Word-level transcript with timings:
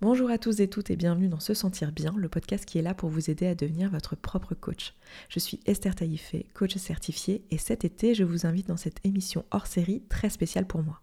Bonjour 0.00 0.30
à 0.30 0.38
tous 0.38 0.60
et 0.60 0.68
toutes 0.68 0.90
et 0.90 0.96
bienvenue 0.96 1.26
dans 1.26 1.40
Se 1.40 1.54
Sentir 1.54 1.90
Bien, 1.90 2.14
le 2.16 2.28
podcast 2.28 2.64
qui 2.64 2.78
est 2.78 2.82
là 2.82 2.94
pour 2.94 3.10
vous 3.10 3.30
aider 3.30 3.48
à 3.48 3.56
devenir 3.56 3.90
votre 3.90 4.14
propre 4.14 4.54
coach. 4.54 4.94
Je 5.28 5.40
suis 5.40 5.58
Esther 5.66 5.96
Taïfé, 5.96 6.46
coach 6.54 6.76
certifiée, 6.76 7.42
et 7.50 7.58
cet 7.58 7.84
été, 7.84 8.14
je 8.14 8.22
vous 8.22 8.46
invite 8.46 8.68
dans 8.68 8.76
cette 8.76 9.04
émission 9.04 9.44
hors 9.50 9.66
série 9.66 10.04
très 10.08 10.30
spéciale 10.30 10.68
pour 10.68 10.84
moi. 10.84 11.00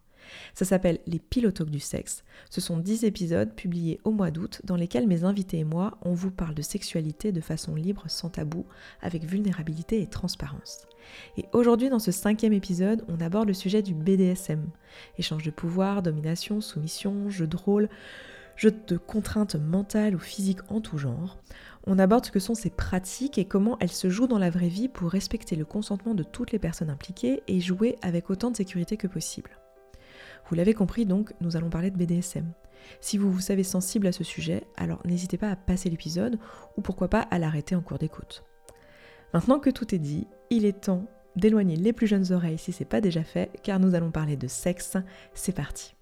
Ça 0.53 0.63
s'appelle 0.63 0.99
Les 1.07 1.19
pilotoques 1.19 1.71
du 1.71 1.81
sexe. 1.81 2.23
Ce 2.49 2.61
sont 2.61 2.77
10 2.77 3.03
épisodes 3.03 3.53
publiés 3.53 3.99
au 4.05 4.11
mois 4.11 4.31
d'août 4.31 4.61
dans 4.63 4.77
lesquels 4.77 5.07
mes 5.07 5.25
invités 5.25 5.59
et 5.59 5.65
moi, 5.65 5.97
on 6.01 6.13
vous 6.13 6.31
parle 6.31 6.55
de 6.55 6.61
sexualité 6.61 7.33
de 7.33 7.41
façon 7.41 7.75
libre, 7.75 8.05
sans 8.07 8.29
tabou, 8.29 8.65
avec 9.01 9.25
vulnérabilité 9.25 10.01
et 10.01 10.07
transparence. 10.07 10.87
Et 11.35 11.43
aujourd'hui, 11.51 11.89
dans 11.89 11.99
ce 11.99 12.13
cinquième 12.13 12.53
épisode, 12.53 13.03
on 13.09 13.19
aborde 13.19 13.49
le 13.49 13.53
sujet 13.53 13.81
du 13.81 13.93
BDSM. 13.93 14.69
Échange 15.17 15.43
de 15.43 15.51
pouvoir, 15.51 16.01
domination, 16.01 16.61
soumission, 16.61 17.29
jeu 17.29 17.45
de 17.45 17.57
rôle 17.57 17.89
jeux 18.55 18.73
de 18.87 18.97
contraintes 18.97 19.55
mentales 19.55 20.15
ou 20.15 20.19
physiques 20.19 20.69
en 20.69 20.81
tout 20.81 20.97
genre. 20.97 21.37
On 21.87 21.99
aborde 21.99 22.25
ce 22.25 22.31
que 22.31 22.39
sont 22.39 22.55
ces 22.55 22.69
pratiques 22.69 23.37
et 23.37 23.45
comment 23.45 23.77
elles 23.79 23.91
se 23.91 24.09
jouent 24.09 24.27
dans 24.27 24.39
la 24.39 24.49
vraie 24.49 24.67
vie 24.67 24.87
pour 24.87 25.11
respecter 25.11 25.55
le 25.55 25.65
consentement 25.65 26.15
de 26.15 26.23
toutes 26.23 26.51
les 26.51 26.59
personnes 26.59 26.89
impliquées 26.89 27.43
et 27.47 27.61
jouer 27.61 27.97
avec 28.01 28.29
autant 28.29 28.51
de 28.51 28.55
sécurité 28.55 28.97
que 28.97 29.07
possible. 29.07 29.51
Vous 30.49 30.55
l'avez 30.55 30.73
compris 30.73 31.05
donc, 31.05 31.33
nous 31.41 31.55
allons 31.55 31.69
parler 31.69 31.91
de 31.91 31.97
BDSM. 31.97 32.51
Si 33.01 33.17
vous 33.17 33.31
vous 33.31 33.39
savez 33.39 33.63
sensible 33.63 34.07
à 34.07 34.11
ce 34.11 34.23
sujet, 34.23 34.63
alors 34.77 35.01
n'hésitez 35.05 35.37
pas 35.37 35.49
à 35.49 35.55
passer 35.55 35.89
l'épisode 35.89 36.39
ou 36.77 36.81
pourquoi 36.81 37.07
pas 37.07 37.21
à 37.21 37.39
l'arrêter 37.39 37.75
en 37.75 37.81
cours 37.81 37.97
d'écoute. 37.97 38.43
Maintenant 39.33 39.59
que 39.59 39.69
tout 39.69 39.93
est 39.93 39.99
dit, 39.99 40.27
il 40.49 40.65
est 40.65 40.81
temps 40.81 41.05
d'éloigner 41.35 41.75
les 41.75 41.93
plus 41.93 42.07
jeunes 42.07 42.31
oreilles 42.31 42.57
si 42.57 42.71
c'est 42.71 42.85
pas 42.85 43.01
déjà 43.01 43.23
fait, 43.23 43.51
car 43.63 43.79
nous 43.79 43.95
allons 43.95 44.11
parler 44.11 44.37
de 44.37 44.47
sexe. 44.47 44.97
C'est 45.33 45.55
parti. 45.55 45.95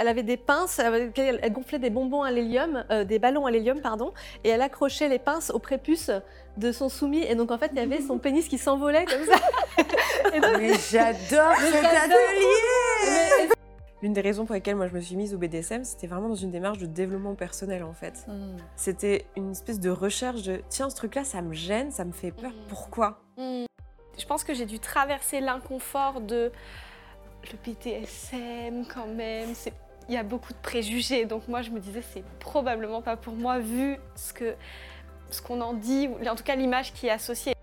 Elle 0.00 0.08
avait 0.08 0.22
des 0.22 0.36
pinces, 0.36 0.78
elle 0.78 1.52
gonflait 1.52 1.78
des 1.78 1.90
bonbons 1.90 2.22
à 2.22 2.30
l'hélium, 2.30 2.84
euh, 2.90 3.04
des 3.04 3.18
ballons 3.18 3.46
à 3.46 3.50
l'hélium, 3.50 3.80
pardon, 3.80 4.12
et 4.44 4.48
elle 4.50 4.62
accrochait 4.62 5.08
les 5.08 5.18
pinces 5.18 5.50
au 5.50 5.58
prépuce 5.58 6.10
de 6.56 6.72
son 6.72 6.88
soumis. 6.88 7.22
Et 7.22 7.34
donc 7.34 7.50
en 7.50 7.58
fait, 7.58 7.70
il 7.72 7.78
y 7.78 7.82
avait 7.82 8.00
son 8.00 8.18
pénis 8.18 8.48
qui 8.48 8.58
s'envolait 8.58 9.04
comme 9.04 9.24
ça. 9.24 9.82
mais 10.58 10.72
j'adore 10.90 11.56
cet 11.56 11.84
atelier 11.84 13.54
L'une 14.00 14.12
des 14.12 14.20
raisons 14.20 14.46
pour 14.46 14.54
lesquelles 14.54 14.76
moi 14.76 14.86
je 14.86 14.94
me 14.94 15.00
suis 15.00 15.16
mise 15.16 15.34
au 15.34 15.38
BDSM, 15.38 15.82
c'était 15.82 16.06
vraiment 16.06 16.28
dans 16.28 16.36
une 16.36 16.52
démarche 16.52 16.78
de 16.78 16.86
développement 16.86 17.34
personnel 17.34 17.82
en 17.82 17.92
fait. 17.92 18.24
Hmm. 18.28 18.56
C'était 18.76 19.26
une 19.36 19.50
espèce 19.50 19.80
de 19.80 19.90
recherche 19.90 20.42
de 20.42 20.62
tiens, 20.68 20.88
ce 20.88 20.94
truc-là, 20.94 21.24
ça 21.24 21.42
me 21.42 21.52
gêne, 21.52 21.90
ça 21.90 22.04
me 22.04 22.12
fait 22.12 22.30
peur, 22.30 22.52
hmm. 22.52 22.68
pourquoi? 22.68 23.20
Hmm. 23.36 23.64
Je 24.16 24.26
pense 24.26 24.44
que 24.44 24.54
j'ai 24.54 24.66
dû 24.66 24.78
traverser 24.78 25.40
l'inconfort 25.40 26.20
de 26.20 26.52
le 27.44 27.58
BDSM 27.72 28.86
quand 28.92 29.06
même, 29.06 29.54
il 30.08 30.14
y 30.14 30.18
a 30.18 30.22
beaucoup 30.22 30.52
de 30.52 30.58
préjugés. 30.58 31.24
Donc 31.24 31.48
moi 31.48 31.62
je 31.62 31.70
me 31.70 31.80
disais 31.80 32.02
c'est 32.12 32.24
probablement 32.40 33.02
pas 33.02 33.16
pour 33.16 33.34
moi 33.34 33.58
vu 33.58 33.96
ce 34.14 34.32
que 34.32 34.54
ce 35.30 35.42
qu'on 35.42 35.60
en 35.60 35.74
dit, 35.74 36.08
ou 36.08 36.26
en 36.26 36.34
tout 36.34 36.44
cas 36.44 36.56
l'image 36.56 36.92
qui 36.94 37.06
est 37.06 37.10
associée. 37.10 37.54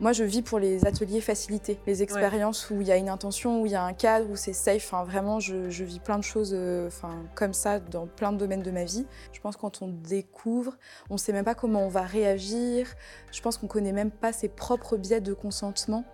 Moi, 0.00 0.12
je 0.12 0.24
vis 0.24 0.42
pour 0.42 0.58
les 0.58 0.86
ateliers 0.86 1.20
facilités, 1.20 1.78
les 1.86 2.02
expériences 2.02 2.68
où 2.70 2.80
il 2.80 2.86
y 2.88 2.90
a 2.90 2.96
une 2.96 3.08
intention, 3.08 3.62
où 3.62 3.66
il 3.66 3.72
y 3.72 3.76
a 3.76 3.84
un 3.84 3.92
cadre, 3.92 4.28
où 4.28 4.34
c'est 4.34 4.52
safe. 4.52 4.92
Enfin, 4.92 5.04
vraiment, 5.04 5.38
je, 5.38 5.84
vis 5.84 6.00
plein 6.00 6.18
de 6.18 6.24
choses 6.24 6.50
euh, 6.52 6.88
enfin, 6.88 7.22
comme 7.36 7.52
ça 7.52 7.78
dans 7.78 8.06
plein 8.08 8.32
de 8.32 8.38
domaines 8.38 8.62
de 8.62 8.72
ma 8.72 8.84
vie. 8.84 9.06
Je 9.32 9.40
pense 9.40 9.54
que 9.54 9.60
quand 9.60 9.82
on 9.82 9.88
découvre, 9.88 10.76
on 11.10 11.14
ne 11.14 11.18
sait 11.18 11.32
même 11.32 11.44
pas 11.44 11.54
comment 11.54 11.84
on 11.84 11.88
va 11.88 12.02
réagir. 12.02 12.88
Je 13.30 13.40
pense 13.40 13.56
qu'on 13.56 13.66
ne 13.66 13.70
connaît 13.70 13.92
même 13.92 14.10
pas 14.10 14.32
ses 14.32 14.48
propres 14.48 14.96
biais 14.96 15.20
de 15.20 15.32
consentement. 15.32 16.04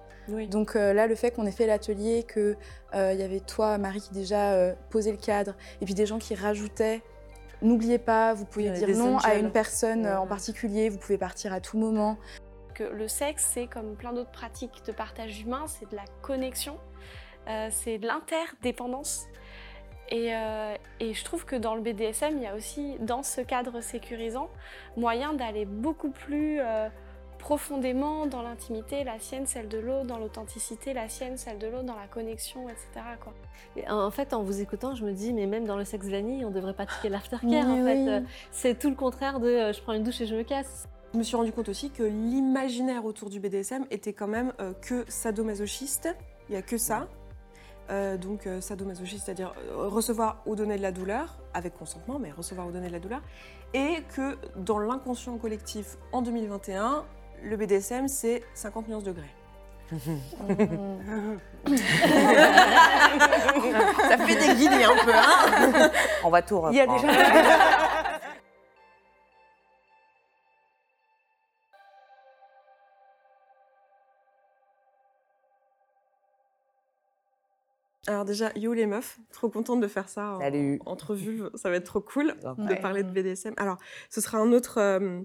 Donc 0.49 0.77
euh, 0.77 0.93
là, 0.93 1.07
le 1.07 1.15
fait 1.15 1.31
qu'on 1.31 1.47
ait 1.47 1.53
fait 1.53 1.67
l'atelier, 1.67 2.25
qu'il 2.31 2.57
euh, 2.95 3.13
y 3.13 3.23
avait 3.23 3.41
toi, 3.41 3.79
Marie, 3.79 4.01
qui 4.01 4.13
déjà 4.13 4.53
euh, 4.53 4.75
posait 4.91 5.11
le 5.11 5.17
cadre, 5.17 5.55
et 5.81 5.85
puis 5.85 5.95
des 5.95 6.07
gens 6.07 6.19
qui 6.19 6.35
rajoutaient 6.35 7.03
N'oubliez 7.63 7.99
pas, 7.99 8.33
vous 8.33 8.47
pouvez 8.47 8.71
dire 8.71 8.89
non 8.97 9.19
à 9.19 9.35
une 9.35 9.53
personne 9.53 10.07
en 10.07 10.27
particulier, 10.27 10.89
vous 10.89 10.97
pouvez 10.97 11.19
partir 11.19 11.53
à 11.53 11.61
tout 11.61 11.77
moment. 11.77 12.17
Que 12.73 12.85
le 12.85 13.07
sexe, 13.07 13.51
c'est 13.53 13.67
comme 13.67 13.97
plein 13.97 14.15
d'autres 14.15 14.31
pratiques 14.31 14.81
de 14.87 14.93
partage 14.93 15.43
humain, 15.43 15.67
c'est 15.67 15.91
de 15.91 15.95
la 15.95 16.07
connexion, 16.23 16.79
c'est 17.69 17.99
de 17.99 18.07
l'interdépendance. 18.07 19.27
Et, 20.09 20.33
et, 21.01 21.13
je 21.13 21.23
trouve 21.23 21.45
que 21.45 21.55
dans 21.55 21.75
le 21.75 21.83
BDSM, 21.83 22.39
il 22.39 22.45
y 22.45 22.47
a 22.47 22.55
aussi, 22.55 22.97
dans 23.01 23.23
ce 23.23 23.43
cadre 23.43 23.83
sécurisant, 23.83 24.49
moyen 24.97 25.35
d'aller 25.35 25.67
beaucoup 25.67 26.13
plus 26.13 26.63
profondément 27.41 28.27
dans 28.27 28.43
l'intimité, 28.43 29.03
la 29.03 29.19
sienne, 29.19 29.47
celle 29.47 29.69
de 29.69 29.79
l'autre, 29.79 30.07
dans 30.07 30.19
l'authenticité, 30.19 30.93
la 30.93 31.09
sienne, 31.09 31.37
celle 31.37 31.59
de 31.59 31.67
l'autre, 31.67 31.85
dans 31.85 31.97
la 31.97 32.07
connexion, 32.07 32.69
etc. 32.69 33.05
Quoi. 33.21 33.35
en 33.89 34.11
fait, 34.11 34.33
en 34.33 34.43
vous 34.43 34.61
écoutant, 34.61 34.95
je 34.95 35.05
me 35.05 35.13
dis, 35.13 35.33
mais 35.33 35.47
même 35.47 35.65
dans 35.65 35.77
le 35.77 35.85
sexe 35.85 36.07
vanille, 36.07 36.45
on 36.45 36.51
devrait 36.51 36.75
pratiquer 36.75 37.09
l'aftercare. 37.11 37.69
en 37.69 37.85
fait, 37.85 38.09
euh, 38.09 38.21
c'est 38.53 38.79
tout 38.79 38.91
le 38.91 38.95
contraire 38.95 39.41
de 39.41 39.49
euh, 39.49 39.73
je 39.73 39.81
prends 39.83 39.95
une 39.95 40.05
douche 40.05 40.21
et 40.21 40.27
je 40.27 40.37
me 40.37 40.43
casse. 40.43 40.87
Je 41.13 41.19
me 41.19 41.25
suis 41.25 41.35
rendu 41.35 41.51
compte 41.51 41.69
aussi 41.69 41.91
que 41.91 42.05
l'imaginaire 42.05 43.05
autour 43.05 43.31
du 43.31 43.41
BDSM 43.41 43.85
était 43.91 44.13
quand 44.13 44.29
même 44.29 44.53
euh, 44.61 44.73
que 44.75 45.05
sadomasochiste. 45.09 46.09
Il 46.49 46.53
n'y 46.53 46.59
a 46.59 46.63
que 46.63 46.79
ça. 46.79 47.09
donc 48.21 48.49
sadomasochiste, 48.61 49.25
c'est-à-dire 49.25 49.53
recevoir 49.77 50.43
ou 50.47 50.55
donner 50.55 50.77
de 50.77 50.83
la 50.83 50.93
douleur, 50.93 51.39
avec 51.55 51.75
consentement, 51.75 52.19
mais 52.21 52.31
recevoir 52.31 52.67
ou 52.69 52.73
donner 52.73 52.89
de 52.89 52.93
la 52.93 53.01
douleur. 53.01 53.23
Et 53.73 53.99
que 54.15 54.37
dans 54.57 54.79
l'inconscient 54.79 55.37
collectif 55.39 55.97
en 56.13 56.23
2021, 56.23 57.05
le 57.43 57.57
BDSM, 57.57 58.09
c'est 58.09 58.43
50 58.55 58.89
nuances 58.89 59.05
degrés. 59.05 59.31
ça 64.09 64.19
fait 64.19 64.37
des 64.37 64.55
guillemets 64.55 64.85
un 64.85 64.97
peu, 65.05 65.13
hein 65.13 65.91
On 66.23 66.31
va 66.31 66.43
tout 66.43 66.61
reprendre. 66.61 66.75
Il 66.75 66.77
y 66.77 66.81
a 66.81 66.87
déjà... 66.87 67.09
Alors 78.07 78.25
déjà, 78.25 78.51
yo 78.57 78.73
les 78.73 78.87
meufs, 78.87 79.19
trop 79.31 79.49
contente 79.51 79.81
de 79.81 79.87
faire 79.87 80.09
ça 80.09 80.39
en, 80.39 80.79
entrevue, 80.87 81.43
ça 81.55 81.71
va 81.71 81.77
être 81.77 81.85
trop 81.85 82.01
cool 82.01 82.35
de 82.43 82.81
parler 82.81 83.05
de 83.05 83.11
BDSM. 83.11 83.55
Alors, 83.57 83.77
ce 84.09 84.21
sera 84.21 84.39
un 84.39 84.53
autre, 84.53 84.79
euh, 84.79 85.21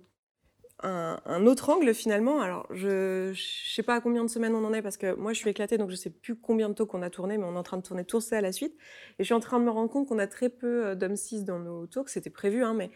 un, 0.84 1.46
autre 1.46 1.70
angle 1.70 1.94
finalement. 1.94 2.42
Alors, 2.42 2.68
je 2.72 3.30
ne 3.30 3.34
sais 3.36 3.84
pas 3.84 3.96
à 3.96 4.02
combien 4.02 4.24
de 4.24 4.30
semaines 4.30 4.56
on 4.56 4.64
en 4.66 4.74
est 4.74 4.82
parce 4.82 4.98
que 4.98 5.16
moi, 5.16 5.34
je 5.34 5.40
suis 5.40 5.50
éclatée, 5.50 5.78
donc 5.78 5.90
je 5.90 5.96
ne 5.96 6.00
sais 6.00 6.10
plus 6.10 6.36
combien 6.36 6.70
de 6.70 6.74
taux 6.74 6.86
qu'on 6.86 7.02
a 7.02 7.10
tourné, 7.10 7.38
mais 7.38 7.46
on 7.46 7.56
est 7.56 7.58
en 7.58 7.64
train 7.64 7.78
de 7.78 7.84
tourner 7.84 8.06
tout 8.06 8.22
ça 8.22 8.38
à 8.38 8.42
la 8.42 8.52
suite. 8.52 8.74
Et 9.18 9.24
je 9.24 9.26
suis 9.26 9.34
en 9.34 9.40
train 9.40 9.60
de 9.60 9.66
me 9.66 9.72
rendre 9.72 9.90
compte 9.90 10.08
qu'on 10.08 10.20
a 10.20 10.28
très 10.28 10.50
peu 10.50 10.88
euh, 10.88 10.96
d'hommes 10.96 11.16
cis 11.16 11.44
dans 11.44 11.60
nos 11.60 11.88
talks. 11.88 12.10
C'était 12.10 12.30
prévu, 12.30 12.64
hein, 12.64 12.74
mais 12.74 12.92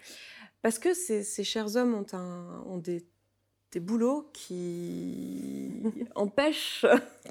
parce 0.61 0.79
que 0.79 0.93
ces, 0.93 1.23
chers 1.43 1.75
hommes 1.77 1.93
ont, 1.93 2.05
un, 2.13 2.63
ont 2.65 2.77
des, 2.77 3.05
des 3.71 3.79
boulots 3.79 4.29
qui 4.33 5.71
empêchent 6.15 6.85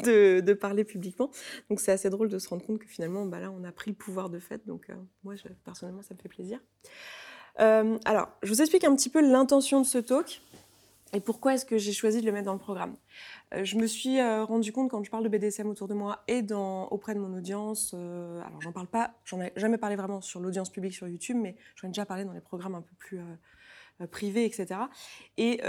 de, 0.04 0.52
parler 0.54 0.84
publiquement. 0.84 1.30
Donc, 1.68 1.80
c'est 1.80 1.92
assez 1.92 2.10
drôle 2.10 2.28
de 2.28 2.38
se 2.38 2.48
rendre 2.48 2.64
compte 2.64 2.78
que 2.78 2.86
finalement, 2.88 3.26
bah 3.26 3.40
là, 3.40 3.50
on 3.50 3.64
a 3.64 3.72
pris 3.72 3.90
le 3.90 3.96
pouvoir 3.96 4.30
de 4.30 4.38
fait. 4.38 4.66
Donc, 4.66 4.88
euh, 4.90 4.94
moi, 5.24 5.34
personnellement, 5.64 6.02
ça 6.02 6.14
me 6.14 6.20
fait 6.20 6.28
plaisir. 6.28 6.60
Euh, 7.60 7.98
alors, 8.04 8.28
je 8.42 8.52
vous 8.52 8.60
explique 8.60 8.84
un 8.84 8.94
petit 8.94 9.10
peu 9.10 9.20
l'intention 9.20 9.80
de 9.80 9.86
ce 9.86 9.98
talk 9.98 10.40
et 11.14 11.20
pourquoi 11.20 11.54
est-ce 11.54 11.64
que 11.64 11.78
j'ai 11.78 11.92
choisi 11.92 12.20
de 12.20 12.26
le 12.26 12.32
mettre 12.32 12.46
dans 12.46 12.52
le 12.52 12.58
programme. 12.58 12.94
Euh, 13.54 13.64
je 13.64 13.76
me 13.76 13.86
suis 13.86 14.20
euh, 14.20 14.44
rendu 14.44 14.72
compte 14.72 14.90
quand 14.90 15.02
je 15.02 15.10
parle 15.10 15.24
de 15.24 15.28
BDSM 15.28 15.66
autour 15.68 15.88
de 15.88 15.94
moi 15.94 16.22
et 16.28 16.44
auprès 16.52 17.14
de 17.14 17.18
mon 17.18 17.34
audience, 17.34 17.94
alors 17.94 18.60
j'en 18.60 18.72
parle 18.72 18.88
pas, 18.88 19.14
j'en 19.24 19.40
ai 19.40 19.52
jamais 19.56 19.78
parlé 19.78 19.96
vraiment 19.96 20.20
sur 20.20 20.40
l'audience 20.40 20.70
publique 20.70 20.94
sur 20.94 21.08
YouTube, 21.08 21.38
mais 21.40 21.56
j'en 21.76 21.88
ai 21.88 21.90
déjà 21.90 22.04
parlé 22.04 22.24
dans 22.24 22.32
les 22.32 22.40
programmes 22.40 22.74
un 22.74 22.82
peu 22.82 22.94
plus 22.98 23.20
privés, 24.10 24.44
etc. 24.44 24.80
Et 25.38 25.60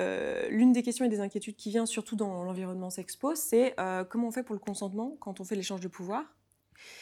l'une 0.50 0.74
des 0.74 0.84
questions 0.84 1.06
et 1.06 1.10
des 1.10 1.22
inquiétudes 1.22 1.56
qui 1.56 1.70
vient 1.70 1.86
surtout 1.86 2.18
dans 2.18 2.44
l'environnement 2.44 2.90
sexpo, 2.90 3.34
c'est 3.34 3.76
comment 4.10 4.28
on 4.28 4.32
fait 4.32 4.44
pour 4.44 4.56
le 4.56 4.60
consentement 4.60 5.16
quand 5.22 5.40
on 5.40 5.46
fait 5.46 5.56
l'échange 5.56 5.80
de 5.80 5.88
pouvoir 5.88 6.26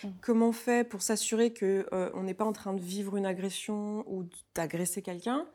Mmh. 0.03 0.07
Comment 0.21 0.49
on 0.49 0.53
fait 0.53 0.87
pour 0.87 1.01
s'assurer 1.01 1.53
qu'on 1.53 1.85
euh, 1.93 2.23
n'est 2.23 2.33
pas 2.33 2.45
en 2.45 2.53
train 2.53 2.73
de 2.73 2.81
vivre 2.81 3.17
une 3.17 3.25
agression 3.25 4.03
ou 4.07 4.25
d'agresser 4.55 5.01
quelqu'un? 5.01 5.45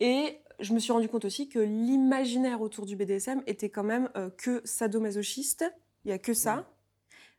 Et 0.00 0.38
je 0.60 0.72
me 0.74 0.78
suis 0.78 0.92
rendu 0.92 1.08
compte 1.08 1.24
aussi 1.24 1.48
que 1.48 1.58
l'imaginaire 1.58 2.60
autour 2.60 2.86
du 2.86 2.96
BDSM 2.96 3.42
était 3.46 3.68
quand 3.68 3.84
même 3.84 4.10
euh, 4.16 4.30
que 4.30 4.60
sadomasochiste. 4.64 5.64
Il 6.04 6.08
n'y 6.08 6.14
a 6.14 6.18
que 6.18 6.34
ça. 6.34 6.56
Mmh. 6.56 6.64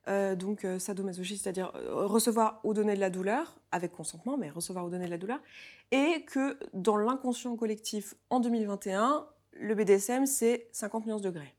Euh, 0.08 0.34
donc 0.34 0.66
sadomasochiste, 0.78 1.44
c'est-à-dire 1.44 1.72
recevoir 1.90 2.60
ou 2.64 2.72
donner 2.72 2.94
de 2.94 3.00
la 3.00 3.10
douleur, 3.10 3.60
avec 3.70 3.92
consentement, 3.92 4.38
mais 4.38 4.48
recevoir 4.48 4.86
ou 4.86 4.90
donner 4.90 5.04
de 5.04 5.10
la 5.10 5.18
douleur. 5.18 5.40
Et 5.92 6.24
que 6.26 6.58
dans 6.72 6.96
l'inconscient 6.96 7.54
collectif 7.56 8.14
en 8.30 8.40
2021, 8.40 9.26
le 9.52 9.74
BDSM, 9.74 10.26
c'est 10.26 10.68
50 10.72 11.06
nuances 11.06 11.22
degrés. 11.22 11.54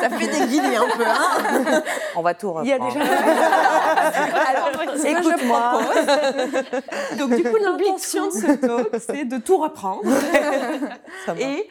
Ça 0.00 0.08
fait 0.10 0.28
des 0.28 0.46
guillemets 0.46 0.76
un 0.76 0.88
peu, 0.96 1.04
hein 1.06 1.82
On 2.16 2.22
va 2.22 2.34
tout. 2.34 2.54
Alors, 4.04 4.70
écoute-moi. 5.04 5.80
Donc, 7.18 7.36
du 7.36 7.42
coup, 7.42 7.56
l'intention 7.56 8.26
de 8.26 8.32
ce 8.32 8.56
talk, 8.56 8.88
c'est 9.00 9.24
de 9.24 9.38
tout 9.38 9.58
reprendre. 9.58 10.02
et 11.38 11.68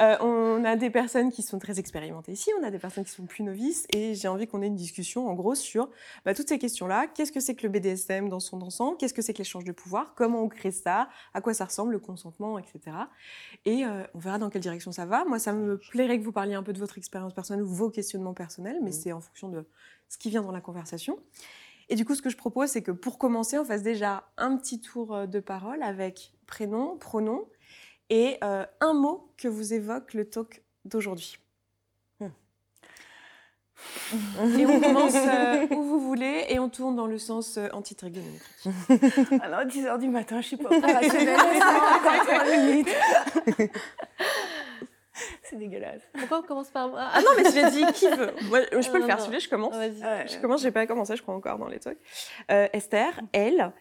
euh, 0.00 0.16
on 0.20 0.64
a 0.64 0.76
des 0.76 0.90
personnes 0.90 1.30
qui 1.30 1.42
sont 1.42 1.58
très 1.58 1.78
expérimentées 1.78 2.32
ici, 2.32 2.50
on 2.60 2.64
a 2.64 2.70
des 2.70 2.78
personnes 2.78 3.04
qui 3.04 3.12
sont 3.12 3.26
plus 3.26 3.44
novices, 3.44 3.86
et 3.92 4.14
j'ai 4.14 4.28
envie 4.28 4.46
qu'on 4.46 4.62
ait 4.62 4.66
une 4.66 4.76
discussion, 4.76 5.28
en 5.28 5.34
gros, 5.34 5.54
sur 5.54 5.88
bah, 6.24 6.34
toutes 6.34 6.48
ces 6.48 6.58
questions-là. 6.58 7.06
Qu'est-ce 7.06 7.32
que 7.32 7.40
c'est 7.40 7.54
que 7.54 7.66
le 7.66 7.68
BDSM 7.68 8.28
dans 8.28 8.40
son 8.40 8.60
ensemble? 8.62 8.96
Qu'est-ce 8.96 9.14
que 9.14 9.22
c'est 9.22 9.32
que 9.32 9.38
l'échange 9.38 9.64
de 9.64 9.72
pouvoir? 9.72 10.14
Comment 10.14 10.42
on 10.42 10.48
crée 10.48 10.72
ça? 10.72 11.08
À 11.32 11.40
quoi 11.40 11.54
ça 11.54 11.64
ressemble, 11.64 11.92
le 11.92 11.98
consentement, 11.98 12.58
etc. 12.58 12.96
Et 13.64 13.84
euh, 13.84 14.04
on 14.14 14.18
verra 14.18 14.38
dans 14.38 14.50
quelle 14.50 14.62
direction 14.62 14.92
ça 14.92 15.06
va. 15.06 15.24
Moi, 15.24 15.38
ça 15.38 15.52
me 15.52 15.78
plairait 15.78 16.18
que 16.18 16.24
vous 16.24 16.32
parliez 16.32 16.54
un 16.54 16.62
peu 16.62 16.72
de 16.72 16.78
votre 16.78 16.98
expérience 16.98 17.32
personnelle 17.32 17.62
ou 17.62 17.68
vos 17.68 17.90
questionnements 17.90 18.34
personnels, 18.34 18.78
mais 18.82 18.90
mmh. 18.90 18.92
c'est 18.92 19.12
en 19.12 19.20
fonction 19.20 19.48
de 19.48 19.64
ce 20.08 20.18
qui 20.18 20.30
vient 20.30 20.42
dans 20.42 20.52
la 20.52 20.60
conversation. 20.60 21.18
Et 21.88 21.96
du 21.96 22.04
coup, 22.04 22.14
ce 22.14 22.22
que 22.22 22.30
je 22.30 22.36
propose, 22.36 22.70
c'est 22.70 22.82
que 22.82 22.90
pour 22.90 23.18
commencer, 23.18 23.58
on 23.58 23.64
fasse 23.64 23.82
déjà 23.82 24.24
un 24.36 24.56
petit 24.56 24.80
tour 24.80 25.14
euh, 25.14 25.26
de 25.26 25.40
parole 25.40 25.82
avec 25.82 26.32
prénom, 26.46 26.96
pronom 26.96 27.46
et 28.10 28.38
euh, 28.42 28.64
un 28.80 28.94
mot 28.94 29.32
que 29.36 29.48
vous 29.48 29.74
évoque 29.74 30.14
le 30.14 30.24
talk 30.24 30.62
d'aujourd'hui. 30.84 31.38
Hmm. 32.20 32.28
Et 34.58 34.66
on 34.66 34.80
commence 34.80 35.14
euh, 35.14 35.66
où 35.70 35.82
vous 35.82 36.00
voulez 36.00 36.46
et 36.48 36.58
on 36.58 36.68
tourne 36.68 36.96
dans 36.96 37.06
le 37.06 37.18
sens 37.18 37.58
anti-trigonométrique. 37.72 38.68
Alors, 39.42 39.62
10h 39.62 39.98
du 39.98 40.08
matin, 40.08 40.40
je 40.40 40.46
suis 40.46 40.56
pas 40.56 40.68
opérationnelle. 40.76 41.36
C'est 45.44 45.56
dégueulasse. 45.56 46.00
Pourquoi 46.18 46.38
on 46.38 46.42
commence 46.42 46.70
par 46.70 46.88
moi 46.88 47.06
Ah 47.12 47.20
non, 47.20 47.28
mais 47.36 47.42
tu 47.50 47.60
l'as 47.60 47.70
dit, 47.70 47.84
qui 47.92 48.08
veut? 48.08 48.32
Moi, 48.48 48.60
Je 48.72 48.90
peux 48.90 48.98
le 48.98 49.04
faire, 49.04 49.20
celui-là, 49.20 49.38
je 49.40 49.48
commence. 49.48 49.74
je 49.74 50.40
commence, 50.40 50.62
j'ai 50.62 50.70
pas 50.70 50.86
commencé, 50.86 51.16
je 51.16 51.22
crois 51.22 51.34
encore 51.34 51.58
dans 51.58 51.68
les 51.68 51.78
trucs. 51.80 51.98
Euh, 52.50 52.66
Esther, 52.72 53.20
elle, 53.32 53.72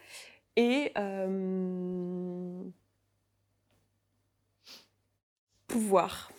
et... 0.57 0.91
Euh, 0.97 2.63
pouvoir. 5.67 6.31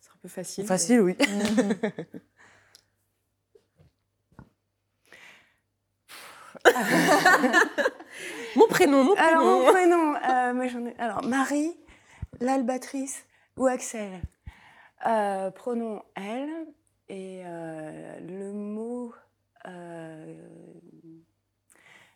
C'est 0.00 0.10
un 0.10 0.18
peu 0.22 0.28
facile. 0.28 0.64
Facile, 0.64 1.00
oui. 1.00 1.16
mon 8.56 8.68
prénom, 8.68 9.04
mon 9.04 9.14
prénom. 9.14 9.16
Alors, 9.16 9.44
mon 9.44 9.64
prénom, 9.72 10.14
euh, 10.16 10.54
moi, 10.54 10.66
ai... 10.66 10.94
Alors, 10.98 11.24
Marie, 11.24 11.76
l'albatrice 12.40 13.24
ou 13.58 13.66
Axel. 13.66 14.22
Euh, 15.06 15.50
pronom 15.50 16.02
elle 16.14 16.66
et 17.08 17.42
euh, 17.44 18.20
le 18.20 18.52
mot, 18.52 19.14
euh, 19.66 20.48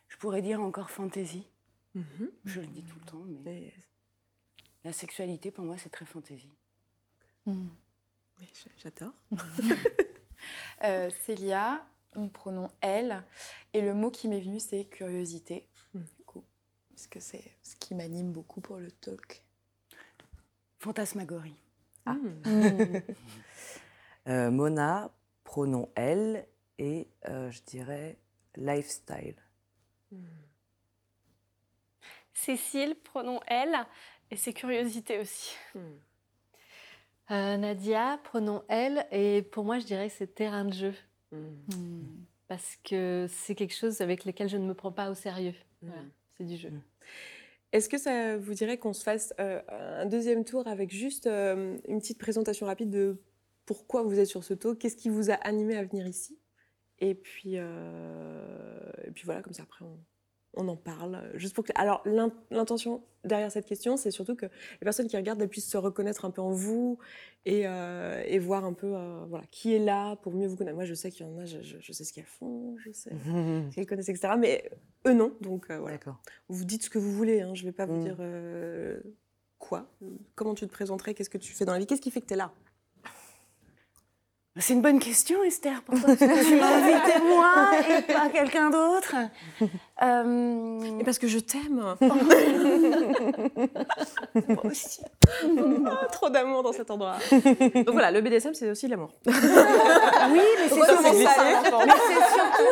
je 0.07 0.17
pourrais 0.17 0.41
dire 0.41 0.61
encore 0.61 0.89
fantaisie. 0.89 1.47
Mhm. 1.95 2.31
Je 2.45 2.61
le 2.61 2.67
dis 2.67 2.83
tout 2.83 2.97
le 2.99 3.05
temps, 3.05 3.25
mais 3.43 3.73
la 4.83 4.93
sexualité 4.93 5.51
pour 5.51 5.65
moi 5.65 5.77
c'est 5.77 5.89
très 5.89 6.05
fantaisie. 6.05 6.51
Mm. 7.45 7.67
J'adore. 8.77 9.13
Célia, 11.25 11.85
mon 12.15 12.29
pronom 12.29 12.69
elle, 12.81 13.23
et 13.73 13.81
le 13.81 13.93
mot 13.93 14.11
qui 14.11 14.27
m'est 14.27 14.41
venu 14.41 14.59
c'est 14.59 14.85
curiosité, 14.85 15.67
mm. 15.93 16.01
parce 16.89 17.07
que 17.07 17.19
c'est 17.19 17.43
ce 17.63 17.75
qui 17.75 17.95
m'anime 17.95 18.31
beaucoup 18.31 18.59
pour 18.59 18.77
le 18.77 18.91
talk. 18.91 19.43
Fantasmagorie. 20.83 21.55
Ah. 22.05 22.13
Hmm. 22.13 22.99
Euh, 24.25 24.51
Mona, 24.51 25.11
pronom 25.43 25.89
elle, 25.95 26.47
et 26.79 27.09
euh, 27.27 27.51
je 27.51 27.61
dirais 27.63 28.17
lifestyle. 28.55 29.35
Hmm. 30.13 30.23
Cécile, 32.33 32.95
pronom 33.03 33.41
elle, 33.47 33.75
et 34.31 34.37
c'est 34.37 34.53
curiosité 34.53 35.19
aussi. 35.19 35.57
Hmm. 35.75 35.79
Euh, 37.31 37.57
Nadia, 37.57 38.17
pronom 38.23 38.63
elle, 38.69 39.05
et 39.11 39.41
pour 39.41 39.65
moi 39.65 39.79
je 39.79 39.85
dirais 39.85 40.07
que 40.07 40.15
c'est 40.15 40.33
terrain 40.33 40.63
de 40.63 40.73
jeu. 40.73 40.93
Parce 42.47 42.77
que 42.85 43.27
c'est 43.29 43.55
quelque 43.55 43.75
chose 43.75 43.99
avec 43.99 44.23
lequel 44.23 44.47
je 44.47 44.55
ne 44.55 44.65
me 44.65 44.73
prends 44.73 44.93
pas 44.93 45.09
au 45.11 45.15
sérieux. 45.15 45.55
c'est 46.37 46.45
du 46.45 46.55
jeu. 46.55 46.71
Est-ce 47.73 47.89
que 47.89 47.97
ça 47.97 48.37
vous 48.37 48.53
dirait 48.53 48.77
qu'on 48.77 48.93
se 48.93 49.03
fasse 49.03 49.33
euh, 49.39 49.59
un 49.67 50.05
deuxième 50.05 50.45
tour 50.45 50.67
avec 50.67 50.91
juste 50.91 51.25
euh, 51.25 51.75
une 51.87 51.99
petite 51.99 52.19
présentation 52.19 52.67
rapide 52.67 52.91
de 52.91 53.17
pourquoi 53.65 54.03
vous 54.03 54.19
êtes 54.19 54.27
sur 54.27 54.43
ce 54.43 54.53
taux, 54.53 54.75
qu'est-ce 54.75 54.95
qui 54.95 55.09
vous 55.09 55.31
a 55.31 55.33
animé 55.33 55.75
à 55.75 55.83
venir 55.83 56.05
ici? 56.05 56.37
Et 56.99 57.15
puis, 57.15 57.53
euh, 57.55 58.91
et 59.03 59.09
puis 59.09 59.25
voilà, 59.25 59.41
comme 59.41 59.53
ça 59.53 59.63
après 59.63 59.83
on, 59.83 59.97
on 60.55 60.67
en 60.67 60.75
parle. 60.75 61.21
Juste 61.35 61.55
pour 61.55 61.63
que... 61.63 61.71
Alors, 61.75 62.03
l'intention 62.51 63.01
derrière 63.23 63.51
cette 63.51 63.65
question, 63.65 63.97
c'est 63.97 64.11
surtout 64.11 64.35
que 64.35 64.45
les 64.45 64.83
personnes 64.83 65.07
qui 65.07 65.17
regardent 65.17 65.45
puissent 65.47 65.69
se 65.69 65.77
reconnaître 65.77 66.25
un 66.25 66.31
peu 66.31 66.41
en 66.41 66.51
vous 66.51 66.97
et, 67.45 67.63
euh, 67.65 68.21
et 68.25 68.39
voir 68.39 68.65
un 68.65 68.73
peu 68.73 68.95
euh, 68.95 69.25
voilà, 69.29 69.45
qui 69.51 69.73
est 69.73 69.79
là 69.79 70.15
pour 70.17 70.33
mieux 70.33 70.47
vous 70.47 70.55
connaître. 70.55 70.75
Moi, 70.75 70.85
je 70.85 70.93
sais 70.93 71.11
qu'il 71.11 71.25
y 71.25 71.29
en 71.29 71.37
a, 71.37 71.45
je, 71.45 71.59
je, 71.61 71.91
sais 71.91 72.03
ce 72.03 72.13
qu'elles 72.13 72.25
font, 72.25 72.75
je 72.77 72.91
sais 72.91 73.11
qu'elles 73.73 73.85
connaissent, 73.85 74.09
etc. 74.09 74.33
Mais 74.37 74.69
eux, 75.07 75.13
non. 75.13 75.33
Donc, 75.41 75.67
euh, 75.69 75.79
voilà. 75.79 75.97
Vous 76.49 76.65
dites 76.65 76.83
ce 76.83 76.89
que 76.89 76.99
vous 76.99 77.11
voulez. 77.11 77.41
Hein. 77.41 77.53
Je 77.55 77.63
ne 77.63 77.67
vais 77.67 77.73
pas 77.73 77.85
vous 77.85 77.97
mm. 77.97 78.03
dire 78.03 78.17
quoi. 79.57 79.87
Comment 80.35 80.55
tu 80.55 80.67
te 80.67 80.71
présenterais 80.71 81.13
Qu'est-ce 81.13 81.29
que 81.29 81.37
tu 81.37 81.53
fais 81.53 81.65
dans 81.65 81.73
la 81.73 81.79
vie 81.79 81.85
Qu'est-ce 81.85 82.01
qui 82.01 82.11
fait 82.11 82.21
que 82.21 82.27
tu 82.27 82.33
es 82.33 82.37
là? 82.37 82.51
C'est 84.57 84.73
une 84.73 84.83
bonne 84.83 84.99
question, 84.99 85.43
Esther. 85.43 85.81
Pourquoi 85.83 86.15
tu 86.15 86.25
m'as 86.25 86.75
invité 86.75 87.19
moi 87.23 87.71
et 87.89 88.01
pas 88.03 88.29
quelqu'un 88.29 88.69
d'autre 88.69 89.15
euh... 90.03 90.99
Et 90.99 91.03
parce 91.03 91.19
que 91.19 91.27
je 91.27 91.39
t'aime. 91.39 91.95
moi 94.47 94.65
aussi. 94.65 95.01
Ah, 95.85 96.07
trop 96.11 96.29
d'amour 96.29 96.63
dans 96.63 96.73
cet 96.73 96.91
endroit. 96.91 97.15
Donc 97.31 97.89
voilà, 97.91 98.11
le 98.11 98.21
BDSM, 98.21 98.53
c'est 98.53 98.69
aussi 98.69 98.87
l'amour. 98.87 99.09
oui, 99.25 99.33
mais 99.33 100.67
c'est 100.67 100.75
surtout, 100.75 100.93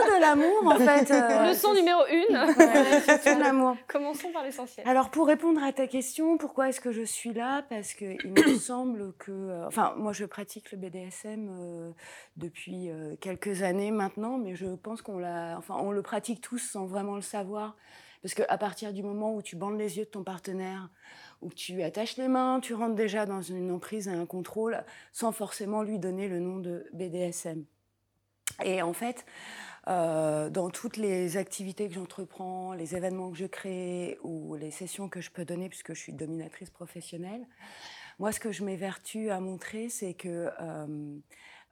de 0.07 0.22
l'amour, 0.22 0.66
en 0.66 0.78
fait. 0.78 1.12
Euh, 1.12 1.50
Leçon 1.50 1.74
numéro 1.74 2.01
une. 2.10 2.38
Ouais, 2.38 3.39
l'amour. 3.39 3.75
Commençons 3.88 4.31
par 4.31 4.44
l'essentiel. 4.44 4.88
Alors, 4.88 5.10
pour 5.10 5.27
répondre 5.27 5.63
à 5.63 5.72
ta 5.72 5.88
question, 5.88 6.38
pourquoi 6.38 6.69
est-ce 6.69 6.81
que 6.81 6.92
je 6.92 7.04
suis 7.04 7.34
là? 7.34 7.63
Parce 7.69 7.94
qu'il 7.94 8.18
me 8.25 8.56
semble 8.60 9.13
que... 9.19 9.31
Euh, 9.31 9.68
enfin, 9.68 9.94
moi, 9.98 10.13
je 10.13 10.25
pratique 10.25 10.72
le 10.72 10.77
BDSM 10.77 11.50
euh, 11.50 11.92
depuis 12.38 12.89
euh, 12.89 13.16
quelques 13.19 13.63
années 13.63 13.92
maintenant, 13.92 14.38
mais 14.38 14.56
je 14.56 14.68
pense 14.75 15.01
qu'on 15.01 15.19
l'a, 15.19 15.56
enfin, 15.57 15.75
on 15.80 15.92
le 15.92 16.01
pratique 16.01 16.42
tous 16.42 16.60
sans 16.60 16.86
vraiment 16.86 17.16
le 17.16 17.20
savoir, 17.21 17.75
parce 18.21 18.33
qu'à 18.33 18.57
partir 18.57 18.94
du 18.94 19.03
moment 19.03 19.35
où 19.35 19.41
tu 19.41 19.56
bandes 19.56 19.77
les 19.77 19.97
yeux 19.97 20.06
de 20.06 20.09
ton 20.09 20.23
partenaire, 20.23 20.89
où 21.41 21.50
tu 21.50 21.81
attaches 21.81 22.17
les 22.17 22.27
mains, 22.27 22.60
tu 22.60 22.74
rentres 22.74 22.96
déjà 22.96 23.25
dans 23.25 23.41
une 23.41 23.72
emprise 23.72 24.07
et 24.07 24.12
un 24.12 24.25
contrôle, 24.25 24.84
sans 25.12 25.31
forcément 25.31 25.81
lui 25.81 25.98
donner 25.98 26.27
le 26.27 26.39
nom 26.39 26.57
de 26.57 26.88
BDSM. 26.93 27.65
Et 28.63 28.81
en 28.81 28.93
fait, 28.93 29.25
euh, 29.88 30.50
dans 30.50 30.69
toutes 30.69 30.98
les 30.98 31.38
activités 31.38 31.88
que 31.88 31.96
j'entreprends, 31.96 32.74
les 32.74 32.96
événements 32.96 33.31
que 33.31 33.38
je 33.38 33.46
crée 33.46 34.19
ou 34.24 34.55
les 34.55 34.69
sessions 34.69 35.10
que 35.10 35.22
je 35.22 35.31
peux 35.31 35.46
donner, 35.46 35.69
puisque 35.69 35.93
je 35.93 36.00
suis 36.00 36.13
dominatrice 36.13 36.69
professionnelle, 36.69 37.48
moi, 38.19 38.31
ce 38.31 38.39
que 38.39 38.51
je 38.51 38.63
m'évertue 38.63 39.31
à 39.31 39.39
montrer, 39.39 39.89
c'est 39.89 40.13
que 40.13 40.51
euh, 40.62 41.17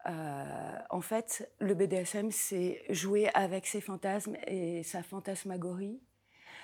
en 0.05 1.01
fait, 1.01 1.51
le 1.59 1.73
BDSM, 1.73 2.31
c'est 2.31 2.83
jouer 2.89 3.29
avec 3.33 3.67
ses 3.67 3.81
fantasmes 3.81 4.37
et 4.47 4.83
sa 4.83 5.03
fantasmagorie, 5.03 5.99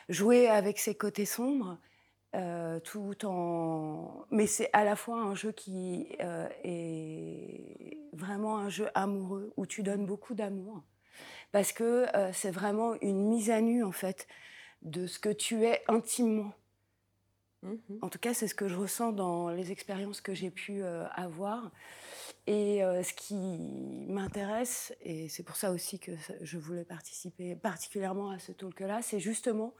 jouer 0.09 0.47
avec 0.47 0.79
ses 0.79 0.95
côtés 0.95 1.25
sombres, 1.25 1.77
euh, 2.35 2.79
tout 2.81 3.25
en. 3.25 4.25
Mais 4.29 4.45
c'est 4.45 4.69
à 4.73 4.83
la 4.83 4.95
fois 4.95 5.21
un 5.21 5.35
jeu 5.35 5.53
qui 5.53 6.07
euh, 6.19 6.49
est 6.63 7.97
vraiment 8.11 8.57
un 8.57 8.69
jeu 8.69 8.89
amoureux 8.93 9.53
où 9.55 9.65
tu 9.65 9.83
donnes 9.83 10.05
beaucoup 10.05 10.33
d'amour, 10.33 10.83
parce 11.51 11.71
que 11.71 12.07
c'est 12.33 12.51
vraiment 12.51 12.95
une 13.01 13.29
mise 13.29 13.49
à 13.49 13.61
nu 13.61 13.83
en 13.83 13.91
fait 13.91 14.27
de 14.81 15.07
ce 15.07 15.17
que 15.19 15.29
tu 15.29 15.63
es 15.63 15.81
intimement. 15.87 16.51
Mmh 17.63 17.75
en 18.01 18.09
tout 18.09 18.19
cas, 18.19 18.33
c'est 18.33 18.47
ce 18.47 18.55
que 18.55 18.67
je 18.67 18.75
ressens 18.75 19.11
dans 19.11 19.49
les 19.49 19.71
expériences 19.71 20.21
que 20.21 20.33
j'ai 20.33 20.51
pu 20.51 20.83
avoir. 20.83 21.71
Et 22.47 22.83
euh, 22.83 23.01
ce 23.01 23.13
qui 23.13 23.35
m'intéresse, 24.07 24.93
et 25.01 25.29
c'est 25.29 25.41
pour 25.41 25.55
ça 25.55 25.71
aussi 25.71 25.99
que 25.99 26.11
je 26.41 26.57
voulais 26.59 26.85
participer 26.85 27.55
particulièrement 27.55 28.29
à 28.29 28.37
ce 28.37 28.51
talk-là, 28.51 29.01
c'est 29.01 29.19
justement 29.19 29.73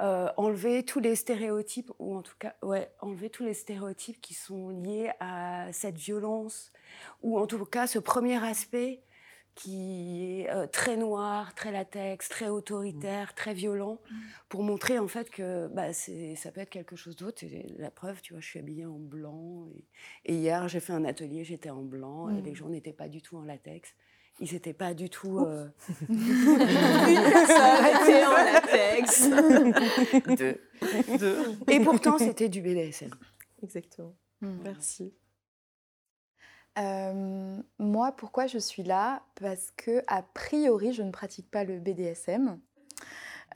euh, 0.00 0.28
enlever 0.36 0.82
tous 0.82 0.98
les 0.98 1.14
stéréotypes, 1.14 1.92
ou 2.00 2.16
en 2.16 2.22
tout 2.22 2.34
cas, 2.36 2.56
ouais, 2.62 2.90
enlever 3.00 3.30
tous 3.30 3.44
les 3.44 3.54
stéréotypes 3.54 4.20
qui 4.20 4.34
sont 4.34 4.70
liés 4.70 5.12
à 5.20 5.72
cette 5.72 5.96
violence, 5.96 6.72
ou 7.22 7.38
en 7.38 7.46
tout 7.46 7.64
cas 7.64 7.86
ce 7.86 8.00
premier 8.00 8.42
aspect 8.44 9.00
qui 9.54 10.40
est 10.40 10.50
euh, 10.50 10.66
très 10.66 10.96
noir, 10.96 11.54
très 11.54 11.70
latex, 11.70 12.28
très 12.28 12.48
autoritaire, 12.48 13.28
mmh. 13.28 13.36
très 13.36 13.54
violent, 13.54 14.00
mmh. 14.10 14.14
pour 14.48 14.62
montrer 14.62 14.98
en 14.98 15.08
fait 15.08 15.30
que 15.30 15.68
bah, 15.68 15.92
ça 15.92 16.50
peut 16.50 16.60
être 16.60 16.70
quelque 16.70 16.96
chose 16.96 17.16
d'autre. 17.16 17.44
la 17.78 17.90
preuve, 17.90 18.20
tu 18.20 18.32
vois, 18.32 18.40
je 18.40 18.46
suis 18.46 18.58
habillée 18.58 18.86
en 18.86 18.98
blanc. 18.98 19.68
Et, 20.24 20.34
hier, 20.34 20.68
j'ai 20.68 20.80
fait 20.80 20.92
un 20.92 21.04
atelier, 21.04 21.44
j'étais 21.44 21.70
en 21.70 21.82
blanc, 21.82 22.30
et 22.30 22.42
les 22.42 22.52
mmh. 22.52 22.54
gens 22.54 22.68
n'étaient 22.68 22.92
pas 22.92 23.08
du 23.08 23.22
tout 23.22 23.36
en 23.36 23.44
latex. 23.44 23.94
ils 24.40 24.52
n'étaient 24.52 24.74
pas 24.74 24.92
du 24.92 25.08
tout. 25.08 25.38
Euh... 25.38 25.68
Une 26.08 27.30
personne 27.32 28.24
en 28.26 28.44
latex. 28.52 29.28
Deux. 30.36 30.60
Deux. 31.18 31.58
Et 31.68 31.80
pourtant, 31.80 32.18
c'était 32.18 32.48
du 32.48 32.60
BDSM. 32.60 33.10
Exactement. 33.62 34.14
Merci. 34.40 35.14
Euh, 36.78 37.56
moi, 37.78 38.12
pourquoi 38.12 38.46
je 38.46 38.58
suis 38.58 38.82
là? 38.82 39.22
Parce 39.40 39.72
que, 39.76 40.02
a 40.06 40.22
priori, 40.22 40.92
je 40.92 41.02
ne 41.02 41.10
pratique 41.10 41.50
pas 41.50 41.64
le 41.64 41.78
BDSM. 41.78 42.58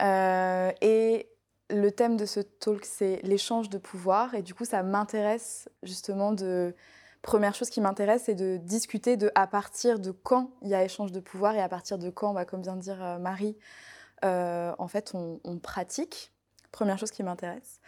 Euh, 0.01 0.71
et 0.81 1.29
le 1.69 1.89
thème 1.91 2.17
de 2.17 2.25
ce 2.25 2.39
talk, 2.39 2.85
c'est 2.85 3.19
l'échange 3.23 3.69
de 3.69 3.77
pouvoir. 3.77 4.35
Et 4.35 4.41
du 4.41 4.53
coup, 4.53 4.65
ça 4.65 4.83
m'intéresse 4.83 5.69
justement 5.83 6.31
de. 6.31 6.75
Première 7.21 7.53
chose 7.53 7.69
qui 7.69 7.81
m'intéresse, 7.81 8.23
c'est 8.27 8.35
de 8.35 8.55
discuter 8.55 9.17
de 9.17 9.29
à 9.35 9.45
partir 9.45 9.99
de 9.99 10.11
quand 10.11 10.51
il 10.61 10.69
y 10.69 10.73
a 10.73 10.85
échange 10.85 11.11
de 11.11 11.19
pouvoir 11.19 11.53
et 11.53 11.61
à 11.61 11.67
partir 11.67 11.97
de 11.97 12.09
quand, 12.09 12.33
bah, 12.33 12.45
comme 12.45 12.61
vient 12.61 12.77
de 12.77 12.81
dire 12.81 13.03
euh, 13.03 13.17
Marie, 13.17 13.57
en 14.23 14.87
fait, 14.87 15.11
on, 15.13 15.41
on, 15.43 15.59
pratique. 15.59 16.31
Première 16.71 16.97
chose 16.97 17.11
qui 17.11 17.23
m'intéresse. 17.23 17.81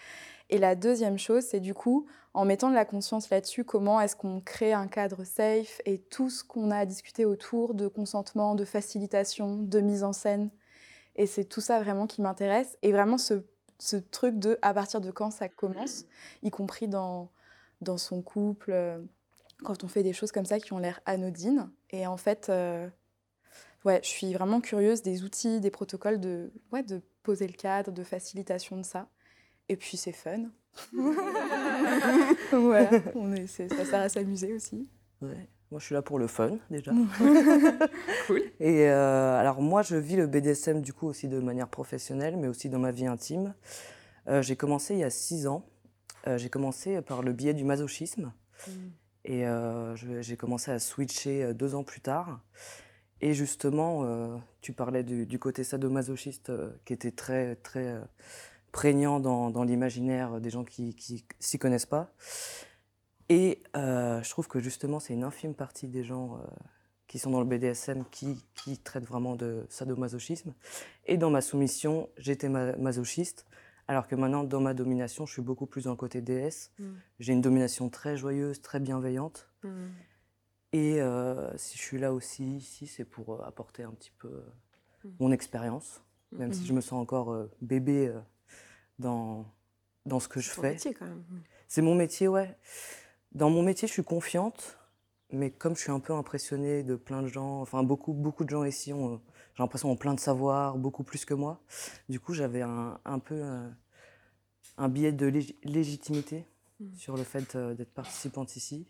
Et 0.52 0.58
la 0.58 0.76
deuxième 0.76 1.18
chose, 1.18 1.46
c'est 1.46 1.62
du 1.62 1.74
coup, 1.74 2.06
en 2.34 2.44
mettant 2.44 2.70
de 2.70 2.76
la 2.76 2.84
conscience 2.84 3.30
là-dessus, 3.30 3.64
comment 3.64 4.02
est-ce 4.02 4.18
qu'on 4.18 4.42
crée 4.42 4.74
un 4.74 4.88
cadre 4.88 5.24
safe 5.24 5.82
et 5.86 5.98
tout 5.98 6.30
ce 6.30 6.44
qu'on 6.44 6.72
a 6.72 6.78
à 6.80 6.86
discuter 6.86 7.24
autour 7.24 7.74
de 7.74 7.88
consentement, 7.88 8.54
de 8.54 8.66
facilitation, 8.66 9.56
de 9.56 9.80
mise 9.80 10.04
en 10.04 10.12
scène. 10.12 10.50
Et 11.16 11.26
c'est 11.26 11.46
tout 11.46 11.62
ça 11.62 11.80
vraiment 11.80 12.06
qui 12.06 12.22
m'intéresse. 12.22 12.78
Et 12.82 12.92
vraiment 12.92 13.18
ce, 13.18 13.44
truc 14.12 14.40
de 14.40 14.60
à 14.62 14.74
partir 14.74 15.00
de 15.00 15.10
quand 15.10 15.32
ça 15.32 15.48
commence, 15.48 16.06
y 16.44 16.52
compris 16.52 16.90
dans, 16.90 17.32
dans 17.80 17.98
son 17.98 18.22
couple, 18.22 18.72
euh, 18.74 19.02
quand 19.64 19.86
on 19.86 19.88
fait 19.88 20.04
des 20.04 20.14
choses 20.14 20.34
comme 20.34 20.46
ça 20.46 20.60
qui 20.60 20.74
ont 20.74 20.80
l'air 20.80 21.00
anodines. 21.06 21.72
Et 21.92 22.08
en 22.08 22.18
fait, 22.18 22.50
euh, 22.50 22.90
ouais, 23.86 24.02
je 24.04 24.10
suis 24.10 24.34
vraiment 24.34 24.60
curieuse 24.60 25.02
des 25.02 25.24
outils, 25.24 25.62
des 25.62 25.72
protocoles 25.72 26.20
de, 26.20 26.52
ouais, 26.74 26.84
de 26.84 27.02
poser 27.24 27.48
le 27.48 27.54
cadre, 27.54 27.92
de 27.92 28.04
facilitation 28.04 28.76
de 28.78 28.84
ça. 28.84 29.08
Et 29.72 29.78
puis 29.78 29.96
c'est 29.96 30.12
fun. 30.12 30.50
voilà, 32.52 32.90
on 33.16 33.32
est, 33.32 33.48
ça 33.48 33.70
sert 33.70 34.02
à 34.02 34.10
s'amuser 34.10 34.54
aussi. 34.54 34.86
Ouais. 35.22 35.48
Moi, 35.72 35.80
je 35.80 35.86
suis 35.86 35.96
là 35.96 36.02
pour 36.02 36.20
le 36.20 36.28
fun, 36.28 36.58
déjà. 36.70 36.92
cool. 38.28 38.42
Et 38.60 38.90
euh, 38.90 39.40
alors, 39.40 39.62
moi, 39.62 39.82
je 39.82 39.96
vis 39.96 40.18
le 40.18 40.28
BDSM, 40.28 40.82
du 40.82 40.92
coup, 40.92 41.08
aussi 41.08 41.30
de 41.30 41.40
manière 41.40 41.70
professionnelle, 41.70 42.36
mais 42.36 42.50
aussi 42.50 42.68
dans 42.68 42.80
ma 42.80 42.92
vie 42.92 43.08
intime. 43.08 43.54
Euh, 44.28 44.42
j'ai 44.42 44.58
commencé 44.58 44.94
il 44.94 45.00
y 45.00 45.06
a 45.06 45.10
six 45.10 45.48
ans. 45.48 45.66
Euh, 46.28 46.38
j'ai 46.38 46.50
commencé 46.50 47.02
par 47.02 47.22
le 47.22 47.32
biais 47.32 47.54
du 47.54 47.64
masochisme. 47.64 48.34
Mm. 48.68 48.72
Et 49.24 49.46
j'ai 50.22 50.36
commencé 50.36 50.72
à 50.72 50.80
switcher 50.80 51.54
deux 51.54 51.76
ans 51.76 51.84
plus 51.84 52.02
tard. 52.02 52.42
Et 53.22 53.36
justement, 53.36 54.42
tu 54.62 54.74
parlais 54.74 55.04
du, 55.04 55.28
du 55.28 55.38
côté 55.38 55.64
sadomasochiste 55.64 56.52
qui 56.86 56.94
était 56.94 57.12
très, 57.12 57.56
très 57.58 58.02
prégnant 58.72 59.20
dans, 59.20 59.64
l'imaginaire 59.64 60.40
des 60.40 60.50
gens 60.50 60.64
qui 60.64 60.96
ne 61.12 61.18
s'y 61.40 61.60
connaissent 61.60 61.86
pas. 61.86 62.14
Et 63.30 63.64
euh, 63.78 64.22
je 64.22 64.30
trouve 64.30 64.50
que 64.50 64.60
justement, 64.60 65.00
c'est 65.00 65.14
une 65.14 65.24
infime 65.24 65.54
partie 65.54 65.88
des 65.88 66.04
gens 66.04 66.36
euh, 66.36 66.40
qui 67.08 67.18
sont 67.18 67.32
dans 67.32 67.40
le 67.40 67.46
BDSM 67.46 68.04
qui, 68.12 68.44
qui, 68.56 68.78
traitent 68.78 69.06
vraiment 69.06 69.38
de 69.38 69.66
sadomasochisme. 69.70 70.54
Et 71.06 71.18
dans 71.18 71.30
ma 71.30 71.40
soumission, 71.40 72.10
j'étais 72.18 72.50
masochiste, 72.50 73.46
alors 73.88 74.08
que 74.08 74.16
maintenant, 74.16 74.44
dans 74.44 74.60
ma 74.60 74.74
domination, 74.74 75.26
je 75.26 75.32
suis 75.32 75.42
beaucoup 75.42 75.66
plus 75.66 75.86
dans 75.86 75.92
le 75.92 75.96
côté 75.96 76.20
DS. 76.22 76.72
Mm. 76.78 76.86
J'ai 77.20 77.32
une 77.32 77.42
domination 77.42 77.90
très 77.90 78.18
joyeuse, 78.18 78.62
très 78.62 78.82
bienveillante. 78.82 79.48
Mm. 79.64 79.70
Et 80.74 81.02
euh, 81.02 81.58
si 81.58 81.78
je 81.78 81.84
suis 81.84 82.00
là 82.00 82.12
aussi, 82.12 82.58
ici, 82.58 82.86
c'est 82.86 83.06
pour 83.06 83.46
apporter 83.46 83.84
un 83.84 83.92
petit 83.92 84.12
peu 84.18 84.44
mm. 85.06 85.10
mon 85.22 85.32
expérience, 85.32 86.04
même 86.34 86.52
si 86.52 86.66
je 86.66 86.74
me 86.74 86.82
sens 86.82 87.02
encore 87.02 87.48
bébé 87.62 88.14
dans, 89.02 89.46
dans 90.06 90.20
ce 90.20 90.28
que 90.28 90.40
je 90.40 90.50
fais. 90.50 90.78
C'est 90.78 90.94
quand 90.94 91.06
même. 91.06 91.24
C'est 91.68 91.82
mon 91.82 91.96
métier, 91.96 92.28
ouais. 92.28 92.58
Dans 93.34 93.50
mon 93.50 93.64
métier, 93.64 93.88
je 93.88 93.94
suis 93.94 94.04
confiante, 94.04 94.78
mais 95.32 95.52
comme 95.52 95.76
je 95.76 95.82
suis 95.82 95.92
un 95.92 96.00
peu 96.00 96.14
impressionnée 96.14 96.84
de 96.84 96.96
plein 96.96 97.22
de 97.22 97.28
gens, 97.28 97.62
enfin 97.62 97.84
beaucoup, 97.84 98.14
beaucoup 98.14 98.44
de 98.44 98.50
gens 98.50 98.64
ici 98.64 98.92
ont, 98.94 99.22
j'ai 99.56 99.64
l'impression, 99.64 99.92
ont 99.92 99.96
plein 99.96 100.14
de 100.14 100.20
savoir, 100.20 100.78
beaucoup 100.78 101.04
plus 101.04 101.26
que 101.26 101.34
moi. 101.34 101.62
Du 102.10 102.20
coup, 102.20 102.34
j'avais 102.34 102.62
un, 102.62 103.00
un 103.06 103.20
peu 103.20 103.36
euh, 103.36 103.70
un, 104.78 104.90
biais 104.90 105.12
de 105.12 105.28
légitimité 105.64 106.46
hmm. 106.80 106.94
sur 106.96 107.16
le 107.16 107.24
fait 107.24 107.56
euh, 107.56 107.74
d'être 107.74 107.94
participante 107.94 108.56
ici 108.56 108.88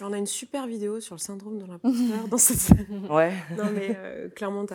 on 0.00 0.12
a 0.12 0.18
une 0.18 0.26
super 0.26 0.66
vidéo 0.66 1.00
sur 1.00 1.14
le 1.14 1.20
syndrome 1.20 1.58
de 1.58 1.64
l'imposteur 1.64 2.28
dans 2.30 2.38
cette 2.38 2.58
scène. 2.58 3.06
Ouais. 3.10 3.32
Non, 3.56 3.70
mais 3.72 3.96
euh, 3.96 4.28
clairement, 4.28 4.66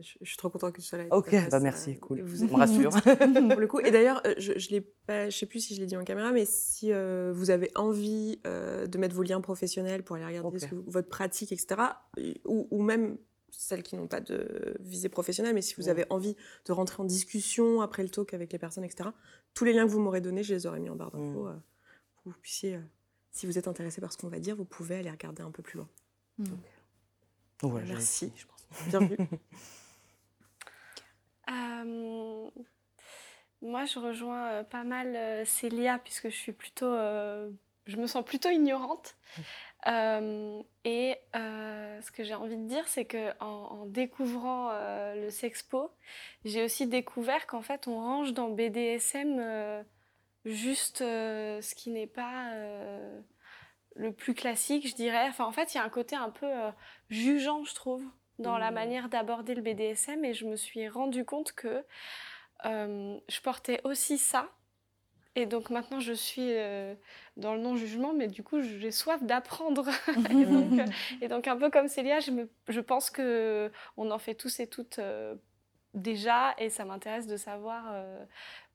je, 0.00 0.24
suis 0.24 0.36
trop 0.36 0.50
contente 0.50 0.72
que 0.72 0.80
tu 0.80 0.86
sois 0.86 0.98
là. 0.98 1.04
Ok, 1.10 1.34
bah 1.50 1.60
merci, 1.60 1.98
cool. 1.98 2.22
Vous 2.22 2.46
me 2.46 2.54
rassure. 2.54 2.90
pour 3.50 3.60
le 3.60 3.66
coup. 3.66 3.80
Et 3.80 3.90
d'ailleurs, 3.90 4.22
euh, 4.26 4.34
je 4.38 4.52
ne 4.52 4.80
pas, 5.06 5.30
je 5.30 5.36
sais 5.36 5.46
plus 5.46 5.60
si 5.60 5.74
je 5.74 5.80
l'ai 5.80 5.86
dit 5.86 5.96
en 5.96 6.04
caméra, 6.04 6.32
mais 6.32 6.44
si 6.44 6.92
euh, 6.92 7.32
vous 7.34 7.50
avez 7.50 7.70
envie 7.74 8.40
de 8.44 8.98
mettre 8.98 9.14
vos 9.14 9.22
liens 9.22 9.40
professionnels 9.40 10.02
pour 10.02 10.16
aller 10.16 10.24
regarder 10.24 10.58
votre 10.86 11.08
pratique, 11.08 11.52
etc., 11.52 11.80
ou, 12.44 12.68
ou 12.70 12.82
même 12.82 13.16
celles 13.50 13.82
qui 13.82 13.96
n'ont 13.96 14.08
pas 14.08 14.20
de 14.20 14.76
visée 14.80 15.08
professionnelle, 15.08 15.54
mais 15.54 15.62
si 15.62 15.74
vous 15.76 15.88
avez 15.88 16.06
envie 16.10 16.36
de 16.64 16.72
rentrer 16.72 17.02
en 17.02 17.04
discussion 17.04 17.82
après 17.82 18.02
le 18.02 18.08
talk 18.08 18.32
avec 18.32 18.52
les 18.52 18.58
personnes, 18.58 18.84
etc., 18.84 19.10
tous 19.54 19.64
les 19.64 19.72
liens 19.72 19.84
que 19.84 19.90
vous 19.90 20.00
m'aurez 20.00 20.20
donnés, 20.20 20.42
je 20.42 20.54
les 20.54 20.66
aurais 20.66 20.80
mis 20.80 20.88
en 20.88 20.96
barre 20.96 21.10
d'infos 21.10 21.44
mm. 21.44 21.62
pour 22.14 22.24
que 22.24 22.28
vous 22.30 22.40
puissiez 22.40 22.78
si 23.32 23.46
vous 23.46 23.58
êtes 23.58 23.66
intéressé 23.66 24.00
par 24.00 24.12
ce 24.12 24.18
qu'on 24.18 24.28
va 24.28 24.38
dire, 24.38 24.54
vous 24.54 24.64
pouvez 24.64 24.96
aller 24.96 25.10
regarder 25.10 25.42
un 25.42 25.50
peu 25.50 25.62
plus 25.62 25.78
loin. 25.78 25.88
Hmm. 26.38 26.56
Merci, 27.86 28.32
je 28.36 28.46
pense. 28.46 28.88
Bienvenue. 28.88 29.16
Euh, 31.50 32.48
moi, 33.60 33.84
je 33.84 33.98
rejoins 33.98 34.46
euh, 34.46 34.62
pas 34.62 34.84
mal 34.84 35.14
euh, 35.16 35.44
Célia, 35.44 35.98
puisque 35.98 36.28
je 36.28 36.36
suis 36.36 36.52
plutôt. 36.52 36.94
je 36.94 37.96
me 37.96 38.06
sens 38.06 38.24
plutôt 38.24 38.48
ignorante. 38.48 39.16
et 40.84 41.18
ce 41.34 42.10
que 42.12 42.22
j'ai 42.22 42.34
envie 42.34 42.56
de 42.56 42.68
dire, 42.68 42.86
c'est 42.86 43.04
que 43.04 43.32
en, 43.40 43.86
découvrant 43.86 44.70
le 45.14 45.28
Sexpo, 45.30 45.90
j'ai 46.44 46.64
aussi 46.64 46.86
découvert 46.86 47.46
qu'en 47.48 47.62
fait, 47.62 47.88
on 47.88 47.96
range 47.96 48.32
dans 48.34 48.48
BDSM 48.48 49.84
juste 50.44 51.02
euh, 51.02 51.60
ce 51.60 51.74
qui 51.74 51.90
n'est 51.90 52.06
pas 52.06 52.50
euh, 52.52 53.20
le 53.94 54.12
plus 54.12 54.34
classique, 54.34 54.88
je 54.88 54.94
dirais. 54.94 55.26
Enfin, 55.28 55.44
en 55.44 55.52
fait, 55.52 55.74
il 55.74 55.78
y 55.78 55.80
a 55.80 55.84
un 55.84 55.88
côté 55.88 56.16
un 56.16 56.30
peu 56.30 56.46
euh, 56.46 56.70
jugeant, 57.10 57.64
je 57.64 57.74
trouve, 57.74 58.04
dans 58.38 58.58
la 58.58 58.70
mmh. 58.70 58.74
manière 58.74 59.08
d'aborder 59.08 59.54
le 59.54 59.62
BDSM, 59.62 60.24
et 60.24 60.34
je 60.34 60.46
me 60.46 60.56
suis 60.56 60.88
rendu 60.88 61.24
compte 61.24 61.52
que 61.52 61.84
je 62.64 63.40
portais 63.42 63.80
aussi 63.84 64.18
ça. 64.18 64.48
Et 65.34 65.46
donc 65.46 65.70
maintenant, 65.70 65.98
je 65.98 66.12
suis 66.12 66.52
dans 67.36 67.54
le 67.54 67.60
non-jugement, 67.60 68.12
mais 68.12 68.28
du 68.28 68.44
coup, 68.44 68.60
j'ai 68.60 68.92
soif 68.92 69.22
d'apprendre. 69.24 69.88
et, 71.20 71.26
donc, 71.26 71.48
un 71.48 71.56
peu 71.56 71.70
comme 71.70 71.88
Célia, 71.88 72.20
je, 72.20 72.30
je 72.68 72.80
pense 72.80 73.10
qu'on 73.10 74.10
en 74.10 74.18
fait 74.18 74.34
tous 74.34 74.60
et 74.60 74.68
toutes 74.68 75.00
déjà 75.94 76.54
et 76.58 76.70
ça 76.70 76.84
m'intéresse 76.84 77.26
de 77.26 77.36
savoir, 77.36 77.84
euh, 77.90 78.24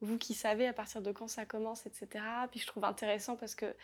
vous 0.01 0.17
qui 0.17 0.33
savez 0.33 0.67
à 0.67 0.73
partir 0.73 1.01
de 1.01 1.11
quand 1.11 1.27
ça 1.27 1.45
commence, 1.45 1.85
etc. 1.85 2.23
Puis 2.51 2.59
je 2.59 2.67
trouve 2.67 2.83
intéressant 2.85 3.35
parce 3.35 3.55
que 3.55 3.75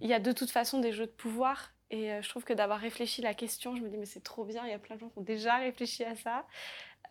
il 0.00 0.08
y 0.08 0.14
a 0.14 0.20
de 0.20 0.32
toute 0.32 0.50
façon 0.50 0.80
des 0.80 0.92
jeux 0.92 1.06
de 1.06 1.10
pouvoir 1.10 1.72
et 1.90 2.12
euh, 2.12 2.22
je 2.22 2.28
trouve 2.28 2.44
que 2.44 2.52
d'avoir 2.52 2.80
réfléchi 2.80 3.22
la 3.22 3.34
question, 3.34 3.76
je 3.76 3.82
me 3.82 3.88
dis 3.88 3.96
mais 3.96 4.06
c'est 4.06 4.22
trop 4.22 4.44
bien, 4.44 4.64
il 4.64 4.70
y 4.70 4.74
a 4.74 4.78
plein 4.78 4.96
de 4.96 5.00
gens 5.00 5.08
qui 5.08 5.18
ont 5.18 5.22
déjà 5.22 5.56
réfléchi 5.56 6.04
à 6.04 6.16
ça. 6.16 6.46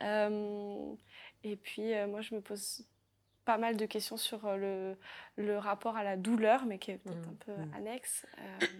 Euh, 0.04 0.94
et 1.44 1.56
puis 1.56 1.94
moi 2.08 2.22
je 2.22 2.36
me 2.36 2.42
pose 2.42 2.86
pas 3.46 3.58
mal 3.58 3.78
de 3.78 3.86
questions 3.86 4.18
sur 4.18 4.58
le, 4.58 4.98
le, 5.38 5.58
rapport 5.58 5.96
à 5.96 6.04
la 6.04 6.18
douleur, 6.18 6.66
mais 6.66 6.80
qui 6.80 6.92
est 6.92 6.98
peut-être 6.98 7.28
mmh, 7.28 7.32
un 7.32 7.46
peu 7.46 7.52
mmh. 7.52 7.74
annexe. 7.78 8.26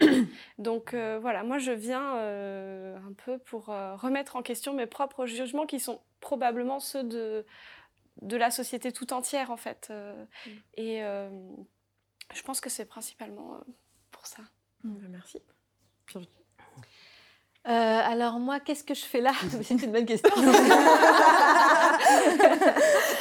donc 0.58 0.94
voilà, 0.94 1.44
moi 1.44 1.60
je 1.60 1.72
viens 1.72 2.16
un 2.16 3.14
peu 3.26 3.38
pour 3.38 3.66
remettre 3.66 4.36
en 4.36 4.42
question 4.42 4.74
mes 4.74 4.88
propres 4.88 5.26
jugements 5.26 5.66
qui 5.66 5.80
sont 5.80 6.02
probablement 6.20 6.80
ceux 6.80 7.04
de, 7.04 7.46
de 8.22 8.38
la 8.38 8.52
société 8.52 8.92
tout 8.92 9.14
entière, 9.14 9.52
en 9.52 9.58
fait. 9.58 9.88
Euh, 9.90 10.26
mm. 10.46 10.50
Et 10.76 11.04
euh, 11.04 11.30
je 12.34 12.42
pense 12.44 12.62
que 12.62 12.70
c'est 12.70 12.86
principalement 12.86 13.56
euh, 13.56 13.60
pour 14.12 14.26
ça. 14.26 14.44
Mm. 14.84 15.18
Bah, 16.14 16.22
merci. 17.68 18.12
alors 18.12 18.40
moi, 18.40 18.60
qu'est-ce 18.60 18.84
que 18.84 18.94
je 18.94 19.04
fais 19.04 19.22
là? 19.22 19.32
C'est 19.64 19.84
une 19.84 19.92
bonne 19.92 20.06
question. 20.06 20.32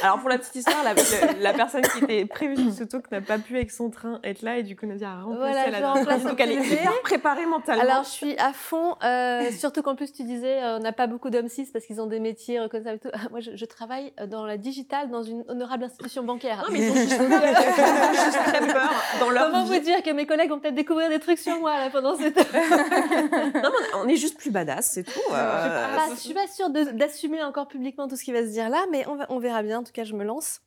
Alors 0.03 0.19
pour 0.19 0.29
la 0.29 0.37
petite 0.37 0.55
histoire, 0.55 0.83
la, 0.83 1.53
personne 1.53 1.81
qui 1.81 2.03
était 2.03 2.25
prévue 2.25 2.55
sur 2.55 2.73
ce 2.73 2.83
talk 2.83 3.09
n'a 3.11 3.21
pas 3.21 3.39
pu 3.39 3.55
avec 3.55 3.71
son 3.71 3.89
train 3.89 4.19
être 4.23 4.41
là 4.43 4.57
et 4.57 4.63
du 4.63 4.75
coup 4.75 4.85
Nadia 4.85 5.09
a 5.09 5.21
remplacé 5.21 5.51
voilà, 5.51 5.79
la 5.79 5.93
remplace, 5.93 6.23
Donc 6.23 6.39
elle 6.39 6.51
est 6.51 7.01
préparée 7.03 7.45
mentalement. 7.45 7.81
Alors 7.81 8.03
je 8.03 8.09
suis 8.09 8.37
à 8.37 8.53
fond, 8.53 8.95
euh, 9.03 9.49
surtout 9.51 9.81
qu'en 9.81 9.95
plus 9.95 10.13
tu 10.13 10.23
disais 10.23 10.61
euh, 10.61 10.77
on 10.77 10.79
n'a 10.79 10.91
pas 10.91 11.07
beaucoup 11.07 11.29
d'hommes 11.29 11.47
cis 11.47 11.67
parce 11.71 11.85
qu'ils 11.85 12.01
ont 12.01 12.05
des 12.05 12.19
métiers 12.19 12.59
reconnaissables 12.59 12.97
et 12.97 12.99
tout. 12.99 13.17
Moi 13.31 13.39
je, 13.39 13.65
travaille 13.65 14.13
dans 14.27 14.45
la 14.45 14.57
digitale 14.57 15.09
dans 15.09 15.23
une 15.23 15.43
honorable 15.47 15.85
institution 15.85 16.23
bancaire. 16.23 16.63
Non 16.67 16.71
mais 16.71 16.85
ils 16.85 16.91
ont 16.91 16.95
juste, 16.95 17.17
très 17.17 18.67
peur 18.67 18.91
dans 19.19 19.29
leur 19.31 19.49
Comment 19.49 19.65
vous 19.65 19.79
dire 19.79 20.03
que 20.03 20.11
mes 20.11 20.27
collègues 20.27 20.49
vont 20.49 20.59
peut-être 20.59 20.75
découvrir 20.75 21.09
des 21.09 21.19
trucs 21.19 21.39
sur 21.39 21.59
moi 21.59 21.77
là 21.79 21.89
pendant 21.89 22.15
cette... 22.15 22.37
non 22.37 23.71
mais 23.71 23.87
on 23.95 24.07
est 24.07 24.17
juste 24.17 24.34
juste 24.35 24.39
plus 24.39 24.51
badass, 24.51 24.91
c'est 24.91 25.03
tout. 25.03 25.19
Je 25.29 26.11
ne 26.11 26.15
suis 26.15 26.33
pas 26.33 26.47
sûre 26.47 26.69
d'assumer 26.69 27.43
encore 27.43 27.67
publiquement 27.67 28.07
tout 28.07 28.15
ce 28.15 28.23
qui 28.23 28.31
va 28.31 28.41
se 28.41 28.51
dire 28.51 28.69
là, 28.69 28.85
mais 28.91 29.07
on, 29.07 29.17
on 29.29 29.39
verra 29.39 29.63
bien. 29.63 29.79
En 29.79 29.83
tout 29.83 29.91
cas, 29.91 30.03
je 30.03 30.13
me 30.13 30.23
lance. 30.23 30.61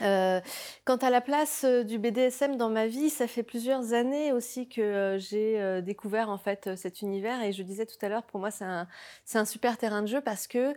Euh, 0.00 0.40
quant 0.84 0.96
à 0.96 1.10
la 1.10 1.20
place 1.20 1.64
euh, 1.64 1.82
du 1.82 1.98
BDSM 1.98 2.56
dans 2.56 2.70
ma 2.70 2.86
vie, 2.86 3.10
ça 3.10 3.26
fait 3.26 3.42
plusieurs 3.42 3.94
années 3.94 4.32
aussi 4.32 4.68
que 4.68 4.80
euh, 4.80 5.18
j'ai 5.18 5.82
découvert 5.82 6.30
en 6.30 6.38
fait 6.38 6.76
cet 6.76 7.02
univers 7.02 7.42
et 7.42 7.52
je 7.52 7.62
disais 7.62 7.84
tout 7.84 7.96
à 8.02 8.08
l'heure, 8.08 8.22
pour 8.22 8.38
moi 8.38 8.52
c'est 8.52 8.64
un, 8.64 8.86
un, 9.34 9.44
super 9.44 9.76
terrain 9.76 10.02
de 10.02 10.06
jeu 10.06 10.20
parce 10.20 10.46
que 10.46 10.76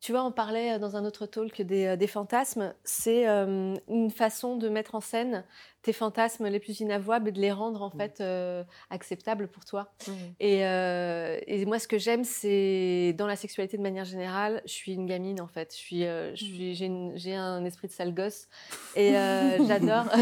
tu 0.00 0.12
vois, 0.12 0.22
on 0.24 0.30
parlait 0.30 0.78
dans 0.78 0.96
un 0.96 1.04
autre 1.04 1.26
talk 1.26 1.60
des, 1.60 1.96
des 1.96 2.06
fantasmes. 2.06 2.72
C'est 2.84 3.26
une 3.26 4.10
façon 4.14 4.56
de 4.56 4.68
mettre 4.68 4.94
en 4.94 5.00
scène 5.00 5.44
tes 5.82 5.92
fantasmes 5.92 6.48
les 6.48 6.58
plus 6.58 6.80
inavouables 6.80 7.28
et 7.28 7.32
de 7.32 7.40
les 7.40 7.52
rendre 7.52 7.82
en 7.82 7.88
mmh. 7.88 7.98
fait 7.98 8.20
euh, 8.20 8.64
acceptables 8.90 9.46
pour 9.48 9.64
toi. 9.64 9.92
Mmh. 10.06 10.12
Et, 10.40 10.66
euh, 10.66 11.38
et, 11.46 11.64
moi, 11.66 11.78
ce 11.78 11.86
que 11.86 11.98
j'aime, 11.98 12.24
c'est 12.24 13.14
dans 13.16 13.28
la 13.28 13.36
sexualité 13.36 13.76
de 13.76 13.82
manière 13.82 14.04
générale, 14.04 14.60
je 14.66 14.72
suis 14.72 14.94
une 14.94 15.06
gamine 15.06 15.40
en 15.40 15.46
fait. 15.46 15.72
Je 15.72 15.78
suis, 15.78 16.04
euh, 16.04 16.32
mmh. 16.32 17.12
j'ai 17.14 17.34
un 17.34 17.64
esprit 17.64 17.86
de 17.86 17.92
sale 17.92 18.12
gosse 18.12 18.48
et 18.96 19.12
j'adore. 19.68 20.06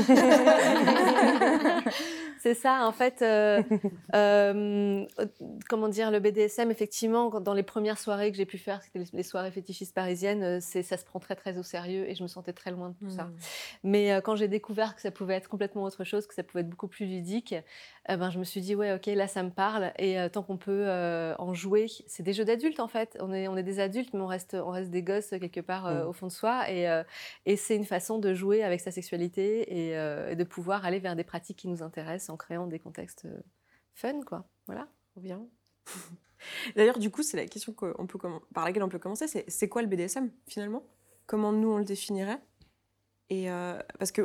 c'est 2.41 2.55
ça, 2.55 2.87
en 2.87 2.93
fait. 2.93 3.25
comment 5.69 5.89
dire, 5.89 6.11
le 6.11 6.21
BDSM, 6.21 6.71
effectivement, 6.71 7.41
dans 7.41 7.55
les 7.55 7.63
premières 7.63 7.99
soirées 7.99 8.31
que 8.31 8.37
j'ai 8.37 8.45
pu 8.47 8.59
faire, 8.59 8.83
c'était 8.83 9.03
les 9.11 9.23
soirées 9.23 9.51
fétichistes 9.51 9.95
parisiennes, 9.95 10.61
c'est 10.61 10.83
ça 10.83 10.99
se 10.99 11.05
prend 11.05 11.19
très 11.19 11.35
très 11.35 11.57
au 11.57 11.63
sérieux 11.63 12.09
et 12.09 12.15
je 12.15 12.23
me 12.23 12.29
sentais 12.29 12.53
très 12.53 12.71
loin 12.71 12.91
de 12.91 12.95
tout 13.07 13.11
ça. 13.11 13.31
Mais 13.85 14.21
quand 14.23 14.37
j'ai 14.37 14.49
découvert 14.49 14.95
que 14.95 15.01
ça 15.01 15.11
pouvait 15.11 15.35
être 15.35 15.46
complètement 15.49 15.83
autre 15.85 16.05
chose, 16.05 16.27
que 16.27 16.35
ça 16.35 16.43
pouvait 16.43 16.61
être 16.61 16.69
beaucoup 16.69 16.89
plus 16.89 17.07
ludique, 17.07 17.55
euh, 18.11 18.17
ben, 18.17 18.31
je 18.31 18.39
me 18.39 18.45
suis 18.45 18.61
dit, 18.61 18.75
ouais, 18.75 18.95
ok, 18.95 19.07
là, 19.07 19.27
ça 19.29 19.43
me 19.43 19.51
parle. 19.51 19.93
Et 19.99 20.19
euh, 20.19 20.29
tant 20.29 20.43
qu'on 20.43 20.57
peut 20.57 20.85
euh, 20.87 21.35
en 21.39 21.55
jouer, 21.55 21.87
c'est 22.07 22.23
des 22.23 22.33
jeux 22.33 22.45
d'adultes, 22.45 22.81
en 22.81 22.89
fait. 22.89 23.17
On 23.21 23.33
est, 23.33 23.49
on 23.49 23.57
est 23.57 23.63
des 23.63 23.81
adultes, 23.81 24.13
mais 24.15 24.21
on 24.21 24.27
reste, 24.27 24.55
on 24.55 24.71
reste 24.71 24.91
des 24.91 25.03
gosses 25.03 25.31
quelque 25.31 25.61
part 25.61 25.91
mmh. 25.91 26.09
au 26.09 26.13
fond 26.13 26.27
de 26.27 26.33
soi. 26.33 26.71
Et, 26.71 26.87
et 27.47 27.57
c'est 27.57 27.77
une 27.77 27.85
façon 27.85 28.19
de 28.19 28.35
jouer 28.35 28.63
avec 28.63 28.81
sa 28.81 28.91
sexualité 28.91 29.91
et, 29.91 30.37
de 30.37 30.45
pouvoir 30.45 30.85
aller 30.85 30.99
vers 30.99 31.17
des 31.17 31.25
pratiques 31.25 31.59
qui 31.59 31.69
nous 31.69 31.83
intéressent 31.83 32.31
en 32.31 32.37
créant 32.37 32.67
des 32.67 32.79
contextes 32.79 33.27
fun, 33.95 34.21
quoi. 34.25 34.45
Voilà, 34.67 34.89
on 35.17 35.21
vient. 35.21 35.47
D'ailleurs, 36.77 36.99
du 36.99 37.11
coup, 37.11 37.23
c'est 37.23 37.37
la 37.37 37.47
question 37.47 37.73
qu'on 37.73 38.07
peut, 38.07 38.19
par 38.53 38.65
laquelle 38.65 38.83
on 38.83 38.89
peut 38.89 38.99
commencer, 38.99 39.27
c'est 39.47 39.69
quoi 39.69 39.83
le 39.83 39.89
BDSM, 39.89 40.31
finalement? 40.47 40.85
Comment 41.27 41.53
nous, 41.53 41.71
on 41.71 41.79
le 41.79 41.85
définirait? 41.85 42.41
Et 43.31 43.49
parce 43.99 44.13
que 44.13 44.23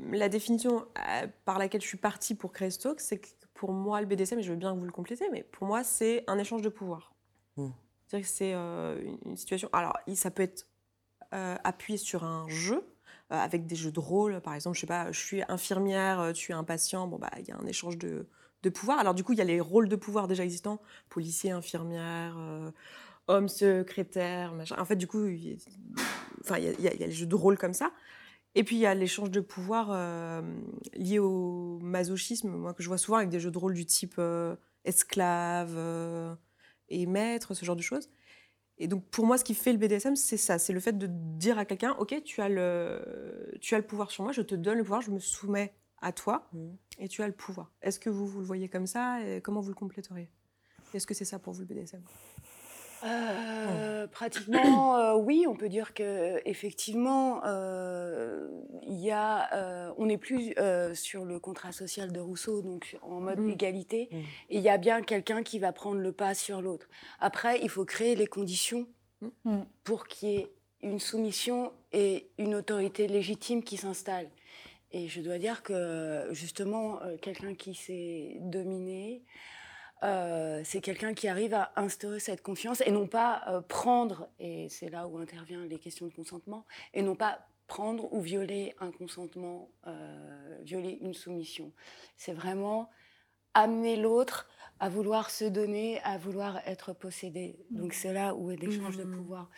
la 0.00 0.28
définition 0.28 0.86
euh, 0.98 1.26
par 1.44 1.58
laquelle 1.58 1.80
je 1.80 1.86
suis 1.86 1.98
partie 1.98 2.34
pour 2.34 2.52
créer 2.52 2.70
Stoke, 2.70 3.00
c'est 3.00 3.18
que 3.18 3.28
pour 3.54 3.72
moi, 3.72 4.00
le 4.00 4.06
BDSM, 4.06 4.38
et 4.40 4.42
je 4.42 4.50
veux 4.50 4.58
bien 4.58 4.74
que 4.74 4.78
vous 4.78 4.86
le 4.86 4.92
complétez, 4.92 5.28
mais 5.30 5.42
pour 5.42 5.66
moi, 5.66 5.84
c'est 5.84 6.24
un 6.26 6.38
échange 6.38 6.62
de 6.62 6.68
pouvoir. 6.68 7.14
Hmm. 7.56 7.70
C'est-à-dire 8.06 8.28
que 8.28 8.34
c'est 8.34 8.52
euh, 8.54 9.00
une, 9.24 9.36
situation. 9.36 9.68
Alors, 9.72 9.96
ça 10.14 10.30
peut 10.30 10.42
être 10.42 10.66
euh, 11.32 11.56
appuyé 11.62 11.96
sur 11.96 12.24
un 12.24 12.48
jeu, 12.48 12.84
avec 13.30 13.66
des 13.66 13.74
jeux 13.74 13.90
de 13.90 14.00
rôle, 14.00 14.40
par 14.42 14.54
exemple, 14.54 14.76
je 14.76 14.82
sais 14.82 14.86
pas, 14.86 15.10
je 15.10 15.18
suis 15.18 15.42
infirmière, 15.48 16.32
tu 16.34 16.52
es 16.52 16.54
un 16.54 16.62
patient, 16.62 17.08
bon, 17.08 17.18
bah, 17.18 17.30
il 17.38 17.48
y 17.48 17.52
a 17.52 17.56
un 17.56 17.66
échange 17.66 17.96
de, 17.96 18.28
de 18.62 18.70
pouvoir. 18.70 18.98
Alors, 18.98 19.14
du 19.14 19.24
coup, 19.24 19.32
il 19.32 19.38
y 19.38 19.40
a 19.40 19.44
les 19.44 19.60
rôles 19.60 19.88
de 19.88 19.96
pouvoir 19.96 20.28
déjà 20.28 20.44
existants 20.44 20.80
policier, 21.08 21.50
infirmière, 21.50 22.36
homme 23.26 23.48
secrétaire, 23.48 24.52
machin. 24.52 24.76
En 24.78 24.84
fait, 24.84 24.96
du 24.96 25.06
coup, 25.06 25.26
il 25.26 25.58
enfin, 26.42 26.58
il 26.58 26.80
y, 26.80 26.88
a 26.88 27.06
les 27.06 27.10
jeux 27.10 27.26
de 27.26 27.34
rôle 27.34 27.58
comme 27.58 27.74
ça. 27.74 27.90
Et 28.54 28.62
puis 28.62 28.76
il 28.76 28.80
y 28.80 28.86
a 28.86 28.94
l'échange 28.94 29.30
de 29.30 29.40
pouvoir 29.40 29.88
euh, 29.90 30.42
lié 30.94 31.18
au 31.18 31.78
masochisme, 31.80 32.50
moi 32.50 32.72
que 32.72 32.82
je 32.82 32.88
vois 32.88 32.98
souvent 32.98 33.18
avec 33.18 33.28
des 33.28 33.40
jeux 33.40 33.50
de 33.50 33.58
rôle 33.58 33.74
du 33.74 33.84
type 33.84 34.14
euh, 34.18 34.54
esclave 34.84 35.74
euh, 35.76 36.34
et 36.88 37.06
maître, 37.06 37.54
ce 37.54 37.64
genre 37.64 37.76
de 37.76 37.82
choses. 37.82 38.10
Et 38.78 38.86
donc 38.86 39.04
pour 39.10 39.26
moi, 39.26 39.38
ce 39.38 39.44
qui 39.44 39.54
fait 39.54 39.72
le 39.72 39.78
BDSM, 39.78 40.14
c'est 40.16 40.36
ça, 40.36 40.58
c'est 40.58 40.72
le 40.72 40.80
fait 40.80 40.96
de 40.96 41.08
dire 41.10 41.58
à 41.58 41.64
quelqu'un, 41.64 41.92
ok, 41.98 42.22
tu 42.24 42.40
as 42.40 42.48
le, 42.48 43.56
tu 43.60 43.74
as 43.74 43.78
le 43.78 43.86
pouvoir 43.86 44.10
sur 44.10 44.22
moi, 44.22 44.32
je 44.32 44.42
te 44.42 44.54
donne 44.54 44.78
le 44.78 44.84
pouvoir, 44.84 45.00
je 45.00 45.10
me 45.10 45.18
soumets 45.18 45.74
à 46.00 46.12
toi, 46.12 46.48
mmh. 46.52 46.68
et 46.98 47.08
tu 47.08 47.22
as 47.22 47.26
le 47.26 47.32
pouvoir. 47.32 47.72
Est-ce 47.82 47.98
que 47.98 48.10
vous, 48.10 48.26
vous 48.26 48.40
le 48.40 48.46
voyez 48.46 48.68
comme 48.68 48.86
ça 48.86 49.24
et 49.24 49.40
Comment 49.40 49.60
vous 49.60 49.70
le 49.70 49.74
compléteriez? 49.74 50.28
Est-ce 50.92 51.06
que 51.06 51.14
c'est 51.14 51.24
ça 51.24 51.38
pour 51.38 51.52
vous 51.52 51.60
le 51.60 51.66
BDSM 51.66 52.02
euh, 53.04 54.06
pratiquement, 54.06 54.96
euh, 54.96 55.14
oui, 55.14 55.44
on 55.46 55.54
peut 55.54 55.68
dire 55.68 55.92
que 55.92 56.40
effectivement, 56.46 57.42
euh, 57.44 58.48
il 58.86 58.98
y 58.98 59.10
a, 59.10 59.94
on 59.98 60.06
n'est 60.06 60.18
plus 60.18 60.54
sur 60.94 61.24
le 61.24 61.38
contrat 61.38 61.72
social 61.72 62.12
de 62.12 62.20
Rousseau, 62.20 62.62
donc 62.62 62.96
en 63.02 63.20
mode 63.20 63.40
mmh. 63.40 63.50
égalité, 63.50 64.08
mmh. 64.10 64.16
et 64.16 64.56
il 64.56 64.62
y 64.62 64.68
a 64.68 64.78
bien 64.78 65.02
quelqu'un 65.02 65.42
qui 65.42 65.58
va 65.58 65.72
prendre 65.72 66.00
le 66.00 66.12
pas 66.12 66.34
sur 66.34 66.62
l'autre. 66.62 66.88
Après, 67.20 67.60
il 67.62 67.68
faut 67.68 67.84
créer 67.84 68.14
les 68.14 68.26
conditions 68.26 68.86
mmh. 69.44 69.60
pour 69.82 70.06
qu'il 70.06 70.28
y 70.28 70.36
ait 70.36 70.52
une 70.82 70.98
soumission 70.98 71.72
et 71.92 72.30
une 72.38 72.54
autorité 72.54 73.06
légitime 73.06 73.62
qui 73.62 73.76
s'installe. 73.76 74.28
Et 74.92 75.08
je 75.08 75.20
dois 75.20 75.38
dire 75.38 75.62
que 75.62 76.28
justement, 76.30 77.00
quelqu'un 77.20 77.54
qui 77.54 77.74
s'est 77.74 78.36
dominé, 78.40 79.24
euh, 80.04 80.60
c'est 80.64 80.80
quelqu'un 80.80 81.14
qui 81.14 81.28
arrive 81.28 81.54
à 81.54 81.72
instaurer 81.76 82.20
cette 82.20 82.42
confiance 82.42 82.82
et 82.82 82.90
non 82.90 83.06
pas 83.06 83.42
euh, 83.48 83.60
prendre, 83.62 84.28
et 84.38 84.68
c'est 84.68 84.90
là 84.90 85.06
où 85.06 85.16
interviennent 85.18 85.68
les 85.68 85.78
questions 85.78 86.06
de 86.06 86.12
consentement, 86.12 86.66
et 86.92 87.02
non 87.02 87.16
pas 87.16 87.46
prendre 87.66 88.12
ou 88.12 88.20
violer 88.20 88.74
un 88.80 88.90
consentement, 88.90 89.70
euh, 89.86 90.58
violer 90.62 90.98
une 91.00 91.14
soumission. 91.14 91.72
C'est 92.18 92.34
vraiment 92.34 92.90
amener 93.54 93.96
l'autre 93.96 94.46
à 94.80 94.88
vouloir 94.88 95.30
se 95.30 95.44
donner, 95.44 96.00
à 96.02 96.18
vouloir 96.18 96.60
être 96.66 96.92
possédé. 96.92 97.56
Donc 97.70 97.92
c'est 97.92 98.12
là 98.12 98.34
où 98.34 98.50
est 98.50 98.56
l'échange 98.56 98.96
de 98.96 99.04
mmh. 99.04 99.16
pouvoir. 99.16 99.50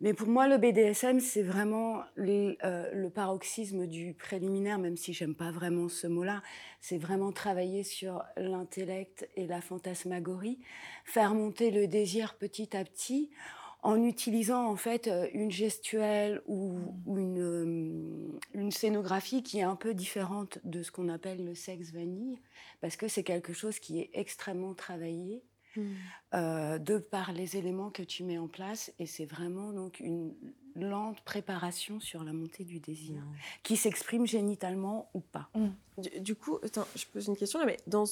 Mais 0.00 0.14
pour 0.14 0.28
moi, 0.28 0.46
le 0.46 0.58
BDSM, 0.58 1.18
c'est 1.18 1.42
vraiment 1.42 2.02
euh, 2.18 2.90
le 2.92 3.10
paroxysme 3.10 3.86
du 3.86 4.14
préliminaire, 4.14 4.78
même 4.78 4.96
si 4.96 5.12
j'aime 5.12 5.34
pas 5.34 5.50
vraiment 5.50 5.88
ce 5.88 6.06
mot-là. 6.06 6.42
C'est 6.80 6.98
vraiment 6.98 7.32
travailler 7.32 7.82
sur 7.82 8.22
l'intellect 8.36 9.28
et 9.34 9.46
la 9.46 9.60
fantasmagorie, 9.60 10.60
faire 11.04 11.34
monter 11.34 11.72
le 11.72 11.88
désir 11.88 12.36
petit 12.36 12.76
à 12.76 12.84
petit 12.84 13.30
en 13.82 14.02
utilisant 14.02 14.66
en 14.66 14.76
fait 14.76 15.06
euh, 15.06 15.28
une 15.32 15.50
gestuelle 15.50 16.42
ou, 16.46 16.78
une, 17.06 17.38
euh, 17.38 18.38
une, 18.54 18.72
scénographie 18.72 19.42
qui 19.42 19.58
est 19.58 19.62
un 19.62 19.76
peu 19.76 19.94
différente 19.94 20.58
de 20.64 20.82
ce 20.82 20.90
qu'on 20.90 21.08
appelle 21.08 21.44
le 21.44 21.54
sexe 21.54 21.92
vanille, 21.92 22.38
parce 22.80 22.96
que 22.96 23.08
c'est 23.08 23.22
quelque 23.22 23.52
chose 23.52 23.78
qui 23.78 24.00
est 24.00 24.10
extrêmement 24.14 24.74
travaillé. 24.74 25.42
Hmm. 25.76 25.92
Euh, 26.34 26.78
de 26.78 26.96
par 26.96 27.32
les 27.32 27.58
éléments 27.58 27.90
que 27.90 28.02
tu 28.02 28.24
mets 28.24 28.38
en 28.38 28.48
place. 28.48 28.90
Et 28.98 29.04
c'est 29.04 29.26
vraiment 29.26 29.72
donc 29.72 30.00
une 30.00 30.34
lente 30.74 31.20
préparation 31.20 32.00
sur 32.00 32.24
la 32.24 32.32
montée 32.32 32.64
du 32.64 32.80
désir, 32.80 33.22
qui 33.62 33.76
s'exprime 33.76 34.26
génitalement 34.26 35.10
ou 35.12 35.20
pas. 35.20 35.50
Hmm. 35.54 35.68
Du, 36.20 36.34
coup, 36.34 36.58
attends, 36.64 36.86
je 36.96 37.04
pose 37.06 37.26
une 37.26 37.36
question 37.36 37.58
là, 37.58 37.66
mais 37.66 37.76
dans 37.86 38.04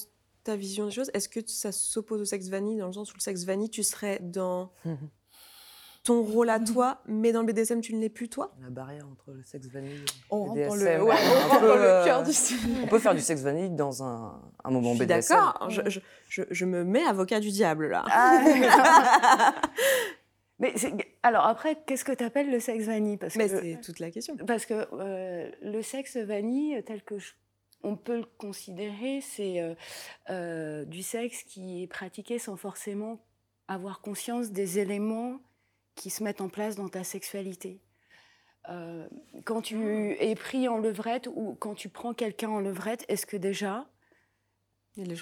ta 0.45 0.55
vision 0.55 0.85
des 0.85 0.93
choses, 0.93 1.11
est-ce 1.15 1.31
que 1.31 1.41
ça 1.47 1.73
s'oppose 1.73 2.21
au 2.21 2.25
sexe 2.25 2.49
vanille 2.49 2.79
dans 2.79 2.87
le 2.89 2.93
sens 2.93 3.11
où 3.13 3.17
le 3.17 3.23
sexe 3.23 3.45
vanille, 3.45 3.71
tu 3.71 3.83
serais 3.83 4.21
dans 4.21 4.71
ton 6.07 6.23
rôle 6.23 6.51
à 6.51 6.61
toi, 6.61 7.03
mais 7.07 7.33
dans 7.33 7.41
le 7.41 7.53
BDSM, 7.53 7.81
tu 7.81 7.93
ne 7.93 8.01
l'es 8.01 8.09
plus 8.09 8.29
toi? 8.29 8.55
La 8.63 8.71
barrière 8.71 9.07
entre 9.11 9.33
le 9.33 9.43
sexe 9.43 9.67
vanille 9.67 9.91
et 9.93 9.99
le 9.99 10.55
BDSM. 10.55 11.03
on, 11.03 11.59
peut, 11.61 12.05
cœur 12.05 12.23
du 12.23 12.31
on 12.85 12.87
peut 12.87 12.99
faire 13.01 13.15
du 13.15 13.21
sexe 13.21 13.43
vanille 13.43 13.71
dans 13.71 14.05
un, 14.05 14.41
un 14.63 14.71
moment 14.71 14.95
je 14.95 15.03
BDSM. 15.03 15.37
D'accord, 15.37 15.69
je, 15.69 15.83
je, 16.29 16.43
je, 16.49 16.65
me 16.65 16.85
mets 16.85 17.03
avocat 17.03 17.41
du 17.41 17.51
diable 17.51 17.89
là. 17.89 18.05
Ah, 18.09 19.53
mais 20.61 20.75
alors 21.25 21.45
après, 21.45 21.77
qu'est-ce 21.87 22.05
que 22.05 22.13
tu 22.13 22.23
appelles 22.23 22.53
le 22.53 22.61
sexe 22.61 22.85
vanille? 22.85 23.17
Parce 23.17 23.35
Mais 23.35 23.49
c'est 23.49 23.81
toute 23.83 23.99
la 23.99 24.13
question. 24.13 24.37
Parce 24.47 24.65
que 24.65 24.87
euh, 24.93 25.51
le 25.61 25.83
sexe 25.83 26.17
vanille, 26.17 26.81
tel 26.87 27.03
que 27.03 27.17
on 27.83 27.97
peut 27.97 28.19
le 28.19 28.27
considérer, 28.39 29.21
c'est 29.23 29.61
euh, 29.61 29.75
euh, 30.31 30.85
du 30.85 31.03
sexe 31.03 31.43
qui 31.43 31.83
est 31.83 31.89
pratiqué 31.89 32.39
sans 32.39 32.57
forcément 32.57 33.19
avoir 33.67 34.01
conscience 34.01 34.53
des 34.53 34.79
éléments 34.79 35.41
qui 35.97 36.11
se 36.11 36.23
mettent 36.23 36.41
en 36.41 36.49
place 36.49 36.77
dans 36.77 36.89
ta 36.89 37.03
sexualité. 37.03 37.81
Euh, 38.69 39.09
quand 39.45 39.63
tu 39.63 40.13
es 40.21 40.35
pris 40.35 40.69
en 40.69 40.79
levrette 40.79 41.29
ou 41.35 41.57
quand 41.59 41.75
tu 41.75 41.89
prends 41.89 42.15
quelqu'un 42.15 42.51
en 42.51 42.61
levrette, 42.61 43.05
est-ce 43.09 43.27
que 43.27 43.37
déjà 43.37 43.87
il 44.97 45.13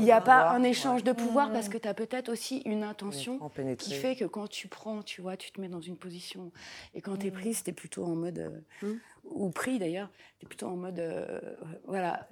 n'y 0.00 0.12
a, 0.12 0.20
pas 0.20 0.50
un 0.50 0.62
échange 0.62 1.02
de 1.02 1.12
pouvoir 1.12 1.50
parce 1.50 1.70
que 1.70 1.78
tu 1.78 1.88
as 1.88 1.94
peut-être 1.94 2.28
aussi 2.28 2.58
une 2.66 2.82
intention 2.82 3.40
qui 3.78 3.94
fait 3.94 4.16
que 4.16 4.26
quand 4.26 4.48
tu 4.48 4.68
prends, 4.68 5.02
tu 5.02 5.22
vois, 5.22 5.38
tu 5.38 5.50
te 5.50 5.60
mets 5.60 5.68
dans 5.68 5.80
une 5.80 5.96
position. 5.96 6.52
Et 6.92 7.00
quand 7.00 7.16
tu 7.16 7.28
es 7.28 7.30
prise, 7.30 7.62
tu 7.62 7.70
es 7.70 7.72
plutôt 7.72 8.04
en 8.04 8.16
mode 8.16 8.38
euh, 8.38 8.86
mmh. 8.86 9.00
Ou 9.30 9.50
pris 9.50 9.78
d'ailleurs. 9.78 10.08
Tu 10.38 10.46
plutôt 10.46 10.66
en 10.66 10.76
mode. 10.76 11.02
voilà. 11.86 12.26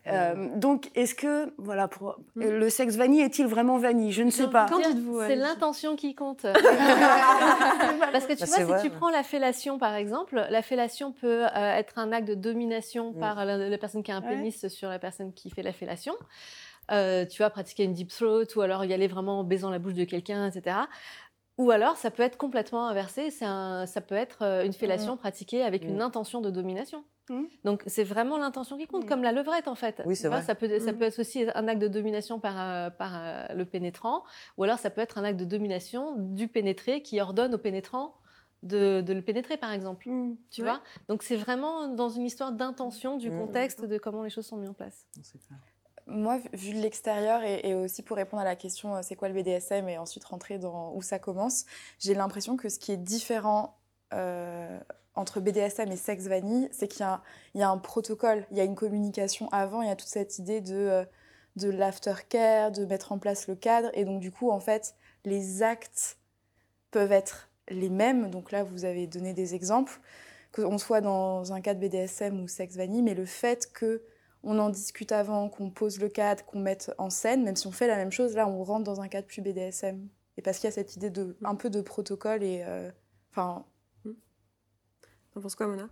donc, 0.57 0.91
est-ce 0.95 1.15
que. 1.15 1.53
Voilà, 1.59 1.89
pour, 1.89 2.19
mm. 2.35 2.43
le 2.43 2.71
sexe 2.71 2.97
vanille 2.97 3.23
est-il 3.23 3.47
vraiment 3.47 3.79
vanille? 3.79 4.13
Je 4.13 4.23
ne 4.23 4.31
sais 4.31 4.49
pas. 4.49 4.67
C'est 5.27 5.37
l'intention 5.37 5.97
qui 5.97 6.15
compte. 6.15 6.43
Parce 8.13 8.27
que 8.27 8.35
tu 8.35 8.51
bah, 8.51 8.65
vois, 8.65 8.79
si 8.79 8.91
tu 8.91 8.95
prends 8.95 9.11
la 9.11 9.23
fellation 9.23 9.79
par 9.79 9.95
exemple, 9.95 10.47
la 10.51 10.63
fellation 10.63 11.13
peut 11.13 11.45
être 11.55 11.99
un 11.99 12.13
acte 12.13 12.29
de 12.29 12.35
domination 12.35 13.13
mm. 13.13 13.19
par 13.19 13.45
la, 13.45 13.79
personne 13.79 14.03
qui 14.03 14.13
a 14.13 14.17
un 14.17 14.23
pénis 14.23 14.69
sur 14.69 14.89
la 14.89 14.99
personne 14.99 15.33
qui 15.33 15.51
fait 15.51 15.63
la 15.63 15.73
fellation. 15.73 16.15
tu 16.89 17.39
vas 17.39 17.51
pratiquer 17.51 17.85
une 17.85 17.95
deep 17.95 18.11
throat 18.11 18.45
ou 18.57 18.61
alors 18.61 18.85
y 18.85 18.93
aller 18.93 19.09
vraiment 19.09 19.41
en 19.41 19.45
baisant 19.45 19.71
la 19.71 19.79
bouche 19.79 19.95
de 19.95 20.05
quelqu'un, 20.05 20.49
etc. 20.49 20.77
Ou 21.59 21.71
alors, 21.71 21.97
ça 21.97 22.11
peut 22.11 22.23
être 22.23 22.39
complètement 22.39 22.89
inversé. 22.89 23.29
Un, 23.43 23.87
ça 23.87 24.01
peut 24.01 24.15
être 24.15 24.43
euh, 24.43 24.65
une 24.65 24.73
fellation 24.73 25.15
mmh. 25.15 25.19
pratiquée 25.19 25.63
avec 25.63 25.85
une 25.85 25.99
mmh. 25.99 26.03
intention 26.03 26.41
de 26.41 26.51
domination. 26.51 27.05
Mmh. 27.29 27.43
Donc, 27.65 27.83
c'est 27.87 28.05
vraiment 28.05 28.39
l'intention 28.39 28.79
qui 28.79 28.87
compte, 28.87 29.07
comme 29.07 29.23
la 29.23 29.33
levrette, 29.33 29.69
en 29.69 29.75
fait. 29.75 30.03
Oui, 30.07 30.17
c'est 30.17 30.29
vrai. 30.29 30.43
Ça 30.43 30.55
peut, 30.55 30.79
ça 30.81 30.93
peut 30.93 31.05
être 31.05 31.19
aussi 31.19 31.45
un 31.55 31.69
acte 31.69 31.81
de 31.81 31.89
domination 31.89 32.41
par, 32.41 32.59
euh, 32.59 32.91
par 32.91 33.13
euh, 33.15 33.47
le 33.55 33.65
pénétrant, 33.65 34.25
ou 34.57 34.65
alors 34.65 34.79
ça 34.79 34.91
peut 34.91 35.01
être 35.01 35.19
un 35.19 35.25
acte 35.25 35.39
de 35.39 35.45
domination 35.45 36.17
du 36.17 36.49
pénétré 36.49 37.03
qui 37.03 37.21
ordonne 37.21 37.55
au 37.55 37.59
pénétrant 37.59 38.15
de, 38.63 39.01
de 39.03 39.13
le 39.13 39.23
pénétrer, 39.23 39.57
par 39.57 39.73
exemple. 39.73 40.09
Tu 40.51 40.63
vois? 40.63 40.81
Donc, 41.09 41.23
c'est 41.23 41.37
vraiment 41.37 41.89
dans 41.89 42.09
une 42.09 42.25
histoire 42.25 42.53
d'intention, 42.53 43.19
du 43.19 43.31
contexte, 43.31 43.85
de 43.85 43.99
comment 43.99 44.23
les 44.23 44.31
choses 44.31 44.47
sont 44.47 44.57
mises 44.57 44.71
en 44.71 44.75
place. 44.75 45.07
C'est 45.23 45.39
clair. 45.39 45.59
Moi, 46.07 46.41
vu 46.53 46.75
de 46.75 46.81
l'extérieur 46.81 47.43
et, 47.45 47.75
aussi 47.75 48.03
pour 48.03 48.17
répondre 48.17 48.43
à 48.43 48.45
la 48.45 48.57
question 48.57 48.97
euh, 48.97 49.01
c'est 49.03 49.15
quoi 49.15 49.29
le 49.29 49.35
BDSM 49.35 49.89
et 49.89 49.99
ensuite 49.99 50.25
rentrer 50.25 50.59
dans 50.59 50.93
où 50.95 51.03
ça 51.03 51.19
commence, 51.19 51.65
j'ai 51.99 52.15
l'impression 52.15 52.57
que 52.57 52.69
ce 52.69 52.79
qui 52.79 52.93
est 52.93 52.97
différent 52.97 53.79
euh, 54.13 54.81
entre 55.15 55.41
BDSM 55.41 55.91
et 55.93 55.97
sexe 55.97 56.25
vanille, 56.27 56.69
c'est 56.73 56.89
qu'il 56.89 57.07
y, 57.55 57.63
a 57.63 57.69
un 57.69 57.79
protocole, 57.79 58.47
il 58.51 58.57
y 58.57 58.61
a 58.61 58.65
une 58.65 58.75
communication 58.75 59.49
avant, 59.53 59.83
il 59.83 59.89
y 59.89 59.91
a 59.91 59.97
toute 59.97 60.09
cette 60.09 60.39
idée 60.39 60.61
de, 60.61 60.75
euh, 60.75 61.05
de 61.57 61.69
l'aftercare, 61.69 62.73
de 62.73 62.85
mettre 62.85 63.13
en 63.13 63.19
place 63.19 63.47
le 63.47 63.55
cadre. 63.55 63.91
Et 63.95 64.05
donc, 64.05 64.21
du 64.21 64.33
coup, 64.33 64.51
en 64.51 64.61
fait, 64.61 64.95
les 65.25 65.63
actes 65.63 66.19
peuvent 66.91 67.13
être 67.13 67.51
les 67.69 67.91
mêmes. 67.91 68.31
Donc 68.31 68.53
là, 68.53 68.65
vous 68.65 68.85
avez 68.85 69.07
donné 69.07 69.35
des 69.35 69.55
exemples, 69.55 70.01
qu'on 70.53 70.79
soit 70.79 71.01
dans 71.01 71.53
un 71.53 71.61
cadre 71.61 71.81
BDSM 71.81 72.41
ou 72.41 72.49
sexe 72.49 72.77
vanille, 72.77 73.03
mais 73.03 73.15
le 73.15 73.27
fait 73.27 73.71
que 73.73 74.03
on 74.45 74.59
en 74.59 74.71
discute 74.71 75.13
avant, 75.13 75.49
qu'on 75.49 75.71
pose 75.71 76.01
le 76.01 76.09
cadre, 76.09 76.45
qu'on 76.45 76.61
mette 76.61 76.93
en 76.99 77.11
scène, 77.11 77.45
même 77.45 77.57
si 77.57 77.67
on 77.67 77.73
fait 77.73 77.87
la 77.87 77.97
même 77.97 78.13
chose, 78.13 78.35
là 78.35 78.49
on 78.49 78.65
rentre 78.65 78.85
dans 78.85 79.01
un 79.01 79.09
cadre 79.09 79.27
plus 79.27 79.43
BDSM. 79.43 80.09
Et 80.37 80.43
parce 80.43 80.59
qu'il 80.59 80.69
y 80.69 80.73
a 80.73 80.75
cette 80.75 80.97
idée 80.97 81.11
de 81.11 81.37
un 81.45 81.55
peu 81.55 81.71
de 81.71 81.81
protocole 81.81 82.43
et 82.43 82.65
euh, 82.67 82.91
enfin. 83.31 83.65
T'en 85.35 85.41
penses 85.41 85.55
quoi, 85.55 85.67
Mona? 85.67 85.89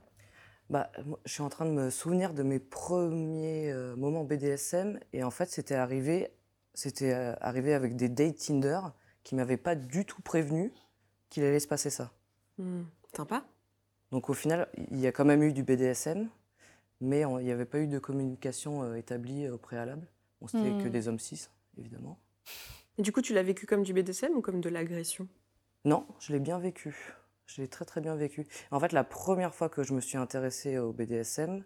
Bah, 0.69 0.91
je 1.25 1.33
suis 1.33 1.43
en 1.43 1.49
train 1.49 1.65
de 1.65 1.73
me 1.73 1.91
souvenir 1.91 2.33
de 2.33 2.43
mes 2.43 2.61
premiers 2.61 3.73
euh, 3.73 3.97
moments 3.97 4.23
BDSM 4.23 5.01
et 5.13 5.25
en 5.25 5.31
fait 5.31 5.51
c'était 5.51 5.75
arrivé, 5.75 6.29
c'était 6.75 7.13
euh, 7.13 7.35
arrivé 7.41 7.75
avec 7.75 7.97
des 7.97 8.09
dates 8.09 8.37
Tinder 8.37 8.81
qui 9.25 9.35
m'avaient 9.35 9.57
pas 9.57 9.75
du 9.75 10.05
tout 10.05 10.23
prévenu 10.23 10.73
qu'il 11.29 11.43
allait 11.43 11.61
se 11.61 11.67
passer 11.67 11.91
ça. 11.91 12.13
Mmh. 12.59 12.83
Sympa. 13.17 13.45
Donc 14.13 14.31
au 14.31 14.35
final, 14.35 14.69
il 14.91 15.01
y 15.01 15.07
a 15.07 15.13
quand 15.13 15.25
même 15.25 15.43
eu 15.43 15.53
du 15.53 15.63
BDSM, 15.63 16.29
mais 17.01 17.23
il 17.23 17.45
n'y 17.45 17.53
avait 17.53 17.65
pas 17.65 17.79
eu 17.79 17.87
de 17.87 17.99
communication 17.99 18.83
euh, 18.83 18.95
établie 18.95 19.47
euh, 19.47 19.55
au 19.55 19.59
préalable. 19.59 20.07
On 20.41 20.47
c'était 20.47 20.71
que 20.71 20.89
hmm. 20.89 20.91
des 20.91 21.09
hommes 21.09 21.19
cis, 21.19 21.49
évidemment. 21.77 22.19
Et 22.99 23.03
du 23.03 23.13
coup, 23.13 23.23
tu 23.23 23.35
l'as 23.35 23.43
vécu 23.43 23.67
comme 23.67 23.83
du 23.83 23.93
BDSM 23.93 24.33
ou 24.35 24.41
comme 24.41 24.61
de 24.61 24.69
l'agression? 24.69 25.29
Non, 25.85 26.07
je 26.19 26.33
l'ai 26.33 26.41
bien 26.41 26.59
vécu. 26.59 27.15
Je 27.47 27.61
l'ai 27.61 27.69
très 27.69 27.85
très 27.85 28.01
bien 28.01 28.15
vécu. 28.15 28.47
En 28.71 28.81
fait, 28.81 28.93
la 28.93 29.05
première 29.05 29.55
fois 29.55 29.69
que 29.69 29.83
je 29.83 29.93
me 29.93 30.01
suis 30.01 30.17
intéressée 30.17 30.79
au 30.79 30.93
BDSM, 30.93 31.65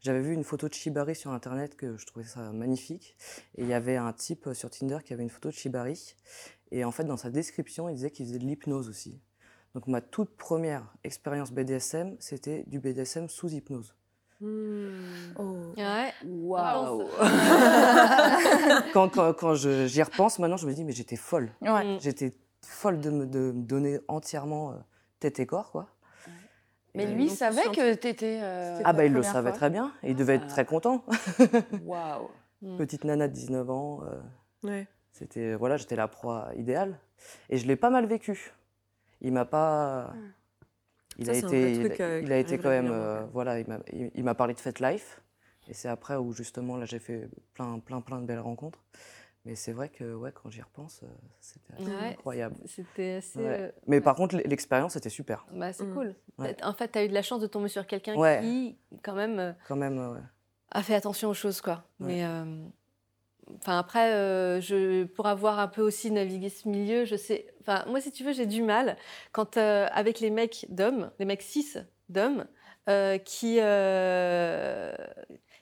j'avais 0.00 0.20
vu 0.20 0.32
une 0.32 0.44
photo 0.44 0.68
de 0.68 0.74
Shibari 0.74 1.14
sur 1.14 1.32
internet 1.32 1.76
que 1.76 1.96
je 1.96 2.06
trouvais 2.06 2.26
ça 2.26 2.52
magnifique. 2.52 3.16
Et 3.56 3.62
il 3.62 3.68
y 3.68 3.74
avait 3.74 3.96
un 3.96 4.12
type 4.12 4.50
sur 4.52 4.70
Tinder 4.70 4.98
qui 5.04 5.12
avait 5.12 5.22
une 5.22 5.30
photo 5.30 5.48
de 5.48 5.54
Shibari. 5.54 6.14
Et 6.70 6.84
en 6.84 6.92
fait, 6.92 7.04
dans 7.04 7.16
sa 7.16 7.30
description, 7.30 7.88
il 7.88 7.96
disait 7.96 8.10
qu'il 8.10 8.26
faisait 8.26 8.38
de 8.38 8.44
l'hypnose 8.44 8.88
aussi. 8.88 9.20
Donc 9.74 9.88
ma 9.88 10.00
toute 10.00 10.36
première 10.36 10.94
expérience 11.02 11.50
BDSM, 11.52 12.16
c'était 12.20 12.64
du 12.66 12.78
BDSM 12.78 13.28
sous 13.28 13.48
hypnose. 13.52 13.96
Hmm. 14.44 15.32
Oh. 15.38 15.72
Ouais. 15.78 16.12
Waouh. 16.26 17.04
quand, 18.92 19.08
quand, 19.08 19.32
quand 19.32 19.54
j'y 19.54 20.02
repense, 20.02 20.38
maintenant, 20.38 20.58
je 20.58 20.66
me 20.66 20.74
dis, 20.74 20.84
mais 20.84 20.92
j'étais 20.92 21.16
folle. 21.16 21.50
Ouais. 21.62 21.96
J'étais 22.00 22.34
folle 22.60 23.00
de 23.00 23.08
me, 23.08 23.26
de 23.26 23.52
me, 23.52 23.62
donner 23.62 24.00
entièrement 24.06 24.72
euh, 24.72 24.74
tête 25.18 25.40
et 25.40 25.46
corps, 25.46 25.70
quoi. 25.70 25.88
Mais 26.94 27.06
lui 27.06 27.30
savait 27.30 27.70
que 27.74 27.94
tu 27.94 28.08
étais. 28.08 28.38
Euh, 28.42 28.80
ah, 28.84 28.92
bah, 28.92 29.06
il 29.06 29.12
le 29.12 29.22
savait 29.22 29.52
très 29.52 29.70
bien. 29.70 29.92
Et 30.02 30.10
il 30.10 30.16
devait 30.16 30.34
être 30.34 30.46
très 30.46 30.64
content. 30.66 31.04
Waouh. 31.84 32.28
Hmm. 32.62 32.76
Petite 32.76 33.04
nana 33.04 33.26
de 33.26 33.32
19 33.32 33.70
ans. 33.70 34.02
Euh, 34.04 34.68
ouais. 34.68 34.86
C'était, 35.10 35.54
voilà, 35.54 35.76
j'étais 35.76 35.96
la 35.96 36.06
proie 36.06 36.50
idéale. 36.54 36.98
Et 37.48 37.56
je 37.56 37.66
l'ai 37.66 37.76
pas 37.76 37.90
mal 37.90 38.06
vécu. 38.06 38.52
Il 39.22 39.32
m'a 39.32 39.46
pas. 39.46 40.12
Hmm. 40.14 40.32
Il 41.18 41.30
a 41.30 41.34
été, 41.34 41.72
il, 42.22 42.32
a 42.32 42.38
été 42.38 42.58
quand 42.58 42.70
même, 42.70 42.90
euh, 42.90 43.24
voilà, 43.32 43.60
il 43.60 44.24
m'a 44.24 44.34
parlé 44.34 44.54
de 44.54 44.60
Fat 44.60 44.72
Life, 44.80 45.20
et 45.68 45.74
c'est 45.74 45.88
après 45.88 46.16
où 46.16 46.32
justement 46.32 46.76
là 46.76 46.84
j'ai 46.84 46.98
fait 46.98 47.28
plein, 47.54 47.78
plein, 47.78 48.00
plein 48.00 48.20
de 48.20 48.26
belles 48.26 48.40
rencontres. 48.40 48.82
Mais 49.46 49.56
c'est 49.56 49.72
vrai 49.72 49.90
que 49.90 50.14
ouais, 50.14 50.32
quand 50.32 50.48
j'y 50.48 50.62
repense, 50.62 51.02
euh, 51.02 51.06
c'était 51.38 51.74
incroyable. 51.92 52.56
C'était 52.64 53.16
assez. 53.18 53.38
Euh, 53.40 53.70
Mais 53.86 54.00
par 54.00 54.14
contre, 54.14 54.36
l'expérience 54.36 54.96
était 54.96 55.10
super. 55.10 55.46
Bah, 55.52 55.70
c'est 55.74 55.84
mmh. 55.84 55.94
cool. 55.94 56.14
En 56.62 56.72
fait, 56.72 56.92
tu 56.92 56.98
as 56.98 57.04
eu 57.04 57.08
de 57.08 57.14
la 57.14 57.20
chance 57.20 57.40
de 57.40 57.46
tomber 57.46 57.68
sur 57.68 57.86
quelqu'un 57.86 58.14
qui, 58.40 58.78
quand 59.02 59.14
même, 59.14 59.54
quand 59.68 59.76
même 59.76 60.22
a 60.70 60.82
fait 60.82 60.94
attention 60.94 61.28
aux 61.28 61.34
choses. 61.34 61.60
Quoi. 61.60 61.84
Mais 62.00 62.24
Enfin, 63.58 63.78
après, 63.78 64.12
euh, 64.12 64.60
je, 64.60 65.04
pour 65.04 65.26
avoir 65.26 65.58
un 65.58 65.68
peu 65.68 65.82
aussi 65.82 66.10
navigué 66.10 66.48
ce 66.48 66.68
milieu, 66.68 67.04
je 67.04 67.16
sais. 67.16 67.46
Enfin, 67.60 67.84
moi, 67.88 68.00
si 68.00 68.10
tu 68.10 68.24
veux, 68.24 68.32
j'ai 68.32 68.46
du 68.46 68.62
mal 68.62 68.96
quand 69.32 69.56
euh, 69.56 69.86
avec 69.92 70.20
les 70.20 70.30
mecs 70.30 70.66
d'hommes, 70.68 71.10
les 71.18 71.24
mecs 71.24 71.42
cis 71.42 71.74
d'hommes, 72.08 72.46
euh, 72.88 73.18
qui 73.18 73.58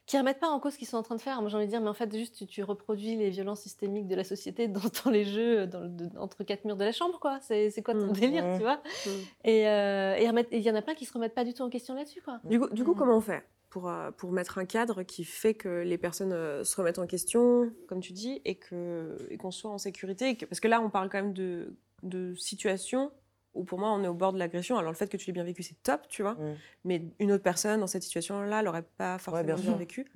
qui 0.05 0.19
remettent 0.19 0.41
pas 0.41 0.49
en 0.49 0.59
cause 0.59 0.75
ce 0.75 0.79
qu'ils 0.79 0.89
sont 0.89 0.97
en 0.97 1.03
train 1.03 1.15
de 1.15 1.21
faire. 1.21 1.41
Moi, 1.41 1.49
j'ai 1.49 1.57
envie 1.57 1.67
de 1.67 1.71
dire, 1.71 1.81
mais 1.81 1.89
en 1.89 1.95
fait, 1.95 2.15
juste 2.15 2.47
tu, 2.47 2.63
reproduis 2.63 3.17
les 3.17 3.31
violences 3.31 3.61
systémiques 3.61 4.09
de 4.09 4.17
la 4.17 4.25
société 4.25 4.69
dans, 4.69 5.11
les 5.11 5.25
jeux, 5.25 5.67
dans, 5.67 5.89
entre 6.19 6.45
quatre 6.45 6.65
murs 6.65 6.77
de 6.77 6.85
la 6.85 6.93
chambre, 6.93 7.19
quoi. 7.19 7.39
C'est 7.41 7.83
quoi 7.83 7.95
ton 7.95 8.09
mmh. 8.09 8.13
délire, 8.13 8.45
tu 8.57 8.63
vois? 8.63 8.83
Mmh. 9.07 9.11
Et 9.45 9.61
il 9.63 10.63
y 10.63 10.71
en 10.71 10.75
a 10.75 10.83
plein 10.83 10.95
qui 10.95 11.05
se 11.05 11.13
remettent 11.13 11.35
pas 11.35 11.45
du 11.45 11.55
tout 11.55 11.63
en 11.63 11.71
question 11.71 11.95
là-dessus, 11.95 12.21
quoi. 12.21 12.41
Du 12.45 12.61
coup, 12.61 12.69
du 12.71 12.85
coup 12.85 12.93
mmh. 12.93 12.97
comment 12.97 13.17
on 13.17 13.21
fait? 13.21 13.45
Pour, 13.73 13.89
euh, 13.89 14.11
pour 14.11 14.33
mettre 14.33 14.59
un 14.59 14.67
cadre 14.67 15.03
qui 15.03 15.25
fait 15.25 15.55
que 15.55 15.81
les 15.81 15.97
personnes 15.97 16.35
euh, 16.35 16.63
se 16.63 16.77
remettent 16.77 16.99
en 16.99 17.07
question, 17.07 17.73
comme 17.89 18.01
tu 18.01 18.13
dis, 18.13 18.43
et 18.45 18.55
qu'on 18.55 19.17
et 19.31 19.39
qu'on 19.39 19.51
soit 19.51 19.71
en 19.71 19.79
sécurité. 19.79 20.37
parce 20.47 20.61
que 20.61 20.69
là, 20.69 20.83
on 20.83 20.91
parle 20.91 21.09
quand 21.09 21.23
même 21.23 21.33
de, 21.33 21.75
de 22.03 22.35
situations 22.35 23.11
où 23.55 23.65
pour 23.65 23.79
moi, 23.79 23.91
on 23.91 24.05
est 24.05 24.09
au 24.09 24.15
bord 24.15 24.35
de 24.35 24.39
l'agression. 24.39 24.77
Alors 24.77 24.93
le 24.93 24.97
fait 24.97 25.09
que 25.09 25.17
tu 25.17 25.27
l'aies 25.27 25.33
bien 25.33 25.45
vécu, 25.45 25.63
c'est 25.63 25.83
top, 25.83 26.07
tu 26.11 26.21
vois. 26.21 26.37
Mais 26.85 27.03
une 27.19 27.33
autre 27.33 27.43
personne 27.43 27.81
dans 27.81 27.87
cette 27.87 28.03
situation-là 28.03 28.63
l'aurait 28.63 28.85
pas 28.99 29.17
forcément 29.17 29.55
bien, 29.55 29.77
vécu. 29.77 30.07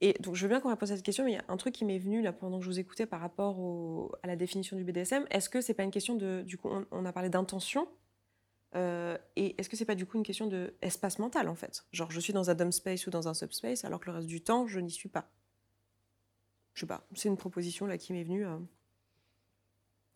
Et 0.00 0.14
donc, 0.18 0.34
je 0.34 0.42
veux 0.42 0.48
bien 0.48 0.58
qu'on 0.58 0.70
réponde 0.70 0.90
à 0.90 0.96
cette 0.96 1.04
question, 1.04 1.24
mais 1.24 1.32
il 1.32 1.34
y 1.34 1.38
a 1.38 1.44
un 1.46 1.56
truc 1.56 1.72
qui 1.72 1.84
m'est 1.84 2.00
venu 2.00 2.20
là 2.20 2.32
pendant 2.32 2.58
que 2.58 2.64
je 2.64 2.68
vous 2.68 2.80
écoutais 2.80 3.06
par 3.06 3.20
rapport 3.20 4.16
à 4.24 4.26
la 4.26 4.34
définition 4.34 4.76
du 4.76 4.82
BDSM. 4.82 5.24
Est-ce 5.30 5.48
que 5.48 5.60
c'est 5.60 5.74
pas 5.74 5.84
une 5.84 5.92
question 5.92 6.16
de. 6.16 6.42
Du 6.42 6.58
coup, 6.58 6.68
on 6.90 7.04
a 7.04 7.12
parlé 7.12 7.28
d'intention. 7.28 7.86
Euh, 8.74 9.18
et 9.36 9.54
est-ce 9.60 9.68
que 9.68 9.76
c'est 9.76 9.84
pas 9.84 9.94
du 9.94 10.06
coup 10.06 10.16
une 10.16 10.22
question 10.22 10.46
d'espace 10.46 11.18
mental 11.18 11.48
en 11.48 11.54
fait? 11.54 11.84
Genre 11.92 12.10
je 12.10 12.20
suis 12.20 12.32
dans 12.32 12.50
un 12.50 12.54
dumb 12.54 12.70
space 12.70 13.06
ou 13.06 13.10
dans 13.10 13.28
un 13.28 13.34
subspace 13.34 13.84
alors 13.84 14.00
que 14.00 14.06
le 14.06 14.16
reste 14.16 14.28
du 14.28 14.40
temps 14.40 14.66
je 14.66 14.80
n'y 14.80 14.90
suis 14.90 15.08
pas. 15.08 15.28
Je 16.74 16.80
sais 16.80 16.86
pas, 16.86 17.06
c'est 17.14 17.28
une 17.28 17.36
proposition 17.36 17.86
là 17.86 17.98
qui 17.98 18.12
m'est 18.12 18.24
venue. 18.24 18.46
Euh. 18.46 18.56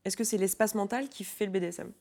Est-ce 0.05 0.17
que 0.17 0.25
c'est 0.25 0.39
l'espace 0.39 0.75
mental 0.75 1.09
qui 1.09 1.25
fait 1.25 1.45
le 1.45 1.53
BDSM 1.53 1.93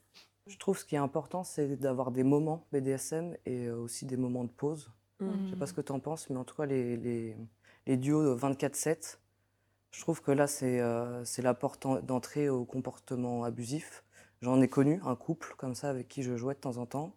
Je 0.48 0.58
trouve 0.58 0.78
ce 0.78 0.86
qui 0.86 0.96
est 0.96 1.00
important 1.00 1.44
c'est 1.44 1.76
d'avoir 1.76 2.12
des 2.12 2.24
moments 2.24 2.66
BDSM 2.72 3.36
et 3.46 3.66
euh, 3.66 3.78
aussi 3.78 4.06
des 4.06 4.18
moments 4.18 4.46
de 4.46 4.52
pause. 4.52 4.92
Je 5.20 5.26
Je 5.26 5.52
sais 5.52 5.56
pas 5.58 5.66
ce 5.68 5.74
que 5.74 5.82
tu 5.82 5.92
en 5.92 6.00
penses, 6.00 6.30
mais 6.30 6.38
en 6.38 6.44
tout 6.44 6.56
cas 6.56 6.66
les, 6.66 6.98
les, 6.98 7.38
les 7.86 7.98
duos 7.98 8.36
24-7, 8.38 9.18
je 9.92 10.02
trouve 10.02 10.22
que 10.22 10.32
là 10.32 10.48
c'est 10.48 11.42
la 11.42 11.54
porte 11.54 11.86
d'entrée 12.06 12.48
au 12.48 12.64
comportement 12.64 13.44
abusif 13.44 14.05
J'en 14.46 14.62
ai 14.62 14.68
connu 14.68 15.00
un 15.04 15.16
couple 15.16 15.56
comme 15.58 15.74
ça 15.74 15.90
avec 15.90 16.08
qui 16.08 16.22
je 16.22 16.36
jouais 16.38 16.54
de 16.54 16.60
temps 16.60 16.78
en 16.78 16.86
temps. 16.86 17.16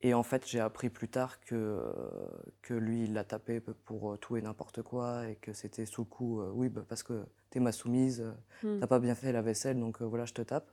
Et 0.00 0.14
en 0.14 0.24
fait, 0.24 0.48
j'ai 0.48 0.58
appris 0.58 0.90
plus 0.90 1.08
tard 1.08 1.38
que, 1.38 1.80
que 2.60 2.74
lui, 2.74 3.04
il 3.04 3.12
l'a 3.12 3.22
tapé 3.22 3.60
pour 3.60 4.12
euh, 4.12 4.16
tout 4.16 4.36
et 4.36 4.42
n'importe 4.42 4.82
quoi 4.82 5.28
et 5.28 5.36
que 5.36 5.52
c'était 5.52 5.86
sous 5.86 6.00
le 6.00 6.08
coup, 6.08 6.40
euh, 6.40 6.50
oui, 6.52 6.68
bah, 6.68 6.84
parce 6.88 7.04
que 7.04 7.24
t'es 7.50 7.60
ma 7.60 7.70
soumise, 7.70 8.24
tu 8.58 8.66
hmm. 8.66 8.80
t'as 8.80 8.88
pas 8.88 8.98
bien 8.98 9.14
fait 9.14 9.30
la 9.30 9.42
vaisselle, 9.42 9.78
donc 9.78 10.02
euh, 10.02 10.06
voilà, 10.06 10.24
je 10.24 10.34
te 10.34 10.42
tape. 10.42 10.72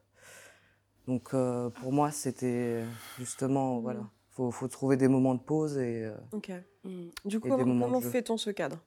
Donc 1.06 1.30
pour 1.30 1.94
moi, 1.94 2.10
c'était 2.10 2.84
justement, 3.20 3.78
hmm. 3.78 3.84
voilà, 3.84 4.10
faut, 4.32 4.50
faut 4.50 4.68
trouver 4.68 4.98
des 4.98 5.08
moments 5.08 5.36
de 5.36 5.42
pause 5.42 5.78
et. 5.78 6.12
ok. 6.32 6.52
Hmm. 6.84 7.10
Du 7.24 7.40
coup, 7.40 7.50
comment, 7.50 7.86
comment 7.86 8.02
fait-on 8.02 8.38
ce 8.38 8.50
cadre? 8.50 8.80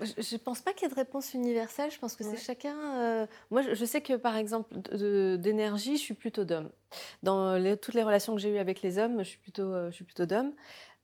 Je 0.00 0.34
ne 0.34 0.38
pense 0.38 0.60
pas 0.60 0.72
qu'il 0.72 0.82
y 0.82 0.86
ait 0.86 0.94
de 0.94 0.94
réponse 0.94 1.34
universelle. 1.34 1.90
Je 1.90 1.98
pense 1.98 2.16
que 2.16 2.24
c'est 2.24 2.36
chacun. 2.36 2.76
Euh, 2.96 3.26
moi, 3.50 3.62
je, 3.62 3.84
sais 3.84 4.00
que 4.00 4.14
par 4.14 4.36
exemple, 4.36 4.74
d'énergie, 5.38 5.96
je 5.96 6.02
suis 6.02 6.14
plutôt 6.14 6.44
d'homme. 6.44 6.70
Dans 7.22 7.60
toutes 7.76 7.94
les 7.94 8.02
relations 8.02 8.34
que 8.34 8.40
j'ai 8.40 8.50
eues 8.50 8.58
avec 8.58 8.82
les 8.82 8.98
hommes, 8.98 9.18
je 9.18 9.28
suis 9.28 9.38
plutôt, 9.38 9.72
euh, 9.72 9.90
je 9.90 9.96
suis 9.96 10.04
plutôt 10.04 10.26
d'homme. 10.26 10.52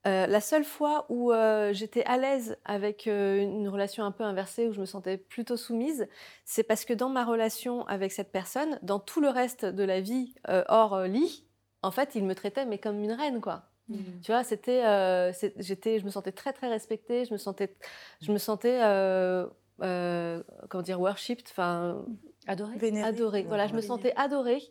Euh, 0.07 0.27
la 0.27 0.41
seule 0.41 0.65
fois 0.65 1.07
où 1.09 1.33
j'étais 1.73 2.05
à 2.05 2.19
l'aise 2.19 2.57
avec 2.65 3.07
une 3.07 3.69
relation 3.69 4.05
un 4.05 4.13
peu 4.13 4.25
inversée, 4.25 4.69
où 4.69 4.73
je 4.73 4.81
me 4.81 4.87
sentais 4.87 5.17
plutôt 5.17 5.57
soumise, 5.57 6.07
c'est 6.45 6.63
parce 6.63 6.85
que 6.85 6.93
dans 6.93 7.09
ma 7.09 7.25
relation 7.25 7.87
avec 7.87 8.13
cette 8.13 8.31
personne, 8.31 8.79
dans 8.83 8.99
tout 8.99 9.21
le 9.21 9.29
reste 9.29 9.65
de 9.65 9.83
la 9.83 10.01
vie 10.01 10.35
hors 10.69 11.03
lit, 11.05 11.47
en 11.83 11.91
fait, 11.91 12.15
il 12.15 12.25
me 12.25 12.35
traitait 12.35 12.67
mais 12.67 12.79
comme 12.79 13.03
une 13.03 13.13
reine, 13.13 13.41
quoi. 13.41 13.65
Mmh. 13.89 13.97
Tu 14.23 14.33
vois, 14.33 14.45
c'était, 14.45 14.85
euh, 14.85 15.33
j'étais, 15.59 15.99
je 15.99 16.05
me 16.05 16.11
sentais 16.11 16.33
très 16.33 16.53
très 16.53 16.69
respectée, 16.69 17.25
je 17.25 17.33
me 17.33 17.39
sentais, 17.39 17.77
je 18.23 18.33
me 18.33 18.39
sentais, 18.39 18.81
euh, 18.83 19.47
euh, 19.83 20.43
comment 20.71 20.83
dire, 20.83 21.01
worshipped, 21.01 21.49
enfin, 21.51 22.05
adorée, 22.47 23.03
adorée. 23.03 23.43
Voilà, 23.43 23.67
je 23.67 23.75
me 23.75 23.83
sentais 23.83 24.15
adorée 24.17 24.63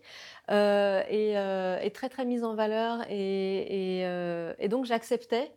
et, 0.50 1.92
très 1.94 2.10
très 2.10 2.26
mise 2.26 2.44
en 2.44 2.56
valeur 2.56 3.06
et, 3.10 4.02
et 4.02 4.68
donc 4.68 4.86
j'acceptais 4.86 5.52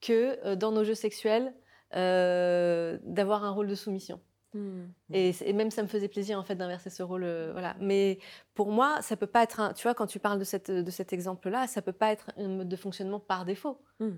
que 0.00 0.54
dans 0.54 0.70
nos 0.70 0.84
jeux 0.84 0.94
sexuels 0.94 1.52
d'avoir 1.92 3.44
un 3.44 3.50
rôle 3.50 3.66
de 3.66 3.74
soumission. 3.74 4.20
Mmh. 4.52 4.82
Et, 5.12 5.52
même 5.52 5.70
ça 5.70 5.82
me 5.82 5.88
faisait 5.88 6.08
plaisir 6.08 6.38
en 6.38 6.42
fait 6.42 6.56
d'inverser 6.56 6.90
ce 6.90 7.02
rôle, 7.02 7.24
euh, 7.24 7.50
voilà. 7.52 7.76
Mais 7.80 8.18
pour 8.54 8.70
moi, 8.70 9.00
ça 9.02 9.16
peut 9.16 9.26
pas 9.26 9.42
être 9.42 9.60
un, 9.60 9.72
tu 9.72 9.84
vois, 9.84 9.94
quand 9.94 10.06
tu 10.06 10.18
parles 10.18 10.38
de, 10.38 10.44
cette, 10.44 10.70
de 10.70 10.90
cet 10.90 11.12
exemple-là, 11.12 11.66
ça 11.66 11.82
peut 11.82 11.92
pas 11.92 12.10
être 12.10 12.30
un 12.36 12.48
mode 12.48 12.68
de 12.68 12.76
fonctionnement 12.76 13.20
par 13.20 13.44
défaut. 13.44 13.78
Mmh. 14.00 14.10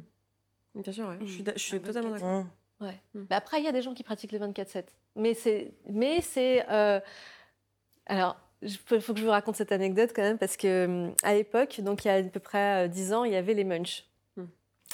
Bien 0.77 0.92
sûr, 0.92 1.12
je 1.21 1.27
suis, 1.27 1.45
je 1.55 1.61
suis 1.61 1.81
totalement 1.81 2.11
d'accord. 2.11 2.47
Ouais. 2.81 3.01
Mmh. 3.14 3.25
après, 3.31 3.61
il 3.61 3.64
y 3.64 3.68
a 3.68 3.73
des 3.73 3.83
gens 3.83 3.95
qui 3.95 4.03
pratiquent 4.03 4.33
les 4.33 4.40
24/7, 4.40 4.85
mais 5.16 5.35
c'est, 5.35 5.75
mais 5.88 6.21
c'est, 6.21 6.68
euh, 6.71 7.01
alors. 8.07 8.37
Il 8.64 8.71
faut 8.71 9.12
que 9.12 9.18
je 9.18 9.25
vous 9.25 9.31
raconte 9.31 9.57
cette 9.57 9.73
anecdote 9.73 10.12
quand 10.14 10.23
même 10.23 10.38
parce 10.38 10.57
que 10.57 10.85
hum, 10.85 11.14
à 11.25 11.35
l'époque, 11.35 11.81
donc 11.81 12.05
il 12.05 12.07
y 12.07 12.11
a 12.12 12.14
à 12.14 12.23
peu 12.23 12.38
près 12.38 12.88
10 12.88 13.11
euh, 13.11 13.16
ans, 13.16 13.25
il 13.25 13.33
y 13.33 13.35
avait 13.35 13.55
les 13.55 13.64
munchs 13.64 14.05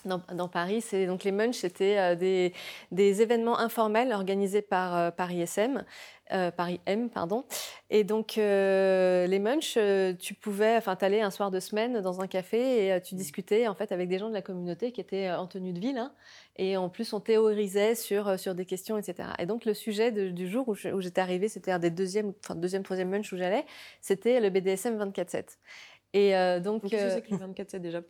dans, 0.04 0.48
Paris. 0.48 0.80
C'est 0.80 1.06
donc 1.06 1.24
les 1.24 1.32
Munch, 1.32 1.56
c'était 1.56 1.98
euh, 1.98 2.14
des, 2.14 2.52
des, 2.92 3.22
événements 3.22 3.58
informels 3.58 4.12
organisés 4.12 4.62
par 4.62 4.96
euh, 4.96 5.10
Paris 5.10 5.40
SM, 5.40 5.84
euh, 6.32 6.50
Paris 6.50 6.80
M, 6.86 7.10
pardon. 7.10 7.44
Et 7.90 8.04
donc 8.04 8.36
les 8.36 9.38
Munch, 9.40 9.78
tu 10.18 10.34
pouvais, 10.34 10.76
enfin, 10.76 10.96
t'allais 10.96 11.20
un 11.20 11.30
soir 11.30 11.50
de 11.50 11.60
semaine 11.60 12.00
dans 12.00 12.20
un 12.20 12.26
café 12.26 12.88
et 12.88 13.00
tu 13.00 13.14
mmh. 13.14 13.18
discutais 13.18 13.66
en 13.66 13.74
fait 13.74 13.92
avec 13.92 14.08
des 14.08 14.18
gens 14.18 14.28
de 14.28 14.34
la 14.34 14.42
communauté 14.42 14.92
qui 14.92 15.00
étaient 15.00 15.30
en 15.30 15.46
tenue 15.46 15.72
de 15.72 15.80
ville. 15.80 15.98
Hein. 15.98 16.12
et 16.56 16.76
en 16.76 16.88
plus, 16.90 17.12
on 17.12 17.20
théorisait 17.20 17.94
sur 17.94 18.38
sur 18.38 18.54
des 18.54 18.66
questions, 18.66 18.98
etc. 18.98 19.30
Et 19.38 19.46
donc 19.46 19.64
le 19.64 19.74
sujet 19.74 20.12
du 20.12 20.48
jour 20.48 20.68
où 20.68 21.00
j'étais 21.00 21.20
arrivée, 21.20 21.48
c'était 21.48 21.70
un 21.70 21.78
des 21.78 21.90
deuxièmes, 21.90 22.32
enfin 22.44 22.54
deuxième, 22.54 22.82
troisième 22.82 23.08
Munch 23.08 23.32
où 23.32 23.36
j'allais, 23.36 23.64
c'était 24.00 24.40
le 24.40 24.50
BDSM 24.50 24.98
24/7. 24.98 25.56
Et 26.14 26.34
euh, 26.34 26.58
donc, 26.58 26.84
donc 26.84 26.94
euh, 26.94 27.20
que 27.20 27.34
24 27.34 27.70
7 27.70 27.82
déjà 27.82 28.00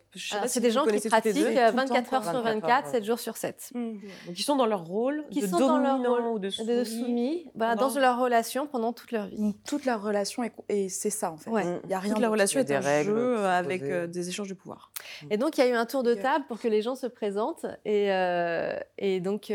C'est 0.47 0.61
des 0.61 0.71
gens 0.71 0.87
qui 0.87 1.09
pratiquent 1.09 1.35
24 1.35 2.15
heures 2.15 2.25
sur 2.25 2.43
24, 2.43 2.89
7 2.91 3.05
jours 3.05 3.19
sur 3.19 3.37
7. 3.37 3.73
Mmh. 3.75 3.93
Donc 4.27 4.39
ils 4.39 4.43
sont 4.43 4.55
dans 4.55 4.67
leur 4.67 4.85
rôle 4.85 5.25
qui 5.31 5.41
de 5.41 5.49
sont 5.49 5.59
dans 5.59 5.79
leur 5.79 5.99
rôle 5.99 6.27
ou 6.27 6.39
de 6.39 6.49
soumis, 6.49 6.69
de 6.69 6.85
soumis 6.85 7.47
voilà, 7.57 7.75
dans 7.75 7.93
leur 7.99 8.21
relation 8.21 8.69
pendant 8.69 8.93
toute 8.93 9.11
leur 9.11 9.27
vie. 9.27 9.55
Toute 9.67 9.85
leur 9.85 10.01
relation 10.01 10.45
et 10.69 10.89
c'est 10.89 11.11
ça 11.11 11.33
en 11.33 11.37
fait. 11.37 11.51
Il 11.85 11.91
y 11.91 11.95
a 11.95 11.99
rien. 11.99 12.15
Toute 12.15 12.23
la 12.23 12.31
relation 12.31 12.61
est 12.61 12.71
un 12.71 12.81
règles, 12.81 13.11
jeu 13.11 13.39
avec 13.45 13.83
euh, 13.83 14.07
des 14.07 14.29
échanges 14.29 14.49
de 14.49 14.55
pouvoir. 14.55 14.93
Et 15.31 15.37
donc 15.37 15.59
il 15.59 15.61
y 15.61 15.65
a 15.65 15.69
eu 15.69 15.75
un 15.75 15.87
tour 15.87 16.03
de 16.03 16.15
table 16.15 16.45
pour 16.49 16.61
que 16.61 16.69
les 16.69 16.83
gens 16.83 16.95
se 16.95 17.07
présentent 17.07 17.67
et, 17.85 18.13
euh, 18.13 18.79
et 18.99 19.21
donc 19.21 19.53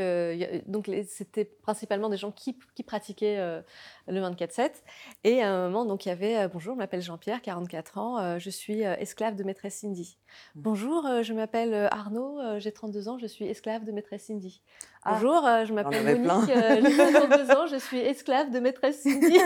donc 0.67 0.89
c'était 1.07 1.45
principalement 1.45 2.09
des 2.09 2.17
gens 2.17 2.31
qui, 2.31 2.57
qui 2.75 2.83
pratiquaient 2.83 3.37
le 4.07 4.21
24/7 4.21 4.71
et 5.23 5.41
à 5.41 5.51
un 5.51 5.69
moment 5.69 5.85
donc 5.85 6.05
il 6.05 6.09
y 6.09 6.11
avait 6.11 6.47
bonjour, 6.47 6.73
je 6.73 6.79
m'appelle 6.79 7.01
Jean-Pierre, 7.01 7.41
44 7.41 7.97
ans 7.97 8.33
euh, 8.33 8.39
je 8.39 8.49
suis 8.49 8.85
euh, 8.85 8.95
esclave 8.97 9.35
de 9.35 9.43
maîtresse 9.43 9.75
Cindy. 9.75 10.17
Mmh. 10.55 10.61
Bonjour, 10.61 11.05
euh, 11.05 11.23
je 11.23 11.33
m'appelle 11.33 11.89
Arnaud, 11.91 12.39
j'ai 12.57 12.71
32 12.71 13.09
ans, 13.09 13.17
je 13.19 13.27
suis 13.27 13.45
esclave 13.45 13.83
de 13.85 13.91
maîtresse 13.91 14.23
Cindy. 14.23 14.61
Ah. 15.05 15.13
Bonjour, 15.13 15.45
je 15.65 15.73
m'appelle 15.73 16.21
Monique, 16.21 16.47
j'ai 16.47 17.13
32 17.13 17.51
ans, 17.51 17.67
je 17.67 17.75
suis 17.75 17.99
esclave 17.99 18.51
de 18.51 18.59
maîtresse 18.59 19.01
Cindy. 19.01 19.37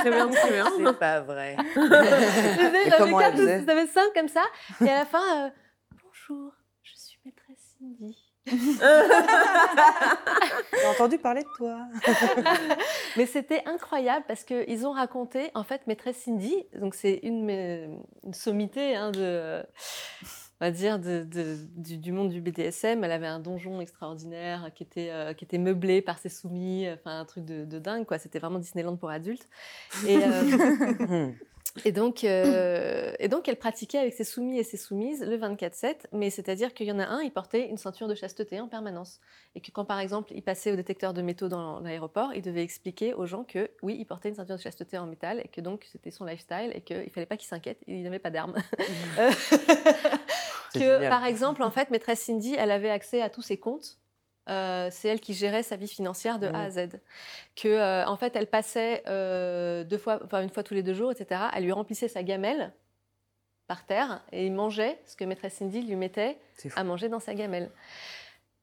très 0.00 0.10
bien, 0.10 0.28
très 0.28 0.50
bien. 0.50 0.66
C'est 0.76 0.98
pas 0.98 1.20
vrai. 1.20 1.56
J'avais 1.76 2.90
cinq 3.86 4.12
comme 4.14 4.28
ça, 4.28 4.42
et 4.82 4.90
la 4.98 5.04
fin, 5.04 5.52
bonjour, 6.02 6.52
je 6.82 6.90
suis 6.96 7.20
maîtresse 7.24 7.76
Cindy. 7.78 8.18
J'ai 10.72 10.86
entendu 10.88 11.18
parler 11.18 11.44
de 11.44 11.48
toi. 11.56 11.86
Mais 13.16 13.26
c'était 13.26 13.62
incroyable 13.66 14.24
parce 14.26 14.42
qu'ils 14.42 14.88
ont 14.88 14.90
raconté, 14.90 15.52
en 15.54 15.62
fait, 15.62 15.86
maîtresse 15.86 16.16
Cindy, 16.16 16.64
donc 16.80 16.96
c'est 16.96 17.20
une, 17.22 18.02
sommité 18.32 18.96
hein, 18.96 19.12
de, 19.12 19.62
on 20.60 20.64
va 20.64 20.72
dire, 20.72 20.98
de, 20.98 21.24
du, 21.76 22.10
monde 22.10 22.30
du 22.30 22.40
BDSM. 22.40 23.04
Elle 23.04 23.12
avait 23.12 23.28
un 23.28 23.38
donjon 23.38 23.80
extraordinaire 23.80 24.72
qui 24.74 24.82
était, 24.82 25.10
euh, 25.12 25.32
qui 25.32 25.44
était 25.44 25.58
meublé 25.58 26.02
par 26.02 26.18
ses 26.18 26.28
soumis, 26.28 26.90
enfin 26.90 27.20
un 27.20 27.24
truc 27.24 27.44
de, 27.44 27.78
dingue, 27.78 28.04
quoi. 28.04 28.18
C'était 28.18 28.40
vraiment 28.40 28.58
Disneyland 28.58 28.96
pour 28.96 29.10
adultes. 29.10 29.48
Et, 30.08 30.18
euh, 30.24 31.30
Et 31.84 31.92
donc, 31.92 32.24
euh, 32.24 33.12
et 33.18 33.28
donc, 33.28 33.48
elle 33.48 33.56
pratiquait 33.56 33.98
avec 33.98 34.14
ses 34.14 34.24
soumis 34.24 34.58
et 34.58 34.64
ses 34.64 34.76
soumises 34.76 35.24
le 35.24 35.36
24-7, 35.36 36.06
mais 36.12 36.30
c'est-à-dire 36.30 36.74
qu'il 36.74 36.86
y 36.86 36.92
en 36.92 36.98
a 36.98 37.06
un, 37.06 37.22
il 37.22 37.30
portait 37.30 37.68
une 37.68 37.76
ceinture 37.76 38.08
de 38.08 38.14
chasteté 38.14 38.60
en 38.60 38.68
permanence. 38.68 39.20
Et 39.54 39.60
que 39.60 39.70
quand, 39.70 39.84
par 39.84 40.00
exemple, 40.00 40.32
il 40.34 40.42
passait 40.42 40.72
au 40.72 40.76
détecteur 40.76 41.14
de 41.14 41.22
métaux 41.22 41.48
dans 41.48 41.80
l'aéroport, 41.80 42.32
il 42.34 42.42
devait 42.42 42.62
expliquer 42.62 43.14
aux 43.14 43.26
gens 43.26 43.44
que, 43.44 43.70
oui, 43.82 43.96
il 43.98 44.04
portait 44.04 44.28
une 44.30 44.34
ceinture 44.34 44.56
de 44.56 44.60
chasteté 44.60 44.98
en 44.98 45.06
métal, 45.06 45.40
et 45.44 45.48
que 45.48 45.60
donc, 45.60 45.86
c'était 45.90 46.10
son 46.10 46.24
lifestyle, 46.24 46.72
et 46.74 46.80
qu'il 46.80 47.04
ne 47.04 47.10
fallait 47.10 47.26
pas 47.26 47.36
qu'il 47.36 47.48
s'inquiète, 47.48 47.78
il 47.86 48.02
n'avait 48.02 48.18
pas 48.18 48.30
d'armes. 48.30 48.54
que, 50.74 51.08
par 51.08 51.24
exemple, 51.24 51.62
en 51.62 51.70
fait, 51.70 51.90
maîtresse 51.90 52.20
Cindy, 52.20 52.54
elle 52.58 52.70
avait 52.70 52.90
accès 52.90 53.22
à 53.22 53.30
tous 53.30 53.42
ses 53.42 53.58
comptes, 53.58 53.98
euh, 54.48 54.88
c'est 54.90 55.08
elle 55.08 55.20
qui 55.20 55.34
gérait 55.34 55.62
sa 55.62 55.76
vie 55.76 55.88
financière 55.88 56.38
de 56.38 56.46
A 56.46 56.62
à 56.62 56.70
Z. 56.70 57.00
Que, 57.54 57.68
euh, 57.68 58.06
en 58.06 58.16
fait, 58.16 58.34
elle 58.36 58.46
passait 58.46 59.02
euh, 59.06 59.84
deux 59.84 59.98
fois, 59.98 60.20
enfin 60.24 60.42
une 60.42 60.50
fois 60.50 60.62
tous 60.62 60.74
les 60.74 60.82
deux 60.82 60.94
jours, 60.94 61.12
etc. 61.12 61.42
Elle 61.54 61.64
lui 61.64 61.72
remplissait 61.72 62.08
sa 62.08 62.22
gamelle 62.22 62.72
par 63.66 63.84
terre 63.84 64.24
et 64.32 64.46
il 64.46 64.52
mangeait 64.52 64.98
ce 65.04 65.16
que 65.16 65.24
maîtresse 65.24 65.54
Cindy 65.54 65.82
lui 65.82 65.96
mettait 65.96 66.38
à 66.76 66.84
manger 66.84 67.08
dans 67.08 67.20
sa 67.20 67.34
gamelle. 67.34 67.70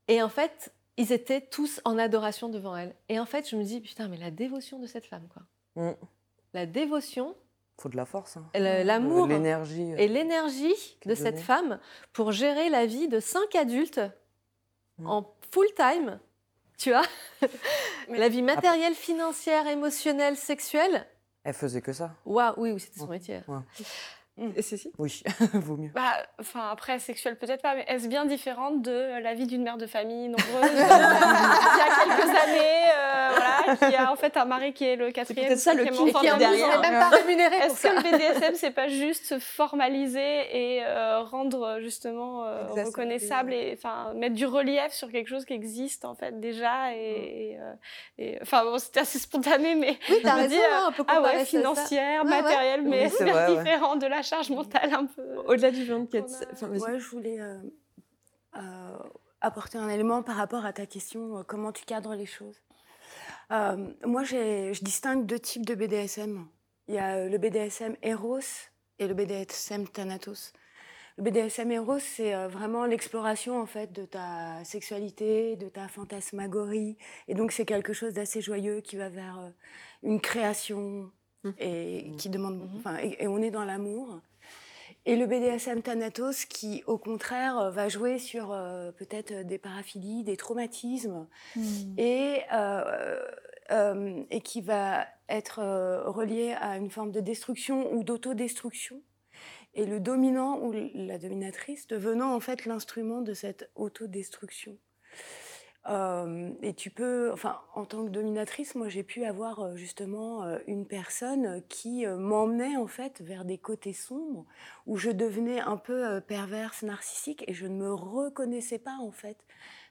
Et 0.08 0.22
en 0.22 0.30
fait, 0.30 0.74
ils 0.98 1.12
étaient 1.12 1.42
tous 1.42 1.82
en 1.86 1.98
adoration 1.98 2.50
devant 2.50 2.76
elle. 2.76 2.96
Et 3.10 3.20
en 3.20 3.26
fait, 3.26 3.48
je 3.50 3.56
me 3.56 3.64
dis, 3.64 3.82
putain, 3.82 4.08
mais 4.08 4.18
la 4.18 4.32
dévotion 4.32 4.80
de 4.80 4.88
cette 4.88 5.06
femme, 5.06 5.28
quoi. 5.32 5.44
Mm. 5.76 5.96
La 6.54 6.66
dévotion. 6.66 7.36
Faut 7.78 7.90
de 7.90 7.98
la 7.98 8.06
force. 8.06 8.38
Hein. 8.38 8.50
L'amour. 8.56 9.28
L'énergie. 9.28 9.92
Et 9.98 10.08
l'énergie 10.08 10.98
de 11.06 11.14
cette 11.14 11.40
femme 11.40 11.80
pour 12.14 12.32
gérer 12.32 12.70
la 12.70 12.86
vie 12.86 13.10
de 13.10 13.20
cinq 13.20 13.56
adultes 13.56 14.00
mm. 15.00 15.08
en 15.08 15.36
full 15.52 15.68
time, 15.76 16.20
tu 16.78 16.92
vois, 16.92 17.06
la 18.10 18.30
vie 18.30 18.42
matérielle, 18.42 18.96
financière, 18.96 19.68
émotionnelle, 19.68 20.38
sexuelle. 20.38 21.08
Elle 21.44 21.54
faisait 21.54 21.82
que 21.82 21.94
ça. 21.94 22.16
Waouh, 22.26 22.54
oui, 22.58 22.72
oui, 22.72 22.80
c'était 22.80 23.00
son 23.00 23.08
métier. 23.08 23.42
Mm. 24.38 24.50
Et 24.58 24.62
Cécile? 24.62 24.92
Oui, 24.98 25.24
vaut 25.54 25.78
mieux. 25.78 25.92
Bah, 25.96 26.12
enfin, 26.42 26.70
après, 26.70 27.00
sexuelle 27.00 27.38
peut-être 27.38 27.62
pas, 27.62 27.74
mais 27.74 27.86
est-ce 27.88 28.08
bien 28.10 28.26
différente 28.26 28.82
de 28.82 29.22
la 29.22 29.34
vie 29.34 29.48
d'une 29.48 29.64
mère 29.64 29.78
de 29.78 29.88
famille 29.88 30.28
nombreuse 30.28 30.46
il 30.74 30.78
y 30.78 30.82
a 30.82 32.18
quelques 32.18 32.30
années, 32.30 32.84
euh, 32.98 33.30
voilà, 33.30 33.76
qui 33.78 33.96
a 33.96 34.12
en 34.12 34.16
fait 34.18 34.36
un 34.36 34.44
mari 34.44 34.74
qui 34.74 34.84
est 34.84 34.98
le 34.98 35.12
quatrième, 35.12 35.50
c'est 35.50 35.56
ça 35.56 35.74
le 35.74 35.86
qui 35.86 36.28
est 36.28 36.38
derrière. 36.38 36.82
même 36.82 37.00
pas 37.00 37.16
rémunéré 37.16 37.56
Est-ce 37.56 37.84
que 37.84 37.88
le 37.88 38.02
BDSM, 38.02 38.56
c'est 38.56 38.72
pas 38.72 38.90
juste 38.90 39.40
formaliser 39.40 40.20
et 40.52 40.84
euh, 40.84 41.22
rendre 41.22 41.78
justement 41.80 42.44
euh, 42.44 42.66
reconnaissable 42.68 43.54
et 43.54 43.78
enfin 43.78 44.14
mettre 44.16 44.36
du 44.36 44.46
relief 44.46 44.92
sur 44.92 45.12
quelque 45.12 45.30
chose 45.30 45.46
qui 45.46 45.54
existe 45.54 46.04
en 46.04 46.16
fait 46.16 46.42
déjà 46.42 46.94
et, 46.94 47.58
mm. 48.20 48.40
enfin 48.42 48.66
bon, 48.66 48.78
c'était 48.80 49.00
assez 49.00 49.20
spontané, 49.20 49.76
mais 49.76 49.98
oui, 50.10 50.18
as 50.26 50.36
raison, 50.36 50.58
hein, 50.74 51.06
ah 51.08 51.22
ouais, 51.22 51.46
financière, 51.46 52.26
matérielle, 52.26 52.82
mais 52.84 53.08
c'est 53.08 53.24
différent 53.24 53.96
de 53.96 54.08
la 54.08 54.25
charge 54.26 54.50
mentale 54.50 54.94
un 54.94 55.06
peu. 55.06 55.38
Au-delà 55.48 55.72
du 55.72 55.86
24. 55.86 56.48
Enfin, 56.52 56.70
ouais, 56.70 57.00
je 57.00 57.10
voulais 57.10 57.40
euh, 57.40 57.58
euh, 58.58 58.98
apporter 59.42 59.78
un 59.78 59.90
élément 59.90 60.24
par 60.24 60.36
rapport 60.36 60.66
à 60.66 60.74
ta 60.74 60.86
question, 60.86 61.38
euh, 61.38 61.44
comment 61.44 61.72
tu 61.72 61.86
cadres 61.86 62.16
les 62.16 62.26
choses. 62.26 62.62
moi, 63.50 64.24
je 64.24 64.84
distingue 64.84 65.26
deux 65.26 65.40
types 65.40 65.66
de 65.66 65.76
BDSM. 65.76 66.48
Il 66.88 66.96
y 66.96 67.00
a 67.00 67.28
le 67.28 67.38
BDSM 67.38 67.96
Eros 68.04 68.70
et 69.00 69.08
le 69.08 69.14
BDSM 69.14 69.88
Thanatos. 69.88 70.54
Le 71.18 71.24
BDSM 71.24 71.72
Eros, 71.72 72.00
c'est 72.00 72.36
vraiment 72.48 72.86
l'exploration 72.86 73.62
en 73.62 73.66
fait 73.66 73.94
de 73.94 74.06
ta 74.06 74.64
sexualité, 74.66 75.56
de 75.56 75.70
ta 75.70 75.88
fantasmagorie, 75.88 76.98
et 77.30 77.34
donc 77.36 77.54
c'est 77.54 77.66
quelque 77.66 77.94
chose 77.94 78.14
d'assez 78.14 78.42
joyeux 78.42 78.82
qui 78.82 78.98
va 78.98 79.08
vers 79.08 79.52
une 80.04 80.20
création, 80.20 81.10
et 81.60 82.10
mmh. 82.10 82.16
qui 82.18 82.30
demande, 82.30 82.58
mmh. 82.58 82.78
enfin, 82.78 82.98
et, 82.98 83.28
on 83.28 83.42
est 83.42 83.52
dans 83.52 83.66
l'amour. 83.66 84.20
Et 85.06 85.16
le 85.16 85.28
BDSM 85.28 85.82
Thanatos 85.84 86.46
qui, 86.46 86.84
au 86.88 86.98
contraire, 86.98 87.70
va 87.72 87.90
jouer 87.90 88.18
sur 88.18 88.48
peut-être 88.98 89.46
des 89.46 89.60
paraphilies, 89.60 90.24
des 90.24 90.36
traumatismes, 90.36 91.28
hmm. 91.56 92.00
et, 92.00 92.42
et 93.70 94.42
qui 94.42 94.62
va 94.62 95.06
être 95.30 95.60
relié 96.08 96.56
à 96.60 96.78
une 96.78 96.90
forme 96.90 97.12
de 97.12 97.20
destruction 97.20 97.94
ou 97.94 98.04
d'autodestruction 98.04 99.00
et 99.76 99.86
le 99.86 100.00
dominant 100.00 100.60
ou 100.60 100.74
la 100.94 101.18
dominatrice 101.18 101.88
devenant 101.88 102.34
en 102.34 102.40
fait 102.40 102.66
l'instrument 102.66 103.22
de 103.22 103.34
cette 103.34 103.70
autodestruction. 103.76 104.78
Euh, 105.88 106.52
et 106.62 106.74
tu 106.74 106.90
peux, 106.90 107.32
enfin, 107.32 107.60
en 107.76 107.86
tant 107.86 108.06
que 108.06 108.10
dominatrice, 108.10 108.74
moi 108.76 108.90
j'ai 108.90 109.04
pu 109.04 109.24
avoir 109.24 109.76
justement 109.76 110.44
une 110.68 110.88
personne 110.88 111.62
qui 111.70 112.06
m'emmenait 112.08 112.76
en 112.76 112.88
fait 112.88 113.22
vers 113.22 113.46
des 113.46 113.58
côtés 113.58 113.94
sombres 113.94 114.46
où 114.88 114.98
je 114.98 115.12
devenais 115.12 115.60
un 115.60 115.78
peu 115.78 116.20
perverse, 116.22 116.84
narcissique 116.84 117.44
et 117.48 117.54
je 117.54 117.68
ne 117.68 117.76
me 117.76 117.94
reconnaissais 117.94 118.80
pas 118.80 118.98
en 119.00 119.12
fait 119.12 119.38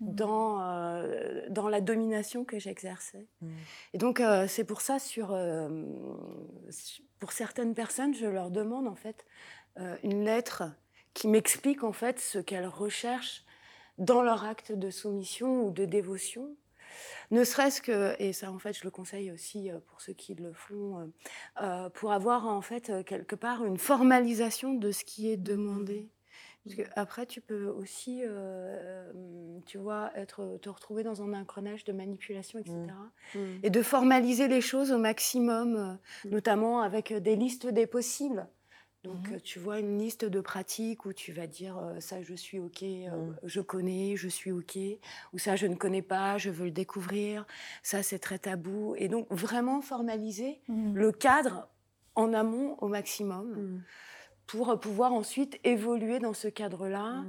mmh. 0.00 0.14
dans, 0.14 1.02
dans 1.50 1.68
la 1.68 1.80
domination 1.80 2.44
que 2.44 2.59
j'exerçais. 2.59 3.28
Mmh. 3.40 3.52
Et 3.92 3.98
donc 3.98 4.20
c'est 4.48 4.64
pour 4.64 4.80
ça, 4.80 4.98
sur, 4.98 5.37
pour 7.20 7.33
certaines 7.33 7.74
personnes, 7.74 8.14
je 8.14 8.26
leur 8.26 8.50
demande 8.50 8.88
en 8.88 8.96
fait 8.96 9.24
une 10.02 10.24
lettre 10.24 10.64
qui 11.14 11.28
m'explique 11.28 11.85
en 11.85 11.92
fait 11.92 12.18
ce 12.18 12.38
qu'elles 12.40 12.66
recherchent 12.66 13.43
dans 13.98 14.22
leur 14.22 14.44
acte 14.44 14.72
de 14.72 14.90
soumission 14.90 15.66
ou 15.66 15.70
de 15.70 15.85
dévotion. 15.85 16.57
Ne 17.30 17.42
serait-ce 17.44 17.80
que, 17.80 18.14
et 18.20 18.33
ça 18.33 18.52
en 18.52 18.59
fait 18.59 18.72
je 18.72 18.85
le 18.85 18.90
conseille 18.90 19.33
aussi 19.33 19.70
euh, 19.70 19.78
pour 19.87 20.00
ceux 20.00 20.12
qui 20.12 20.35
le 20.35 20.52
font, 20.52 21.11
euh, 21.62 21.88
pour 21.90 22.12
avoir 22.12 22.46
en 22.46 22.61
fait 22.61 22.92
quelque 23.04 23.35
part 23.35 23.64
une 23.64 23.78
formalisation 23.78 24.74
de 24.74 24.92
ce 24.92 25.04
qui 25.04 25.30
est 25.30 25.37
demandé. 25.37 26.09
Parce 26.64 26.76
que 26.76 26.83
après, 26.96 27.26
tu 27.26 27.42
peux 27.42 27.66
aussi, 27.66 28.22
tu 29.66 29.76
vois, 29.76 30.11
être, 30.14 30.59
te 30.62 30.70
retrouver 30.70 31.02
dans 31.02 31.20
un 31.20 31.35
engrenage 31.35 31.85
de 31.85 31.92
manipulation, 31.92 32.59
etc. 32.59 32.74
Mmh. 33.35 33.38
Mmh. 33.38 33.59
Et 33.64 33.68
de 33.68 33.83
formaliser 33.83 34.48
les 34.48 34.62
choses 34.62 34.90
au 34.90 34.96
maximum, 34.96 35.98
mmh. 36.24 36.28
notamment 36.30 36.80
avec 36.80 37.12
des 37.12 37.37
listes 37.37 37.66
des 37.66 37.87
possibles. 37.87 38.48
Donc, 39.05 39.29
mmh 39.29 39.40
tu 39.45 39.59
vois 39.59 39.81
une 39.81 39.99
liste 39.99 40.25
de 40.25 40.40
pratiques 40.40 41.05
où 41.05 41.12
tu 41.12 41.33
vas 41.33 41.47
dire 41.47 41.77
ça, 42.01 42.23
je 42.23 42.35
suis 42.35 42.59
OK, 42.59 42.83
mmh. 42.83 43.37
je 43.45 43.61
connais, 43.61 44.17
je 44.17 44.29
suis 44.29 44.51
OK, 44.51 44.79
ou 45.35 45.38
ça, 45.38 45.57
je 45.57 45.67
ne 45.67 45.75
connais 45.75 46.03
pas, 46.03 46.38
je 46.38 46.49
veux 46.49 46.64
le 46.64 46.71
découvrir, 46.71 47.47
ça, 47.83 48.03
c'est 48.03 48.19
très 48.19 48.38
tabou. 48.38 48.95
Et 48.97 49.09
donc, 49.09 49.27
vraiment 49.31 49.83
formaliser 49.83 50.62
mmh. 50.69 50.95
le 50.95 51.12
cadre 51.12 51.69
en 52.14 52.33
amont 52.33 52.77
au 52.81 52.88
maximum 52.88 53.83
pour 54.47 54.79
pouvoir 54.81 55.12
ensuite 55.12 55.59
évoluer 55.64 56.19
dans 56.19 56.35
ce 56.35 56.49
cadre-là, 56.49 57.25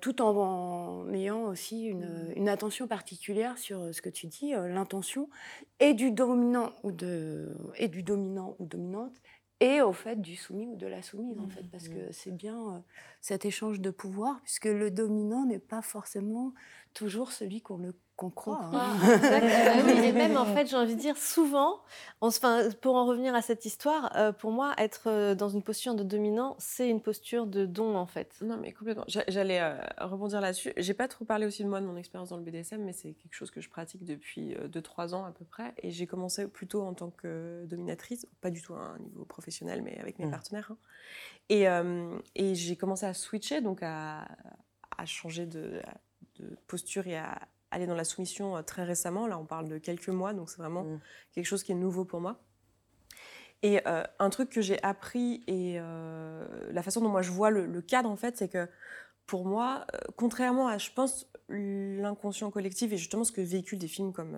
tout 0.00 0.22
en, 0.22 1.12
ayant 1.12 1.44
aussi 1.44 1.84
une, 1.84 2.32
une, 2.34 2.48
attention 2.48 2.86
particulière 2.86 3.58
sur 3.58 3.94
ce 3.94 4.02
que 4.02 4.08
tu 4.08 4.26
dis, 4.26 4.52
l'intention, 4.52 5.28
et 5.80 5.94
du 5.94 6.10
dominant 6.10 6.72
ou 6.82 6.92
de, 6.92 7.56
et 7.76 7.88
du 7.88 8.02
dominant 8.02 8.56
ou 8.58 8.66
dominante, 8.66 9.14
et 9.60 9.80
au 9.80 9.92
fait 9.92 10.20
du 10.20 10.36
soumis 10.36 10.66
ou 10.66 10.76
de 10.76 10.86
la 10.86 11.02
soumise, 11.02 11.38
en 11.38 11.48
fait, 11.48 11.62
parce 11.70 11.88
que 11.88 12.12
c'est 12.12 12.34
bien 12.34 12.74
euh, 12.74 12.78
cet 13.20 13.44
échange 13.44 13.80
de 13.80 13.90
pouvoir, 13.90 14.40
puisque 14.42 14.66
le 14.66 14.90
dominant 14.90 15.46
n'est 15.46 15.58
pas 15.58 15.82
forcément 15.82 16.52
toujours 16.92 17.32
celui 17.32 17.62
qu'on 17.62 17.78
le 17.78 17.94
qu'on 18.16 18.30
croit. 18.30 18.60
Hein. 18.72 18.96
Ah 19.02 19.90
et 20.04 20.12
même 20.12 20.36
en 20.36 20.46
fait, 20.46 20.66
j'ai 20.66 20.76
envie 20.76 20.96
de 20.96 21.00
dire 21.00 21.16
souvent, 21.16 21.80
enfin, 22.20 22.68
pour 22.80 22.96
en 22.96 23.06
revenir 23.06 23.34
à 23.34 23.42
cette 23.42 23.64
histoire, 23.66 24.10
euh, 24.16 24.32
pour 24.32 24.50
moi, 24.50 24.74
être 24.78 25.08
euh, 25.08 25.34
dans 25.34 25.48
une 25.48 25.62
posture 25.62 25.94
de 25.94 26.02
dominant, 26.02 26.56
c'est 26.58 26.88
une 26.88 27.02
posture 27.02 27.46
de 27.46 27.66
don 27.66 27.96
en 27.96 28.06
fait. 28.06 28.34
Non, 28.40 28.56
mais 28.56 28.72
complètement. 28.72 29.04
J'allais 29.06 29.62
rebondir 29.98 30.40
là-dessus. 30.40 30.72
J'ai 30.76 30.94
pas 30.94 31.08
trop 31.08 31.24
parlé 31.24 31.46
aussi 31.46 31.62
de 31.62 31.68
moi 31.68 31.80
de 31.80 31.86
mon 31.86 31.96
expérience 31.96 32.30
dans 32.30 32.36
le 32.36 32.42
BDSM, 32.42 32.82
mais 32.82 32.92
c'est 32.92 33.12
quelque 33.12 33.34
chose 33.34 33.50
que 33.50 33.60
je 33.60 33.68
pratique 33.68 34.04
depuis 34.04 34.54
2-3 34.54 35.14
ans 35.14 35.24
à 35.24 35.32
peu 35.32 35.44
près. 35.44 35.74
Et 35.82 35.90
j'ai 35.90 36.06
commencé 36.06 36.48
plutôt 36.48 36.82
en 36.82 36.94
tant 36.94 37.10
que 37.10 37.64
dominatrice, 37.66 38.26
pas 38.40 38.50
du 38.50 38.62
tout 38.62 38.74
à 38.74 38.80
un 38.80 38.98
niveau 38.98 39.24
professionnel, 39.24 39.82
mais 39.82 39.98
avec 39.98 40.18
mes 40.18 40.26
mmh. 40.26 40.30
partenaires. 40.30 40.72
Hein. 40.72 40.78
Et, 41.48 41.66
et 42.34 42.54
j'ai 42.54 42.76
commencé 42.76 43.06
à 43.06 43.14
switcher, 43.14 43.60
donc 43.60 43.80
à, 43.82 44.26
à 44.96 45.06
changer 45.06 45.46
de 45.46 45.80
de 46.40 46.56
posture 46.66 47.06
et 47.06 47.16
à 47.16 47.40
aller 47.76 47.86
dans 47.86 47.94
la 47.94 48.04
soumission 48.04 48.56
euh, 48.56 48.62
très 48.62 48.84
récemment. 48.84 49.26
Là, 49.26 49.38
on 49.38 49.44
parle 49.44 49.68
de 49.68 49.78
quelques 49.78 50.08
mois, 50.08 50.32
donc 50.32 50.50
c'est 50.50 50.58
vraiment 50.58 50.82
mm. 50.82 51.00
quelque 51.32 51.46
chose 51.46 51.62
qui 51.62 51.72
est 51.72 51.76
nouveau 51.76 52.04
pour 52.04 52.20
moi. 52.20 52.40
Et 53.62 53.80
euh, 53.86 54.02
un 54.18 54.30
truc 54.30 54.50
que 54.50 54.60
j'ai 54.60 54.82
appris 54.82 55.42
et 55.46 55.76
euh, 55.78 56.46
la 56.70 56.82
façon 56.82 57.00
dont 57.00 57.08
moi 57.08 57.22
je 57.22 57.30
vois 57.30 57.50
le, 57.50 57.80
cadre, 57.80 58.10
en 58.10 58.16
fait, 58.16 58.36
c'est 58.36 58.48
que 58.48 58.68
pour 59.26 59.44
moi, 59.44 59.86
contrairement 60.16 60.68
à, 60.68 60.78
je 60.78 60.90
pense, 60.92 61.26
l'inconscient 61.48 62.50
collectif 62.50 62.92
et 62.92 62.96
justement 62.96 63.24
ce 63.24 63.32
que 63.32 63.40
véhiculent 63.40 63.78
des 63.78 63.88
films 63.88 64.12
comme, 64.12 64.36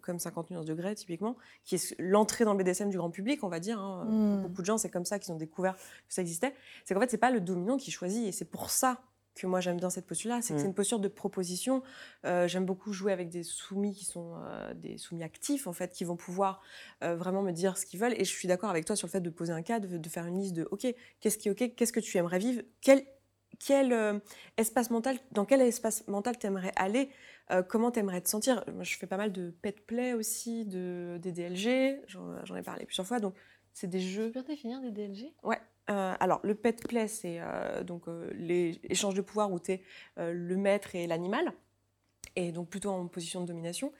comme 0.00 0.18
50 0.18 0.50
nuances 0.50 0.64
degrés, 0.64 0.94
typiquement, 0.94 1.36
qui 1.64 1.74
est 1.74 1.94
l'entrée 1.98 2.44
dans 2.44 2.52
le 2.54 2.62
BDSM 2.62 2.88
du 2.88 2.96
grand 2.96 3.10
public, 3.10 3.44
on 3.44 3.48
va 3.48 3.60
dire. 3.60 3.78
Hein. 3.78 4.04
Mm. 4.04 4.42
Beaucoup 4.42 4.62
de 4.62 4.66
gens, 4.66 4.78
c'est 4.78 4.90
comme 4.90 5.04
ça 5.04 5.18
qu'ils 5.18 5.34
ont 5.34 5.38
découvert 5.38 5.76
que 5.76 6.14
ça 6.14 6.22
existait. 6.22 6.54
C'est 6.84 6.94
qu'en 6.94 7.00
fait, 7.00 7.10
c'est 7.10 7.18
pas 7.18 7.30
le 7.30 7.40
dominant 7.40 7.76
qui 7.76 7.90
choisit 7.90 8.26
et 8.26 8.32
c'est 8.32 8.46
pour 8.46 8.70
ça 8.70 9.00
que 9.36 9.46
moi 9.46 9.60
j'aime 9.60 9.78
dans 9.78 9.90
cette 9.90 10.06
posture-là, 10.06 10.40
c'est 10.42 10.54
que 10.54 10.58
c'est 10.58 10.64
mmh. 10.64 10.68
une 10.68 10.74
posture 10.74 10.98
de 10.98 11.08
proposition. 11.08 11.82
Euh, 12.24 12.48
j'aime 12.48 12.64
beaucoup 12.64 12.92
jouer 12.92 13.12
avec 13.12 13.28
des 13.28 13.42
soumis 13.42 13.94
qui 13.94 14.04
sont 14.04 14.34
euh, 14.36 14.74
des 14.74 14.98
soumis 14.98 15.22
actifs 15.22 15.66
en 15.66 15.72
fait, 15.72 15.92
qui 15.92 16.04
vont 16.04 16.16
pouvoir 16.16 16.62
euh, 17.04 17.14
vraiment 17.14 17.42
me 17.42 17.52
dire 17.52 17.78
ce 17.78 17.86
qu'ils 17.86 18.00
veulent. 18.00 18.14
Et 18.14 18.24
je 18.24 18.30
suis 18.30 18.48
d'accord 18.48 18.70
avec 18.70 18.84
toi 18.84 18.96
sur 18.96 19.06
le 19.06 19.12
fait 19.12 19.20
de 19.20 19.30
poser 19.30 19.52
un 19.52 19.62
cadre, 19.62 19.86
de, 19.86 20.08
faire 20.08 20.26
une 20.26 20.38
liste 20.38 20.54
de 20.54 20.66
OK, 20.70 20.86
qu'est-ce 21.20 21.38
qui 21.38 21.48
est 21.48 21.50
OK, 21.50 21.74
qu'est-ce 21.76 21.92
que 21.92 22.00
tu 22.00 22.16
aimerais 22.16 22.38
vivre, 22.38 22.62
quel, 22.80 23.04
quel 23.58 24.20
espace 24.56 24.90
mental, 24.90 25.18
dans 25.32 25.44
quel 25.44 25.60
espace 25.60 26.06
mental 26.08 26.38
tu 26.38 26.46
aimerais 26.46 26.72
aller, 26.76 27.10
comment 27.68 27.90
tu 27.90 28.00
aimerais 28.00 28.20
te 28.20 28.28
sentir. 28.28 28.64
Moi, 28.72 28.84
je 28.84 28.96
fais 28.96 29.06
pas 29.06 29.16
mal 29.16 29.32
de 29.32 29.50
pet 29.62 29.86
play 29.86 30.14
aussi, 30.14 30.64
de 30.64 31.18
des 31.20 31.32
DLG, 31.32 32.00
j'en 32.06 32.56
ai 32.56 32.62
parlé 32.62 32.86
plusieurs 32.86 33.06
fois, 33.06 33.20
donc 33.20 33.34
c'est 33.72 33.86
des 33.86 34.00
jeux. 34.00 34.28
Tu 34.28 34.32
peux 34.32 34.42
définir 34.42 34.80
des 34.80 34.90
DLG 34.90 35.32
Ouais. 35.42 35.60
Euh, 35.90 36.14
alors, 36.18 36.40
le 36.42 36.54
pet 36.54 36.86
play, 36.86 37.08
c'est 37.08 37.38
euh, 37.40 37.84
donc 37.84 38.08
euh, 38.08 38.30
l'échange 38.34 39.14
de 39.14 39.20
pouvoir 39.20 39.52
où 39.52 39.60
tu 39.60 39.72
es 39.72 39.82
le 40.16 40.56
maître 40.56 40.94
et 40.94 41.06
l'animal, 41.06 41.52
et 42.34 42.52
donc 42.52 42.68
plutôt 42.68 42.90
en 42.90 43.06
position 43.06 43.40
de 43.40 43.46
domination. 43.46 43.92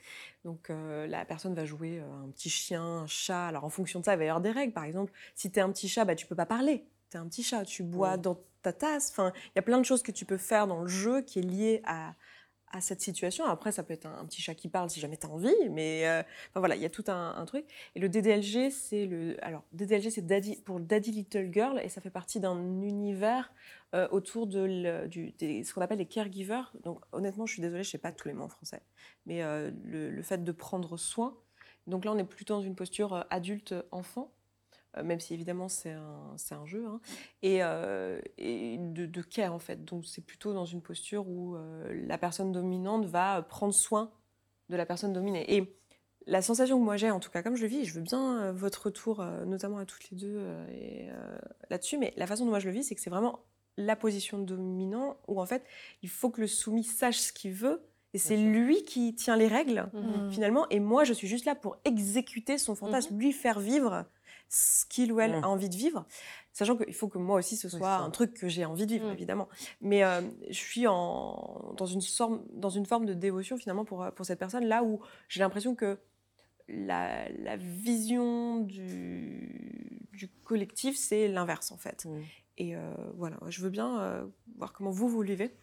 Donc, 0.45 0.69
la 0.71 1.25
personne 1.25 1.55
va 1.55 1.65
jouer 1.65 2.01
un 2.01 2.29
petit 2.31 2.51
chien, 2.51 2.83
un 2.83 3.07
chat. 3.07 3.49
Alors, 3.49 3.65
en 3.65 3.71
fonction 3.71 4.01
de 4.01 4.05
ça, 4.05 4.15
il 4.15 4.19
va 4.19 4.25
y 4.25 4.29
avoir 4.29 4.41
des 4.41 4.51
règles. 4.51 4.73
Par 4.73 4.85
exemple, 4.85 5.13
si 5.35 5.51
tu 5.51 5.59
es 5.59 5.63
un 5.63 5.71
petit 5.71 5.89
chat, 5.89 6.05
bah, 6.05 6.15
tu 6.15 6.27
peux 6.27 6.35
pas 6.35 6.47
parler. 6.47 6.87
Tu 7.11 7.17
es 7.17 7.21
un 7.21 7.27
petit 7.27 7.43
chat, 7.43 7.65
tu 7.65 7.83
bois 7.83 8.17
dans 8.17 8.39
ta 8.63 8.73
tasse. 8.73 9.11
Enfin, 9.11 9.33
il 9.47 9.53
y 9.57 9.59
a 9.59 9.63
plein 9.63 9.79
de 9.79 9.85
choses 9.85 10.03
que 10.03 10.13
tu 10.13 10.25
peux 10.25 10.37
faire 10.37 10.67
dans 10.67 10.83
le 10.83 10.89
jeu 10.89 11.23
qui 11.23 11.39
est 11.39 11.43
lié 11.43 11.83
à, 11.85 12.15
à 12.73 12.81
cette 12.81 13.01
situation. 13.01 13.45
Après, 13.47 13.73
ça 13.73 13.83
peut 13.83 13.95
être 13.95 14.07
un, 14.07 14.25
petit 14.27 14.43
chat 14.43 14.55
qui 14.55 14.69
parle 14.69 14.91
si 14.91 15.01
jamais 15.01 15.17
tu 15.17 15.27
as 15.27 15.31
envie, 15.31 15.55
mais 15.71 16.07
euh, 16.07 16.23
voilà, 16.55 16.77
il 16.77 16.83
y 16.83 16.85
a 16.85 16.91
tout 16.91 17.05
un, 17.09 17.45
truc. 17.47 17.65
Et 17.95 18.01
le 18.01 18.09
DDLG, 18.09 18.71
c'est 18.71 19.07
le. 19.07 19.37
Alors, 19.45 19.63
DDLG, 19.73 20.11
c'est 20.11 20.27
Daddy, 20.27 20.57
pour 20.65 20.81
Daddy 20.81 21.13
Little 21.13 21.53
Girl, 21.53 21.81
et 21.83 21.89
ça 21.89 22.01
fait 22.01 22.11
partie 22.11 22.41
d'un 22.41 22.83
univers 22.83 23.53
euh, 23.95 24.09
autour 24.11 24.47
de 24.47 24.67
ce 25.11 25.75
qu'on 25.75 25.81
appelle 25.81 25.99
les 25.99 26.07
caregivers. 26.07 26.73
Donc, 26.83 27.01
honnêtement, 27.13 27.47
je 27.47 27.55
suis 27.55 27.63
désolée, 27.63 27.85
je 27.85 27.91
sais 27.91 27.99
pas 27.99 28.13
tous 28.13 28.29
les 28.29 28.35
mots 28.35 28.45
en 28.45 28.49
français, 28.49 28.83
mais 29.27 29.43
euh, 29.43 29.71
le, 29.85 30.11
le, 30.11 30.23
fait 30.23 30.43
de 30.43 30.53
prendre 30.53 30.97
soin. 30.97 31.37
Donc 31.87 32.05
là, 32.05 32.13
on 32.13 32.19
est 32.19 32.25
plutôt 32.25 32.55
dans 32.55 32.63
une 32.63 32.75
posture 32.75 33.25
adulte-enfant. 33.31 34.33
Euh, 34.97 35.03
même 35.03 35.21
si 35.21 35.35
évidemment 35.35 35.69
c'est 35.69 35.93
un, 35.93 36.37
un, 36.51 36.67
jeu, 36.67 36.87
hein, 36.87 37.01
et, 37.43 37.63
euh, 37.63 38.21
et 38.39 38.79
de, 38.79 39.07
de, 39.07 39.23
care 39.23 39.53
en 39.53 39.59
fait. 39.59 39.85
Donc 39.85 40.07
c'est 40.07 40.25
plutôt 40.25 40.53
dans 40.53 40.65
une 40.65 40.83
posture 40.83 41.29
où 41.29 41.57
euh, 41.57 42.07
la 42.07 42.19
personne 42.19 42.53
dominante 42.53 43.07
va 43.07 43.43
prendre 43.43 43.75
soin 43.75 44.11
de 44.69 44.77
la 44.77 44.87
personne 44.87 45.13
dominée. 45.13 45.55
Et 45.55 45.77
la 46.27 46.43
sensation 46.43 46.79
que 46.79 46.85
moi 46.85 46.97
j'ai, 46.97 47.11
en 47.11 47.21
tout 47.21 47.31
cas 47.31 47.43
comme 47.43 47.57
je 47.57 47.63
le 47.63 47.69
vis, 47.69 47.85
je 47.85 47.95
veux 47.95 48.01
bien 48.01 48.51
votre 48.53 48.87
retour, 48.87 49.25
notamment 49.47 49.79
à 49.79 49.85
toutes 49.85 50.11
les 50.11 50.17
deux 50.17 50.45
là-dessus, 51.71 51.99
mais 51.99 52.13
la 52.17 52.27
façon 52.27 52.45
dont 52.45 52.51
moi 52.51 52.59
je 52.59 52.67
le 52.67 52.73
vis, 52.73 52.83
c'est 52.83 52.97
que 52.97 53.01
c'est 53.01 53.11
vraiment 53.11 53.45
la 53.77 53.95
position 53.95 54.39
dominante 54.39 55.19
où 55.29 55.41
en 55.41 55.47
fait 55.47 55.63
il 56.03 56.09
faut 56.09 56.31
que 56.31 56.41
le 56.41 56.49
soumis 56.49 56.83
sache 56.85 57.19
ce 57.19 57.33
qu'il 57.33 57.53
veut. 57.53 57.83
Et 58.15 58.19
c'est 58.19 58.37
lui 58.39 58.83
qui 58.83 59.15
tient 59.15 59.37
les 59.37 59.47
règles, 59.47 59.91
mmh. 59.93 60.31
finalement. 60.31 60.67
Et 60.71 60.81
moi, 60.81 61.05
je 61.05 61.13
suis 61.13 61.29
juste 61.29 61.45
là 61.45 61.55
pour 61.55 61.77
exécuter 61.85 62.57
son 62.57 62.75
fantasme, 62.75 63.15
mmh. 63.15 63.19
lui 63.19 63.33
faire 63.33 63.61
vivre 63.61 64.07
ce 64.49 64.85
qu'il 64.87 65.13
ou 65.13 65.21
elle 65.21 65.41
mmh. 65.41 65.45
a 65.45 65.49
envie 65.49 65.69
de 65.69 65.77
vivre, 65.77 66.07
sachant 66.53 66.77
qu'il 66.77 66.95
faut 66.95 67.09
que 67.09 67.19
moi 67.19 67.39
aussi 67.39 67.57
ce 67.57 67.69
soit 67.69 67.97
un 67.97 68.11
truc 68.11 68.35
que 68.35 68.49
j'ai 68.49 68.65
envie 68.65 68.87
de 68.87 68.93
vivre, 68.93 69.09
mmh. 69.09 69.13
évidemment. 69.13 69.49
Mais 69.81 70.05
euh, 70.05 70.23
je 70.49 70.59
suis 70.59 70.87
en, 70.87 71.75
dans, 71.77 71.87
une 71.87 72.03
forme, 72.03 72.43
dans 72.53 72.71
une 72.71 72.87
forme 72.87 73.07
de 73.07 73.15
dévotion 73.15 73.57
finalement 73.59 73.85
pour, 73.85 74.03
euh, 74.03 74.11
pour 74.11 74.25
cette 74.25 74.39
personne, 74.39 74.65
là 74.65 74.83
où 74.85 75.01
j'ai 75.29 75.41
l'impression 75.41 75.75
que 75.75 75.99
la, 76.69 77.29
la 77.31 77.57
vision 77.57 78.61
du, 78.61 80.09
du 80.13 80.29
collectif, 80.45 80.97
c'est 80.97 81.29
l'inverse 81.29 81.73
en 81.73 81.77
fait. 81.77 82.05
Mmh. 82.05 82.21
Et 82.59 82.77
euh, 82.77 82.95
voilà, 83.17 83.39
je 83.49 83.61
veux 83.61 83.71
bien 83.71 84.27
voir 84.57 84.73
comment 84.73 84.91
vous, 84.91 85.09
vous 85.09 85.23
le 85.23 85.29
vivez. 85.29 85.55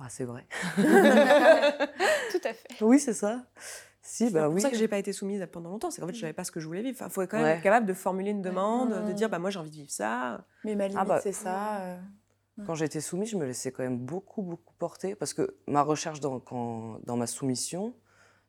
Ah, 0.00 0.08
c'est 0.08 0.24
vrai. 0.24 0.44
Tout 0.76 0.82
à 2.42 2.52
fait. 2.52 2.68
Oui, 2.80 2.98
c'est 2.98 3.12
ça. 3.12 3.46
Si, 4.02 4.30
bah 4.30 4.48
oui. 4.48 4.54
C'est 4.54 4.54
pour 4.54 4.60
ça 4.62 4.70
que 4.70 4.76
j'ai 4.76 4.88
pas 4.88 4.98
été 4.98 5.12
soumise 5.12 5.46
pendant 5.50 5.70
longtemps. 5.70 5.90
C'est 5.90 6.00
qu'en 6.00 6.08
fait, 6.08 6.14
je 6.14 6.20
savais 6.20 6.32
pas 6.32 6.44
ce 6.44 6.50
que 6.50 6.58
je 6.58 6.66
voulais 6.66 6.82
vivre. 6.82 6.98
Il 7.00 7.10
faut 7.10 7.22
quand 7.22 7.38
même 7.38 7.56
être 7.56 7.62
capable 7.62 7.86
de 7.86 7.94
formuler 7.94 8.30
une 8.32 8.42
demande, 8.42 9.06
de 9.06 9.12
dire, 9.12 9.30
bah 9.30 9.38
moi 9.38 9.50
j'ai 9.50 9.58
envie 9.58 9.70
de 9.70 9.76
vivre 9.76 9.90
ça. 9.90 10.44
Mais 10.64 10.74
ma 10.74 10.84
ah 10.84 10.88
limite, 10.88 11.06
bah, 11.06 11.20
c'est 11.22 11.32
ça. 11.32 11.80
Euh. 11.82 11.98
Quand 12.66 12.74
j'étais 12.74 13.00
soumise, 13.00 13.30
je 13.30 13.36
me 13.36 13.46
laissais 13.46 13.72
quand 13.72 13.82
même 13.82 13.98
beaucoup, 13.98 14.42
beaucoup 14.42 14.74
porter 14.78 15.14
parce 15.14 15.32
que 15.32 15.56
ma 15.66 15.82
recherche 15.82 16.20
dans, 16.20 16.42
dans 17.04 17.16
ma 17.16 17.26
soumission, 17.26 17.94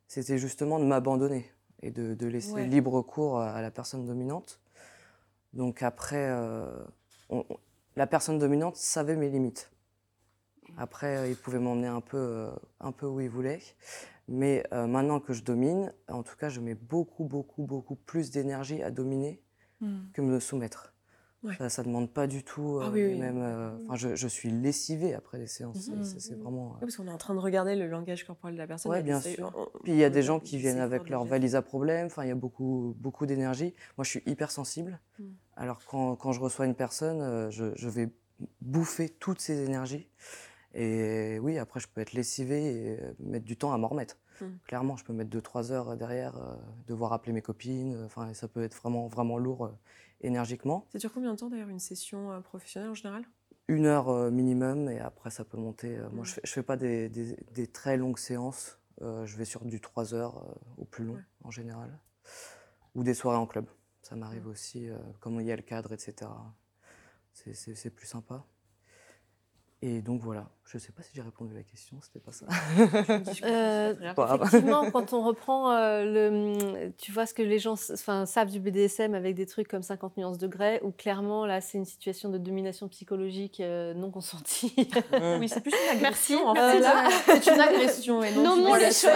c'était 0.08 0.38
justement 0.38 0.80
de 0.80 0.86
m'abandonner 0.86 1.50
et 1.82 1.92
de, 1.92 2.26
laisser 2.26 2.66
libre 2.66 3.02
cours 3.02 3.40
à 3.40 3.62
la 3.62 3.72
personne 3.72 4.06
dominante. 4.06 4.60
Donc 5.54 5.84
après, 5.84 6.30
euh, 6.30 6.66
la 7.96 8.08
personne 8.08 8.40
dominante 8.40 8.76
savait 8.76 9.16
mes 9.16 9.30
limites. 9.30 9.72
Après, 10.78 11.18
euh, 11.18 11.28
il 11.28 11.36
pouvait 11.36 11.60
m'emmener 11.60 11.88
un 11.88 12.02
peu, 12.02 12.50
un 12.80 12.92
peu 12.92 13.06
où 13.06 13.22
il 13.22 13.30
voulait. 13.30 13.62
Mais 14.28 14.64
maintenant 14.72 15.20
que 15.20 15.34
je 15.34 15.44
domine, 15.44 15.94
en 16.08 16.24
tout 16.24 16.38
cas, 16.38 16.50
je 16.50 16.62
mets 16.62 16.76
beaucoup, 16.76 17.26
beaucoup, 17.26 17.64
beaucoup 17.64 17.96
plus 17.96 18.32
d'énergie 18.32 18.82
à 18.82 18.90
dominer 18.90 19.42
hmm. 19.82 20.12
que 20.14 20.22
me 20.22 20.40
soumettre. 20.40 20.94
Ça 21.70 21.82
ne 21.82 21.88
demande 21.88 22.10
pas 22.10 22.26
du 22.26 22.44
tout. 22.44 22.80
Ah 22.82 22.90
euh, 22.94 23.18
même, 23.18 23.42
euh, 23.42 23.96
je, 23.96 24.16
je, 24.16 24.28
suis 24.28 24.50
lessivée 24.50 25.14
après 25.14 25.38
les 25.38 25.48
séances. 25.48 25.90
Mhm. 25.90 26.04
C'est 26.04 26.36
vraiment. 26.36 26.76
Euh 26.76 26.80
parce 26.80 26.96
qu'on 26.96 27.08
est 27.08 27.12
en 27.12 27.18
train 27.18 27.34
de 27.34 27.40
regarder 27.40 27.76
le 27.76 27.88
langage 27.88 28.24
corporel 28.24 28.56
de 28.56 28.60
la 28.60 28.68
personne. 28.68 28.92
Oui, 28.92 29.04
bien 29.04 29.20
sûr. 29.20 29.52
Puis 29.84 29.92
il 29.92 29.98
y 29.98 30.06
a 30.06 30.10
des 30.10 30.22
gens 30.22 30.40
qui 30.40 30.58
viennent 30.58 30.80
avec 30.80 31.10
leur 31.10 31.26
valise 31.26 31.56
à 31.56 31.62
problème. 31.62 32.06
Enfin, 32.06 32.24
il 32.24 32.30
y 32.30 32.32
a 32.32 32.36
beaucoup, 32.36 32.96
beaucoup 32.98 33.26
d'énergie. 33.26 33.74
Moi, 33.98 34.06
je 34.06 34.10
suis 34.10 34.24
hyper 34.26 34.52
sensible. 34.52 35.00
Mm. 35.20 35.24
Alors, 35.58 35.82
quand, 35.86 36.16
quand, 36.16 36.32
je 36.32 36.40
reçois 36.40 36.66
une 36.66 36.76
personne, 36.76 37.52
je, 37.52 37.74
je, 37.76 37.90
vais 37.90 38.10
bouffer 38.62 39.10
toutes 39.10 39.42
ces 39.42 39.66
énergies. 39.66 40.08
Et 40.74 41.40
oui, 41.40 41.58
après, 41.58 41.80
je 41.80 41.88
peux 41.88 42.02
être 42.02 42.14
lessivée 42.14 42.94
et 42.94 43.00
mettre 43.20 43.46
du 43.46 43.58
temps 43.58 43.74
à 43.74 43.78
m'en 43.78 43.88
remettre. 43.88 44.18
Mm. 44.42 44.46
Clairement, 44.66 44.98
je 44.98 45.04
peux 45.04 45.14
mettre 45.14 45.30
2-3 45.30 45.72
heures 45.72 45.98
derrière, 45.98 46.34
devoir 46.88 47.14
appeler 47.14 47.32
mes 47.34 47.42
copines. 47.42 48.04
Enfin, 48.06 48.34
ça 48.34 48.48
peut 48.48 48.64
être 48.64 48.76
vraiment, 48.76 49.08
vraiment 49.08 49.38
lourd 49.38 49.72
énergiquement. 50.24 50.88
Ça 50.92 50.98
dure 50.98 51.14
combien 51.14 51.34
de 51.34 51.38
temps 51.38 51.50
d'ailleurs 51.50 51.70
une 51.70 51.80
session 51.80 52.32
euh, 52.32 52.40
professionnelle 52.40 52.90
en 52.90 52.96
général? 52.96 53.26
Une 53.68 53.86
heure 53.86 54.10
euh, 54.10 54.32
minimum 54.32 54.90
et 54.90 55.00
après 55.00 55.30
ça 55.30 55.46
peut 55.46 55.58
monter. 55.58 55.98
Euh, 55.98 56.10
moi 56.10 56.26
je 56.26 56.34
fais, 56.34 56.42
fais 56.46 56.64
pas 56.64 56.78
des, 56.78 57.70
très 57.72 57.98
longues 57.98 58.18
séances, 58.18 58.80
je 59.02 59.38
vais 59.38 59.46
sur 59.46 59.66
du 59.66 59.80
3 59.82 60.14
heures 60.14 60.58
au 60.78 60.86
plus 60.86 61.06
long 61.06 61.20
en 61.44 61.52
général. 61.52 62.00
Ou 62.96 63.04
des 63.04 63.14
soirées 63.14 63.38
en 63.38 63.48
club, 63.48 63.66
ça 64.02 64.16
m'arrive 64.16 64.48
aussi, 64.48 64.88
comme 65.20 65.42
il 65.42 65.48
y 65.48 65.52
a 65.52 65.56
le 65.56 65.62
cadre, 65.62 65.92
etc. 65.94 66.30
C'est 67.34 67.90
plus 67.90 68.06
sympa. 68.06 68.46
Et 69.82 70.02
donc 70.02 70.22
voilà, 70.22 70.50
je 70.66 70.78
ne 70.78 70.82
sais 70.82 70.92
pas 70.92 71.04
si 71.04 71.10
j'ai 71.14 71.22
répondu 71.22 71.54
à 71.54 71.58
la 71.58 71.64
question, 71.64 71.98
c'était 72.02 72.20
pas 72.20 72.32
ça. 72.32 72.46
euh, 73.46 73.94
effectivement, 73.94 74.90
quand 74.92 75.14
on 75.14 75.24
reprend 75.24 75.72
euh, 75.72 76.04
le, 76.04 76.92
tu 76.98 77.12
vois 77.12 77.26
ce 77.26 77.34
que 77.34 77.44
les 77.44 77.60
gens 77.60 77.76
savent 77.76 78.50
du 78.50 78.60
BDSM 78.60 79.14
avec 79.14 79.36
des 79.36 79.46
trucs 79.46 79.68
comme 79.68 79.84
50 79.84 80.18
nuances 80.18 80.38
de 80.38 80.48
grès, 80.48 80.80
où 80.84 80.92
clairement 80.92 81.46
là 81.46 81.62
c'est 81.62 81.78
une 81.78 81.86
situation 81.86 82.30
de 82.30 82.38
domination 82.38 82.88
psychologique 82.88 83.60
euh, 83.60 83.94
non 83.94 84.10
consentie. 84.10 84.74
oui, 85.40 85.50
c'est 85.50 85.62
plus 85.62 85.74
une 85.74 85.98
agression. 85.98 86.48
En 86.48 86.56
fait, 86.56 86.84
c'est 87.42 87.54
une 87.54 87.62
agression 87.62 88.24
et 88.24 88.32
non 88.32 88.56
nommons 88.56 88.76
les, 88.76 88.86
choses, 88.86 89.12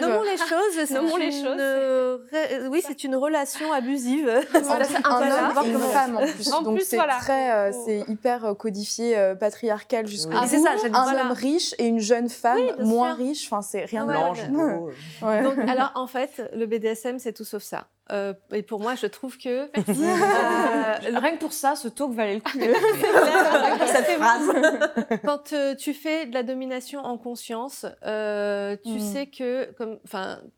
nommons 0.00 0.22
les 0.22 0.36
choses. 0.36 0.90
Nommons 0.90 1.16
les 1.16 1.32
choses. 1.32 2.68
oui, 2.70 2.82
c'est 2.86 3.04
une 3.04 3.16
relation 3.16 3.72
abusive. 3.72 4.30
Voilà, 4.62 4.86
un 5.04 5.48
homme 5.48 5.54
comme 5.54 5.70
une 5.70 5.78
femme 5.78 6.16
en 6.18 6.26
plus. 6.26 6.52
En 6.52 6.62
Donc 6.62 6.80
c'est 6.82 6.98
très, 6.98 7.52
euh, 7.52 7.72
c'est 7.84 8.04
hyper 8.06 8.54
codifié 8.56 9.34
patriarcal 9.40 10.06
ah, 10.32 10.46
c'est 10.46 10.58
ça, 10.58 10.76
un 10.94 11.20
homme 11.20 11.32
riche 11.32 11.74
et 11.78 11.86
une 11.86 12.00
jeune 12.00 12.28
femme 12.28 12.60
moins 12.80 13.14
riche. 13.14 13.46
Enfin, 13.46 13.62
c'est 13.62 13.84
rien 13.84 14.06
de 14.06 14.12
ouais. 14.12 15.70
Alors, 15.70 15.92
en 15.94 16.06
fait, 16.06 16.50
le 16.54 16.66
BDSM, 16.66 17.18
c'est 17.18 17.32
tout 17.32 17.44
sauf 17.44 17.62
ça. 17.62 17.86
Euh, 18.12 18.34
et 18.52 18.62
pour 18.62 18.80
moi, 18.80 18.94
je 18.94 19.06
trouve 19.06 19.38
que 19.38 19.48
euh, 19.78 21.18
rien 21.20 21.36
que 21.36 21.38
pour 21.38 21.52
ça, 21.52 21.76
ce 21.76 21.88
talk 21.88 22.12
valait 22.12 22.36
le 22.36 22.40
coup. 22.40 22.58
cette 23.86 24.06
phrase. 24.06 25.20
Quand 25.24 25.52
euh, 25.52 25.74
tu 25.74 25.94
fais 25.94 26.26
de 26.26 26.34
la 26.34 26.42
domination 26.42 27.00
en 27.00 27.18
conscience, 27.18 27.86
tu 28.02 28.92
mm. 28.92 29.00
sais 29.00 29.26
que, 29.26 29.72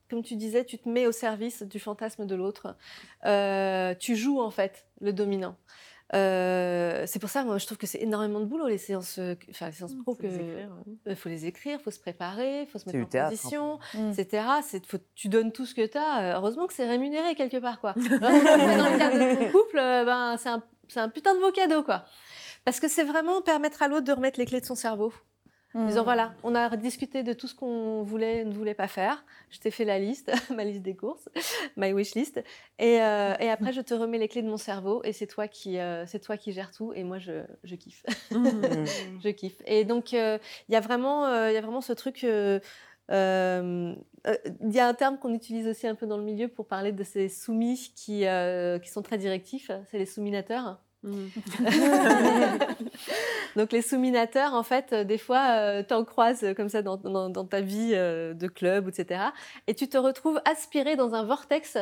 comme 0.08 0.22
tu 0.22 0.36
disais, 0.36 0.64
tu 0.64 0.78
te 0.78 0.88
mets 0.88 1.06
au 1.06 1.12
service 1.12 1.62
du 1.62 1.78
fantasme 1.78 2.26
de 2.26 2.34
l'autre. 2.34 2.74
tu 3.98 4.16
joues 4.16 4.40
en 4.40 4.50
fait 4.50 4.86
le 5.00 5.12
dominant. 5.12 5.56
Euh, 6.14 7.04
c'est 7.06 7.18
pour 7.18 7.30
ça, 7.30 7.42
moi, 7.42 7.56
je 7.58 7.64
trouve 7.64 7.78
que 7.78 7.86
c'est 7.86 8.02
énormément 8.02 8.40
de 8.40 8.44
boulot, 8.44 8.68
les 8.68 8.78
séances, 8.78 9.18
euh, 9.18 9.34
enfin, 9.50 9.66
les 9.66 9.72
séances 9.72 9.94
mmh, 9.94 10.02
pro. 10.02 10.18
Il 11.06 11.16
faut 11.16 11.28
les 11.28 11.46
écrire, 11.46 11.78
il 11.80 11.82
faut 11.82 11.90
se 11.90 11.98
préparer, 12.00 12.62
il 12.62 12.66
faut 12.66 12.78
se 12.78 12.86
mettre 12.86 13.16
en 13.16 13.28
position, 13.28 13.78
etc. 14.10 14.44
Faut, 14.86 14.98
tu 15.14 15.28
donnes 15.28 15.52
tout 15.52 15.64
ce 15.64 15.74
que 15.74 15.86
tu 15.86 15.96
as. 15.96 16.36
Heureusement 16.36 16.66
que 16.66 16.74
c'est 16.74 16.86
rémunéré 16.86 17.34
quelque 17.34 17.56
part, 17.56 17.80
quoi. 17.80 17.94
dans 17.94 18.02
le 18.02 18.98
cadre 18.98 19.18
de 19.18 19.36
ton 19.36 19.52
couple, 19.52 19.78
euh, 19.78 20.04
ben, 20.04 20.36
c'est 20.36 20.50
un, 20.50 20.62
un, 20.96 21.08
putain 21.08 21.34
de 21.34 21.40
beau 21.40 21.50
cadeau, 21.50 21.82
quoi. 21.82 22.04
Parce 22.64 22.78
que 22.78 22.88
c'est 22.88 23.04
vraiment 23.04 23.40
permettre 23.40 23.82
à 23.82 23.88
l'autre 23.88 24.04
de 24.04 24.12
remettre 24.12 24.38
les 24.38 24.46
clés 24.46 24.60
de 24.60 24.66
son 24.66 24.74
cerveau. 24.74 25.12
En 25.74 25.86
disant 25.86 26.02
mmh. 26.02 26.04
voilà, 26.04 26.34
on 26.42 26.54
a 26.54 26.76
discuté 26.76 27.22
de 27.22 27.32
tout 27.32 27.48
ce 27.48 27.54
qu'on 27.54 28.02
voulait, 28.02 28.44
ne 28.44 28.52
voulait 28.52 28.74
pas 28.74 28.88
faire. 28.88 29.24
Je 29.50 29.58
t'ai 29.58 29.70
fait 29.70 29.86
la 29.86 29.98
liste, 29.98 30.30
ma 30.54 30.64
liste 30.64 30.82
des 30.82 30.94
courses, 30.94 31.30
my 31.76 31.92
wish 31.92 32.14
list. 32.14 32.42
Et, 32.78 33.00
euh, 33.00 33.34
et, 33.40 33.48
après, 33.48 33.72
je 33.72 33.80
te 33.80 33.94
remets 33.94 34.18
les 34.18 34.28
clés 34.28 34.42
de 34.42 34.48
mon 34.48 34.58
cerveau 34.58 35.02
et 35.04 35.12
c'est 35.12 35.26
toi 35.26 35.48
qui, 35.48 35.78
euh, 35.78 36.04
c'est 36.06 36.20
toi 36.20 36.36
qui 36.36 36.52
gères 36.52 36.72
tout. 36.72 36.92
Et 36.94 37.04
moi, 37.04 37.18
je, 37.18 37.42
je 37.64 37.74
kiffe. 37.74 38.04
Mmh. 38.30 38.84
je 39.24 39.28
kiffe. 39.30 39.62
Et 39.66 39.84
donc, 39.84 40.12
euh, 40.12 40.38
il 40.68 40.72
y 40.72 40.76
a 40.76 40.80
vraiment, 40.80 41.46
il 41.46 41.54
y 41.54 41.56
a 41.56 41.62
vraiment 41.62 41.80
ce 41.80 41.94
truc. 41.94 42.22
Il 42.22 42.60
y 43.08 43.14
a 43.14 44.86
un 44.86 44.94
terme 44.94 45.18
qu'on 45.18 45.32
utilise 45.32 45.66
aussi 45.66 45.86
un 45.86 45.94
peu 45.94 46.06
dans 46.06 46.18
le 46.18 46.24
milieu 46.24 46.48
pour 46.48 46.66
parler 46.66 46.92
de 46.92 47.02
ces 47.02 47.30
soumis 47.30 47.92
qui, 47.96 48.24
qui 48.82 48.90
sont 48.90 49.02
très 49.02 49.16
directifs. 49.16 49.70
C'est 49.90 49.98
les 49.98 50.06
souminateurs. 50.06 50.78
Mm. 51.02 51.26
Donc 53.56 53.72
les 53.72 53.82
souminateurs, 53.82 54.54
en 54.54 54.62
fait, 54.62 54.92
euh, 54.92 55.04
des 55.04 55.18
fois, 55.18 55.56
euh, 55.56 55.82
t'en 55.82 56.04
croises 56.04 56.46
comme 56.56 56.68
ça 56.68 56.82
dans, 56.82 57.44
ta 57.44 57.60
vie 57.60 57.92
euh, 57.94 58.34
de 58.34 58.46
club, 58.46 58.88
etc. 58.88 59.20
Et 59.66 59.74
tu 59.74 59.88
te 59.88 59.98
retrouves 59.98 60.40
aspiré 60.44 60.96
dans 60.96 61.14
un 61.14 61.24
vortex 61.24 61.78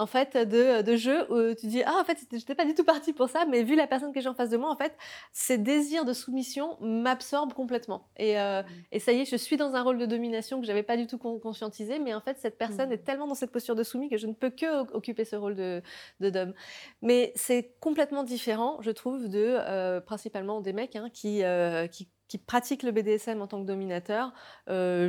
en 0.00 0.06
fait 0.06 0.36
de, 0.36 0.80
de 0.80 0.96
jeu 0.96 1.30
où 1.30 1.54
tu 1.54 1.66
dis 1.66 1.82
ah 1.84 1.98
en 2.00 2.04
fait 2.04 2.18
j'étais 2.32 2.54
pas 2.54 2.64
du 2.64 2.74
tout 2.74 2.84
partie 2.84 3.12
pour 3.12 3.28
ça 3.28 3.44
mais 3.44 3.62
vu 3.62 3.76
la 3.76 3.86
personne 3.86 4.12
que 4.12 4.20
j'ai 4.20 4.28
en 4.28 4.34
face 4.34 4.48
de 4.48 4.56
moi 4.56 4.70
en 4.70 4.76
fait 4.76 4.96
ces 5.32 5.58
désirs 5.58 6.06
de 6.06 6.14
soumission 6.14 6.78
m'absorbent 6.80 7.52
complètement 7.52 8.08
et, 8.16 8.40
euh, 8.40 8.62
mmh. 8.62 8.66
et, 8.92 8.98
ça 8.98 9.12
y 9.12 9.20
est 9.20 9.24
je 9.26 9.36
suis 9.36 9.58
dans 9.58 9.74
un 9.74 9.82
rôle 9.82 9.98
de 9.98 10.06
domination 10.06 10.58
que 10.60 10.66
j'avais 10.66 10.82
pas 10.82 10.96
du 10.96 11.06
tout 11.06 11.18
conscientisé 11.18 11.98
mais 11.98 12.14
en 12.14 12.20
fait 12.22 12.38
cette 12.38 12.56
personne 12.56 12.88
mmh. 12.88 12.94
est 12.94 13.04
tellement 13.04 13.26
dans 13.26 13.34
cette 13.34 13.52
posture 13.52 13.74
de 13.74 13.82
soumis 13.82 14.08
que 14.08 14.16
je 14.16 14.26
ne 14.26 14.32
peux 14.32 14.50
que 14.50 14.90
occuper 14.94 15.26
ce 15.26 15.36
rôle 15.36 15.54
de, 15.54 15.82
de 16.20 16.30
dom 16.30 16.54
mais 17.02 17.32
c'est 17.36 17.74
complètement 17.80 18.24
différent 18.24 18.78
je 18.80 18.90
trouve 18.90 19.28
de 19.28 19.56
euh, 19.58 20.00
principalement 20.00 20.62
des 20.62 20.72
mecs 20.72 20.96
hein, 20.96 21.10
qui, 21.12 21.44
euh, 21.44 21.86
qui, 21.88 22.08
qui 22.26 22.38
pratiquent 22.38 22.84
le 22.84 22.92
BDSM 22.92 23.42
en 23.42 23.46
tant 23.46 23.60
que 23.60 23.66
dominateur 23.66 24.32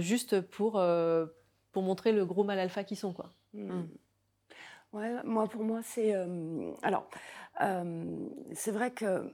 juste 0.01 0.41
pour 0.41 0.81
pour 1.71 1.83
montrer 1.83 2.11
le 2.11 2.25
gros 2.25 2.43
mal 2.43 2.59
alpha 2.59 2.83
qu'ils 2.83 2.97
sont 2.97 3.13
quoi. 3.13 3.29
Mmh. 3.53 3.83
Ouais, 4.93 5.11
moi, 5.23 5.47
pour 5.47 5.63
moi, 5.63 5.81
c'est. 5.83 6.13
Euh, 6.13 6.71
alors, 6.81 7.07
euh, 7.61 8.27
c'est 8.53 8.71
vrai 8.71 8.91
que 8.91 9.33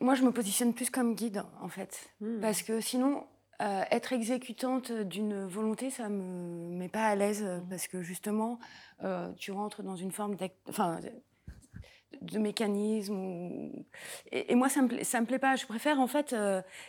moi, 0.00 0.14
je 0.14 0.22
me 0.22 0.32
positionne 0.32 0.74
plus 0.74 0.90
comme 0.90 1.14
guide, 1.14 1.44
en 1.60 1.68
fait. 1.68 2.10
Mmh. 2.20 2.40
Parce 2.40 2.62
que 2.62 2.80
sinon, 2.80 3.24
euh, 3.62 3.82
être 3.90 4.12
exécutante 4.12 4.90
d'une 4.90 5.46
volonté, 5.46 5.90
ça 5.90 6.08
me 6.08 6.76
met 6.76 6.88
pas 6.88 7.06
à 7.06 7.14
l'aise. 7.14 7.44
Mmh. 7.44 7.68
Parce 7.68 7.86
que 7.86 8.02
justement, 8.02 8.58
tu 9.36 9.52
rentres 9.52 9.82
dans 9.82 9.96
une 9.96 10.10
forme 10.10 10.36
enfin, 10.68 10.98
de 12.20 12.38
mécanisme. 12.38 13.70
Et, 14.32 14.56
moi, 14.56 14.68
ça 14.68 14.82
me, 14.82 15.04
ça 15.04 15.20
me 15.20 15.26
plaît 15.26 15.38
pas. 15.38 15.54
Je 15.54 15.66
préfère, 15.66 16.00
en 16.00 16.08
fait. 16.08 16.34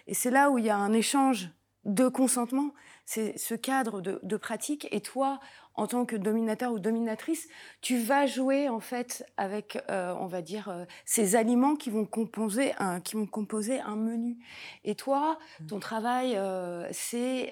et 0.07 0.13
c'est 0.15 0.31
là 0.31 0.49
où 0.49 0.57
il 0.57 0.65
y 0.65 0.71
a 0.71 0.77
un 0.77 0.93
échange 0.93 1.51
de 1.85 2.07
consentement, 2.07 2.73
ce 3.09 3.55
cadre 3.55 4.01
de, 4.01 4.19
de, 4.21 4.37
pratique. 4.37 4.87
Et 4.91 5.01
toi, 5.01 5.39
en 5.79 5.87
tant 5.87 6.05
que 6.05 6.15
dominateur 6.15 6.73
ou 6.73 6.79
dominatrice, 6.79 7.47
tu 7.81 7.97
vas 7.97 8.27
jouer 8.27 8.69
en 8.69 8.79
fait 8.79 9.25
avec, 9.37 9.81
euh, 9.89 10.13
on 10.19 10.27
va 10.27 10.41
dire, 10.41 10.69
euh, 10.69 10.83
ces 11.05 11.35
aliments 11.35 11.75
qui 11.75 11.89
vont 11.89 12.05
composer 12.05 12.73
un, 12.79 12.99
qui 12.99 13.15
vont 13.15 13.25
composer 13.25 13.79
un 13.79 13.95
menu. 13.95 14.37
Et 14.83 14.95
toi, 14.95 15.39
mmh. 15.61 15.65
ton 15.67 15.79
travail, 15.79 16.35
euh, 16.35 16.87
c'est 16.91 17.51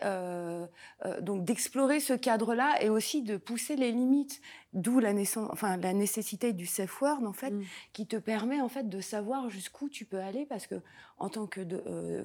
donc 1.22 1.46
d'explorer 1.46 2.00
ce 2.00 2.14
cadre-là 2.14 2.82
et 2.82 2.90
aussi 2.90 3.24
de 3.24 3.38
pousser 3.38 3.76
les 3.76 3.92
limites. 3.92 4.42
D'où 4.74 5.00
la, 5.00 5.14
enfin, 5.50 5.78
la 5.78 5.94
nécessité 5.94 6.54
du 6.54 6.66
safe 6.66 7.02
word 7.02 7.24
en 7.26 7.34
fait, 7.34 7.52
mmh. 7.52 7.64
qui 7.94 8.06
te 8.06 8.18
permet 8.18 8.60
en 8.62 8.70
fait 8.70 8.90
de 8.90 9.00
savoir 9.00 9.50
jusqu'où 9.50 9.90
tu 9.90 10.06
peux 10.06 10.20
aller 10.20 10.46
parce 10.46 10.68
que 10.68 10.76
en 11.18 11.30
tant 11.30 11.48
que, 11.48 11.62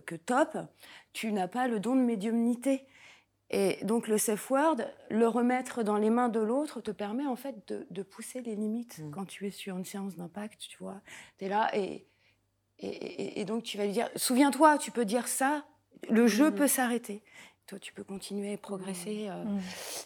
que 0.00 0.16
top, 0.16 0.58
tu 1.12 1.32
n'as 1.32 1.48
pas 1.48 1.68
le 1.68 1.80
don 1.80 1.94
de 1.94 2.02
médiumnité. 2.02 2.84
Et 3.52 3.78
donc 3.84 4.08
le 4.08 4.16
safe 4.16 4.50
word, 4.50 4.76
le 5.10 5.28
remettre 5.28 5.82
dans 5.82 5.98
les 5.98 6.08
mains 6.08 6.30
de 6.30 6.40
l'autre 6.40 6.80
te 6.80 6.90
permet 6.90 7.26
en 7.26 7.36
fait 7.36 7.72
de, 7.90 8.02
pousser 8.02 8.40
les 8.40 8.56
limites 8.56 8.98
mm. 8.98 9.10
quand 9.10 9.26
tu 9.26 9.46
es 9.46 9.50
sur 9.50 9.76
une 9.76 9.84
séance 9.84 10.16
d'impact, 10.16 10.58
tu 10.68 10.78
vois. 10.78 11.02
Tu 11.38 11.44
es 11.44 11.48
là 11.48 11.70
et, 11.76 12.06
et, 12.78 13.44
donc 13.44 13.62
tu 13.62 13.76
vas 13.76 13.84
lui 13.84 13.92
dire, 13.92 14.08
souviens-toi, 14.16 14.78
tu 14.78 14.90
peux 14.90 15.04
dire 15.04 15.28
ça, 15.28 15.64
le 16.08 16.26
jeu 16.26 16.50
mm. 16.50 16.54
peut 16.54 16.66
s'arrêter. 16.66 17.22
Toi, 17.66 17.78
tu 17.78 17.92
peux 17.92 18.04
continuer 18.04 18.56
progresser. 18.56 19.28
Mmh. 19.28 19.48
Mmh. 19.48 19.60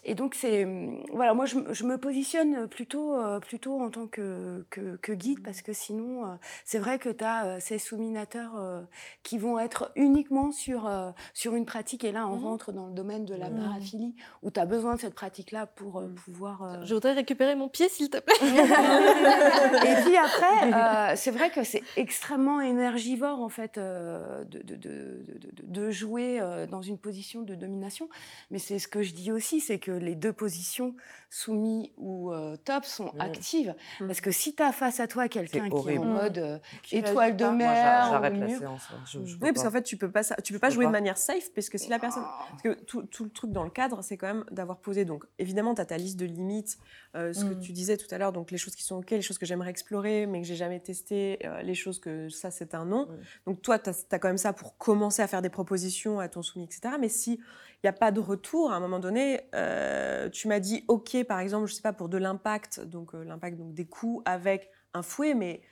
Et 0.04 0.14
donc, 0.14 0.34
c'est. 0.34 0.64
Mmh, 0.64 1.04
voilà, 1.12 1.34
moi, 1.34 1.46
je, 1.46 1.56
me 1.56 1.96
positionne 1.96 2.68
plutôt, 2.68 3.16
plutôt 3.40 3.80
en 3.80 3.90
tant 3.90 4.06
que, 4.06 4.64
que, 4.70 5.12
guide, 5.12 5.42
parce 5.42 5.62
que 5.62 5.72
sinon, 5.72 6.38
c'est 6.64 6.78
vrai 6.78 6.98
que 6.98 7.08
tu 7.08 7.24
as 7.24 7.60
ces 7.60 7.78
souminateurs 7.78 8.86
qui 9.22 9.38
vont 9.38 9.58
être 9.58 9.92
uniquement 9.96 10.52
sur, 10.52 10.90
sur 11.32 11.54
une 11.54 11.64
pratique. 11.64 12.04
Et 12.04 12.12
là, 12.12 12.26
on 12.26 12.38
rentre 12.38 12.72
dans 12.72 12.86
le 12.86 12.92
domaine 12.92 13.24
de 13.24 13.34
la 13.34 13.50
paraphilie, 13.50 14.14
où 14.42 14.50
tu 14.50 14.60
as 14.60 14.66
besoin 14.66 14.96
de 14.96 15.00
cette 15.00 15.14
pratique-là 15.14 15.66
pour 15.66 16.02
pouvoir. 16.24 16.84
Je 16.84 16.94
voudrais 16.94 17.12
récupérer 17.12 17.54
mon 17.54 17.68
pied, 17.68 17.88
s'il 17.88 18.10
te 18.10 18.18
plaît. 18.18 18.34
et 18.42 20.02
puis 20.02 20.16
après, 20.16 21.16
c'est 21.16 21.30
vrai 21.30 21.50
que 21.50 21.62
c'est 21.62 21.82
extrêmement 21.96 22.60
énergivore, 22.60 23.40
en 23.40 23.48
fait, 23.48 23.78
de, 23.78 24.44
de, 24.44 24.76
de, 24.76 25.24
de, 25.62 25.90
jouer 25.90 26.40
dans 26.70 26.82
une 26.82 26.98
position 26.98 27.42
de 27.46 27.54
domination. 27.54 28.08
Mais 28.50 28.58
c'est 28.58 28.78
ce 28.78 28.88
que 28.88 29.02
je 29.02 29.14
dis 29.14 29.32
aussi, 29.32 29.60
c'est 29.60 29.78
que 29.78 29.90
les 29.90 30.14
deux 30.14 30.32
positions, 30.32 30.94
soumis 31.30 31.92
ou 31.96 32.32
euh, 32.32 32.56
top, 32.56 32.84
sont 32.84 33.12
mmh. 33.14 33.20
actives. 33.20 33.74
Mmh. 34.00 34.06
Parce 34.06 34.20
que 34.20 34.30
si 34.30 34.54
tu 34.54 34.62
as 34.62 34.72
face 34.72 35.00
à 35.00 35.06
toi 35.06 35.28
quelqu'un 35.28 35.68
qui 35.68 35.90
est 35.90 35.98
en 35.98 36.04
mode 36.04 36.38
euh, 36.38 36.58
étoile 36.92 37.36
de 37.36 37.46
mer, 37.46 38.08
j'arrête 38.10 38.36
la 38.36 38.48
séance. 38.48 38.88
Hein. 38.92 39.02
Je, 39.06 39.18
oui, 39.18 39.52
parce 39.52 39.62
qu'en 39.62 39.70
fait, 39.70 39.82
tu 39.82 39.96
peux 39.96 40.10
pas, 40.10 40.24
tu 40.24 40.52
peux 40.52 40.58
pas 40.58 40.70
jouer 40.70 40.86
de 40.86 40.90
manière 40.90 41.18
safe, 41.18 41.52
parce 41.54 41.68
que 41.68 41.78
si 41.78 41.88
la 41.88 41.98
personne, 41.98 42.24
ah. 42.26 42.46
parce 42.50 42.62
que 42.62 42.84
tout, 42.84 43.02
tout 43.04 43.24
le 43.24 43.30
truc 43.30 43.50
dans 43.50 43.64
le 43.64 43.70
cadre, 43.70 44.02
c'est 44.02 44.16
quand 44.16 44.28
même 44.28 44.44
d'avoir 44.50 44.78
posé. 44.78 45.04
Donc, 45.04 45.24
évidemment, 45.38 45.74
tu 45.74 45.80
as 45.80 45.86
ta 45.86 45.96
liste 45.96 46.18
de 46.18 46.26
limites, 46.26 46.78
euh, 47.14 47.32
ce 47.32 47.44
que 47.44 47.54
mmh. 47.54 47.60
tu 47.60 47.72
disais 47.72 47.96
tout 47.96 48.12
à 48.14 48.18
l'heure, 48.18 48.32
donc 48.32 48.50
les 48.50 48.58
choses 48.58 48.74
qui 48.74 48.82
sont 48.82 48.96
ok, 48.96 49.10
les 49.10 49.22
choses 49.22 49.38
que 49.38 49.46
j'aimerais 49.46 49.70
explorer, 49.70 50.26
mais 50.26 50.40
que 50.40 50.46
j'ai 50.46 50.56
jamais 50.56 50.80
testé, 50.80 51.38
les 51.62 51.74
choses 51.74 52.00
que 52.00 52.28
ça 52.28 52.50
c'est 52.50 52.74
un 52.74 52.84
non. 52.84 53.08
Donc 53.46 53.62
toi, 53.62 53.78
tu 53.78 53.90
as, 53.90 54.06
as, 54.10 54.18
quand 54.18 54.28
même 54.28 54.38
ça 54.38 54.52
pour 54.52 54.76
commencer 54.78 55.22
à 55.22 55.26
faire 55.26 55.42
des 55.42 55.50
propositions 55.50 56.20
à 56.20 56.28
ton 56.28 56.42
soumis, 56.42 56.64
etc. 56.64 56.94
Mais 57.00 57.08
si 57.08 57.35
il 57.38 57.86
n'y 57.86 57.88
a 57.88 57.92
pas 57.92 58.10
de 58.10 58.20
retour. 58.20 58.72
À 58.72 58.76
un 58.76 58.80
moment 58.80 58.98
donné, 58.98 59.42
euh, 59.54 60.28
tu 60.30 60.48
m'as 60.48 60.60
dit 60.60 60.84
OK, 60.88 61.16
par 61.24 61.40
exemple, 61.40 61.66
je 61.66 61.74
sais 61.74 61.82
pas, 61.82 61.92
pour 61.92 62.08
de 62.08 62.18
l'impact, 62.18 62.80
donc 62.80 63.14
euh, 63.14 63.24
l'impact 63.24 63.58
donc 63.58 63.74
des 63.74 63.86
coups 63.86 64.22
avec 64.24 64.70
un 64.94 65.02
fouet, 65.02 65.34
mais 65.34 65.62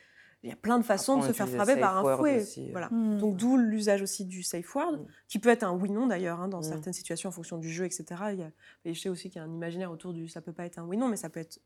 il 0.42 0.50
y 0.50 0.52
a 0.52 0.56
plein 0.56 0.78
de 0.78 0.84
façons 0.84 1.16
de 1.16 1.26
se 1.26 1.32
faire 1.32 1.48
frapper 1.48 1.76
par 1.76 1.96
un 1.96 2.16
fouet. 2.16 2.44
voilà. 2.70 2.88
Hmm. 2.90 3.16
Donc 3.16 3.36
d'où 3.36 3.56
l'usage 3.56 4.02
aussi 4.02 4.26
du 4.26 4.42
safe 4.42 4.74
word, 4.74 4.98
hmm. 4.98 5.06
qui 5.26 5.38
peut 5.38 5.48
être 5.48 5.62
un 5.62 5.72
oui-non 5.72 6.06
d'ailleurs, 6.06 6.38
hein, 6.40 6.48
dans 6.48 6.60
hmm. 6.60 6.64
certaines 6.64 6.92
situations 6.92 7.30
en 7.30 7.32
fonction 7.32 7.56
du 7.56 7.70
jeu, 7.70 7.86
etc. 7.86 8.04
Il 8.32 8.40
y 8.40 8.42
a, 8.42 8.50
je 8.84 9.00
sais 9.00 9.08
aussi 9.08 9.30
qu'il 9.30 9.40
y 9.40 9.42
a 9.42 9.46
un 9.48 9.52
imaginaire 9.52 9.90
autour 9.90 10.12
du 10.12 10.28
ça 10.28 10.42
peut 10.42 10.52
pas 10.52 10.66
être 10.66 10.78
un 10.78 10.84
oui-non, 10.84 11.08
mais 11.08 11.16
ça 11.16 11.30
peut 11.30 11.40
être 11.40 11.60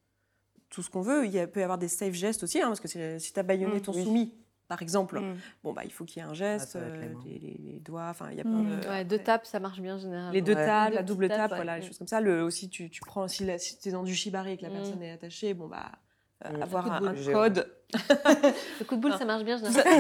tout 0.70 0.82
ce 0.82 0.90
qu'on 0.90 1.00
veut. 1.00 1.26
Il 1.26 1.34
y 1.34 1.46
peut 1.48 1.60
y 1.60 1.62
avoir 1.64 1.78
des 1.78 1.88
safe 1.88 2.14
gestes 2.14 2.44
aussi, 2.44 2.60
hein, 2.60 2.68
parce 2.68 2.80
que 2.80 3.18
si 3.18 3.32
tu 3.32 3.40
as 3.40 3.42
baïonné 3.42 3.80
ton 3.80 3.92
soumis, 3.92 4.32
par 4.68 4.82
exemple, 4.82 5.18
mmh. 5.18 5.36
bon 5.64 5.72
bah 5.72 5.82
il 5.84 5.92
faut 5.92 6.04
qu'il 6.04 6.22
y 6.22 6.26
ait 6.26 6.28
un 6.28 6.34
geste, 6.34 6.76
euh, 6.76 7.14
les, 7.24 7.80
doigts, 7.80 8.08
enfin 8.10 8.28
il 8.30 8.36
y 8.36 8.40
a 8.40 8.44
mmh. 8.44 9.02
de... 9.02 9.08
deux 9.08 9.18
tapes, 9.18 9.46
ça 9.46 9.60
marche 9.60 9.80
bien 9.80 9.98
généralement. 9.98 10.30
Les 10.30 10.42
deux 10.42 10.54
tapes, 10.54 10.92
la 10.92 11.02
double 11.02 11.28
tape, 11.28 11.54
voilà, 11.54 11.78
les 11.78 11.86
choses 11.86 11.96
comme 11.96 12.06
ça. 12.06 12.20
Le, 12.20 12.42
aussi, 12.42 12.68
tu, 12.68 12.90
tu 12.90 13.00
prends 13.00 13.26
si, 13.28 13.48
si 13.58 13.78
tu 13.78 13.88
es 13.88 13.92
dans 13.92 14.02
du 14.02 14.14
shibari 14.14 14.52
et 14.52 14.56
que 14.58 14.62
la 14.62 14.68
mmh. 14.68 14.74
personne 14.74 15.02
est 15.02 15.12
attachée, 15.12 15.54
bon 15.54 15.68
bah 15.68 15.90
euh, 16.44 16.60
avoir 16.60 16.92
un, 16.92 17.14
code. 17.32 17.68
le 17.94 18.84
coup 18.84 18.94
de 18.94 19.00
boule, 19.00 19.14
ça 19.18 19.24
marche 19.24 19.42
bien 19.42 19.56
généralement. 19.56 19.92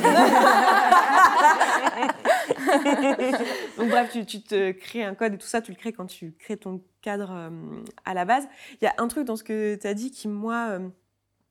Donc 3.78 3.88
bref, 3.88 4.10
tu, 4.12 4.24
tu, 4.24 4.42
te 4.42 4.70
crées 4.72 5.02
un 5.02 5.14
code 5.14 5.34
et 5.34 5.38
tout 5.38 5.48
ça, 5.48 5.62
tu 5.62 5.72
le 5.72 5.76
crées 5.76 5.92
quand 5.92 6.06
tu 6.06 6.36
crées 6.38 6.58
ton 6.58 6.80
cadre 7.00 7.32
euh, 7.32 7.50
à 8.04 8.14
la 8.14 8.24
base. 8.24 8.46
Il 8.80 8.84
y 8.84 8.86
a 8.86 8.94
un 8.98 9.08
truc 9.08 9.24
dans 9.24 9.34
ce 9.34 9.42
que 9.42 9.76
tu 9.80 9.86
as 9.86 9.94
dit 9.94 10.12
qui, 10.12 10.28
moi, 10.28 10.78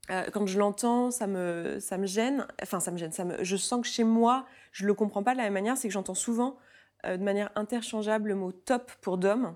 euh, 0.09 0.25
quand 0.31 0.45
je 0.45 0.57
l'entends, 0.57 1.11
ça 1.11 1.27
me, 1.27 1.79
ça 1.79 1.97
me 1.97 2.05
gêne. 2.05 2.47
Enfin, 2.61 2.79
ça 2.79 2.91
me 2.91 2.97
gêne. 2.97 3.11
Ça 3.11 3.25
me, 3.25 3.43
je 3.43 3.55
sens 3.57 3.81
que 3.81 3.87
chez 3.87 4.03
moi, 4.03 4.45
je 4.71 4.83
ne 4.83 4.87
le 4.87 4.93
comprends 4.93 5.23
pas 5.23 5.33
de 5.33 5.37
la 5.37 5.43
même 5.43 5.53
manière. 5.53 5.77
C'est 5.77 5.87
que 5.87 5.93
j'entends 5.93 6.13
souvent 6.13 6.57
euh, 7.05 7.17
de 7.17 7.23
manière 7.23 7.51
interchangeable 7.55 8.29
le 8.29 8.35
mot 8.35 8.51
top 8.51 8.91
pour 9.01 9.17
d'homme. 9.17 9.55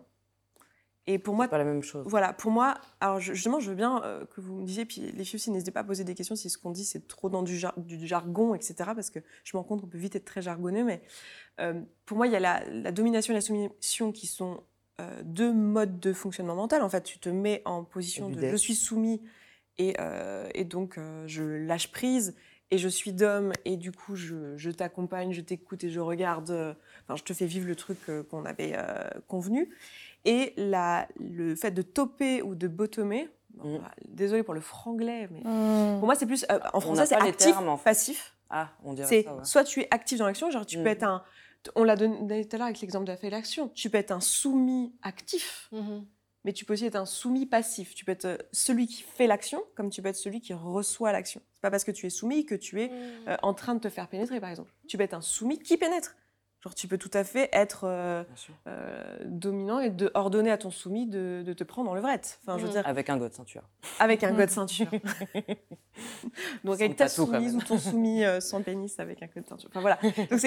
Et 1.08 1.18
pour 1.18 1.34
moi, 1.34 1.48
pas 1.48 1.58
la 1.58 1.64
même 1.64 1.82
chose. 1.82 2.06
Voilà, 2.08 2.32
pour 2.32 2.52
moi, 2.52 2.76
alors 3.00 3.20
justement, 3.20 3.60
je 3.60 3.70
veux 3.70 3.76
bien 3.76 4.04
euh, 4.04 4.24
que 4.26 4.40
vous 4.40 4.54
me 4.54 4.66
disiez, 4.66 4.86
puis 4.86 5.12
les 5.12 5.24
filles 5.24 5.38
aussi, 5.38 5.50
n'hésitez 5.50 5.72
pas 5.72 5.80
à 5.80 5.84
poser 5.84 6.04
des 6.04 6.14
questions 6.14 6.36
si 6.36 6.48
ce 6.48 6.60
qu'on 6.60 6.70
dit 6.70 6.86
c'est 6.86 7.08
trop 7.08 7.28
dans 7.28 7.42
du, 7.42 7.60
du, 7.78 8.06
jargon, 8.06 8.54
etc. 8.54 8.76
Parce 8.78 9.10
que 9.10 9.20
je 9.44 9.58
me 9.58 9.60
rends 9.60 9.64
compte 9.68 9.82
qu'on 9.82 9.88
peut 9.88 9.98
vite 9.98 10.16
être 10.16 10.26
très 10.26 10.44
jargonneux, 10.44 10.84
mais 10.84 11.02
pour 12.06 12.18
moi, 12.18 12.28
il 12.28 12.34
y 12.34 12.36
a 12.36 12.40
la, 12.40 12.64
la, 12.70 12.92
domination 12.92 13.34
et 13.34 13.36
la 13.36 13.42
soumission 13.42 14.12
qui 14.12 14.28
sont 14.28 14.64
deux 15.24 15.52
modes 15.52 16.00
de 16.00 16.14
fonctionnement 16.14 16.56
mental. 16.56 16.84
En 16.84 16.90
fait, 16.90 17.02
tu 17.02 17.18
te 17.18 17.30
mets 17.30 17.64
en 17.66 17.84
position 17.84 18.30
de 18.30 18.40
je 18.40 18.56
suis 18.56 18.76
soumis 18.76 19.22
euh, 20.00 20.50
et, 20.54 20.64
donc, 20.64 20.98
euh, 20.98 21.24
je 21.28 21.44
lâche 21.44 21.92
prise 21.92 22.36
et 22.70 22.78
je 22.78 22.88
suis 22.88 23.12
d'homme 23.12 23.52
et 23.66 23.78
du 23.78 23.92
coup, 23.92 24.16
je, 24.16 24.70
t'accompagne, 24.72 25.34
je 25.34 25.42
t'écoute 25.42 25.84
et 25.84 25.90
je 25.90 26.00
regarde, 26.00 26.52
euh, 26.52 26.74
enfin, 27.04 27.16
je 27.16 27.24
te 27.24 27.34
fais 27.34 27.46
vivre 27.46 27.68
le 27.68 27.76
truc 27.76 27.98
qu'on 28.30 28.46
avait 28.46 28.78
convenu. 29.28 29.70
Et 30.24 30.54
la, 30.56 31.08
le 31.20 31.56
fait 31.56 31.72
de 31.72 31.82
toper 31.82 32.42
ou 32.42 32.56
de 32.56 32.68
bottomer, 32.68 33.30
mmh. 33.56 33.78
bah, 33.78 33.92
désolé 34.08 34.44
pour 34.44 34.54
le 34.54 34.62
franglais, 34.62 35.28
mais 35.32 35.40
mmh. 35.40 36.00
pour 36.00 36.06
moi, 36.06 36.16
c'est 36.16 36.28
plus. 36.28 36.46
en 36.74 36.80
français, 36.80 37.08
c'est 37.08 37.16
actif, 37.16 37.54
termes, 37.54 37.78
passif. 37.84 38.36
Ah, 38.50 38.70
on 38.84 38.94
dirait 38.94 39.08
c'est 39.08 39.24
ça. 39.24 39.36
Ouais. 39.36 39.44
Soit 39.44 39.64
tu 39.64 39.82
es 39.82 39.88
actif 39.92 40.20
dans 40.20 40.28
l'action, 40.28 40.52
genre 40.52 40.66
tu 40.66 40.78
peux 40.78 40.84
mmh. 40.84 40.88
être 40.88 41.04
un. 41.04 41.24
On 41.76 41.84
l'a 41.84 41.96
donné 41.96 42.48
tout 42.48 42.56
à 42.56 42.60
l'heure 42.60 42.68
avec 42.68 42.82
l'exemple 42.82 43.06
de 43.06 43.12
la 43.12 43.30
l'action. 43.30 43.70
Tu 43.70 43.90
peux 43.90 43.98
être 43.98 44.12
un 44.12 44.20
soumis 44.20 44.94
actif 45.02 45.70
mais 46.44 46.54
tu 46.54 46.66
peux 46.66 46.74
aussi 46.74 46.86
être 46.86 46.96
un 46.96 47.06
soumis 47.06 47.46
passif. 47.46 47.94
Tu 47.94 48.06
peux 48.06 48.12
être 48.12 48.26
euh, 48.26 48.38
celui 48.52 48.88
qui 48.88 49.04
fait 49.04 49.28
l'action, 49.28 49.64
comme 49.76 49.90
tu 49.90 50.02
peux 50.02 50.10
être 50.10 50.16
celui 50.16 50.42
qui 50.42 50.54
reçoit 50.54 51.12
l'action. 51.12 51.42
C'est 51.54 51.62
pas 51.62 51.72
parce 51.72 51.84
que 51.84 51.92
tu 51.92 52.08
es 52.08 52.10
soumis 52.10 52.46
que 52.46 52.56
tu 52.56 52.82
es 52.82 52.88
mmh. 52.88 53.28
euh, 53.28 53.38
en 53.44 53.54
train 53.54 53.76
de 53.76 53.80
te 53.80 53.90
faire 53.90 54.08
pénétrer, 54.08 54.40
par 54.40 54.50
exemple. 54.50 54.74
Tu 54.88 54.98
peux 54.98 55.04
être 55.04 55.14
un 55.14 55.22
soumis 55.22 55.60
qui 55.60 55.78
pénètre. 55.78 56.16
Genre, 56.62 56.76
tu 56.76 56.88
peux 56.88 57.00
tout 57.00 57.10
à 57.14 57.24
fait 57.24 57.50
être 57.54 57.86
euh, 57.86 58.24
dominant 59.26 59.80
et 59.80 59.90
de 59.90 60.12
ordonner 60.14 60.52
à 60.52 60.60
ton 60.60 60.70
soumis 60.70 61.08
de, 61.08 61.54
te 61.58 61.64
prendre 61.64 61.90
dans 61.90 61.96
le 61.96 62.02
vrai. 62.02 62.22
Enfin, 62.42 62.58
je 62.58 62.64
veux 62.64 62.70
mmh. 62.70 62.74
dire... 62.74 62.88
Avec 62.88 63.10
un 63.10 63.18
god 63.18 63.34
ceinture. 63.34 63.64
Avec 64.00 64.24
un 64.24 64.32
god 64.32 64.50
ceinture. 64.50 64.92
Donc, 66.64 66.76
avec 66.76 66.96
ta 66.96 67.08
soumise 67.08 67.56
ou 67.56 67.62
ton 67.62 67.80
soumis 67.80 68.24
sans 68.40 68.62
pénis 68.62 69.00
avec 69.00 69.24
un 69.24 69.28
god 69.28 69.48
ceinture. 69.48 69.70
Enfin, 69.72 69.82
voilà. 69.82 69.98
Donc, 70.30 70.40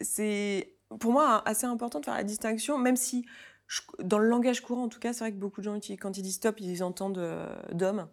c'est, 0.00 0.74
pour 1.00 1.12
moi 1.12 1.42
assez 1.46 1.66
important 1.66 2.00
de 2.00 2.06
faire 2.06 2.14
la 2.14 2.24
distinction, 2.24 2.78
même 2.78 2.96
si 2.96 3.26
dans 4.02 4.18
le 4.18 4.28
langage 4.28 4.60
courant, 4.60 4.84
en 4.84 4.88
tout 4.88 5.00
cas, 5.00 5.12
c'est 5.12 5.20
vrai 5.20 5.32
que 5.32 5.36
beaucoup 5.36 5.60
de 5.60 5.64
gens, 5.64 5.78
quand 6.00 6.16
ils 6.16 6.22
disent 6.22 6.36
stop, 6.36 6.60
ils 6.60 6.82
entendent 6.82 7.18
euh, 7.18 7.46
d'homme. 7.72 8.08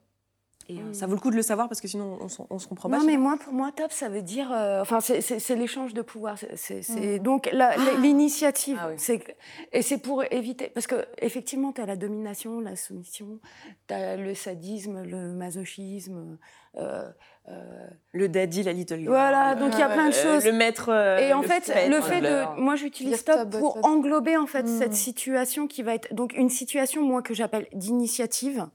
Et 0.68 0.80
euh, 0.80 0.94
ça 0.94 1.06
vaut 1.06 1.14
le 1.14 1.20
coup 1.20 1.30
de 1.30 1.36
le 1.36 1.44
savoir 1.44 1.70
parce 1.70 1.80
que 1.80 1.88
sinon 1.88 2.18
on, 2.20 2.28
on 2.50 2.60
se 2.60 2.68
comprend 2.68 2.90
pas. 2.90 2.98
Non, 2.98 3.06
mais 3.06 3.18
moi, 3.18 3.38
pour 3.38 3.54
moi, 3.54 3.72
top, 3.72 3.92
ça 3.92 4.10
veut 4.10 4.24
dire. 4.24 4.52
Euh, 4.52 4.82
enfin, 4.82 5.00
c'est 5.00 5.56
l'échange 5.56 5.94
de 5.94 6.02
pouvoir. 6.02 6.38
C'est 6.56 6.82
mm. 6.90 7.20
donc 7.20 7.50
ah 7.54 7.76
l'initiative. 8.02 8.80
Ah 8.82 8.90
et 9.72 9.82
c'est 9.84 9.98
pour 10.00 10.24
éviter. 10.32 10.70
Parce 10.70 10.88
que 10.88 11.06
effectivement, 11.20 11.72
tu 11.72 11.82
as 11.82 11.86
la 11.86 11.96
domination, 11.96 12.62
la 12.62 12.76
soumission, 12.76 13.40
tu 13.88 13.94
as 13.94 14.18
le 14.18 14.34
sadisme, 14.34 15.04
le 15.04 15.34
masochisme. 15.34 16.38
le 18.14 18.28
daddy, 18.28 18.64
la 18.64 18.74
little 18.74 18.98
girl. 18.98 19.10
Voilà, 19.10 19.54
donc 19.54 19.74
il 19.74 19.80
y 19.80 19.84
a 19.84 19.90
plein 19.90 20.10
de 20.10 20.14
choses. 20.14 20.46
le 20.46 20.52
maître. 20.52 20.90
et 20.90 21.32
en 21.34 21.44
fait, 21.44 21.72
le 21.88 22.02
fait 22.02 22.22
de, 22.22 22.60
moi 22.60 22.76
j'utilise 22.76 23.18
stop 23.18 23.52
pour 23.52 23.86
englober 23.86 24.36
en 24.36 24.48
fait 24.48 24.68
cette 24.68 24.94
mm. 24.94 24.96
situation 24.96 25.68
qui 25.68 25.84
va 25.84 25.94
être 25.94 26.12
donc 26.16 26.34
une 26.34 26.50
situation 26.50 27.04
moi 27.04 27.22
que 27.22 27.36
j'appelle 27.36 27.68
d'initiative. 27.72 28.68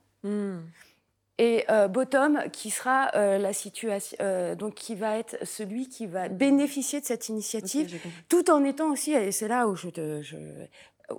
Et 1.41 1.65
euh, 1.71 1.89
bottom 1.89 2.43
qui 2.53 2.69
sera 2.69 3.11
euh, 3.15 3.39
la 3.39 3.55
situation 3.55 4.15
euh, 4.21 4.55
donc 4.55 4.75
qui 4.75 4.95
va 4.95 5.17
être 5.17 5.39
celui 5.47 5.89
qui 5.89 6.07
va 6.07 6.29
bénéficier 6.29 7.01
de 7.01 7.07
cette 7.07 7.31
initiative 7.31 7.99
tout 8.29 8.51
en 8.51 8.63
étant 8.63 8.91
aussi 8.91 9.13
et 9.13 9.33
c'est 9.33 9.49
là 9.49 9.67
où 9.67 9.75
je, 9.75 9.89
te, 9.89 10.21
je 10.21 10.37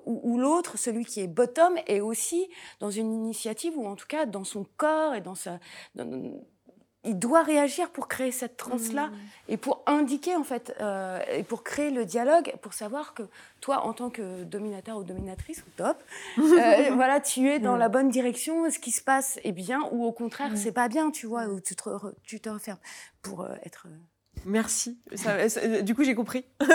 où, 0.05 0.37
l'autre, 0.37 0.77
celui 0.77 1.05
qui 1.05 1.21
est 1.21 1.27
bottom, 1.27 1.75
est 1.87 2.01
aussi 2.01 2.47
dans 2.79 2.91
une 2.91 3.11
initiative 3.11 3.75
ou 3.77 3.87
en 3.87 3.95
tout 3.95 4.05
cas 4.07 4.27
dans 4.27 4.43
son 4.43 4.65
corps 4.77 5.15
et 5.15 5.21
dans 5.21 5.35
sa, 5.35 5.59
il 7.03 7.17
doit 7.17 7.41
réagir 7.41 7.89
pour 7.89 8.07
créer 8.07 8.31
cette 8.31 8.57
transe-là 8.57 9.07
mmh. 9.07 9.13
et 9.49 9.57
pour 9.57 9.81
indiquer, 9.87 10.35
en 10.35 10.43
fait, 10.43 10.75
euh, 10.81 11.19
et 11.31 11.43
pour 11.43 11.63
créer 11.63 11.89
le 11.89 12.05
dialogue, 12.05 12.53
pour 12.61 12.73
savoir 12.73 13.13
que 13.13 13.23
toi, 13.59 13.85
en 13.85 13.93
tant 13.93 14.09
que 14.09 14.43
dominateur 14.43 14.97
ou 14.97 15.03
dominatrice, 15.03 15.59
ou 15.59 15.71
top, 15.77 15.97
euh, 16.37 16.91
voilà, 16.93 17.19
tu 17.19 17.49
es 17.49 17.59
dans 17.59 17.75
mmh. 17.75 17.79
la 17.79 17.89
bonne 17.89 18.09
direction, 18.09 18.69
ce 18.69 18.77
qui 18.77 18.91
se 18.91 19.01
passe 19.01 19.39
est 19.43 19.51
bien, 19.51 19.81
ou 19.91 20.05
au 20.05 20.11
contraire, 20.11 20.51
mmh. 20.51 20.57
c'est 20.57 20.71
pas 20.71 20.87
bien, 20.89 21.09
tu 21.09 21.25
vois, 21.25 21.45
ou 21.45 21.59
tu 21.59 21.75
te, 21.75 21.89
tu 22.23 22.39
te 22.39 22.49
refermes 22.49 22.79
pour 23.23 23.41
euh, 23.41 23.53
être. 23.63 23.87
Merci. 24.45 24.99
du 25.81 25.95
coup, 25.95 26.03
j'ai 26.03 26.15
compris. 26.15 26.45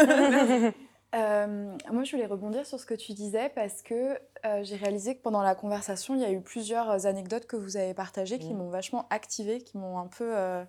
Euh, 1.17 1.77
moi, 1.91 2.05
je 2.05 2.13
voulais 2.13 2.27
rebondir 2.27 2.67
sur 2.67 2.79
ce 2.79 2.87
que 2.87 2.95
tu 2.95 3.13
disais 3.13 3.51
parce 3.55 3.83
que 3.83 4.19
euh, 4.45 4.63
j'ai 4.63 4.77
réalisé 4.77 5.17
que 5.17 5.23
pendant 5.23 5.43
la 5.43 5.55
conversation, 5.55 6.15
il 6.15 6.21
y 6.21 6.25
a 6.25 6.31
eu 6.31 6.41
plusieurs 6.41 7.07
anecdotes 7.07 7.47
que 7.47 7.57
vous 7.57 7.77
avez 7.77 7.95
partagées 7.95 8.39
qui 8.39 8.53
mmh. 8.53 8.59
m'ont 8.59 8.69
vachement 8.69 9.07
activée, 9.09 9.63
qui 9.63 9.79
m'ont 9.79 9.99
un 9.99 10.09
peu. 10.09 10.37
Euh, 10.37 10.65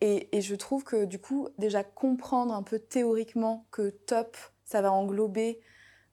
et, 0.00 0.36
et, 0.36 0.40
je 0.40 0.54
trouve 0.54 0.82
que 0.82 1.04
du 1.04 1.18
coup, 1.18 1.48
déjà 1.58 1.84
comprendre 1.84 2.54
un 2.54 2.62
peu 2.62 2.78
théoriquement 2.78 3.66
que 3.70 3.90
top, 3.90 4.36
ça 4.64 4.80
va 4.80 4.90
englober 4.90 5.60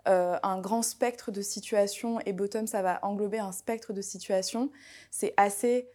un 0.05 0.59
grand 0.59 0.81
spectre 0.81 1.31
de 1.31 1.41
situations 1.41 2.19
et 2.25 2.33
bottom, 2.33 2.67
ça 2.67 2.81
va 2.81 2.99
englober 3.03 3.39
un 3.39 3.53
spectre 3.53 3.93
de 3.93 4.01
situations, 4.01 4.69
c'est 5.09 5.33
assez 5.37 5.87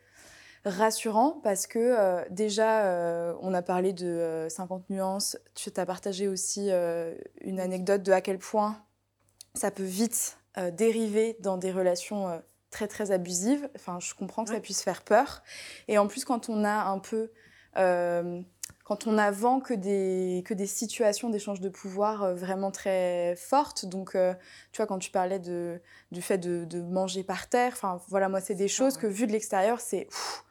rassurant 0.64 1.40
parce 1.42 1.66
que 1.66 2.28
déjà, 2.30 3.34
on 3.40 3.54
a 3.54 3.62
parlé 3.62 3.92
de 3.92 4.46
50 4.48 4.90
nuances. 4.90 5.38
Tu 5.54 5.70
as 5.76 5.86
partagé 5.86 6.28
aussi 6.28 6.70
une 7.40 7.60
anecdote 7.60 8.02
de 8.02 8.12
à 8.12 8.20
quel 8.20 8.38
point 8.38 8.82
ça 9.54 9.70
peut 9.70 9.82
vite 9.82 10.38
dériver 10.72 11.36
dans 11.40 11.56
des 11.56 11.70
relations 11.70 12.42
très 12.70 12.88
très 12.88 13.10
abusives. 13.10 13.68
Enfin, 13.76 13.98
je 14.00 14.14
comprends 14.14 14.44
que 14.44 14.50
ça 14.50 14.60
puisse 14.60 14.82
faire 14.82 15.02
peur. 15.02 15.42
Et 15.86 15.98
en 15.98 16.06
plus, 16.06 16.24
quand 16.24 16.48
on 16.48 16.64
a 16.64 16.84
un 16.84 16.98
peu 16.98 17.30
quand 18.88 19.06
on 19.06 19.18
a 19.18 19.30
vent 19.30 19.60
que 19.60 19.74
des, 19.74 20.42
que 20.46 20.54
des 20.54 20.66
situations 20.66 21.28
d'échange 21.28 21.60
de 21.60 21.68
pouvoir 21.68 22.22
euh, 22.22 22.34
vraiment 22.34 22.70
très 22.70 23.36
fortes. 23.36 23.84
Donc, 23.84 24.14
euh, 24.14 24.32
tu 24.72 24.78
vois, 24.78 24.86
quand 24.86 24.98
tu 24.98 25.10
parlais 25.10 25.38
de, 25.38 25.78
du 26.10 26.22
fait 26.22 26.38
de, 26.38 26.64
de 26.64 26.80
manger 26.80 27.22
par 27.22 27.50
terre, 27.50 27.72
enfin, 27.74 28.00
voilà, 28.08 28.30
moi, 28.30 28.40
c'est 28.40 28.54
des 28.54 28.66
choses 28.66 28.96
que, 28.96 29.06
vu 29.06 29.26
de 29.26 29.32
l'extérieur, 29.32 29.78
c'est 29.78 30.06
mm. 30.06 30.47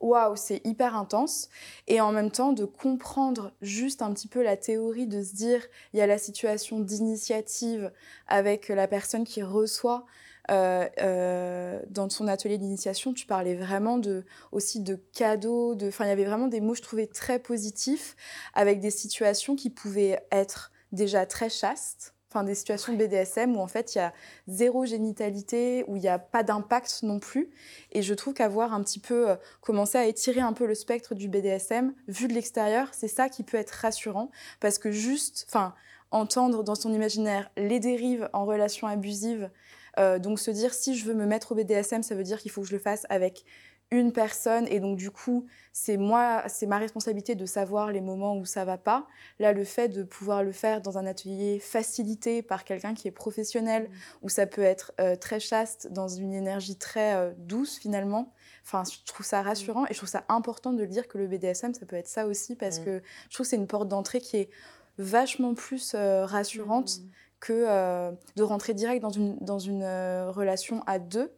Waouh, 0.00 0.36
c'est 0.36 0.60
hyper 0.64 0.96
intense. 0.96 1.48
Et 1.86 2.00
en 2.00 2.12
même 2.12 2.30
temps, 2.30 2.52
de 2.52 2.64
comprendre 2.64 3.52
juste 3.62 4.02
un 4.02 4.12
petit 4.12 4.28
peu 4.28 4.42
la 4.42 4.56
théorie, 4.56 5.06
de 5.06 5.22
se 5.22 5.34
dire, 5.34 5.62
il 5.92 5.98
y 5.98 6.02
a 6.02 6.06
la 6.06 6.18
situation 6.18 6.80
d'initiative 6.80 7.92
avec 8.26 8.68
la 8.68 8.88
personne 8.88 9.24
qui 9.24 9.42
reçoit 9.42 10.04
euh, 10.50 10.88
euh, 11.00 11.80
dans 11.88 12.08
son 12.10 12.26
atelier 12.26 12.58
d'initiation, 12.58 13.12
tu 13.12 13.26
parlais 13.26 13.54
vraiment 13.54 13.98
de, 13.98 14.24
aussi 14.50 14.80
de 14.80 14.96
cadeaux, 15.12 15.74
de, 15.74 15.90
il 16.00 16.06
y 16.06 16.10
avait 16.10 16.24
vraiment 16.24 16.48
des 16.48 16.60
mots, 16.60 16.74
je 16.74 16.82
trouvais, 16.82 17.06
très 17.06 17.38
positifs, 17.38 18.16
avec 18.54 18.80
des 18.80 18.90
situations 18.90 19.54
qui 19.54 19.70
pouvaient 19.70 20.20
être 20.32 20.72
déjà 20.90 21.26
très 21.26 21.48
chastes, 21.48 22.11
enfin, 22.32 22.44
des 22.44 22.54
situations 22.54 22.94
BDSM 22.94 23.56
où 23.56 23.60
en 23.60 23.66
fait, 23.66 23.94
il 23.94 23.98
y 23.98 24.00
a 24.00 24.12
zéro 24.48 24.86
génitalité, 24.86 25.84
où 25.86 25.96
il 25.96 26.02
n'y 26.02 26.08
a 26.08 26.18
pas 26.18 26.42
d'impact 26.42 27.00
non 27.02 27.18
plus. 27.18 27.50
Et 27.92 28.02
je 28.02 28.14
trouve 28.14 28.34
qu'avoir 28.34 28.72
un 28.72 28.82
petit 28.82 28.98
peu 28.98 29.30
euh, 29.30 29.36
commencé 29.60 29.98
à 29.98 30.06
étirer 30.06 30.40
un 30.40 30.52
peu 30.52 30.66
le 30.66 30.74
spectre 30.74 31.14
du 31.14 31.28
BDSM, 31.28 31.92
vu 32.08 32.28
de 32.28 32.32
l'extérieur, 32.32 32.88
c'est 32.92 33.08
ça 33.08 33.28
qui 33.28 33.42
peut 33.42 33.58
être 33.58 33.70
rassurant, 33.70 34.30
parce 34.60 34.78
que 34.78 34.90
juste, 34.90 35.46
enfin, 35.48 35.74
entendre 36.10 36.62
dans 36.62 36.74
son 36.74 36.92
imaginaire 36.92 37.50
les 37.56 37.80
dérives 37.80 38.28
en 38.32 38.44
relation 38.44 38.86
abusive, 38.86 39.50
euh, 39.98 40.18
donc 40.18 40.38
se 40.38 40.50
dire 40.50 40.72
si 40.72 40.96
je 40.96 41.04
veux 41.04 41.14
me 41.14 41.26
mettre 41.26 41.52
au 41.52 41.54
BDSM, 41.54 42.02
ça 42.02 42.14
veut 42.14 42.24
dire 42.24 42.40
qu'il 42.40 42.50
faut 42.50 42.62
que 42.62 42.68
je 42.68 42.72
le 42.72 42.78
fasse 42.78 43.06
avec 43.10 43.44
une 43.92 44.12
personne 44.12 44.66
et 44.68 44.80
donc 44.80 44.96
du 44.96 45.10
coup 45.10 45.46
c'est 45.72 45.96
moi 45.96 46.42
c'est 46.48 46.66
ma 46.66 46.78
responsabilité 46.78 47.36
de 47.36 47.46
savoir 47.46 47.92
les 47.92 48.00
moments 48.00 48.36
où 48.36 48.44
ça 48.44 48.64
va 48.64 48.76
pas 48.76 49.06
là 49.38 49.52
le 49.52 49.62
fait 49.62 49.88
de 49.88 50.02
pouvoir 50.02 50.42
le 50.42 50.50
faire 50.50 50.80
dans 50.80 50.98
un 50.98 51.06
atelier 51.06 51.60
facilité 51.60 52.42
par 52.42 52.64
quelqu'un 52.64 52.94
qui 52.94 53.06
est 53.06 53.12
professionnel 53.12 53.84
mmh. 53.84 53.94
où 54.22 54.28
ça 54.28 54.46
peut 54.46 54.62
être 54.62 54.92
euh, 55.00 55.14
très 55.14 55.38
chaste 55.38 55.92
dans 55.92 56.08
une 56.08 56.34
énergie 56.34 56.76
très 56.76 57.14
euh, 57.14 57.32
douce 57.36 57.78
finalement 57.78 58.32
enfin 58.64 58.82
je 58.90 59.04
trouve 59.04 59.24
ça 59.24 59.42
rassurant 59.42 59.84
et 59.84 59.92
je 59.92 59.98
trouve 59.98 60.08
ça 60.08 60.24
important 60.28 60.72
de 60.72 60.80
le 60.80 60.88
dire 60.88 61.06
que 61.06 61.18
le 61.18 61.28
BDSM 61.28 61.74
ça 61.74 61.86
peut 61.86 61.96
être 61.96 62.08
ça 62.08 62.26
aussi 62.26 62.56
parce 62.56 62.80
mmh. 62.80 62.84
que 62.84 63.02
je 63.28 63.34
trouve 63.34 63.44
que 63.44 63.50
c'est 63.50 63.56
une 63.56 63.68
porte 63.68 63.88
d'entrée 63.88 64.20
qui 64.20 64.38
est 64.38 64.50
vachement 64.98 65.54
plus 65.54 65.94
rassurante 65.94 66.98
mmh 66.98 67.08
que 67.42 67.66
euh, 67.68 68.12
de 68.36 68.42
rentrer 68.44 68.72
direct 68.72 69.02
dans 69.02 69.10
une, 69.10 69.36
dans 69.40 69.58
une 69.58 69.82
euh, 69.82 70.30
relation 70.30 70.82
à 70.86 70.98
deux. 70.98 71.34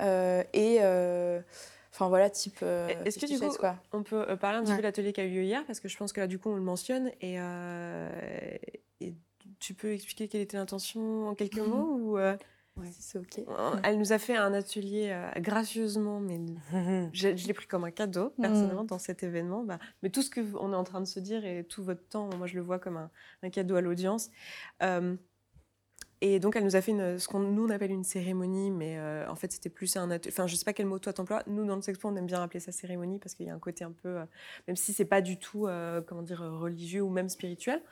Euh, 0.00 0.42
et 0.54 0.78
enfin 1.94 2.08
voilà, 2.08 2.28
type. 2.28 2.62
Est-ce 2.62 3.18
que 3.18 3.26
du 3.26 3.38
coup, 3.38 3.56
quoi. 3.56 3.76
on 3.92 4.02
peut 4.02 4.36
parler 4.36 4.58
un 4.58 4.64
petit 4.64 4.72
peu 4.72 4.78
de 4.78 4.82
l'atelier 4.82 5.12
qui 5.12 5.20
a 5.20 5.24
eu 5.24 5.30
lieu 5.30 5.44
hier? 5.44 5.64
Parce 5.66 5.80
que 5.80 5.88
je 5.88 5.96
pense 5.96 6.12
que 6.12 6.20
là, 6.20 6.26
du 6.26 6.38
coup, 6.38 6.50
on 6.50 6.56
le 6.56 6.62
mentionne. 6.62 7.10
Et, 7.20 7.38
et 9.00 9.14
tu 9.60 9.74
peux 9.74 9.92
expliquer 9.92 10.28
quelle 10.28 10.42
était 10.42 10.56
l'intention 10.56 11.28
en 11.28 11.34
quelques 11.34 11.58
mots 11.58 11.96
ou 11.98 12.18
c'est 12.90 13.18
ok. 13.18 13.44
Elle 13.84 13.98
nous 13.98 14.12
a 14.12 14.18
fait 14.18 14.36
un 14.36 14.52
atelier 14.52 15.10
euh, 15.10 15.40
gracieusement, 15.40 16.20
mais 16.20 16.40
je, 17.12 17.28
l'ai 17.46 17.54
pris 17.54 17.66
comme 17.66 17.84
un 17.84 17.90
cadeau 17.90 18.30
personnellement 18.40 18.84
mm. 18.84 18.88
dans 18.88 18.98
cet 18.98 19.22
événement. 19.22 19.62
Bah, 19.62 19.78
mais 20.02 20.10
tout 20.10 20.22
ce 20.22 20.30
que 20.30 20.40
on 20.58 20.72
est 20.72 20.76
en 20.76 20.84
train 20.84 21.00
de 21.00 21.06
se 21.06 21.20
dire 21.20 21.44
et 21.44 21.64
tout 21.64 21.84
votre 21.84 22.06
temps, 22.08 22.28
moi 22.36 22.46
je 22.46 22.56
le 22.56 22.62
vois 22.62 22.78
comme 22.78 23.08
un, 23.42 23.50
cadeau 23.50 23.76
à 23.76 23.80
l'audience. 23.80 24.30
Euh, 26.24 26.28
et 26.34 26.40
donc, 26.40 26.56
elle 26.56 26.64
nous 26.64 26.76
a 26.76 26.80
fait 26.80 26.92
ce 27.18 27.28
qu'on 27.28 27.70
appelle 27.70 27.90
une 27.90 28.04
cérémonie, 28.04 28.70
mais 28.70 28.98
euh, 28.98 29.28
en 29.28 29.34
fait, 29.34 29.52
c'était 29.52 29.68
plus 29.68 29.96
un 29.96 30.10
atelier. 30.10 30.32
Enfin, 30.34 30.46
je 30.46 30.56
sais 30.56 30.64
pas 30.64 30.72
quel 30.72 30.86
mot 30.86 30.98
toi 30.98 31.12
t'emploies. 31.12 31.42
Nous, 31.46 31.64
dans 31.64 31.76
le 31.76 31.82
Sexpo, 31.82 32.08
on 32.08 32.16
aime 32.16 32.26
bien 32.26 32.42
appeler 32.42 32.60
ça 32.60 32.72
cérémonie 32.72 33.18
parce 33.18 33.34
qu'il 33.34 33.46
y 33.46 33.50
a 33.50 33.54
un 33.54 33.58
côté 33.58 33.84
un 33.84 33.92
peu, 33.92 34.18
même 34.66 34.76
si 34.76 34.92
c'est 34.92 35.04
pas 35.04 35.20
du 35.20 35.38
tout, 35.38 35.68
comment 36.06 36.22
dire, 36.22 36.40
religieux 36.40 37.02
ou 37.02 37.10
même 37.10 37.28
spirituel, 37.28 37.82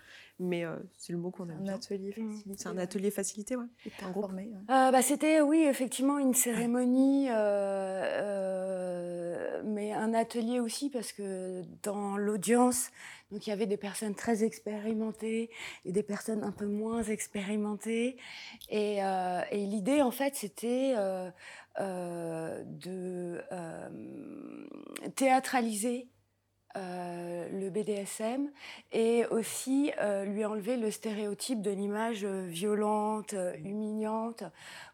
mais 0.43 0.65
euh, 0.65 0.77
c'est 0.99 1.13
le 1.13 1.19
mot 1.19 1.31
qu'on 1.31 1.49
aime. 1.49 1.63
Un 1.63 1.69
atelier 1.69 2.13
mmh. 2.17 2.29
facilité. 2.29 2.55
C'est 2.59 2.69
un 2.69 2.79
atelier 2.79 3.11
facilité, 3.11 3.57
ouais. 3.57 3.67
Informé, 4.03 4.51
euh, 4.71 4.91
bah, 4.91 5.03
C'était, 5.03 5.41
oui, 5.41 5.61
effectivement, 5.61 6.19
une 6.19 6.35
cérémonie, 6.35 7.29
euh, 7.31 8.83
mais 9.65 9.93
un 9.93 10.13
atelier 10.13 10.61
aussi, 10.61 10.91
parce 10.91 11.13
que 11.13 11.63
dans 11.83 12.17
l'audience, 12.17 12.91
donc 13.31 13.47
il 13.47 13.51
y 13.51 13.53
avait 13.53 13.67
des 13.67 13.77
personnes 13.77 14.15
très 14.15 14.43
expérimentées 14.45 15.51
et 15.85 15.93
des 15.93 16.03
personnes 16.03 16.43
un 16.45 16.53
peu 16.53 16.67
moins 16.67 17.03
expérimentées. 17.05 18.17
Et, 18.69 18.99
et 18.99 19.67
l'idée, 19.67 20.03
en 20.03 20.11
fait, 20.11 20.35
c'était 20.35 20.95
de 21.79 23.41
théâtraliser 25.15 26.09
euh, 26.77 27.49
le 27.51 27.69
BDSM 27.69 28.51
et 28.93 29.27
aussi 29.27 29.93
euh, 30.01 30.25
lui 30.25 30.43
enlever 30.45 30.79
le 30.79 30.91
stéréotype 30.91 31.61
de 31.61 31.71
l'image 31.71 32.25
euh, 32.25 32.47
violente, 32.47 33.35
humiliante, 33.63 34.45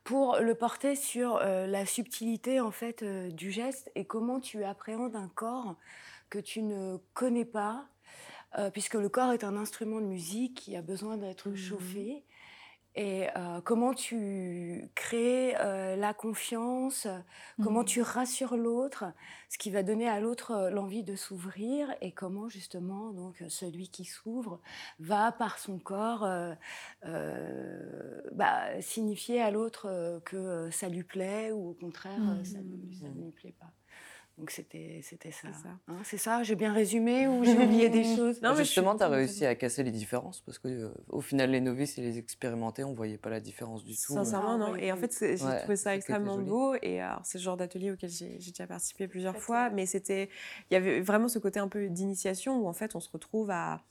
pour 0.02 0.38
le 0.40 0.54
porter 0.56 0.96
sur 0.96 1.38
la 1.38 1.86
subtilité 1.86 2.60
en 2.60 2.70
fait 2.70 3.04
du 3.04 3.50
geste 3.50 3.90
et 3.94 4.06
comment 4.06 4.40
tu 4.40 4.64
appréhendes 4.64 5.14
un 5.14 5.28
corps 5.28 5.76
que 6.30 6.38
tu 6.38 6.62
ne 6.62 6.96
connais 7.12 7.44
pas, 7.44 7.86
puisque 8.72 8.94
le 8.94 9.10
corps 9.10 9.32
est 9.32 9.44
un 9.44 9.54
instrument 9.54 10.00
de 10.00 10.06
musique 10.06 10.54
qui 10.54 10.76
a 10.76 10.82
besoin 10.82 11.18
d'être 11.18 11.50
mmh. 11.50 11.56
chauffé 11.56 12.24
et 12.98 13.28
euh, 13.36 13.60
comment 13.62 13.94
tu 13.94 14.90
crées 14.96 15.54
euh, 15.60 15.94
la 15.94 16.12
confiance, 16.12 17.06
comment 17.62 17.82
mmh. 17.82 17.92
tu 17.94 18.02
rassures 18.02 18.56
l'autre, 18.56 19.04
ce 19.48 19.56
qui 19.56 19.70
va 19.70 19.84
donner 19.84 20.08
à 20.08 20.18
l'autre 20.18 20.50
euh, 20.50 20.70
l'envie 20.70 21.04
de 21.04 21.14
s'ouvrir 21.14 21.94
et 22.00 22.10
comment 22.10 22.48
justement 22.48 23.12
donc 23.12 23.44
celui 23.48 23.88
qui 23.88 24.04
s'ouvre 24.04 24.60
va 24.98 25.30
par 25.30 25.60
son 25.60 25.78
corps 25.78 26.28
bah, 28.32 28.80
signifier 28.80 29.40
à 29.40 29.52
l'autre 29.52 30.20
que 30.24 30.68
ça 30.72 30.88
lui 30.88 31.04
plaît 31.04 31.52
ou 31.52 31.70
au 31.70 31.74
contraire 31.74 32.20
ça 32.42 32.58
ne 32.58 33.22
lui 33.22 33.30
plaît 33.30 33.54
pas. 33.60 33.77
Donc 34.38 34.52
c'était 34.52 35.00
c'était 35.02 35.32
ça. 35.32 35.48
C'est 36.04 36.16
ça, 36.16 36.36
hein, 36.36 36.42
j'ai 36.44 36.54
bien 36.54 36.72
résumé 36.72 37.26
ou 37.26 37.44
j'ai 37.44 37.58
oublié 37.58 37.88
des 37.88 38.04
choses? 38.16 38.40
Non, 38.40 38.50
mais 38.50 38.64
justement, 38.64 38.96
tu 38.96 39.02
as 39.02 39.08
réussi 39.08 39.44
à 39.44 39.56
casser 39.56 39.82
les 39.82 39.90
différences 39.90 40.40
parce 40.42 40.60
que 40.60 40.68
euh, 40.68 40.90
au 41.08 41.20
final, 41.20 41.50
les 41.50 41.60
novices 41.60 41.98
et 41.98 42.02
les 42.02 42.18
expérimentés, 42.18 42.84
on 42.84 42.94
voyait 42.94 43.18
pas 43.18 43.30
la 43.30 43.40
différence 43.40 43.84
du 43.84 43.94
tout. 43.94 44.12
Sincèrement, 44.12 44.56
non. 44.56 44.76
Et 44.76 44.92
en 44.92 44.96
fait, 44.96 45.12
j'ai 45.20 45.36
trouvé 45.36 45.76
ça 45.76 45.96
extrêmement 45.96 46.38
beau. 46.38 46.74
Et 46.82 47.00
alors, 47.00 47.22
c'est 47.24 47.38
le 47.38 47.42
genre 47.42 47.56
d'atelier 47.56 47.90
auquel 47.90 48.10
j'ai 48.10 48.38
déjà 48.38 48.66
participé 48.68 49.08
plusieurs 49.08 49.38
fois, 49.38 49.70
mais 49.70 49.86
c'était, 49.86 50.28
il 50.70 50.74
y 50.74 50.76
avait 50.76 51.00
vraiment 51.00 51.28
ce 51.28 51.40
côté 51.40 51.58
un 51.58 51.68
peu 51.68 51.88
d'initiation 51.88 52.60
où 52.60 52.68
en 52.68 52.72
fait, 52.72 52.94
on 52.94 53.00
se 53.00 53.10
retrouve 53.10 53.50
à 53.50 53.82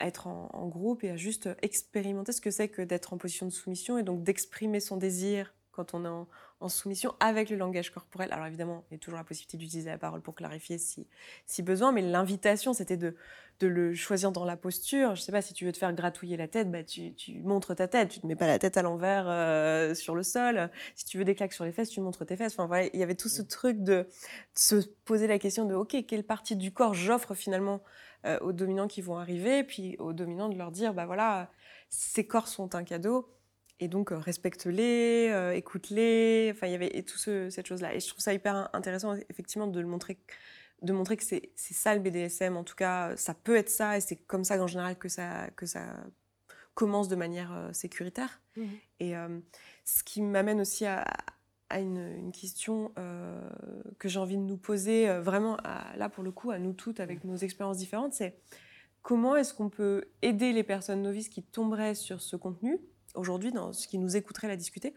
être 0.00 0.28
en, 0.28 0.48
en, 0.54 0.66
groupe 0.66 1.04
et 1.04 1.10
à 1.10 1.16
juste 1.16 1.50
expérimenter 1.60 2.32
ce 2.32 2.40
que 2.40 2.50
c'est 2.50 2.68
que 2.68 2.80
d'être 2.80 3.12
en 3.12 3.18
position 3.18 3.44
de 3.44 3.52
soumission 3.52 3.98
et 3.98 4.02
donc 4.02 4.22
d'exprimer 4.22 4.80
son 4.80 4.96
désir 4.96 5.52
quand 5.72 5.92
on 5.92 6.06
est 6.06 6.08
en, 6.08 6.26
en 6.60 6.68
soumission 6.68 7.14
avec 7.20 7.50
le 7.50 7.56
langage 7.56 7.90
corporel. 7.90 8.30
Alors 8.32 8.46
évidemment, 8.46 8.84
il 8.90 8.94
y 8.94 8.96
a 8.96 8.98
toujours 8.98 9.18
la 9.18 9.24
possibilité 9.24 9.56
d'utiliser 9.56 9.90
la 9.90 9.98
parole 9.98 10.20
pour 10.20 10.34
clarifier 10.34 10.78
si, 10.78 11.06
si 11.46 11.62
besoin, 11.62 11.90
mais 11.90 12.02
l'invitation, 12.02 12.74
c'était 12.74 12.98
de, 12.98 13.16
de 13.60 13.66
le 13.66 13.94
choisir 13.94 14.30
dans 14.30 14.44
la 14.44 14.56
posture. 14.56 15.14
Je 15.14 15.22
sais 15.22 15.32
pas, 15.32 15.42
si 15.42 15.54
tu 15.54 15.64
veux 15.64 15.72
te 15.72 15.78
faire 15.78 15.92
gratouiller 15.94 16.36
la 16.36 16.48
tête, 16.48 16.70
bah, 16.70 16.84
tu, 16.84 17.14
tu 17.14 17.40
montres 17.40 17.74
ta 17.74 17.88
tête, 17.88 18.10
tu 18.10 18.20
ne 18.22 18.28
mets 18.28 18.36
pas 18.36 18.46
la 18.46 18.58
tête 18.58 18.76
à 18.76 18.82
l'envers 18.82 19.24
euh, 19.28 19.94
sur 19.94 20.14
le 20.14 20.22
sol. 20.22 20.70
Si 20.94 21.06
tu 21.06 21.18
veux 21.18 21.24
des 21.24 21.34
claques 21.34 21.54
sur 21.54 21.64
les 21.64 21.72
fesses, 21.72 21.90
tu 21.90 22.00
montres 22.00 22.26
tes 22.26 22.36
fesses. 22.36 22.52
Enfin 22.52 22.66
voilà, 22.66 22.88
il 22.92 23.00
y 23.00 23.02
avait 23.02 23.14
tout 23.14 23.28
ce 23.28 23.42
truc 23.42 23.82
de, 23.82 24.06
se 24.54 24.76
poser 25.04 25.26
la 25.26 25.38
question 25.38 25.64
de, 25.64 25.74
ok, 25.74 26.04
quelle 26.06 26.24
partie 26.24 26.56
du 26.56 26.72
corps 26.72 26.94
j'offre 26.94 27.34
finalement 27.34 27.82
euh, 28.26 28.38
aux 28.40 28.52
dominants 28.52 28.88
qui 28.88 29.00
vont 29.00 29.16
arriver, 29.16 29.64
puis 29.64 29.96
aux 29.98 30.12
dominants 30.12 30.50
de 30.50 30.58
leur 30.58 30.70
dire, 30.70 30.92
bah 30.92 31.06
voilà, 31.06 31.50
ces 31.88 32.26
corps 32.26 32.48
sont 32.48 32.74
un 32.74 32.84
cadeau 32.84 33.28
et 33.80 33.88
donc, 33.88 34.12
euh, 34.12 34.18
respecte-les, 34.18 35.30
euh, 35.30 35.54
écoute-les. 35.54 36.52
Enfin, 36.54 36.66
il 36.66 36.72
y 36.72 36.74
avait 36.74 37.02
tout 37.02 37.16
ce, 37.16 37.48
cette 37.48 37.66
chose-là. 37.66 37.94
Et 37.94 38.00
je 38.00 38.08
trouve 38.08 38.20
ça 38.20 38.34
hyper 38.34 38.68
intéressant, 38.74 39.16
effectivement, 39.30 39.66
de 39.66 39.80
le 39.80 39.86
montrer, 39.86 40.18
de 40.82 40.92
montrer 40.92 41.16
que 41.16 41.24
c'est 41.24 41.50
ça 41.56 41.94
le 41.94 42.00
BDSM. 42.00 42.58
En 42.58 42.64
tout 42.64 42.74
cas, 42.74 43.16
ça 43.16 43.32
peut 43.32 43.56
être 43.56 43.70
ça, 43.70 43.96
et 43.96 44.02
c'est 44.02 44.16
comme 44.16 44.44
ça 44.44 44.58
qu'en 44.58 44.66
général 44.66 44.98
que 44.98 45.08
ça, 45.08 45.48
que 45.56 45.64
ça 45.64 45.96
commence 46.74 47.08
de 47.08 47.16
manière 47.16 47.52
euh, 47.52 47.72
sécuritaire. 47.72 48.40
Mmh 48.56 48.64
et 49.02 49.14
ce 49.86 50.04
qui 50.04 50.20
m'amène 50.20 50.60
aussi 50.60 50.84
à, 50.84 51.06
à 51.70 51.80
une, 51.80 51.96
une, 51.96 52.32
question 52.32 52.92
que 53.98 54.08
j'ai 54.10 54.18
envie 54.18 54.36
de 54.36 54.42
nous 54.42 54.58
poser, 54.58 55.08
vraiment, 55.20 55.56
à, 55.64 55.96
là, 55.96 56.10
pour 56.10 56.22
le 56.22 56.30
coup, 56.30 56.50
à 56.50 56.58
nous 56.58 56.74
toutes, 56.74 57.00
avec 57.00 57.24
nos 57.24 57.36
expériences 57.36 57.78
différentes, 57.78 58.12
c'est 58.12 58.36
comment 59.00 59.36
est-ce 59.36 59.54
qu'on 59.54 59.70
peut 59.70 60.04
aider 60.20 60.52
les 60.52 60.64
personnes 60.64 61.00
novices 61.00 61.30
qui 61.30 61.42
tomberaient 61.42 61.94
sur 61.94 62.20
ce 62.20 62.36
contenu 62.36 62.78
aujourd'hui, 63.14 63.52
dans 63.52 63.72
ce 63.72 63.88
qui 63.88 63.98
nous 63.98 64.16
écouterait 64.16 64.48
la 64.48 64.56
discuter, 64.56 64.94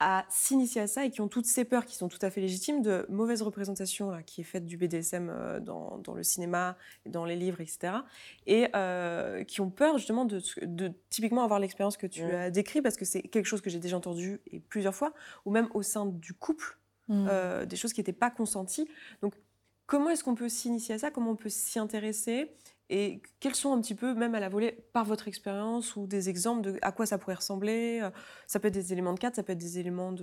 à 0.00 0.26
s'initier 0.28 0.80
à 0.80 0.86
ça 0.86 1.04
et 1.04 1.10
qui 1.10 1.20
ont 1.20 1.28
toutes 1.28 1.46
ces 1.46 1.64
peurs 1.64 1.86
qui 1.86 1.94
sont 1.94 2.08
tout 2.08 2.18
à 2.20 2.30
fait 2.30 2.40
légitimes 2.40 2.82
de 2.82 3.06
mauvaise 3.08 3.42
représentation 3.42 4.10
là, 4.10 4.22
qui 4.22 4.40
est 4.40 4.44
faite 4.44 4.66
du 4.66 4.76
BDSM 4.76 5.30
euh, 5.30 5.60
dans, 5.60 5.98
dans, 5.98 6.14
le 6.14 6.22
cinéma, 6.22 6.76
dans 7.06 7.24
les 7.24 7.36
livres, 7.36 7.60
etc. 7.60 7.94
Et 8.46 8.68
euh, 8.74 9.44
qui 9.44 9.60
ont 9.60 9.70
peur 9.70 9.98
justement 9.98 10.24
de, 10.24 10.42
de 10.62 10.92
typiquement 11.10 11.44
avoir 11.44 11.60
l'expérience 11.60 11.96
que 11.96 12.06
tu 12.06 12.24
mmh. 12.24 12.34
as 12.34 12.50
décrit 12.50 12.82
parce 12.82 12.96
que 12.96 13.04
c'est 13.04 13.22
quelque 13.22 13.46
chose 13.46 13.60
que 13.60 13.70
j'ai 13.70 13.78
déjà 13.78 13.96
entendu 13.96 14.40
et 14.50 14.60
plusieurs 14.60 14.94
fois, 14.94 15.14
ou 15.44 15.50
même 15.52 15.68
au 15.74 15.82
sein 15.82 16.06
du 16.06 16.34
couple, 16.34 16.76
mmh. 17.08 17.26
euh, 17.30 17.64
des 17.64 17.76
choses 17.76 17.92
qui 17.92 18.00
n'étaient 18.00 18.12
pas 18.12 18.30
consenties. 18.30 18.88
Donc 19.22 19.34
comment 19.86 20.10
est-ce 20.10 20.24
qu'on 20.24 20.34
peut 20.34 20.48
s'initier 20.48 20.96
à 20.96 20.98
ça? 20.98 21.10
Comment 21.12 21.30
on 21.30 21.36
peut 21.36 21.48
s'y 21.48 21.78
intéresser? 21.78 22.50
Et 22.90 23.22
quels 23.40 23.54
sont 23.54 23.72
un 23.72 23.80
petit 23.80 23.94
peu, 23.94 24.14
même 24.14 24.34
à 24.34 24.40
la 24.40 24.48
volée, 24.48 24.72
par 24.92 25.04
votre 25.04 25.26
expérience 25.26 25.96
ou 25.96 26.06
des 26.06 26.28
exemples 26.28 26.62
de 26.62 26.78
à 26.82 26.92
quoi 26.92 27.06
ça 27.06 27.16
pourrait 27.16 27.36
ressembler 27.36 28.00
euh, 28.02 28.10
Ça 28.46 28.60
peut 28.60 28.68
être 28.68 28.74
des 28.74 28.92
éléments 28.92 29.14
de 29.14 29.18
cadre, 29.18 29.34
ça 29.34 29.42
peut 29.42 29.52
être 29.52 29.58
des 29.58 29.78
éléments 29.78 30.14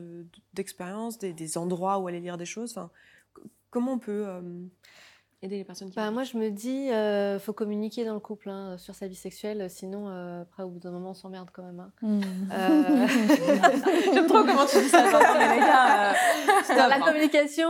d'expérience, 0.53 1.17
de, 1.17 1.31
des, 1.31 1.57
endroits 1.57 1.97
où 1.97 2.07
aller 2.07 2.19
lire 2.19 2.37
des 2.37 2.45
choses. 2.45 2.79
Comment 3.71 3.93
on 3.93 3.99
peut 3.99 4.25
euh, 4.27 4.41
aider 5.43 5.57
les 5.57 5.63
personnes 5.63 5.89
qui 5.89 5.95
bah, 5.95 6.11
Moi, 6.11 6.23
je 6.23 6.37
me 6.37 6.49
dis, 6.49 6.85
il 6.87 6.93
euh, 6.93 7.39
faut 7.39 7.53
communiquer 7.53 8.05
dans 8.05 8.13
le 8.13 8.19
couple 8.19 8.49
hein, 8.49 8.77
sur 8.77 8.93
sa 8.93 9.07
vie 9.07 9.15
sexuelle, 9.15 9.69
sinon, 9.69 10.07
euh, 10.07 10.43
après, 10.43 10.63
au 10.63 10.69
bout 10.69 10.79
d'un 10.79 10.91
moment, 10.91 11.11
on 11.11 11.15
s'emmerde 11.15 11.49
quand 11.51 11.63
même. 11.63 11.79
Hein. 11.79 11.91
Mmh. 12.01 12.21
Euh... 12.51 13.07
J'aime 14.13 14.27
trop 14.27 14.43
comment 14.43 14.65
tu 14.65 14.79
dis 14.79 14.89
ça. 14.89 15.09
gars, 15.11 16.11
euh, 16.11 16.13
la 16.89 16.99
communication, 16.99 17.69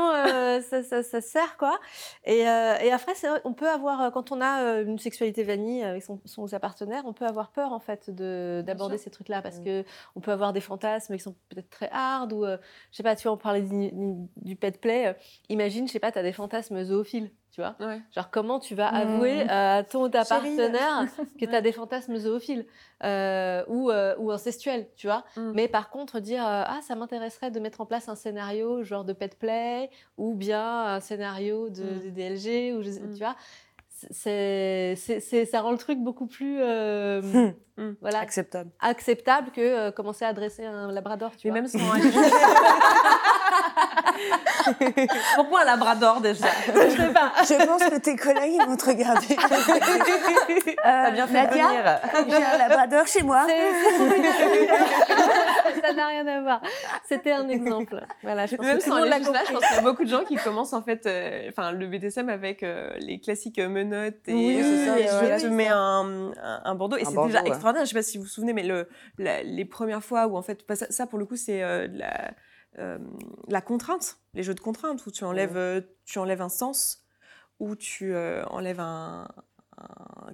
ça, 0.69 0.83
ça, 0.83 1.03
ça, 1.03 1.21
sert, 1.21 1.57
quoi. 1.57 1.79
Et, 2.25 2.39
et 2.39 2.91
après, 2.91 3.15
c'est 3.15 3.29
on 3.45 3.53
peut 3.53 3.69
avoir, 3.69 4.11
quand 4.11 4.31
on 4.31 4.41
a 4.41 4.81
une 4.81 4.99
sexualité 4.99 5.43
vanille 5.43 5.83
avec 5.83 6.03
son, 6.03 6.19
son 6.25 6.47
sa 6.47 6.59
partenaire, 6.59 7.03
on 7.05 7.13
peut 7.13 7.25
avoir 7.25 7.51
peur, 7.51 7.71
en 7.71 7.79
fait, 7.79 8.09
d'aborder 8.09 8.97
ces 8.97 9.09
trucs-là, 9.09 9.41
parce 9.41 9.59
mmh. 9.59 9.63
que 9.63 9.83
on 10.15 10.19
peut 10.19 10.31
avoir 10.31 10.51
des 10.51 10.61
fantasmes 10.61 11.15
qui 11.15 11.23
sont 11.23 11.35
peut-être 11.49 11.69
très 11.69 11.89
hard, 11.91 12.33
ou, 12.33 12.45
je 12.45 12.57
sais 12.97 13.03
pas, 13.03 13.15
tu 13.15 13.23
vois, 13.23 13.33
on 13.33 13.37
parlait 13.37 13.61
du, 13.61 13.91
du 14.35 14.55
pet 14.57 14.79
play. 14.81 15.15
imagine, 15.47 15.87
je 15.87 15.93
sais 15.93 15.99
pas, 15.99 16.11
tu 16.11 16.19
as 16.19 16.23
des 16.23 16.33
fantasmes 16.33 16.83
zoophiles 16.83 17.31
tu 17.51 17.59
vois. 17.59 17.75
Genre, 18.15 18.29
comment 18.31 18.59
tu 18.59 18.75
vas 18.75 18.87
avouer 18.87 19.43
mmh. 19.43 19.49
à 19.49 19.83
ton 19.83 20.09
ta 20.09 20.23
partenaire 20.23 21.05
que 21.39 21.45
tu 21.45 21.53
as 21.53 21.61
des 21.61 21.73
fantasmes 21.73 22.15
zoophiles 22.15 22.65
euh, 23.03 23.63
ou, 23.67 23.91
euh, 23.91 24.15
ou 24.19 24.31
incestuels, 24.31 24.87
tu 24.95 25.07
vois. 25.07 25.25
Mmh. 25.35 25.51
Mais 25.53 25.67
par 25.67 25.89
contre, 25.89 26.21
dire 26.21 26.47
euh, 26.47 26.63
Ah, 26.65 26.79
ça 26.81 26.95
m'intéresserait 26.95 27.51
de 27.51 27.59
mettre 27.59 27.81
en 27.81 27.85
place 27.85 28.07
un 28.07 28.15
scénario 28.15 28.83
genre 28.83 29.03
de 29.03 29.11
pet 29.11 29.37
play 29.37 29.89
ou 30.17 30.33
bien 30.33 30.85
un 30.85 30.99
scénario 31.01 31.69
de, 31.69 31.83
mmh. 31.83 32.13
DLG, 32.13 32.73
ou 32.77 32.83
tu 32.83 33.19
vois. 33.19 33.35
C'est, 34.09 34.95
c'est, 34.95 35.45
ça 35.45 35.61
rend 35.61 35.71
le 35.71 35.77
truc 35.77 35.99
beaucoup 35.99 36.25
plus 36.25 36.57
voilà, 38.01 38.19
acceptable. 38.19 38.69
acceptable 38.79 39.51
que 39.51 39.89
commencer 39.91 40.25
à 40.25 40.33
dresser 40.33 40.65
un 40.65 40.91
labrador. 40.91 41.31
Tu 41.37 41.49
vois. 41.49 41.55
même 41.55 41.67
sans 41.67 41.79
Pourquoi 45.35 45.61
un 45.61 45.65
labrador 45.65 46.21
déjà 46.21 46.47
Je 46.67 46.71
sais 46.95 47.13
pas. 47.13 47.31
Je 47.43 47.65
pense 47.65 47.83
que 47.83 47.97
tes 47.99 48.15
collègues 48.15 48.61
vont 48.67 48.75
te 48.75 48.85
regarder. 48.85 49.35
euh, 50.85 51.11
bien 51.11 51.27
fait 51.27 51.33
Nadia, 51.33 52.01
j'ai 52.27 52.35
un 52.35 52.57
labrador 52.57 53.07
chez 53.07 53.23
moi. 53.23 53.45
Ça 55.81 55.93
n'a 55.93 56.07
rien 56.07 56.27
à 56.27 56.41
voir. 56.41 56.61
C'était 57.07 57.31
un 57.31 57.47
exemple. 57.49 58.01
Voilà, 58.23 58.45
je 58.45 58.55
pense 58.55 58.65
Même 58.65 58.79
sans 58.79 58.99
là, 58.99 59.17
je 59.19 59.25
pense 59.51 59.65
qu'il 59.65 59.75
y 59.75 59.79
a 59.79 59.81
beaucoup 59.81 60.03
de 60.03 60.09
gens 60.09 60.23
qui 60.23 60.35
commencent 60.35 60.73
en 60.73 60.81
fait, 60.81 61.05
euh, 61.05 61.49
enfin 61.49 61.71
le 61.71 61.87
BDSM 61.87 62.29
avec 62.29 62.63
euh, 62.63 62.91
les 62.99 63.19
classiques 63.19 63.59
euh, 63.59 63.69
menottes 63.69 64.27
et, 64.27 64.33
oui, 64.33 64.85
ça, 64.85 64.99
et 64.99 65.39
je 65.39 65.43
te 65.43 65.47
mets 65.47 65.69
un, 65.69 66.31
un, 66.63 66.75
bandeau 66.75 66.97
et 66.97 67.05
c'est 67.05 67.23
déjà 67.25 67.41
extraordinaire. 67.43 67.70
Je 67.79 67.85
sais 67.85 67.95
pas 67.95 68.03
si 68.03 68.17
vous 68.17 68.23
vous 68.23 68.29
souvenez, 68.29 68.53
mais 68.53 68.63
le, 68.63 68.87
les 69.17 69.65
premières 69.65 70.03
fois 70.03 70.27
où 70.27 70.37
en 70.37 70.41
fait, 70.41 70.65
ça, 70.75 70.87
ça 70.89 71.07
pour 71.07 71.19
le 71.19 71.25
coup 71.25 71.35
c'est 71.35 71.61
la 71.87 72.33
euh, 72.79 72.97
la 73.49 73.61
contrainte, 73.61 74.17
les 74.33 74.43
jeux 74.43 74.53
de 74.53 74.59
contrainte, 74.61 75.05
où 75.05 75.11
tu 75.11 75.25
enlèves, 75.25 75.57
euh, 75.57 75.81
tu 76.05 76.19
enlèves 76.19 76.41
un 76.41 76.49
sens, 76.49 77.03
où 77.59 77.75
tu 77.75 78.13
euh, 78.13 78.45
enlèves 78.45 78.79
un, 78.79 79.27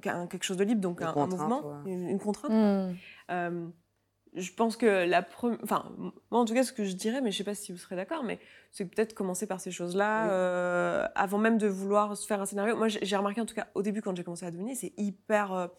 quelque 0.02 0.44
chose 0.44 0.58
de 0.58 0.64
libre, 0.64 0.82
donc 0.82 1.02
un, 1.02 1.14
mouvement, 1.14 1.84
une, 1.86 2.20
contrainte. 2.20 2.52
Mmh. 2.52 3.72
je 4.36 4.54
pense 4.54 4.78
que 4.78 5.08
la 5.08 5.24
première. 5.24 5.58
Enfin, 5.64 5.92
moi 6.30 6.42
en 6.42 6.46
tout 6.46 6.54
cas, 6.54 6.64
ce 6.64 6.74
que 6.74 6.84
je 6.84 6.94
dirais, 6.94 7.22
mais 7.22 7.32
je 7.32 7.38
sais 7.38 7.44
pas 7.44 7.56
si 7.56 7.72
vous 7.72 7.78
serez 7.80 7.96
d'accord, 7.96 8.24
mais 8.24 8.40
c'est 8.72 8.86
peut-être 8.86 9.16
commencer 9.16 9.48
par 9.48 9.60
ces 9.60 9.72
choses-là, 9.72 11.10
avant 11.16 11.40
même 11.40 11.58
de 11.58 11.68
vouloir 11.68 12.16
se 12.16 12.28
faire 12.28 12.40
un 12.40 12.46
scénario. 12.46 12.76
Moi, 12.76 12.88
j'ai 12.88 13.16
remarqué 13.16 13.42
en 13.42 13.48
tout 13.48 13.56
cas 13.56 13.68
au 13.74 13.82
début, 13.82 14.04
quand 14.04 14.16
j'ai 14.16 14.24
commencé 14.24 14.46
à 14.46 14.52
devenir, 14.52 14.76
c'est 14.76 14.94
hyper 14.98 15.70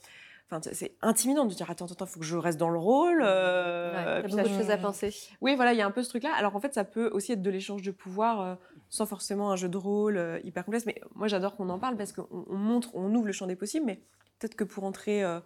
Enfin, 0.50 0.60
c'est 0.72 0.96
intimidant 1.02 1.44
de 1.44 1.52
dire 1.52 1.70
attends, 1.70 1.84
attends, 1.84 2.06
il 2.06 2.08
faut 2.08 2.20
que 2.20 2.26
je 2.26 2.36
reste 2.36 2.58
dans 2.58 2.70
le 2.70 2.78
rôle. 2.78 3.20
Euh, 3.22 4.22
ouais, 4.22 4.22
beaucoup 4.22 4.36
de 4.42 4.48
choses 4.48 4.70
à 4.70 4.78
penser. 4.78 5.14
Oui, 5.42 5.54
voilà, 5.56 5.74
il 5.74 5.78
y 5.78 5.82
a 5.82 5.86
un 5.86 5.90
peu 5.90 6.02
ce 6.02 6.08
truc-là. 6.08 6.32
Alors 6.34 6.56
en 6.56 6.60
fait, 6.60 6.72
ça 6.72 6.84
peut 6.84 7.10
aussi 7.12 7.32
être 7.32 7.42
de 7.42 7.50
l'échange 7.50 7.82
de 7.82 7.90
pouvoir 7.90 8.40
euh, 8.40 8.54
sans 8.88 9.04
forcément 9.04 9.50
un 9.50 9.56
jeu 9.56 9.68
de 9.68 9.76
rôle 9.76 10.16
euh, 10.16 10.40
hyper 10.44 10.64
complexe. 10.64 10.86
Mais 10.86 11.02
moi, 11.14 11.28
j'adore 11.28 11.54
qu'on 11.54 11.68
en 11.68 11.78
parle 11.78 11.98
parce 11.98 12.12
qu'on 12.12 12.46
montre, 12.48 12.94
on 12.94 13.14
ouvre 13.14 13.26
le 13.26 13.32
champ 13.32 13.46
des 13.46 13.56
possibles. 13.56 13.84
Mais 13.84 13.96
peut-être 14.38 14.54
que 14.54 14.64
pour 14.64 14.84
entrer 14.84 15.22
euh, 15.22 15.38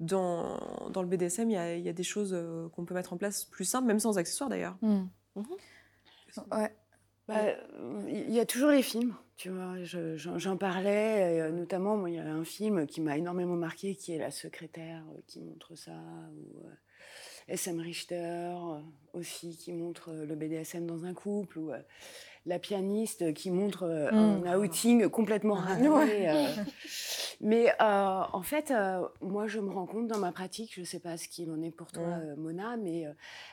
dans, 0.00 0.58
dans, 0.90 1.02
le 1.02 1.08
BDSM, 1.08 1.48
il 1.50 1.54
y 1.54 1.56
a, 1.56 1.76
y 1.76 1.88
a, 1.88 1.92
des 1.92 2.02
choses 2.02 2.36
qu'on 2.74 2.84
peut 2.84 2.94
mettre 2.94 3.12
en 3.12 3.16
place 3.16 3.44
plus 3.44 3.64
simples, 3.64 3.86
même 3.86 4.00
sans 4.00 4.18
accessoires 4.18 4.50
d'ailleurs. 4.50 4.76
Mmh. 4.82 5.02
Mmh. 5.36 5.42
Ouais. 6.50 6.74
Bah, 7.28 7.36
il 8.08 8.32
y 8.32 8.40
a 8.40 8.46
toujours 8.46 8.70
les 8.70 8.82
films. 8.82 9.14
Tu 9.36 9.50
vois, 9.50 9.74
j'en 9.82 10.56
parlais, 10.56 11.40
euh, 11.40 11.50
notamment, 11.50 11.96
moi, 11.96 12.08
il 12.08 12.16
y 12.16 12.18
a 12.18 12.24
un 12.24 12.44
film 12.44 12.86
qui 12.86 13.00
m'a 13.00 13.18
énormément 13.18 13.56
marqué, 13.56 13.96
qui 13.96 14.12
est 14.12 14.18
La 14.18 14.30
secrétaire, 14.30 15.02
euh, 15.10 15.20
qui 15.26 15.40
montre 15.40 15.74
ça, 15.74 15.90
ou 15.90 16.66
euh, 16.66 16.70
S.M. 17.48 17.80
Richter 17.80 18.54
aussi, 19.12 19.56
qui 19.56 19.72
montre 19.72 20.12
le 20.12 20.36
BDSM 20.36 20.86
dans 20.86 21.04
un 21.04 21.14
couple, 21.14 21.58
ou 21.58 21.72
la 22.46 22.58
pianiste 22.58 23.32
qui 23.32 23.50
montre 23.50 23.84
euh, 23.84 24.10
mmh. 24.10 24.46
un 24.46 24.58
outing 24.58 25.08
complètement 25.08 25.54
raté. 25.54 25.88
Euh. 26.28 26.46
Mais 27.40 27.70
euh, 27.80 28.22
en 28.32 28.42
fait, 28.42 28.72
moi, 29.20 29.46
je 29.48 29.58
me 29.60 29.70
rends 29.70 29.86
compte 29.86 30.06
dans 30.06 30.18
ma 30.18 30.32
pratique, 30.32 30.72
je 30.74 30.80
ne 30.80 30.86
sais 30.86 31.00
pas 31.00 31.16
ce 31.16 31.28
qu'il 31.28 31.50
en 31.50 31.60
est 31.62 31.72
pour 31.72 31.90
toi, 31.90 32.06
mmh. 32.06 32.34
Mona, 32.36 32.76
mais 32.76 33.06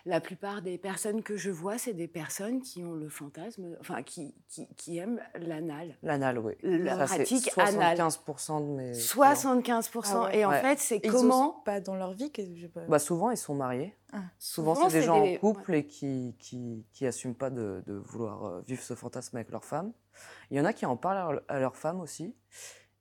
la 0.05 0.21
plupart 0.21 0.61
des 0.61 0.77
personnes 0.77 1.23
que 1.23 1.35
je 1.35 1.49
vois, 1.49 1.77
c'est 1.77 1.93
des 1.93 2.07
personnes 2.07 2.61
qui 2.61 2.83
ont 2.83 2.93
le 2.93 3.09
fantasme, 3.09 3.75
enfin, 3.81 4.03
qui, 4.03 4.35
qui, 4.77 4.97
aiment 4.97 5.19
l'anal. 5.35 5.97
L'anal, 6.03 6.37
oui. 6.39 6.53
La 6.61 6.95
pratique 7.05 7.51
75% 7.51 7.59
anale. 7.59 7.97
75% 7.97 8.61
de 8.61 8.71
mes. 8.71 8.91
75%. 8.93 10.27
Ah 10.27 10.35
Et 10.35 10.45
en 10.45 10.51
fait, 10.51 10.79
c'est 10.79 11.01
comment. 11.01 11.61
pas 11.65 11.81
dans 11.81 11.95
leur 11.95 12.13
vie 12.13 12.31
que 12.31 12.43
bah, 12.87 12.99
Souvent, 12.99 13.31
ils 13.31 13.37
sont 13.37 13.55
mariés. 13.55 13.95
Ah. 14.14 14.24
Souvent, 14.39 14.76
c'est 14.76 14.99
des 14.99 15.01
gens 15.03 15.24
en 15.24 15.36
couple 15.38 15.74
et 15.76 15.86
qui 15.86 16.36
qui, 16.39 17.05
assument 17.05 17.36
pas 17.36 17.49
de, 17.49 17.84
vouloir 17.88 18.45
euh, 18.45 18.62
vivre 18.68 18.82
ce 18.82 18.95
fantasme 18.95 19.38
avec 19.38 19.51
leur 19.51 19.66
femme. 19.66 19.93
Il 20.49 20.57
y 20.57 20.62
en 20.62 20.66
a 20.66 20.74
qui 20.74 20.86
en 20.86 20.97
parlent 20.97 21.41
à 21.47 21.59
leur 21.59 21.76
femme 21.76 22.01
aussi 22.01 22.36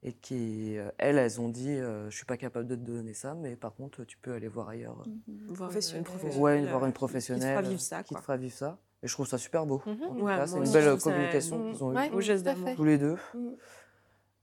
et 0.02 0.12
qui, 0.12 0.78
euh, 0.78 0.90
elles, 0.98 1.18
elles 1.18 1.40
ont 1.40 1.48
dit 1.48 1.70
euh, 1.70 2.08
Je 2.10 2.16
suis 2.16 2.24
pas 2.24 2.36
capable 2.36 2.66
de 2.66 2.74
te 2.74 2.80
donner 2.80 3.12
ça, 3.12 3.34
mais 3.34 3.56
par 3.56 3.74
contre, 3.74 4.04
tu 4.04 4.16
peux 4.16 4.32
aller 4.32 4.48
voir 4.48 4.68
ailleurs. 4.68 5.04
Mmh. 5.06 5.52
Voir 5.52 5.70
une 5.70 6.04
professionnelle. 6.04 6.38
Ouais, 6.38 6.64
voir 6.64 6.86
une 6.86 6.92
professionnelle. 6.92 7.42
Qui 7.42 7.48
te 7.48 7.52
fera 7.52 7.68
vivre 7.68 7.80
ça. 7.80 8.02
Qui 8.02 8.14
te 8.14 8.20
fera 8.20 8.36
vivre 8.36 8.54
ça. 8.54 8.78
Et 9.02 9.08
je 9.08 9.12
trouve 9.12 9.26
ça 9.26 9.38
super 9.38 9.66
beau. 9.66 9.82
Mmh. 9.86 10.46
c'est 10.46 10.56
une 10.56 10.72
belle 10.72 10.98
communication 10.98 11.70
qu'ils 11.70 11.84
ont 11.84 11.92
eue 11.92 12.76
tous 12.76 12.84
les 12.84 12.98
deux. 12.98 13.16
Mmh. 13.34 13.48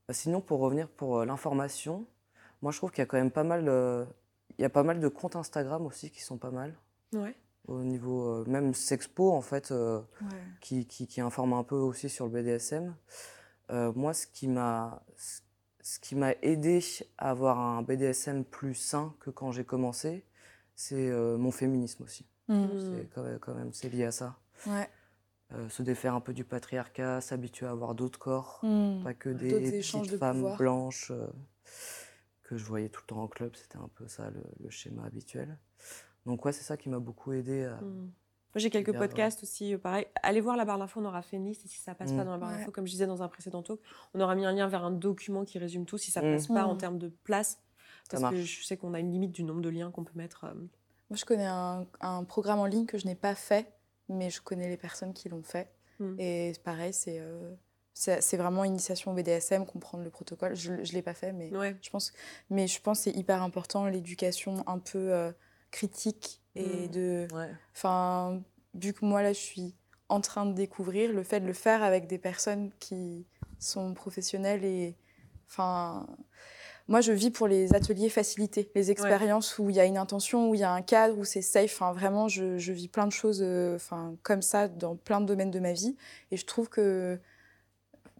Bah, 0.06 0.14
sinon, 0.14 0.40
pour 0.40 0.60
revenir 0.60 0.88
pour 0.88 1.24
l'information, 1.24 2.06
moi, 2.62 2.72
je 2.72 2.78
trouve 2.78 2.90
qu'il 2.90 3.00
y 3.00 3.02
a 3.02 3.06
quand 3.06 3.18
même 3.18 3.30
pas 3.30 3.44
mal 3.44 3.68
y 4.62 4.64
a 4.64 4.70
pas 4.70 4.82
mal 4.82 5.00
de 5.00 5.08
comptes 5.08 5.36
Instagram 5.36 5.86
aussi 5.86 6.10
qui 6.10 6.22
sont 6.22 6.38
pas 6.38 6.50
mal. 6.50 6.74
Ouais. 7.12 7.34
Au 7.66 7.82
niveau, 7.82 8.28
euh, 8.28 8.44
même 8.46 8.74
Sexpo, 8.74 9.30
en 9.30 9.42
fait, 9.42 9.70
euh, 9.70 10.00
qui, 10.60 10.86
qui, 10.86 11.06
qui, 11.06 11.20
informe 11.20 11.52
un 11.52 11.64
peu 11.64 11.76
aussi 11.76 12.08
sur 12.08 12.26
le 12.26 12.32
BDSM. 12.32 12.94
Euh, 13.70 13.92
moi, 13.94 14.14
ce 14.14 14.26
qui 14.26 14.48
m'a 14.48 15.02
ce 15.80 16.00
qui 16.00 16.16
m'a 16.16 16.32
aidé 16.42 16.82
à 17.16 17.30
avoir 17.30 17.58
un 17.58 17.82
BDSM 17.82 18.44
plus 18.44 18.74
sain 18.74 19.14
que 19.20 19.30
quand 19.30 19.52
j'ai 19.52 19.64
commencé, 19.64 20.24
c'est 20.74 21.10
mon 21.10 21.50
féminisme 21.50 22.04
aussi. 22.04 22.26
Mmh. 22.48 22.66
C'est 22.78 23.08
quand 23.14 23.22
même, 23.22 23.38
quand 23.38 23.54
même 23.54 23.72
c'est 23.72 23.88
lié 23.88 24.04
à 24.04 24.12
ça. 24.12 24.36
Ouais. 24.66 24.88
se 25.70 25.82
défaire 25.82 26.14
un 26.14 26.20
peu 26.20 26.34
du 26.34 26.44
patriarcat, 26.44 27.22
s'habituer 27.22 27.66
à 27.66 27.70
avoir 27.70 27.94
d'autres 27.94 28.18
corps, 28.18 28.60
mmh. 28.62 29.02
pas 29.02 29.14
que 29.14 29.30
des 29.30 29.80
petites 29.80 30.18
femmes 30.18 30.56
blanches 30.58 31.10
que 32.48 32.56
je 32.56 32.64
voyais 32.64 32.88
tout 32.88 33.02
le 33.02 33.06
temps 33.08 33.22
en 33.22 33.28
club. 33.28 33.54
C'était 33.54 33.76
un 33.76 33.90
peu 33.94 34.08
ça 34.08 34.30
le, 34.30 34.70
schéma 34.70 35.04
habituel. 35.04 35.58
Donc 36.24 36.44
ouais, 36.44 36.52
c'est 36.52 36.64
ça 36.64 36.76
qui 36.76 36.88
m'a 36.88 36.98
beaucoup 36.98 37.32
aidé 37.32 37.64
à... 37.64 37.76
Mmh. 37.76 38.10
Moi, 38.54 38.60
j'ai 38.62 38.70
quelques 38.70 38.96
podcasts 38.96 39.42
aussi, 39.42 39.74
euh, 39.74 39.78
pareil. 39.78 40.06
Allez 40.22 40.40
voir 40.40 40.56
la 40.56 40.64
barre 40.64 40.78
d'infos, 40.78 41.00
on 41.00 41.04
aura 41.04 41.20
fait 41.20 41.36
une 41.36 41.44
liste. 41.44 41.66
Et 41.66 41.68
si 41.68 41.78
ça 41.78 41.94
passe 41.94 42.12
pas 42.12 42.22
mmh. 42.22 42.24
dans 42.24 42.30
la 42.32 42.38
barre 42.38 42.50
d'infos, 42.52 42.70
comme 42.70 42.86
je 42.86 42.92
disais 42.92 43.06
dans 43.06 43.22
un 43.22 43.28
précédent 43.28 43.62
talk, 43.62 43.78
on 44.14 44.20
aura 44.20 44.34
mis 44.34 44.46
un 44.46 44.52
lien 44.52 44.66
vers 44.68 44.84
un 44.84 44.90
document 44.90 45.44
qui 45.44 45.58
résume 45.58 45.84
tout 45.84 45.98
si 45.98 46.10
ça 46.10 46.22
mmh. 46.22 46.32
passe 46.32 46.46
pas 46.46 46.64
en 46.64 46.76
termes 46.76 46.98
de 46.98 47.08
place. 47.08 47.60
Parce 48.10 48.30
que 48.30 48.42
je 48.42 48.64
sais 48.64 48.78
qu'on 48.78 48.94
a 48.94 49.00
une 49.00 49.12
limite 49.12 49.32
du 49.32 49.44
nombre 49.44 49.60
de 49.60 49.68
liens 49.68 49.90
qu'on 49.90 50.04
peut 50.04 50.16
mettre. 50.16 50.44
Euh. 50.44 50.54
Moi, 51.10 51.16
je 51.16 51.26
connais 51.26 51.46
un, 51.46 52.24
programme 52.26 52.58
en 52.58 52.66
ligne 52.66 52.86
que 52.86 52.96
je 52.96 53.04
n'ai 53.04 53.14
pas 53.14 53.34
fait, 53.34 53.70
mais 54.08 54.30
je 54.30 54.40
connais 54.40 54.68
les 54.68 54.78
personnes 54.78 55.12
qui 55.12 55.28
l'ont 55.28 55.42
fait. 55.42 55.70
Et 56.18 56.52
pareil, 56.64 56.92
c'est 56.92 57.18
euh, 57.18 57.54
c'est 57.98 58.36
vraiment 58.36 58.64
initiation 58.64 59.10
au 59.10 59.14
BDSM, 59.14 59.66
comprendre 59.66 60.04
le 60.04 60.10
protocole. 60.10 60.54
Je 60.54 60.72
ne 60.72 60.92
l'ai 60.92 61.02
pas 61.02 61.14
fait, 61.14 61.32
mais, 61.32 61.50
je 61.82 61.90
pense, 61.90 62.12
mais 62.48 62.66
je 62.66 62.80
pense 62.80 62.98
que 62.98 63.04
c'est 63.04 63.18
hyper 63.18 63.42
important, 63.42 63.86
l'éducation 63.86 64.62
un 64.68 64.78
peu 64.78 65.12
euh, 65.12 65.32
critique 65.70 66.40
et 66.54 66.86
mmh. 66.86 66.90
de... 66.90 67.28
Enfin, 67.74 68.40
vu 68.74 68.92
que 68.92 69.04
moi 69.04 69.22
là 69.22 69.32
je 69.32 69.38
suis 69.38 69.74
en 70.08 70.20
train 70.20 70.46
de 70.46 70.52
découvrir, 70.52 71.12
le 71.12 71.22
fait 71.22 71.40
de 71.40 71.46
le 71.46 71.52
faire 71.52 71.82
avec 71.82 72.06
des 72.06 72.18
personnes 72.18 72.70
qui 72.78 73.26
sont 73.58 73.94
professionnelles 73.94 74.64
et 74.64 74.96
enfin 75.48 76.06
moi, 76.88 77.02
je 77.02 77.12
vis 77.12 77.30
pour 77.30 77.48
les 77.48 77.74
ateliers 77.74 78.08
facilités, 78.08 78.70
les 78.74 78.90
expériences 78.90 79.58
où 79.58 79.68
il 79.68 79.76
y 79.76 79.80
a 79.80 79.84
une 79.84 79.98
intention, 79.98 80.48
où 80.48 80.54
il 80.54 80.60
y 80.60 80.64
a 80.64 80.72
un 80.72 80.80
cadre, 80.80 81.18
où 81.18 81.24
c'est 81.24 81.42
safe. 81.42 81.74
Enfin, 81.74 81.92
vraiment, 81.92 82.28
je, 82.28 82.72
vis 82.72 82.88
plein 82.88 83.06
de 83.06 83.12
choses 83.12 83.42
euh, 83.42 83.76
enfin, 83.76 84.14
comme 84.22 84.40
ça 84.40 84.68
dans 84.68 84.96
plein 84.96 85.20
de 85.20 85.26
domaines 85.26 85.50
de 85.50 85.60
ma 85.60 85.74
vie. 85.74 85.96
Et 86.30 86.38
je 86.38 86.46
trouve 86.46 86.70
que 86.70 87.20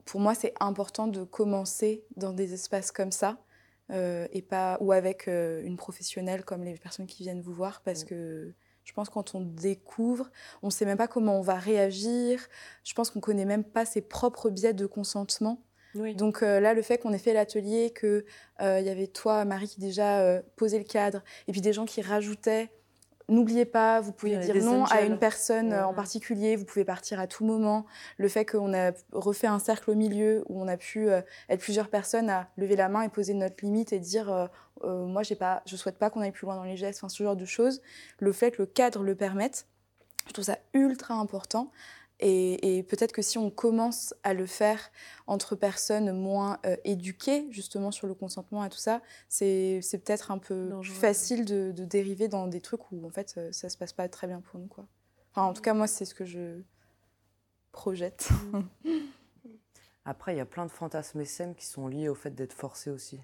pour 0.08 0.20
moi, 0.20 0.34
c'est 0.34 0.54
important 0.58 1.06
de 1.06 1.22
commencer 1.22 2.02
dans 2.16 2.32
des 2.32 2.54
espaces 2.54 2.90
comme 2.92 3.12
ça. 3.12 3.36
Euh, 3.90 4.26
et 4.32 4.42
pas, 4.42 4.76
ou 4.80 4.92
avec 4.92 5.28
euh, 5.28 5.62
une 5.64 5.76
professionnelle 5.76 6.44
comme 6.44 6.62
les 6.62 6.74
personnes 6.74 7.06
qui 7.06 7.22
viennent 7.22 7.40
vous 7.40 7.54
voir, 7.54 7.80
parce 7.82 8.04
que 8.04 8.52
je 8.84 8.92
pense 8.92 9.08
que 9.08 9.14
quand 9.14 9.34
on 9.34 9.40
découvre, 9.40 10.30
on 10.62 10.66
ne 10.66 10.72
sait 10.72 10.84
même 10.84 10.98
pas 10.98 11.08
comment 11.08 11.38
on 11.38 11.42
va 11.42 11.54
réagir. 11.54 12.46
Je 12.84 12.92
pense 12.94 13.10
qu'on 13.10 13.18
ne 13.18 13.22
connaît 13.22 13.46
même 13.46 13.64
pas 13.64 13.86
ses 13.86 14.02
propres 14.02 14.50
biais 14.50 14.74
de 14.74 14.86
consentement. 14.86 15.62
Donc 15.94 16.42
euh, 16.42 16.60
là, 16.60 16.74
le 16.74 16.82
fait 16.82 16.98
qu'on 16.98 17.12
ait 17.12 17.18
fait 17.18 17.32
l'atelier, 17.32 17.92
qu'il 17.98 18.24
y 18.60 18.88
avait 18.88 19.08
toi, 19.08 19.44
Marie, 19.44 19.68
qui 19.68 19.80
déjà 19.80 20.42
posait 20.56 20.78
le 20.78 20.84
cadre, 20.84 21.22
et 21.48 21.52
puis 21.52 21.60
des 21.60 21.72
gens 21.72 21.86
qui 21.86 22.02
rajoutaient 22.02 22.70
N'oubliez 23.28 23.66
pas, 23.66 24.00
vous 24.00 24.12
pouvez 24.12 24.38
dire 24.38 24.56
non 24.64 24.84
à 24.86 25.02
une 25.02 25.18
personne 25.18 25.74
en 25.74 25.92
particulier, 25.92 26.56
vous 26.56 26.64
pouvez 26.64 26.84
partir 26.84 27.20
à 27.20 27.26
tout 27.26 27.44
moment. 27.44 27.84
Le 28.16 28.26
fait 28.28 28.46
qu'on 28.46 28.72
a 28.72 28.92
refait 29.12 29.46
un 29.46 29.58
cercle 29.58 29.90
au 29.90 29.94
milieu 29.94 30.44
où 30.48 30.62
on 30.62 30.66
a 30.66 30.78
pu 30.78 31.08
être 31.10 31.60
plusieurs 31.60 31.88
personnes 31.88 32.30
à 32.30 32.48
lever 32.56 32.74
la 32.74 32.88
main 32.88 33.02
et 33.02 33.10
poser 33.10 33.34
notre 33.34 33.62
limite 33.62 33.92
et 33.92 33.98
dire 33.98 34.48
moi 34.82 35.22
j'ai 35.22 35.34
pas, 35.34 35.62
je 35.66 35.76
souhaite 35.76 35.98
pas 35.98 36.08
qu'on 36.08 36.20
aille 36.22 36.32
plus 36.32 36.46
loin 36.46 36.56
dans 36.56 36.64
les 36.64 36.76
gestes, 36.78 37.00
enfin, 37.00 37.10
ce 37.10 37.22
genre 37.22 37.36
de 37.36 37.44
choses. 37.44 37.82
Le 38.18 38.32
fait 38.32 38.50
que 38.50 38.62
le 38.62 38.66
cadre 38.66 39.02
le 39.02 39.14
permette, 39.14 39.66
je 40.26 40.32
trouve 40.32 40.44
ça 40.44 40.58
ultra 40.72 41.14
important. 41.14 41.70
Et, 42.20 42.84
peut-être 42.88 43.12
que 43.12 43.22
si 43.22 43.38
on 43.38 43.50
commence 43.50 44.14
à 44.24 44.34
le 44.34 44.46
faire 44.46 44.90
entre 45.26 45.54
personnes 45.54 46.12
moins 46.12 46.58
euh, 46.66 46.76
éduquées, 46.84 47.46
justement, 47.50 47.90
sur 47.90 48.06
le 48.06 48.14
consentement 48.14 48.64
et 48.64 48.68
tout 48.68 48.78
ça, 48.78 49.02
c'est 49.28 49.80
peut-être 49.92 50.30
un 50.30 50.38
peu 50.38 50.72
facile 50.82 51.44
de, 51.44 51.70
dériver 51.70 52.28
dans 52.28 52.46
des 52.46 52.60
trucs 52.60 52.90
où, 52.90 53.06
en 53.06 53.10
fait, 53.10 53.34
euh, 53.36 53.52
ça 53.52 53.68
se 53.68 53.76
passe 53.76 53.92
pas 53.92 54.08
très 54.08 54.26
bien 54.26 54.40
pour 54.40 54.58
nous. 54.58 54.66
Quoi. 54.66 54.86
Enfin, 55.30 55.42
en 55.42 55.52
tout 55.52 55.62
cas, 55.62 55.74
moi, 55.74 55.86
c'est 55.86 56.04
ce 56.04 56.14
que 56.14 56.24
je 56.24 56.60
projette. 57.70 58.28
Après, 60.04 60.34
il 60.34 60.38
y 60.38 60.40
a 60.40 60.46
plein 60.46 60.66
de 60.66 60.70
fantasmes 60.70 61.20
SM 61.20 61.54
qui 61.54 61.66
sont 61.66 61.86
liés 61.86 62.08
au 62.08 62.14
fait 62.14 62.30
d'être 62.30 62.54
forcé 62.54 62.90
aussi. 62.90 63.20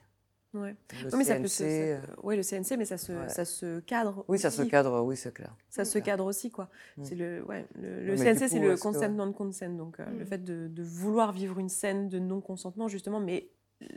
Ouais. 0.55 0.76
Le 1.02 1.16
mais 1.16 1.24
CNC, 1.24 1.48
ça 1.48 1.64
euh, 1.64 1.98
oui, 2.22 2.36
le 2.36 2.42
CNC, 2.42 2.78
mais 2.78 2.84
ça 2.84 2.96
se, 2.96 3.12
ça 3.28 3.44
se 3.44 3.80
cadre. 3.80 4.24
Oui, 4.28 4.38
ça 4.38 4.50
se 4.50 4.62
cadre, 4.62 5.02
oui, 5.02 5.16
c'est 5.16 5.34
clair. 5.34 5.55
Ça 5.68 5.84
se 5.84 5.98
cadre 5.98 6.24
aussi, 6.24 6.50
quoi. 6.50 6.68
Mm. 6.96 7.05
C'est 7.05 7.14
le, 7.16 7.44
ouais, 7.46 7.66
le, 7.74 8.16
CNC, 8.16 8.48
c'est 8.48 8.61
le 8.61 8.76
consent 8.76 9.09
non-consent. 9.09 9.70
Donc, 9.70 9.98
euh, 9.98 10.05
le 10.16 10.24
mm. 10.24 10.26
fait 10.26 10.44
de, 10.44 10.68
de, 10.68 10.82
vouloir 10.82 11.32
vivre 11.32 11.59
une 11.59 11.68
scène 11.68 12.09
de 12.09 12.20
non-consentement, 12.20 12.86
justement, 12.86 13.18
mais 13.18 13.48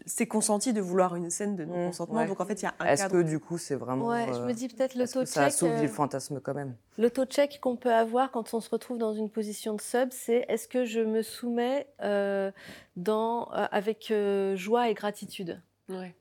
c'est 0.07 0.25
consenti 0.25 0.73
de 0.73 0.81
vouloir 0.81 1.15
une 1.15 1.29
scène 1.29 1.55
de 1.55 1.63
mm, 1.63 1.69
non-consentement. 1.69 2.25
Donc, 2.25 2.41
en 2.41 2.45
fait, 2.45 2.59
il 2.59 2.65
y 2.65 2.67
a 2.67 2.73
un 2.79 2.85
Est-ce 2.85 3.07
que, 3.07 3.21
du 3.21 3.39
coup, 3.39 3.59
c'est 3.59 3.75
vraiment. 3.75 4.07
Ouais, 4.07 4.25
je 4.33 4.41
me 4.41 4.53
dis 4.53 4.67
peut-être 4.67 4.95
l'auto-check. 4.95 5.27
Ça 5.27 5.45
assouvit 5.45 5.83
le 5.83 5.87
fantasme 5.87 6.41
quand 6.41 6.55
même? 6.55 6.75
L'auto-check 6.97 7.59
qu'on 7.61 7.75
peut 7.75 7.93
avoir 7.93 8.31
quand 8.31 8.55
on 8.55 8.61
se 8.61 8.69
retrouve 8.71 8.97
dans 8.97 9.13
une 9.13 9.29
position 9.29 9.75
de 9.75 9.81
sub, 9.81 10.09
c'est 10.11 10.45
est-ce 10.47 10.67
que 10.67 10.85
je 10.85 11.01
me 11.01 11.21
soumets 11.21 11.87
euh, 12.01 12.51
dans, 12.95 13.43
avec 13.45 14.11
joie 14.55 14.89
et 14.89 14.95
gratitude? 14.95 15.61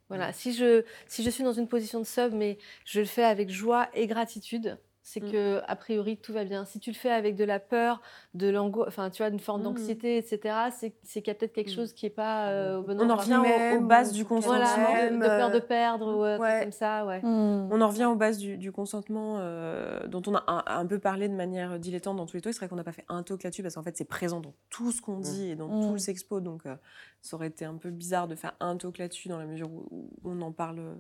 Voilà. 0.09 0.33
Si 0.33 0.53
je, 0.53 0.85
si 1.07 1.25
je 1.25 1.31
suis 1.31 1.43
dans 1.43 1.53
une 1.53 1.69
position 1.69 1.99
de 2.01 2.05
sub, 2.07 2.33
mais 2.33 2.59
je 2.85 3.01
le 3.01 3.07
fais 3.07 3.25
avec 3.25 3.51
joie 3.51 3.89
et 3.95 4.07
gratitude, 4.07 4.79
c'est 5.09 5.23
mmh. 5.23 5.31
que 5.31 5.61
a 5.69 5.77
priori 5.77 6.17
tout 6.17 6.33
va 6.33 6.43
bien. 6.43 6.65
Si 6.65 6.81
tu 6.81 6.91
le 6.91 6.97
fais 6.97 7.13
avec 7.13 7.37
de 7.37 7.45
la 7.45 7.61
peur, 7.61 8.03
de 8.35 8.49
l'angoisse, 8.49 8.89
enfin 8.89 9.09
tu 9.09 9.23
vois, 9.23 9.31
une 9.31 9.39
forme 9.39 9.61
mmh. 9.61 9.65
d'anxiété, 9.65 10.19
etc., 10.19 10.57
c'est 10.73 10.91
qu'il 11.23 11.29
y 11.29 11.31
a 11.31 11.35
peut-être 11.35 11.53
quelque 11.53 11.71
mmh. 11.71 11.75
chose 11.75 11.93
qui 11.93 12.07
n'est 12.07 12.11
pas 12.11 12.49
euh, 12.49 12.79
au 12.79 12.83
bon 12.83 12.99
On 13.01 13.09
en 13.09 13.15
revient 13.15 13.41
aux, 13.77 13.83
bases 13.83 14.11
du 14.11 14.25
consentement. 14.25 14.59
de, 14.65 15.19
peur 15.21 15.53
de 15.53 15.61
perdre 15.61 16.13
ou 16.13 16.43
ouais. 16.43 16.63
comme 16.63 16.73
ça, 16.73 17.07
ouais. 17.07 17.21
On 17.23 17.81
en 17.81 17.87
revient 17.87 18.07
aux 18.07 18.17
bases 18.17 18.39
du, 18.39 18.73
consentement 18.73 19.37
euh, 19.39 20.09
dont 20.09 20.23
on 20.27 20.35
a 20.35 20.65
un, 20.67 20.87
peu 20.87 20.99
parlé 20.99 21.29
de 21.29 21.35
manière 21.35 21.79
dilettante 21.79 22.17
dans 22.17 22.27
tous 22.27 22.35
les 22.35 22.41
talks. 22.41 22.55
C'est 22.55 22.61
vrai 22.61 22.69
qu'on 22.69 22.75
n'a 22.75 22.83
pas 22.83 22.91
fait 22.91 23.07
un 23.09 23.23
talk 23.23 23.45
là-dessus 23.45 23.63
parce 23.63 23.77
qu'en 23.77 23.85
fait 23.85 23.97
c'est 23.97 24.09
présent 24.09 24.41
dans 24.41 24.55
tout 24.71 24.91
ce 24.91 25.01
qu'on 25.01 25.21
dit 25.21 25.51
et 25.51 25.55
dans 25.55 25.69
tout 25.69 25.93
le 25.93 25.99
sexpo, 25.99 26.41
donc 26.41 26.67
euh, 26.67 26.75
ça 27.23 27.37
aurait 27.37 27.47
été 27.47 27.65
un 27.65 27.77
peu 27.77 27.91
bizarre 27.91 28.27
de 28.27 28.35
faire 28.35 28.57
un 28.59 28.77
talk 28.77 28.99
là-dessus 28.99 29.29
dans 29.29 29.39
la 29.39 29.47
mesure 29.47 29.71
où 29.71 30.11
on 30.25 30.41
en 30.41 30.51
parle 30.51 30.97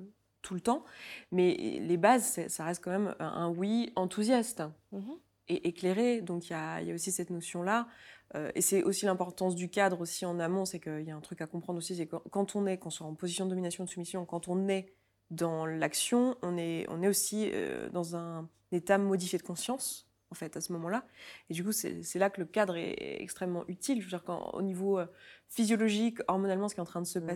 tout 0.46 0.54
le 0.54 0.60
temps. 0.60 0.84
Mais 1.32 1.54
les 1.80 1.96
bases, 1.96 2.46
ça 2.48 2.64
reste 2.64 2.82
quand 2.82 2.92
même 2.92 3.14
un, 3.18 3.48
oui 3.48 3.92
enthousiaste 3.96 4.62
mmh 4.92 5.12
et 5.48 5.68
éclairé. 5.68 6.22
Donc 6.22 6.48
il 6.48 6.50
y 6.50 6.54
a, 6.54 6.82
y 6.82 6.90
a, 6.90 6.94
aussi 6.94 7.12
cette 7.12 7.30
notion-là. 7.30 7.86
Euh, 8.34 8.50
et 8.56 8.60
c'est 8.60 8.82
aussi 8.82 9.04
l'importance 9.06 9.54
du 9.54 9.68
cadre 9.68 10.00
aussi 10.00 10.26
en 10.26 10.40
amont. 10.40 10.64
C'est 10.64 10.80
qu'il 10.80 11.02
y 11.02 11.10
a 11.12 11.16
un 11.16 11.20
truc 11.20 11.40
à 11.40 11.46
comprendre 11.46 11.78
aussi, 11.78 11.94
c'est 11.94 12.06
que 12.06 12.16
quand 12.30 12.56
on 12.56 12.66
est, 12.66 12.78
qu'on 12.78 12.90
soit 12.90 13.06
en 13.06 13.14
position 13.14 13.44
de 13.44 13.50
domination, 13.50 13.84
de 13.84 13.88
soumission, 13.88 14.24
quand 14.24 14.48
on 14.48 14.66
est 14.68 14.92
dans 15.30 15.64
l'action, 15.64 16.36
on 16.42 16.56
est, 16.56 16.86
on 16.88 17.00
est 17.00 17.06
aussi 17.06 17.48
euh, 17.52 17.88
dans 17.90 18.16
un 18.16 18.48
état 18.72 18.98
modifié 18.98 19.38
de 19.38 19.44
conscience 19.44 20.08
en 20.32 20.34
fait, 20.34 20.56
à 20.56 20.60
ce 20.60 20.72
moment-là. 20.72 21.06
Et 21.48 21.54
du 21.54 21.62
coup, 21.62 21.70
c'est 21.70 22.18
là 22.18 22.30
que 22.30 22.40
le 22.40 22.46
cadre 22.46 22.76
est 22.76 23.22
extrêmement 23.22 23.64
utile. 23.68 24.00
Je 24.00 24.06
veux 24.06 24.10
dire, 24.10 24.24
quand, 24.24 24.50
au 24.54 24.62
niveau 24.62 24.98
euh, 24.98 25.06
physiologique, 25.48 26.18
hormonalement, 26.26 26.68
ce 26.68 26.74
qui 26.74 26.80
est 26.80 26.82
en 26.82 26.86
train 26.86 27.00
de 27.00 27.06
se 27.06 27.20
mmh. 27.20 27.26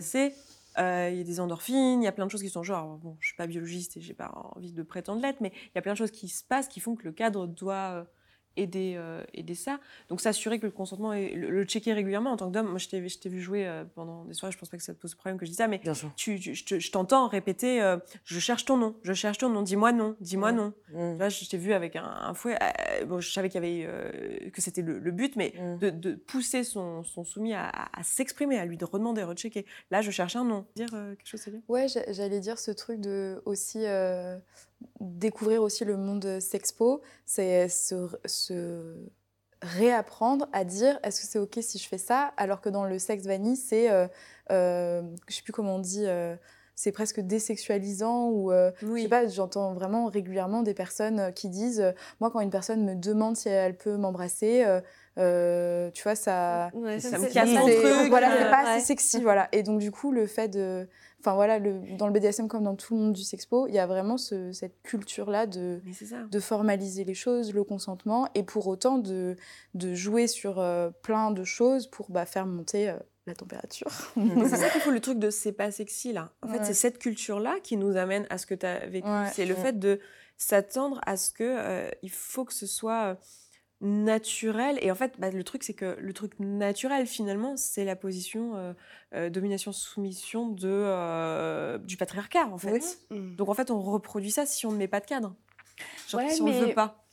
Euh, 0.77 1.09
il 1.11 1.17
y 1.17 1.21
a 1.21 1.23
des 1.23 1.39
endorphines, 1.39 2.01
il 2.01 2.05
y 2.05 2.07
a 2.07 2.11
plein 2.11 2.25
de 2.25 2.31
choses 2.31 2.41
qui 2.41 2.49
sont 2.49 2.63
genre, 2.63 2.97
bon, 2.97 3.17
je 3.19 3.27
suis 3.27 3.35
pas 3.35 3.47
biologiste 3.47 3.97
et 3.97 4.01
j'ai 4.01 4.13
pas 4.13 4.31
envie 4.55 4.71
de 4.71 4.83
prétendre 4.83 5.21
l'être, 5.21 5.41
mais 5.41 5.51
il 5.53 5.71
y 5.75 5.77
a 5.77 5.81
plein 5.81 5.93
de 5.93 5.97
choses 5.97 6.11
qui 6.11 6.29
se 6.29 6.43
passent 6.43 6.67
qui 6.67 6.79
font 6.79 6.95
que 6.95 7.03
le 7.03 7.11
cadre 7.11 7.47
doit 7.47 7.91
euh, 7.91 8.03
aider, 8.57 8.95
euh, 8.97 9.23
aider 9.33 9.55
ça. 9.55 9.79
Donc 10.09 10.21
s'assurer 10.21 10.59
que 10.59 10.65
le 10.65 10.71
consentement 10.71 11.13
est 11.13 11.33
le, 11.33 11.63
checker 11.63 11.93
régulièrement 11.93 12.31
en 12.31 12.37
tant 12.37 12.47
que 12.47 12.53
d'homme. 12.53 12.67
Moi, 12.67 12.79
je 12.79 12.87
t'ai 12.89 13.29
vu 13.29 13.41
jouer 13.41 13.67
euh, 13.67 13.83
pendant 13.95 14.25
des 14.25 14.33
soirées, 14.33 14.51
je 14.51 14.57
pense 14.57 14.69
pas 14.69 14.77
que 14.77 14.83
ça 14.83 14.93
te 14.93 14.99
pose 14.99 15.15
problème 15.15 15.37
que 15.37 15.45
je 15.45 15.51
dis 15.51 15.57
ça, 15.57 15.67
mais 15.67 15.77
Bien 15.79 15.93
sûr. 15.93 16.11
Tu, 16.15 16.37
je 16.37 16.91
t'entends 16.91 17.27
répéter 17.27 17.81
euh, 17.81 17.97
je 18.25 18.39
cherche 18.39 18.65
ton 18.65 18.77
nom, 18.77 18.95
je 19.03 19.13
cherche 19.13 19.37
ton 19.37 19.49
nom, 19.49 19.61
dis-moi 19.61 19.91
non, 19.91 20.15
dis-moi 20.19 20.51
non. 20.51 20.73
Mmh. 20.93 21.17
Là, 21.17 21.29
je 21.29 21.47
t'ai 21.47 21.57
vu 21.57 21.73
avec 21.73 21.95
un, 21.95 22.33
fouet. 22.33 22.57
bon, 23.07 23.19
je 23.19 23.31
savais 23.31 23.49
qu'il 23.49 23.63
y 23.63 23.83
avait 23.83 24.51
que 24.51 24.61
c'était 24.61 24.81
le, 24.81 25.11
but, 25.11 25.35
mais 25.35 25.53
mmh. 25.57 25.77
de, 25.79 25.89
de, 25.89 26.15
pousser 26.15 26.63
son, 26.63 27.03
son 27.03 27.23
soumis 27.23 27.53
à, 27.53 27.69
à, 27.69 28.03
s'exprimer, 28.03 28.57
à 28.57 28.65
lui 28.65 28.77
de 28.77 28.85
redemander, 28.85 29.23
rechecker. 29.23 29.65
Là, 29.89 30.01
je 30.01 30.11
cherche 30.11 30.35
un 30.35 30.43
nom. 30.43 30.65
Dire 30.75 30.89
quelque 30.89 31.27
chose, 31.27 31.41
c'est 31.41 31.51
bien 31.51 31.61
Ouais, 31.67 31.87
j'allais 31.87 32.39
dire 32.39 32.59
ce 32.59 32.71
truc 32.71 32.99
de 32.99 33.41
aussi 33.45 33.85
découvrir 34.99 35.61
aussi 35.61 35.85
le 35.85 35.97
monde 35.97 36.39
sexpo, 36.39 37.01
c'est 37.25 37.67
se, 37.69 38.07
réapprendre 39.61 40.47
à 40.53 40.63
dire 40.63 40.99
est-ce 41.03 41.21
que 41.21 41.27
c'est 41.27 41.39
ok 41.39 41.59
si 41.61 41.77
je 41.77 41.87
fais 41.87 41.97
ça? 41.97 42.33
Alors 42.37 42.61
que 42.61 42.69
dans 42.69 42.83
le 42.83 42.97
sexe 42.97 43.25
vanille 43.25 43.55
c'est 43.55 43.91
euh, 43.91 44.07
euh, 44.51 45.03
je 45.27 45.35
sais 45.35 45.43
plus 45.43 45.53
comment 45.53 45.75
on 45.75 45.79
dit 45.79 46.05
euh, 46.07 46.35
c'est 46.75 46.91
presque 46.91 47.19
désexualisant 47.19 48.29
ou 48.29 48.51
je 48.51 49.01
sais 49.01 49.07
pas 49.07 49.27
j'entends 49.27 49.73
vraiment 49.73 50.07
régulièrement 50.07 50.63
des 50.63 50.73
personnes 50.73 51.31
qui 51.33 51.49
disent 51.49 51.93
moi 52.19 52.31
quand 52.31 52.39
une 52.39 52.49
personne 52.49 52.83
me 52.83 52.95
demande 52.95 53.37
si 53.37 53.49
elle 53.49 53.77
peut 53.77 53.97
m'embrasser 53.97 54.65
tu 55.15 56.03
vois 56.03 56.15
ça 56.15 56.69
ça, 56.99 57.19
me 57.19 57.33
casse 57.33 57.49
mon 57.49 57.65
truc 57.65 58.09
voilà 58.09 58.37
c'est 58.37 58.49
pas 58.49 58.69
assez 58.69 58.85
sexy 58.85 59.21
voilà 59.23 59.49
et 59.51 59.63
donc 59.63 59.79
du 59.79 59.91
coup 59.91 60.11
le 60.11 60.25
fait 60.27 60.47
de 60.47 60.87
Enfin 61.21 61.35
voilà, 61.35 61.59
dans 61.59 62.07
le 62.07 62.13
BDSM 62.13 62.47
comme 62.47 62.63
dans 62.63 62.75
tout 62.75 62.95
le 62.95 63.01
monde 63.01 63.13
du 63.13 63.21
sexpo, 63.21 63.67
il 63.67 63.75
y 63.75 63.79
a 63.79 63.85
vraiment 63.85 64.17
cette 64.17 64.81
culture-là 64.81 65.45
de, 65.45 65.79
de 66.31 66.39
formaliser 66.39 67.03
les 67.03 67.13
choses, 67.13 67.53
le 67.53 67.63
consentement, 67.63 68.27
et 68.33 68.41
pour 68.41 68.65
autant 68.65 68.97
de, 68.97 69.35
de 69.75 69.93
jouer 69.93 70.25
sur 70.25 70.59
euh, 70.59 70.89
plein 71.03 71.29
de 71.29 71.43
choses 71.43 71.85
pour 71.85 72.09
bah, 72.09 72.25
faire 72.25 72.47
monter 72.47 72.89
euh, 72.89 72.97
la 73.27 73.35
température. 73.35 73.87
c'est 74.15 74.57
ça 74.57 74.69
qu'il 74.71 74.81
faut 74.81 74.89
le 74.89 74.99
truc 74.99 75.19
de 75.19 75.29
c'est 75.29 75.51
pas 75.51 75.69
sexy 75.69 76.11
là. 76.11 76.31
En 76.41 76.47
fait, 76.47 76.65
c'est 76.65 76.73
cette 76.73 76.97
culture-là 76.97 77.57
qui 77.61 77.77
nous 77.77 77.97
amène 77.97 78.25
à 78.31 78.39
ce 78.39 78.47
que 78.47 78.55
tu 78.55 78.65
as 78.65 78.87
vécu. 78.87 79.07
C'est 79.31 79.45
le 79.45 79.55
fait 79.55 79.77
de 79.77 79.99
s'attendre 80.37 80.99
à 81.05 81.17
ce 81.17 81.31
que 81.31 81.43
euh, 81.43 81.91
il 82.01 82.09
faut 82.09 82.45
que 82.45 82.53
ce 82.53 82.65
soit 82.65 83.19
naturel. 83.81 84.77
Et 84.81 84.91
en 84.91 84.95
fait, 84.95 85.19
bah, 85.19 85.31
le 85.31 85.43
truc, 85.43 85.63
c'est 85.63 85.73
que 85.73 85.97
le 85.99 86.13
truc 86.13 86.33
naturel, 86.39 87.07
finalement, 87.07 87.57
c'est 87.57 87.83
la 87.83 87.95
position 87.95 88.55
euh, 88.55 88.73
euh, 89.13 89.29
domination-soumission 89.29 90.49
de, 90.49 90.69
euh, 90.69 91.77
du 91.79 91.97
patriarcat, 91.97 92.47
en 92.47 92.57
fait. 92.57 92.99
Mmh. 93.09 93.35
Donc, 93.35 93.49
en 93.49 93.53
fait, 93.53 93.71
on 93.71 93.81
reproduit 93.81 94.31
ça 94.31 94.45
si 94.45 94.65
on 94.65 94.71
ne 94.71 94.77
met 94.77 94.87
pas 94.87 94.99
de 94.99 95.05
cadre. 95.05 95.35
Genre, 96.07 96.21
si 96.29 96.41
on 96.41 96.47
ne 96.47 96.65
veut 96.65 96.73
pas. 96.73 97.03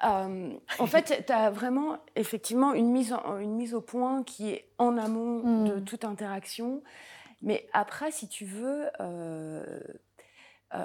en 0.00 0.86
fait, 0.86 1.24
tu 1.26 1.32
as 1.32 1.50
vraiment, 1.50 1.98
effectivement, 2.16 2.72
une 2.72 2.90
mise, 2.90 3.14
une 3.40 3.54
mise 3.54 3.74
au 3.74 3.80
point 3.80 4.22
qui 4.24 4.50
est 4.50 4.68
en 4.78 4.96
amont 4.96 5.64
de 5.64 5.76
mmh. 5.76 5.84
toute 5.84 6.04
interaction. 6.04 6.82
Mais 7.42 7.68
après, 7.72 8.12
si 8.12 8.28
tu 8.28 8.44
veux 8.44 8.88
Euh, 9.00 9.80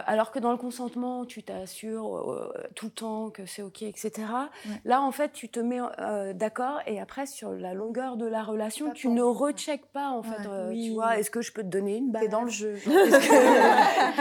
alors 0.06 0.32
que 0.32 0.40
dans 0.40 0.52
le 0.52 0.58
consentement, 0.58 1.26
tu 1.26 1.44
t'assures 1.44 2.18
euh, 2.18 2.52
tout 2.76 2.88
le 2.88 2.92
temps 2.92 3.30
que 3.30 3.46
c'est 3.46 3.62
OK, 3.62 3.84
etc. 3.84 4.12
Là, 4.84 5.02
en 5.02 5.12
fait, 5.12 5.32
tu 5.32 5.50
te 5.50 5.60
mets 5.60 5.80
euh, 6.00 6.34
d'accord 6.34 6.80
et 6.86 7.00
après, 7.00 7.26
sur 7.26 7.52
la 7.52 7.74
longueur 7.74 8.18
de 8.18 8.26
la 8.26 8.44
relation, 8.44 8.92
tu 8.92 9.08
ne 9.10 9.22
recheckes 9.22 9.88
pas, 9.88 10.10
en 10.10 10.24
fait. 10.24 10.50
Tu 10.74 10.92
vois, 10.92 11.18
est-ce 11.18 11.32
que 11.32 11.42
je 11.42 11.52
peux 11.52 11.64
te 11.64 11.68
donner 11.68 11.98
une 11.98 12.12
balle? 12.12 12.24
T'es 12.24 12.28
dans 12.28 12.44
le 12.44 12.50
jeu. 12.50 12.76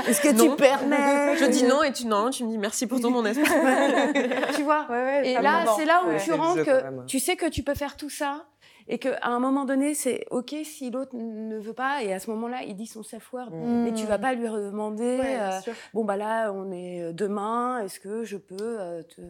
Est-ce 0.06 0.20
que, 0.20 0.28
tu 0.42 0.56
permets? 0.56 1.36
Je 1.36 1.46
dis 1.46 1.64
non 1.64 1.82
et 1.82 1.92
tu 1.92 2.06
non, 2.06 2.30
tu 2.30 2.44
me 2.44 2.50
dis 2.50 2.58
merci 2.58 2.86
pour 2.86 3.00
ton 3.00 3.10
mon 3.10 3.24
espace. 3.24 3.48
tu 4.54 4.62
vois? 4.62 4.86
Et 5.24 5.34
là, 5.34 5.64
c'est 5.76 5.84
là 5.84 6.02
où 6.06 6.18
tu 6.22 6.32
rentres 6.32 6.64
que 6.64 7.06
tu 7.06 7.18
sais 7.18 7.36
que 7.36 7.48
tu 7.48 7.62
peux 7.62 7.74
faire 7.74 7.96
tout 7.96 8.10
ça 8.10 8.46
et 8.88 8.98
qu'à 8.98 9.18
un 9.22 9.40
moment 9.40 9.64
donné, 9.64 9.94
c'est 9.94 10.26
OK 10.30 10.54
si 10.64 10.90
l'autre 10.90 11.16
ne 11.16 11.58
veut 11.58 11.72
pas, 11.72 12.02
et 12.02 12.12
à 12.12 12.20
ce 12.20 12.30
moment-là, 12.30 12.62
il 12.62 12.76
dit 12.76 12.86
son 12.86 13.02
self-worth. 13.02 13.52
Mm. 13.52 13.84
Mais 13.84 13.92
tu 13.92 14.06
vas 14.06 14.18
pas 14.18 14.34
lui 14.34 14.44
demander, 14.44 15.20
euh, 15.22 15.60
bon, 15.92 16.04
bah 16.04 16.16
là, 16.16 16.52
on 16.52 16.70
est 16.70 17.02
euh, 17.02 17.12
demain, 17.12 17.80
est-ce 17.80 17.98
que 17.98 18.24
je 18.24 18.36
peux 18.36 18.56
euh, 18.60 19.02
te. 19.02 19.20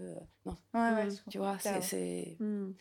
Non. 0.44 0.56
Ouais, 0.74 1.08
tu 1.30 1.38
vois, 1.38 1.56
c'est. 1.58 2.36
Mm. 2.38 2.72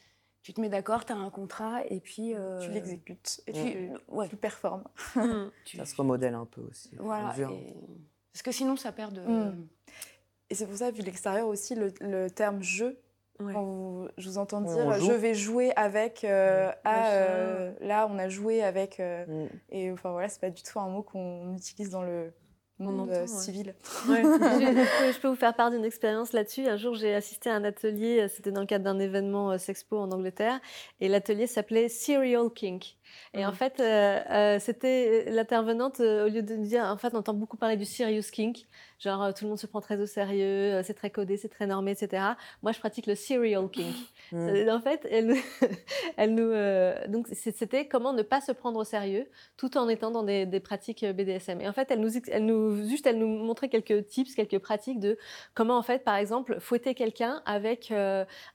Tu 0.42 0.54
te 0.54 0.62
mets 0.62 0.70
d'accord, 0.70 1.06
tu 1.06 1.14
as 1.14 1.16
un 1.16 1.30
contrat, 1.30 1.86
et 1.90 2.00
puis. 2.00 2.34
tu 2.62 2.72
l'exécutes, 2.72 3.42
et 3.48 3.54
tu, 3.54 3.90
ouais. 4.10 4.28
tu 4.28 4.36
performes. 4.36 4.84
Ça 5.76 5.86
se 5.86 5.96
remodèle 5.96 6.36
un 6.36 6.46
peu 6.46 6.62
aussi. 6.62 6.92
Voilà. 7.00 7.34
Parce 8.34 8.44
que 8.44 8.52
sinon, 8.52 8.76
ça 8.76 8.92
perd 8.92 9.14
de. 9.14 9.22
Et 10.50 10.56
c'est 10.56 10.68
pour 10.68 10.76
ça, 10.76 10.92
vu 10.92 11.02
l'extérieur 11.02 11.48
aussi, 11.48 11.74
le, 11.74 11.92
le 12.02 12.30
terme 12.30 12.62
jeu 12.62 13.00
quand 13.38 14.08
je 14.18 14.30
vous 14.30 14.38
entends 14.38 14.62
dire 14.62 15.00
je 15.00 15.12
vais 15.12 15.34
jouer 15.34 15.74
avec 15.76 16.24
euh, 16.24 16.72
ah, 16.84 17.10
euh, 17.12 17.72
là 17.82 18.08
on 18.10 18.18
a 18.18 18.30
joué 18.30 18.64
avec 18.64 19.00
euh, 19.00 19.26
mm. 19.26 19.50
et 19.72 19.92
enfin 19.92 20.12
voilà 20.12 20.30
c'est 20.30 20.42
pas 20.42 20.50
du 20.50 20.64
tout 20.64 20.80
un 20.80 20.88
mot 20.88 21.04
qu'on 21.04 21.56
utilise 21.56 21.90
dans 21.90 22.04
le 22.04 22.34
monde 22.78 23.26
civil. 23.28 23.74
je, 24.08 25.20
peux, 25.22 25.30
vous 25.30 25.36
faire 25.36 25.56
part 25.56 25.72
d'une 25.72 25.86
expérience 25.86 26.34
là-dessus. 26.34 26.68
Un 26.68 26.76
jour, 26.76 26.94
j'ai 26.94 27.16
assisté 27.16 27.50
à 27.50 27.56
un 27.56 27.64
atelier, 27.64 28.28
c'était 28.28 28.52
dans 28.52 28.60
le 28.60 28.68
cadre 28.68 28.84
d'un 28.84 29.00
événement 29.00 29.58
Sexpo 29.58 29.98
en 29.98 30.12
Angleterre, 30.12 30.60
et 31.00 31.08
l'atelier 31.08 31.48
s'appelait 31.48 31.88
Serial 31.88 32.50
Kink. 32.54 32.98
Et 33.34 33.46
en 33.46 33.52
fait, 33.52 33.80
euh, 33.80 34.20
euh, 34.30 34.60
c'était 34.60 35.30
l'intervenante, 35.30 36.00
euh, 36.00 36.26
au 36.26 36.30
lieu 36.30 36.42
de 36.42 36.56
dire, 36.56 36.84
en 36.84 36.98
fait, 36.98 37.14
on 37.14 37.18
entend 37.18 37.34
beaucoup 37.34 37.58
parler 37.58 37.76
du 37.76 37.86
serious 37.86 38.24
kink, 38.32 38.66
genre 39.00 39.34
tout 39.34 39.44
le 39.44 39.50
monde 39.50 39.60
se 39.60 39.68
prend 39.68 39.82
très 39.82 40.00
au 40.00 40.06
sérieux, 40.06 40.82
c'est 40.84 40.94
très 40.94 41.10
codé, 41.10 41.36
c'est 41.36 41.50
très 41.50 41.68
normé, 41.68 41.92
etc. 41.92 42.24
Moi, 42.64 42.72
je 42.72 42.80
pratique 42.80 43.08
le 43.08 43.16
serial 43.16 43.70
kink. 43.70 43.96
Mmh. 44.32 44.70
En 44.72 44.82
fait, 44.82 45.08
elle, 45.12 45.36
elle 46.18 46.34
nous, 46.34 46.52
donc 47.12 47.28
c'était 47.32 47.88
comment 47.88 48.12
ne 48.12 48.24
pas 48.24 48.42
se 48.42 48.52
prendre 48.52 48.80
au 48.80 48.84
sérieux, 48.84 49.30
tout 49.56 49.78
en 49.78 49.88
étant 49.88 50.10
dans 50.10 50.24
des, 50.24 50.48
des, 50.48 50.60
pratiques 50.60 51.06
BDSM. 51.06 51.62
Et 51.62 51.70
en 51.70 51.74
fait, 51.74 51.92
elle 51.92 52.00
nous, 52.00 52.10
elle 52.32 52.46
nous, 52.46 52.88
juste, 52.88 53.06
elle 53.06 53.20
nous 53.20 53.28
montrait 53.28 53.70
quelques 53.70 54.08
tips, 54.08 54.34
quelques 54.34 54.58
pratiques 54.58 55.00
de 55.00 55.20
comment, 55.54 55.78
en 55.78 55.84
fait, 55.84 56.04
par 56.04 56.16
exemple, 56.16 56.60
fouetter 56.60 56.96
quelqu'un 56.96 57.44
avec 57.46 57.94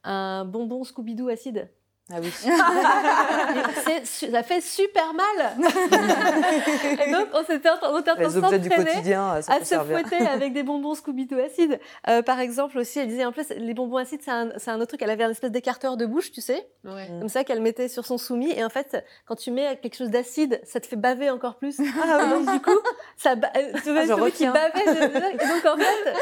un 0.02 0.44
bonbon 0.44 0.82
Scooby-Doo 0.82 1.28
acide. 1.28 1.68
Ah 2.12 2.16
oui. 2.20 2.30
ça 4.32 4.42
fait 4.42 4.60
super 4.60 5.14
mal. 5.14 5.56
et 7.06 7.12
donc, 7.12 7.28
on 7.34 7.44
s'était 7.44 7.70
en 7.70 7.76
train 7.76 8.00
de 8.00 8.28
s'entraîner 8.28 9.14
à 9.14 9.64
se 9.64 9.76
fouetter 9.76 10.16
avec 10.26 10.52
des 10.52 10.64
bonbons 10.64 10.94
Scooby-Doo 10.94 11.38
acides. 11.38 11.78
Euh, 12.08 12.22
par 12.22 12.40
exemple, 12.40 12.78
aussi, 12.78 12.98
elle 12.98 13.08
disait 13.08 13.24
en 13.24 13.32
plus, 13.32 13.48
les 13.50 13.74
bonbons 13.74 13.98
acides, 13.98 14.22
c'est 14.24 14.30
un, 14.30 14.50
un, 14.66 14.76
autre 14.76 14.88
truc. 14.88 15.02
Elle 15.02 15.10
avait 15.10 15.24
un 15.24 15.30
espèce 15.30 15.52
d'écarteur 15.52 15.96
de 15.96 16.04
bouche, 16.04 16.32
tu 16.32 16.40
sais, 16.40 16.66
ouais. 16.84 17.06
comme 17.20 17.28
ça 17.28 17.44
qu'elle 17.44 17.60
mettait 17.60 17.88
sur 17.88 18.04
son 18.04 18.18
soumis. 18.18 18.52
Et 18.52 18.64
en 18.64 18.70
fait, 18.70 19.04
quand 19.26 19.36
tu 19.36 19.52
mets 19.52 19.78
quelque 19.80 19.96
chose 19.96 20.10
d'acide, 20.10 20.60
ça 20.64 20.80
te 20.80 20.86
fait 20.86 20.96
baver 20.96 21.30
encore 21.30 21.56
plus. 21.56 21.76
Ah, 22.02 22.26
donc, 22.26 22.50
du 22.50 22.60
coup, 22.60 22.78
ça, 23.16 23.32
euh, 23.32 23.72
tu 23.84 23.92
vois, 23.92 24.26
ah, 24.26 24.30
qui 24.30 24.46
bavait. 24.46 25.34
Et 25.34 25.46
donc, 25.46 25.64
en 25.64 25.76
fait, 25.76 26.14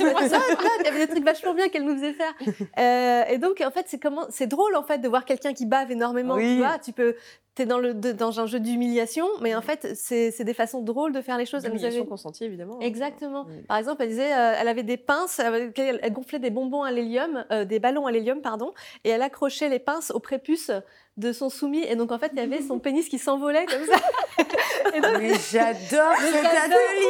il 0.00 0.84
y 0.84 0.88
avait 0.88 1.06
des 1.06 1.08
trucs 1.08 1.24
vachement 1.24 1.54
bien 1.54 1.68
qu'elle 1.68 1.84
nous 1.84 1.94
faisait 1.94 2.14
faire. 2.14 2.34
Euh, 2.78 3.22
et 3.28 3.38
donc, 3.38 3.62
en 3.64 3.70
fait, 3.70 3.84
c'est 3.86 3.98
comment, 3.98 4.26
c'est 4.30 4.48
drôle 4.48 4.74
en 4.74 4.82
fait 4.82 4.98
de 4.98 5.08
voir 5.08 5.24
quelqu'un 5.24 5.35
qui 5.38 5.66
bave 5.66 5.90
énormément, 5.90 6.36
tu 6.36 6.56
vois, 6.58 6.78
tu 6.78 6.92
peux, 6.92 7.16
es 7.62 7.66
dans 7.66 7.78
le 7.78 7.94
dans 7.94 8.40
un 8.40 8.46
jeu 8.46 8.60
d'humiliation, 8.60 9.26
mais 9.40 9.54
en 9.54 9.62
fait, 9.62 9.94
c'est 9.94 10.44
des 10.44 10.54
façons 10.54 10.82
drôles 10.82 11.12
de 11.12 11.20
faire 11.20 11.38
les 11.38 11.46
choses. 11.46 11.64
Humiliation 11.64 12.00
avait... 12.00 12.08
consentie, 12.08 12.44
évidemment. 12.44 12.78
Exactement. 12.80 13.46
Par 13.68 13.78
exemple, 13.78 14.02
elle 14.02 14.10
disait, 14.10 14.32
euh, 14.32 14.54
elle 14.58 14.68
avait 14.68 14.82
des 14.82 14.96
pinces, 14.96 15.38
elle, 15.38 15.72
gonflait 16.12 16.38
des 16.38 16.50
bonbons 16.50 16.82
à 16.82 16.90
l'hélium, 16.90 17.44
euh, 17.50 17.64
des 17.64 17.78
ballons 17.78 18.06
à 18.06 18.12
l'hélium, 18.12 18.40
pardon, 18.40 18.72
et 19.04 19.10
elle 19.10 19.22
accrochait 19.22 19.68
les 19.68 19.78
pinces 19.78 20.10
au 20.10 20.20
prépuce 20.20 20.70
de 21.16 21.32
son 21.32 21.48
soumis. 21.48 21.84
Et 21.88 21.96
donc, 21.96 22.12
en 22.12 22.18
fait, 22.18 22.30
il 22.34 22.38
y 22.38 22.42
avait 22.42 22.60
son 22.60 22.78
pénis 22.78 23.08
qui 23.08 23.18
s'envolait 23.18 23.66
comme 23.66 23.84
ça. 23.86 23.98
et 24.94 25.00
donc, 25.00 25.18
mais 25.18 25.34
j'adore 25.50 26.14
cet 26.16 26.44
atelier 26.44 27.06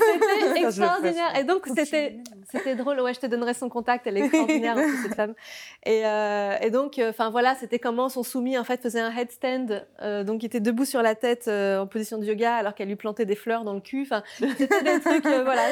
C'était 0.00 0.60
extraordinaire. 0.64 1.38
Et 1.38 1.44
donc, 1.44 1.66
c'était, 1.66 2.18
c'était 2.50 2.74
drôle. 2.74 3.00
Ouais, 3.00 3.14
je 3.14 3.20
te 3.20 3.26
donnerai 3.26 3.54
son 3.54 3.68
contact. 3.68 4.06
Elle 4.06 4.16
est 4.18 4.20
extraordinaire, 4.26 4.76
cette 5.02 5.14
femme. 5.14 5.34
Et, 5.84 6.06
euh, 6.06 6.56
et 6.60 6.70
donc, 6.70 6.98
euh, 6.98 7.10
enfin, 7.10 7.30
voilà, 7.30 7.54
c'était 7.54 7.78
comment 7.78 8.08
son 8.08 8.22
soumis, 8.22 8.56
en 8.58 8.64
fait, 8.64 8.80
faisait 8.82 9.00
un 9.00 9.10
headstand. 9.10 9.84
Euh, 10.02 10.24
donc, 10.24 10.42
il 10.42 10.46
était 10.46 10.60
debout 10.60 10.84
sur 10.84 11.02
la 11.02 11.14
tête 11.14 11.48
en 11.48 11.86
position 11.86 12.18
de 12.18 12.24
yoga 12.24 12.54
alors 12.54 12.74
qu'elle 12.74 12.88
lui 12.88 12.96
plantait 12.96 13.26
des 13.26 13.34
fleurs 13.34 13.64
dans 13.64 13.74
le 13.74 13.80
cul. 13.80 14.02
Enfin, 14.02 14.22
c'était 14.38 14.82
des 14.82 15.00
trucs, 15.00 15.26
voilà. 15.26 15.62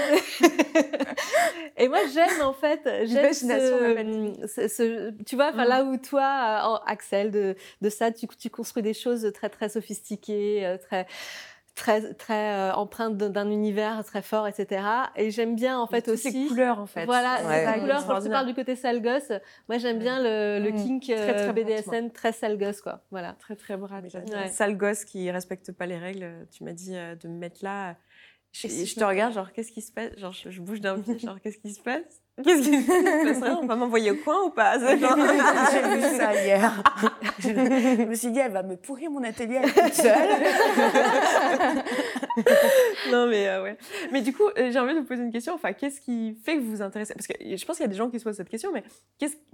et 1.77 1.89
moi, 1.89 2.01
j'aime, 2.13 2.43
en 2.43 2.53
fait, 2.53 2.81
j'aime 3.05 3.33
ce, 3.33 4.69
ce, 4.69 5.11
tu 5.25 5.37
vois, 5.37 5.51
enfin, 5.51 5.65
mm. 5.65 5.69
là 5.69 5.85
où 5.85 5.97
toi, 5.97 6.83
Axel, 6.87 7.31
de, 7.31 7.57
de 7.81 7.89
ça, 7.89 8.11
tu, 8.11 8.27
tu, 8.27 8.51
construis 8.51 8.83
des 8.83 8.95
choses 8.95 9.31
très, 9.33 9.49
très 9.49 9.69
sophistiquées, 9.69 10.77
très 10.83 11.07
très 11.75 12.15
très 12.15 12.55
euh, 12.55 12.73
empreinte 12.75 13.17
d'un 13.17 13.51
univers 13.51 14.05
très 14.05 14.23
fort, 14.23 14.47
etc. 14.47 14.87
Et 15.17 15.31
j'aime 15.31 15.57
bien 15.57 15.79
en 15.79 15.87
fait 15.87 16.09
aussi 16.09 16.31
ces 16.31 16.47
couleurs 16.49 16.79
en 16.79 16.87
fait. 16.87 17.05
Voilà, 17.05 17.39
les 17.75 17.81
couleurs. 17.81 18.07
Quand 18.07 18.21
tu 18.21 18.29
parles 18.29 18.47
du 18.47 18.55
côté 18.55 18.77
sale 18.77 19.03
gosse, 19.03 19.33
moi 19.69 19.79
j'aime 19.79 19.99
bien 19.99 20.23
le, 20.23 20.65
le 20.65 20.73
mm. 20.73 20.77
kink 20.77 21.03
très, 21.05 21.35
très 21.35 21.53
BDSM 21.53 22.11
très 22.11 22.33
sale 22.33 22.59
gosse 22.59 22.81
quoi. 22.81 23.01
Voilà. 23.11 23.35
Très 23.39 23.57
très 23.57 23.77
brave. 23.77 24.07
Sale 24.51 24.77
gosse 24.77 25.05
qui 25.05 25.31
respecte 25.31 25.73
pas 25.73 25.87
les 25.87 25.99
règles. 25.99 26.47
Tu 26.51 26.65
m'as 26.65 26.73
dit 26.73 26.97
euh, 26.97 27.15
de 27.17 27.29
me 27.29 27.39
mettre 27.39 27.65
là. 27.65 27.97
Je, 28.55 28.69
je 28.69 28.95
te 28.95 29.03
regarde 29.03 29.35
genre 29.35 29.53
qu'est-ce 29.53 29.73
qui 29.73 29.83
se 29.83 29.91
passe? 29.91 30.17
Genre 30.17 30.33
je, 30.33 30.49
je 30.49 30.61
bouge 30.61 30.81
d'un 30.81 31.01
pied 31.01 31.19
genre 31.19 31.41
qu'est-ce 31.41 31.59
qui 31.59 31.73
se 31.75 31.81
passe? 31.81 32.23
Qu'est-ce 32.45 32.69
qui 32.69 32.83
se 32.83 33.25
passerait 33.25 33.53
On 33.53 33.67
va 33.67 33.77
m'envoyer 33.77 34.11
au 34.11 34.17
coin 34.17 34.43
ou 34.47 34.51
pas? 34.51 34.77
J'ai 34.81 34.97
vu 34.97 36.03
ça 36.19 36.35
hier. 36.35 36.83
Je 37.39 38.05
me 38.05 38.15
suis 38.17 38.33
dit, 38.33 38.41
elle 38.41 38.51
va 38.51 38.65
me 38.65 38.77
pourrir 38.77 39.09
mon 39.13 39.23
atelier 39.23 39.61
toute 39.61 39.95
seule. 39.95 40.29
non, 43.13 43.29
mais 43.29 43.47
euh, 43.47 43.63
ouais. 43.63 43.77
Mais 44.11 44.21
du 44.21 44.33
coup, 44.33 44.49
euh, 44.59 44.73
j'ai 44.73 44.79
envie 44.81 44.95
de 44.95 44.99
vous 44.99 45.05
poser 45.05 45.23
une 45.23 45.31
question. 45.31 45.55
Enfin, 45.55 45.73
qu'est-ce 45.75 46.01
qui 46.01 46.37
fait 46.45 46.57
que 46.57 46.61
vous 46.61 46.73
vous 46.73 46.83
intéressez? 46.83 47.15
Parce 47.15 47.29
que 47.29 47.35
je 47.41 47.65
pense 47.65 47.77
qu'il 47.77 47.85
y 47.85 47.89
a 47.89 47.93
des 47.93 47.97
gens 47.97 48.11
qui 48.11 48.19
se 48.19 48.25
posent 48.25 48.37
cette 48.37 48.49
question, 48.49 48.73
mais 48.73 48.83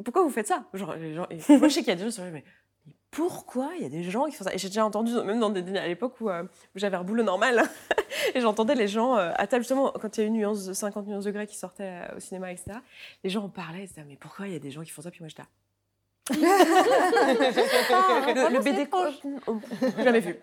pourquoi 0.02 0.22
vous 0.22 0.30
faites 0.30 0.46
ça? 0.46 0.64
Genre, 0.72 0.94
les 0.94 1.12
gens... 1.12 1.26
Moi, 1.50 1.68
je 1.68 1.74
sais 1.74 1.80
qu'il 1.80 1.88
y 1.88 1.90
a 1.90 1.96
des 1.96 2.04
gens 2.04 2.08
qui 2.08 2.14
se 2.14 2.22
disent, 2.22 2.32
mais 2.32 2.44
pourquoi 3.10 3.70
il 3.76 3.82
y 3.82 3.86
a 3.86 3.88
des 3.88 4.04
gens 4.04 4.26
qui 4.26 4.36
font 4.36 4.44
ça? 4.44 4.54
Et 4.54 4.58
j'ai 4.58 4.68
déjà 4.68 4.84
entendu, 4.84 5.12
même 5.24 5.40
dans 5.40 5.50
des 5.50 5.62
dîners 5.62 5.80
à 5.80 5.88
l'époque 5.88 6.20
où, 6.20 6.30
euh, 6.30 6.44
j'avais 6.74 6.96
un 6.96 7.02
boulot 7.02 7.24
normal, 7.24 7.62
et 8.34 8.40
j'entendais 8.40 8.74
les 8.74 8.88
gens 8.88 9.16
euh, 9.16 9.32
à 9.34 9.46
table, 9.46 9.62
justement, 9.62 9.92
quand 10.00 10.16
il 10.16 10.20
y 10.20 10.24
a 10.24 10.26
une 10.26 10.34
nuance, 10.34 10.72
50 10.72 11.06
nuances 11.06 11.24
degrés 11.24 11.46
qui 11.46 11.56
sortaient 11.56 12.02
euh, 12.08 12.16
au 12.16 12.20
cinéma, 12.20 12.52
etc., 12.52 12.78
les 13.24 13.30
gens 13.30 13.44
en 13.44 13.48
parlaient, 13.48 13.82
ils 13.82 13.88
disaient, 13.88 14.04
mais 14.06 14.16
pourquoi 14.16 14.46
il 14.46 14.52
y 14.52 14.56
a 14.56 14.60
des 14.60 14.70
gens 14.70 14.82
qui 14.82 14.90
font 14.90 15.02
ça? 15.02 15.10
Puis 15.10 15.20
moi, 15.20 15.28
j'étais 15.28 15.42
là. 15.42 15.48
le, 16.30 16.36
le 18.52 18.60
BD 18.60 18.86
jamais 20.04 20.20
vu. 20.20 20.38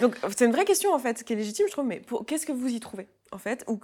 Donc 0.00 0.16
c'est 0.28 0.44
une 0.44 0.52
vraie 0.52 0.64
question 0.64 0.94
en 0.94 1.00
fait, 1.00 1.24
qui 1.24 1.32
est 1.32 1.36
légitime, 1.36 1.66
je 1.66 1.72
trouve. 1.72 1.86
Mais 1.86 2.02
qu'est-ce 2.28 2.46
que 2.46 2.52
vous 2.52 2.68
y 2.68 2.78
trouvez 2.78 3.08
en 3.32 3.38
fait, 3.38 3.64
ou 3.66 3.80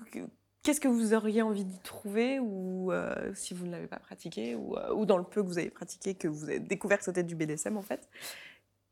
Qu'est-ce 0.63 0.81
que 0.81 0.89
vous 0.89 1.15
auriez 1.15 1.41
envie 1.41 1.65
d'y 1.65 1.79
trouver 1.79 2.39
ou 2.39 2.93
euh, 2.93 3.33
si 3.35 3.55
vous 3.55 3.67
ne 3.67 3.71
l'avez 3.71 3.87
pas 3.87 3.99
pratiqué 3.99 4.55
ou, 4.55 4.77
euh, 4.77 4.93
ou, 4.93 5.07
dans 5.07 5.17
le 5.17 5.25
peu 5.25 5.43
que 5.43 5.47
vous 5.47 5.59
avez 5.59 5.71
pratiqué, 5.71 6.15
que 6.15 6.29
vous 6.29 6.45
avez 6.45 6.61
découvert 6.61 6.99
que 6.99 7.05
c'était 7.05 7.23
du 7.23 7.35
BDSM 7.35 7.79
en 7.79 7.83
fait? 7.83 8.09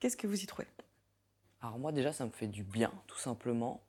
Qu'est-ce 0.00 0.16
que 0.16 0.26
vous 0.26 0.42
y 0.42 0.46
trouvez? 0.46 0.66
Alors 1.60 1.78
moi 1.78 1.92
déjà 1.92 2.12
ça 2.12 2.24
me 2.24 2.30
fait 2.30 2.46
du 2.46 2.62
bien 2.62 2.92
tout 3.06 3.18
simplement 3.18 3.82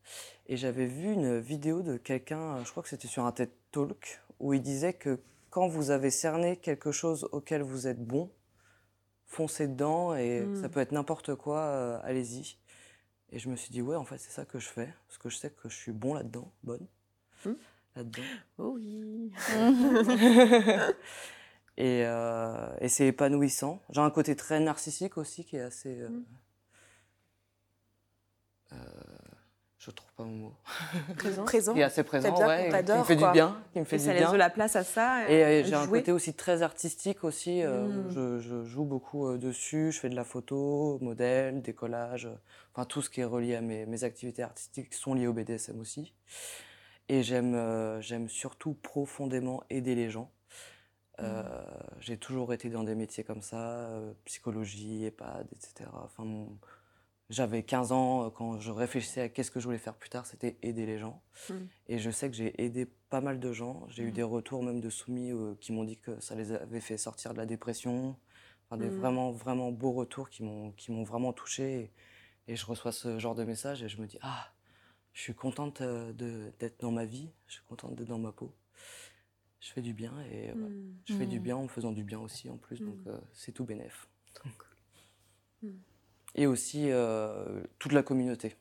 et 0.48 0.58
j'avais 0.58 0.88
vu 0.88 1.14
une 1.14 1.40
vidéo 1.40 1.82
de 1.82 1.98
quelqu'un, 1.98 2.62
je 2.66 2.72
crois 2.72 2.84
que 2.84 2.90
c'était 2.90 3.08
sur 3.08 3.26
un 3.26 3.32
TED 3.32 3.52
Talk, 3.72 4.22
où 4.40 4.54
il 4.54 4.62
disait 4.62 4.94
que 4.94 5.20
quand 5.50 5.68
vous 5.68 5.92
avez 5.92 6.10
cerné 6.10 6.58
quelque 6.58 6.92
chose 6.92 7.30
auquel 7.32 7.62
vous 7.62 7.88
êtes 7.88 8.04
bon, 8.04 8.30
foncez 9.26 9.68
dedans 9.68 10.16
et 10.16 10.46
ça 10.60 10.68
hmm. 10.68 10.72
peut 10.72 10.80
être 10.80 10.92
n'importe 10.92 11.36
quoi, 11.36 11.60
euh, 11.60 12.00
allez-y. 12.04 12.58
Et 13.32 13.40
je 13.40 13.48
me 13.50 13.56
suis 13.56 13.70
dit 13.70 13.82
ouais 13.82 13.96
en 13.96 14.04
fait 14.04 14.18
c'est 14.18 14.32
ça 14.32 14.44
que 14.44 14.60
je 14.60 14.68
fais 14.68 14.92
parce 15.08 15.18
que 15.18 15.30
je 15.30 15.38
sais 15.38 15.52
que 15.52 15.70
je 15.70 15.76
suis 15.76 15.94
bon 15.94 16.14
là-dedans, 16.14 16.52
bonne. 16.64 16.88
Là-dedans. 17.96 18.22
Oh 18.58 18.74
oui. 18.76 19.32
et, 21.78 22.04
euh, 22.06 22.70
et 22.80 22.88
c'est 22.88 23.08
épanouissant. 23.08 23.82
J'ai 23.90 24.02
un 24.02 24.10
côté 24.12 24.36
très 24.36 24.60
narcissique 24.60 25.18
aussi 25.18 25.46
qui 25.46 25.58
est 25.58 25.62
assez. 25.62 26.02
Euh, 26.02 26.10
mm. 26.10 26.26
euh, 28.74 28.76
je 29.80 29.92
trouve 29.92 30.12
pas 30.12 30.24
mon 30.26 30.36
mot. 30.36 30.54
Présent. 31.18 31.46
présent. 31.46 31.74
Qui 31.74 31.80
est 31.80 31.84
assez 31.84 32.04
présent, 32.04 32.36
ouais, 32.46 32.70
qui 32.70 32.92
me 32.92 33.04
fait 33.06 33.16
du 33.16 33.32
bien, 33.32 33.58
qui 33.72 33.80
me 33.80 33.86
fait 33.86 33.96
et 33.96 34.00
du 34.00 34.06
ça 34.06 34.12
bien. 34.12 34.22
laisse 34.24 34.32
de 34.34 34.38
la 34.38 34.50
place 34.50 34.76
à 34.76 34.84
ça. 34.84 35.30
Et, 35.30 35.64
j'ai 35.64 35.74
un 35.74 35.88
côté 35.88 36.12
aussi 36.12 36.34
très 36.34 36.62
artistique 36.64 37.24
aussi. 37.24 37.64
Euh, 37.64 37.88
mm. 37.88 38.40
je, 38.42 38.64
joue 38.66 38.84
beaucoup 38.84 39.28
euh, 39.28 39.38
dessus. 39.38 39.94
Je 39.94 40.00
fais 40.00 40.10
de 40.10 40.18
la 40.18 40.26
photo, 40.26 41.00
modèle, 41.02 41.62
décollage, 41.62 42.28
enfin 42.74 42.84
tout 42.84 43.02
ce 43.02 43.10
qui 43.10 43.22
est 43.22 43.26
relié 43.26 43.56
à 43.56 43.62
mes, 43.62 43.86
mes 43.86 44.04
activités 44.04 44.44
artistiques 44.44 44.94
sont 44.94 45.14
liées 45.14 45.28
au 45.28 45.34
BDSM 45.34 45.80
aussi. 45.80 46.14
Et 47.10 47.24
j'aime, 47.24 48.00
j'aime 48.02 48.30
surtout 48.30 48.74
profondément 48.74 49.64
aider 49.70 49.96
les 49.96 50.10
gens. 50.10 50.32
Mm. 51.20 51.26
j'ai 52.00 52.18
toujours 52.18 52.54
été 52.54 52.70
dans 52.70 52.84
des 52.84 52.96
métiers 52.96 53.26
comme 53.26 53.42
ça, 53.42 53.90
psychologie, 54.24 55.04
EHPAD, 55.04 55.48
etc. 55.52 55.90
Enfin, 55.94 56.24
mon, 56.24 56.58
j'avais 57.30 57.62
15 57.62 57.92
ans, 57.92 58.26
euh, 58.26 58.30
quand 58.30 58.60
je 58.60 58.72
réfléchissais 58.72 59.22
à 59.22 59.30
qu'est-ce 59.30 59.52
que 59.52 59.60
je 59.60 59.66
voulais 59.66 59.78
faire 59.78 59.94
plus 59.94 60.10
tard, 60.10 60.26
c'était 60.26 60.58
aider 60.64 60.86
les 60.86 60.98
gens. 60.98 61.22
Mmh. 61.50 61.54
Et 61.88 62.00
je 62.00 62.10
sais 62.10 62.30
que 62.30 62.36
j'ai 62.36 62.60
aidé 62.62 62.88
pas 63.10 63.22
mal 63.22 63.40
de 63.40 63.54
gens. 63.54 63.86
J'ai 63.88 64.04
eu 64.04 64.10
mmh. 64.10 64.14
des 64.14 64.24
retours 64.24 64.64
même 64.64 64.82
de 64.82 64.90
soumis 64.90 65.32
euh, 65.32 65.54
qui 65.60 65.72
m'ont 65.72 65.84
dit 65.84 65.98
que 65.98 66.20
ça 66.20 66.34
les 66.36 66.52
avait 66.52 66.80
fait 66.80 66.98
sortir 66.98 67.34
de 67.34 67.38
la 67.38 67.46
dépression. 67.46 68.16
Enfin, 68.66 68.78
des 68.78 68.90
mmh. 68.90 69.00
vraiment, 69.00 69.32
vraiment 69.32 69.72
beaux 69.72 69.92
retours 69.92 70.30
qui 70.30 70.44
m'ont, 70.44 70.72
qui 70.72 70.92
m'ont 70.92 71.04
vraiment 71.04 71.32
touché. 71.32 71.92
Et, 72.48 72.56
je 72.56 72.66
reçois 72.66 72.92
ce 72.92 73.20
genre 73.20 73.36
de 73.36 73.44
message 73.44 73.84
et 73.84 73.90
je 73.90 74.02
me 74.02 74.08
dis, 74.08 74.18
ah, 74.24 74.52
je 75.14 75.22
suis 75.22 75.34
contente 75.34 75.82
euh, 75.82 76.14
d'être 76.60 76.80
dans 76.82 76.92
ma 76.92 77.06
vie, 77.06 77.30
je 77.48 77.54
suis 77.54 77.64
contente 77.68 77.96
d'être 77.96 78.08
dans 78.08 78.20
ma 78.20 78.32
peau. 78.32 78.54
Je 79.60 79.72
fais 79.72 79.82
du 79.82 79.94
bien 79.94 80.14
et 80.32 80.54
je 81.06 81.14
fais 81.16 81.26
du 81.26 81.42
bien 81.42 81.58
en 81.58 81.68
faisant 81.68 81.92
du 81.92 82.06
bien 82.06 82.20
aussi 82.20 82.50
en 82.50 82.56
plus, 82.56 82.80
donc 82.80 82.98
c'est 83.34 83.52
tout 83.52 83.66
bénef. 83.66 84.08
Et 86.36 86.48
aussi 86.48 86.92
euh, 86.92 87.64
toute 87.80 87.92
la 87.92 88.04
communauté 88.04 88.56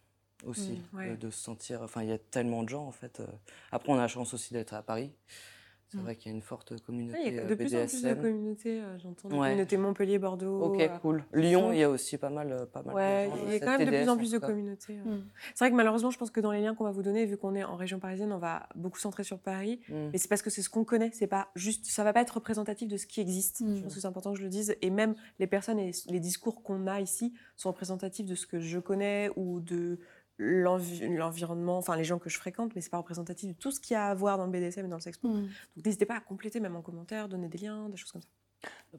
aussi, 0.45 0.81
de, 1.21 1.31
se 1.31 1.39
sentir. 1.39 1.83
Enfin, 1.83 2.03
il 2.03 2.09
y 2.09 2.13
a 2.13 2.19
tellement 2.19 2.63
de 2.63 2.69
gens 2.69 2.87
en 2.87 2.93
fait. 2.93 3.21
Euh. 3.21 3.27
Après, 3.73 3.93
on 3.93 3.97
a 3.97 4.03
la 4.03 4.09
chance 4.09 4.35
aussi 4.35 4.55
d'être 4.55 4.75
à 4.75 4.83
Paris. 4.83 5.11
C'est 5.91 5.99
vrai 5.99 6.17
qu'il 6.17 6.31
y 6.31 6.35
a 6.35 6.37
une 6.37 6.43
forte 6.43 6.79
communauté. 6.83 7.19
il 7.27 7.35
y 7.35 7.39
a 7.39 7.45
de 7.45 7.55
plus 7.55 7.75
en 7.75 7.87
plus 7.87 8.03
de 8.03 8.15
communautés, 8.15 8.81
euh, 8.81 8.99
j'entends. 8.99 9.29
Des 9.29 9.37
communautés 9.37 9.77
Montpellier, 9.79 10.19
Bordeaux. 10.19 10.61
Ok, 10.61 10.81
euh, 10.81 10.89
cool. 10.99 11.25
Lyon, 11.33 11.73
il 11.73 11.79
y 11.79 11.83
a 11.83 11.89
aussi 11.89 12.19
pas 12.19 12.29
mal, 12.29 12.53
euh, 12.53 12.67
pas 12.67 12.83
mal 12.83 12.95
ouais, 12.95 13.31
Il 13.47 13.53
y 13.53 13.57
a 13.57 13.61
quand 13.61 13.79
même 13.79 13.89
de 13.89 13.97
plus 13.97 14.09
en 14.09 14.17
plus 14.19 14.31
de 14.33 14.39
communautés. 14.39 14.97
Mm. 14.97 15.25
C'est 15.55 15.65
vrai 15.65 15.71
que 15.71 15.77
malheureusement, 15.77 16.11
je 16.11 16.19
pense 16.19 16.31
que 16.31 16.41
dans 16.41 16.53
les 16.53 16.61
liens 16.61 16.75
qu'on 16.75 16.85
va 16.85 16.91
vous 16.91 17.03
donner, 17.03 17.25
vu 17.25 17.39
qu'on 17.39 17.55
est 17.55 17.65
en 17.65 17.77
région 17.77 17.99
parisienne, 17.99 18.33
on 18.33 18.39
va 18.39 18.69
beaucoup 18.75 18.99
centrer 18.99 19.25
sur 19.25 19.39
Paris. 19.39 19.81
Mm. 19.89 19.95
Mais 20.13 20.19
c'est 20.19 20.29
parce 20.29 20.43
que 20.43 20.51
c'est 20.51 20.63
ce 20.63 20.69
qu'on 20.69 20.85
connaît. 20.85 21.11
C'est 21.15 21.27
pas 21.27 21.49
juste, 21.55 21.87
ça 21.87 22.05
va 22.05 22.13
pas 22.13 22.21
être 22.21 22.35
représentatif 22.35 22.87
de 22.87 22.99
ce 22.99 23.07
qui 23.07 23.21
existe. 23.21 23.63
Je 23.67 23.83
pense 23.83 23.95
que 23.95 24.01
c'est 24.01 24.07
important 24.07 24.33
que 24.33 24.39
je 24.39 24.45
le 24.45 24.51
dise. 24.51 24.77
Et 24.83 24.91
même 24.91 25.15
les 25.39 25.47
personnes 25.47 25.79
et 25.79 25.93
les 26.09 26.21
discours 26.21 26.63
qu'on 26.63 26.87
a 26.87 27.01
ici 27.01 27.33
sont 27.57 27.71
représentatifs 27.71 28.27
de 28.27 28.35
ce 28.35 28.47
que 28.47 28.61
je 28.61 28.79
connais 28.79 29.31
ou 29.37 29.61
de 29.61 29.99
l'environnement, 30.39 31.79
enfin 31.79 31.97
les 31.97 32.05
gens 32.05 32.19
que 32.19 32.31
je 32.31 32.39
fréquente, 32.39 32.73
mais 32.75 32.81
c'est 32.81 32.91
pas 32.91 32.99
représentatif 32.99 33.49
de 33.49 33.55
tout 33.55 33.71
ce 33.71 33.81
qu'il 33.81 33.95
y 33.95 33.97
a 33.97 34.07
à 34.07 34.15
voir 34.15 34.39
dans 34.39 34.47
le 34.47 34.53
BDSM 34.53 34.87
et 34.87 34.89
dans 34.89 34.97
le 34.97 35.03
sexe. 35.03 35.19
Mm. 35.23 35.29
Donc 35.77 35.85
n'hésitez 35.85 36.07
pas 36.07 36.17
à 36.17 36.21
compléter 36.21 36.61
même 36.61 36.77
en 36.77 36.83
commentaire, 36.83 37.29
donner 37.29 37.49
des 37.49 37.59
liens, 37.59 37.89
des 37.89 37.97
choses 37.97 38.13
comme 38.13 38.23
ça. 38.23 38.29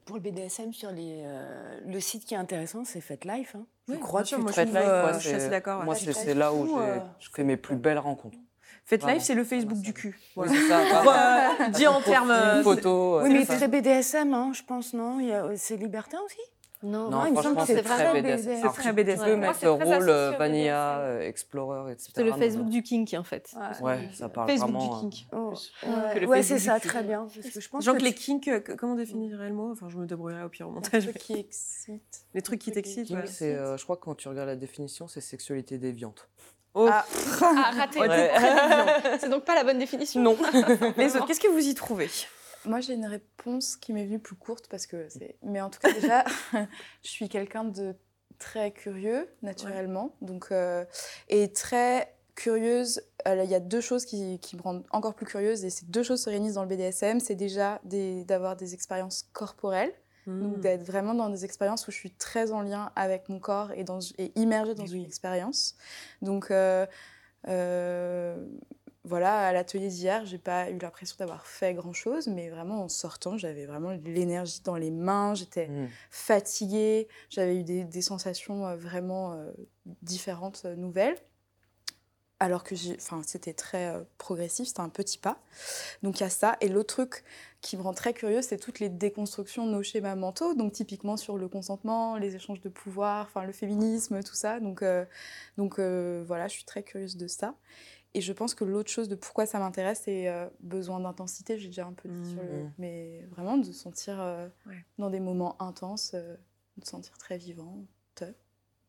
Pour 0.06 0.16
le 0.16 0.22
BDSM, 0.22 0.72
sur 0.72 0.92
les, 0.92 1.24
euh, 1.26 1.80
le 1.86 2.00
site 2.00 2.26
qui 2.26 2.34
est 2.34 2.38
intéressant, 2.38 2.86
c'est 2.86 3.02
FetLife. 3.02 3.56
Hein. 3.56 3.66
Je 3.88 3.96
crois 3.96 4.24
que 4.24 4.36
moi, 4.36 4.52
Life, 4.52 4.70
euh, 4.76 5.14
je 5.14 5.20
suis 5.20 5.36
assez 5.36 5.50
d'accord. 5.50 5.84
Moi, 5.84 5.96
c'est 5.96 6.34
là 6.36 6.54
où 6.54 6.80
euh. 6.80 7.00
je 7.20 7.30
fais 7.34 7.44
mes 7.44 7.58
plus 7.58 7.76
belles 7.76 7.98
rencontres. 7.98 8.38
FetLife, 8.86 9.24
c'est 9.24 9.36
le 9.36 9.44
Facebook 9.44 9.80
du 9.80 9.94
cul. 9.94 10.20
Voilà. 10.36 10.52
Oui, 10.52 10.68
ça. 10.68 11.70
dit 11.70 11.88
en 11.88 12.02
termes. 12.02 12.64
photo. 12.64 13.22
Oui, 13.22 13.34
mais 13.34 13.46
très 13.46 13.68
BDSM, 13.68 14.34
hein, 14.34 14.52
je 14.54 14.64
pense, 14.64 14.94
non? 14.94 15.20
C'est 15.56 15.78
libertin 15.78 16.20
aussi? 16.26 16.40
Non, 16.82 17.10
non, 17.10 17.26
il 17.26 17.34
me 17.34 17.42
semble 17.42 17.58
que 17.58 17.66
c'est 17.66 17.84
très 17.84 18.22
BDSM. 18.22 18.62
C'est 18.62 18.82
très 18.82 18.94
BDSM. 18.94 19.24
Tu 19.24 19.30
peux 19.32 19.36
mettre 19.36 19.68
rôle 19.68 20.10
euh, 20.10 20.32
Vanilla, 20.38 21.00
euh, 21.00 21.28
Explorer, 21.28 21.92
etc. 21.92 22.12
C'est 22.16 22.24
le 22.24 22.32
Facebook 22.32 22.70
du 22.70 22.84
kink 22.84 23.14
en 23.18 23.24
fait. 23.24 23.54
Ouais, 23.82 24.10
ça 24.14 24.30
parle 24.30 24.50
Facebook 24.50 24.72
vraiment. 24.72 25.02
du 25.02 25.10
kink. 25.10 25.28
Oh. 25.34 25.54
Ouais, 26.28 26.42
c'est 26.42 26.60
ça, 26.60 26.80
très 26.80 27.04
bien. 27.04 27.28
Genre 27.80 27.98
que 27.98 28.02
les 28.02 28.14
kinks, 28.14 28.48
euh, 28.48 28.62
comment 28.78 28.96
définirais 28.96 29.50
le 29.50 29.56
mot? 29.56 29.72
Enfin, 29.72 29.90
je 29.90 29.98
me 29.98 30.06
débrouillerai 30.06 30.44
au 30.44 30.50
pire 30.50 30.70
au 30.70 30.72
montage. 30.72 31.06
Les 31.06 31.14
trucs 31.14 31.24
qui 31.24 31.34
excitent. 31.34 32.26
Les 32.34 32.42
trucs 32.42 32.60
qui 32.60 32.72
t'excitent. 32.72 33.14
c'est, 33.26 33.56
je 33.56 33.84
crois 33.84 33.98
que 33.98 34.04
quand 34.04 34.16
tu 34.16 34.30
regardes 34.30 34.50
la 34.50 34.56
définition, 34.56 35.08
c'est 35.08 35.22
sexualité 35.22 35.78
déviante. 35.78 36.30
Oh. 36.76 36.88
Ah, 36.90 37.06
ah 37.42 37.72
raté. 37.76 38.00
C'est 39.20 39.30
donc 39.30 39.44
pas 39.44 39.56
la 39.56 39.64
bonne 39.64 39.80
définition. 39.80 40.22
Non. 40.22 40.38
Les 40.98 41.16
autres, 41.16 41.26
qu'est-ce 41.26 41.40
que 41.40 41.48
vous 41.48 41.68
y 41.68 41.74
trouvez? 41.74 42.10
Moi, 42.70 42.82
j'ai 42.82 42.94
une 42.94 43.08
réponse 43.08 43.76
qui 43.76 43.94
m'est 43.94 44.06
venue 44.06 44.20
plus 44.20 44.36
courte 44.36 44.68
parce 44.70 44.86
que 44.86 45.10
c'est. 45.10 45.38
Mais 45.42 45.60
en 45.60 45.72
tout 45.72 45.80
cas, 45.80 45.92
déjà, 45.92 46.24
je 47.04 47.10
suis 47.10 47.28
quelqu'un 47.28 47.64
de 47.64 47.96
très 48.38 48.72
curieux 48.72 49.28
naturellement, 49.42 50.16
donc 50.22 50.48
euh, 50.52 50.86
et 51.28 51.52
très 51.52 52.16
curieuse. 52.36 53.02
Euh, 53.28 53.44
il 53.44 53.50
y 53.50 53.56
a 53.56 53.60
deux 53.60 53.82
choses 53.82 54.06
qui, 54.06 54.40
qui, 54.40 54.56
me 54.56 54.62
rendent 54.62 54.86
encore 54.92 55.16
plus 55.16 55.26
curieuse 55.26 55.66
et 55.66 55.70
ces 55.70 55.86
deux 55.88 56.04
choses 56.04 56.22
se 56.24 56.30
réunissent 56.30 56.54
dans 56.54 56.64
le 56.64 56.70
BDSM. 56.70 57.20
C'est 57.20 57.36
déjà 57.36 57.82
d'avoir 57.84 58.56
des, 58.56 58.74
expériences 58.74 59.28
corporelles. 59.34 59.94
Donc 60.28 60.58
mmh. 60.58 60.62
d'être 60.62 60.84
vraiment 60.84 61.16
dans 61.16 61.30
des 61.30 61.44
expériences 61.44 61.88
où 61.88 61.92
je 61.92 61.96
suis 61.96 62.12
très 62.12 62.52
en 62.52 62.62
lien 62.62 62.92
avec 62.96 63.30
mon 63.30 63.40
corps 63.40 63.72
et, 63.72 63.84
dans, 63.84 64.00
et 64.20 64.32
immergée 64.36 64.76
dans 64.76 64.86
une 64.86 65.04
expérience. 65.04 65.76
Donc 66.22 66.52
euh, 67.48 68.36
voilà, 69.10 69.48
à 69.48 69.52
l'atelier 69.52 69.88
d'hier, 69.88 70.24
j'ai 70.28 70.38
pas 70.38 70.70
eu 70.70 70.78
l'impression 70.78 71.16
d'avoir 71.18 71.48
fait 71.48 71.74
grand 71.74 71.94
chose, 71.94 72.28
mais 72.28 72.50
vraiment 72.50 72.84
en 72.84 72.90
sortant, 72.90 73.38
j'avais 73.38 73.66
vraiment 73.66 73.90
l'énergie 74.06 74.62
dans 74.64 74.76
les 74.76 74.92
mains, 74.92 75.34
j'étais 75.34 75.68
mmh. 75.68 75.90
fatiguée, 76.12 77.08
j'avais 77.32 77.58
eu 77.58 77.64
des, 77.64 78.02
sensations 78.04 78.68
euh, 78.68 78.76
vraiment 78.76 79.34
euh, 79.34 79.52
différentes, 80.04 80.62
euh, 80.66 80.76
nouvelles. 80.76 81.18
Alors 82.40 82.64
que 82.64 82.74
c'était 82.74 83.52
très 83.52 83.94
progressif, 84.18 84.70
c'était 84.70 84.80
un 84.80 84.88
petit 84.88 85.18
pas. 85.18 85.40
Donc 86.04 86.22
il 86.22 86.24
y 86.24 86.26
a 86.26 86.30
ça. 86.30 86.56
Et 86.62 86.70
l'autre 86.70 86.96
truc 86.96 87.26
qui 87.60 87.76
me 87.76 87.82
rend 87.82 87.94
très 87.94 88.14
curieuse, 88.14 88.46
c'est 88.46 88.58
toutes 88.58 88.80
les 88.80 88.88
déconstructions 88.88 89.66
de 89.66 89.72
nos 89.74 89.84
schémas 89.84 90.16
mentaux, 90.16 90.54
donc 90.54 90.72
typiquement 90.72 91.18
sur 91.18 91.38
le 91.38 91.50
consentement, 91.50 92.16
les 92.16 92.38
échanges 92.38 92.62
de 92.62 92.70
pouvoir, 92.70 93.30
le 93.46 93.52
féminisme, 93.52 94.24
tout 94.24 94.36
ça. 94.36 94.62
Donc, 94.62 94.86
donc 95.58 95.82
voilà, 95.82 96.48
je 96.48 96.54
suis 96.54 96.64
très 96.64 96.82
curieuse 96.82 97.18
de 97.18 97.28
ça. 97.28 97.56
Et 98.16 98.22
je 98.22 98.34
pense 98.34 98.56
que 98.56 98.64
l'autre 98.64 98.90
chose 98.90 99.08
de 99.08 99.16
pourquoi 99.16 99.46
ça 99.46 99.60
m'intéresse, 99.60 100.02
c'est 100.06 100.28
euh, 100.28 100.48
besoin 100.62 101.00
d'intensité, 101.00 101.60
j'ai 101.60 101.68
déjà 101.68 101.86
un 101.86 101.94
peu 101.94 102.10
dit 102.10 102.32
sur 102.32 102.42
le... 102.42 102.64
Mmh. 102.64 102.74
Mais 102.80 103.22
vraiment 103.30 103.58
de 103.58 103.72
sentir 103.72 104.20
euh, 104.20 104.48
dans 104.98 105.12
des 105.12 105.20
moments 105.20 105.62
intenses, 105.62 106.12
euh, 106.16 106.36
de 106.78 106.86
sentir 106.86 107.18
très 107.20 107.38
vivante. 107.38 108.24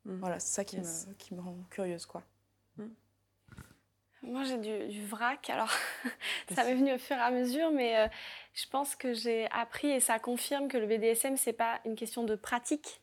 Mmh. 0.05 0.17
Voilà, 0.21 0.41
c'est 0.41 0.55
ça 0.55 0.65
qui, 0.65 0.79
me, 0.79 1.13
qui 1.19 1.35
me 1.35 1.41
rend 1.41 1.57
curieuse, 1.69 2.07
quoi. 2.07 2.23
Mmh. 2.79 2.87
Moi, 4.23 4.45
j'ai 4.45 4.89
du, 4.89 5.05
vrac. 5.05 5.51
Alors, 5.51 5.71
ça 6.55 6.65
m'est 6.65 6.75
venu 6.75 6.95
au 6.95 6.99
fur 6.99 7.17
et 7.17 7.21
à 7.21 7.31
mesure, 7.31 7.71
mais 7.73 8.11
je 8.55 8.67
pense 8.69 8.97
que 8.97 9.13
j'ai 9.13 9.51
appris 9.51 9.91
et 9.91 10.01
ça 10.01 10.19
confirme 10.19 10.69
que 10.69 10.79
le 10.79 10.87
BDSM, 10.87 11.37
c'est 11.37 11.53
pas 11.53 11.81
une 11.85 11.95
question 11.95 12.25
de 12.25 12.37
pratique, 12.37 13.00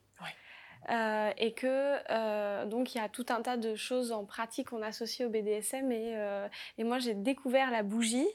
euh, 0.90 1.32
et 1.38 1.54
que 1.54 1.98
euh, 2.10 2.66
donc 2.66 2.96
il 2.96 2.98
y 2.98 3.02
a 3.02 3.10
tout 3.10 3.26
un 3.30 3.42
tas 3.42 3.58
de 3.58 3.76
choses 3.76 4.14
en 4.14 4.24
pratique 4.24 4.70
qu'on 4.70 4.82
associe 4.82 5.28
au 5.28 5.30
BDSM 5.30 5.92
et, 5.92 6.14
euh, 6.16 6.48
et 6.78 6.86
moi 6.86 6.98
j'ai 7.00 7.14
découvert 7.14 7.72
la 7.72 7.84
bougie 7.84 8.28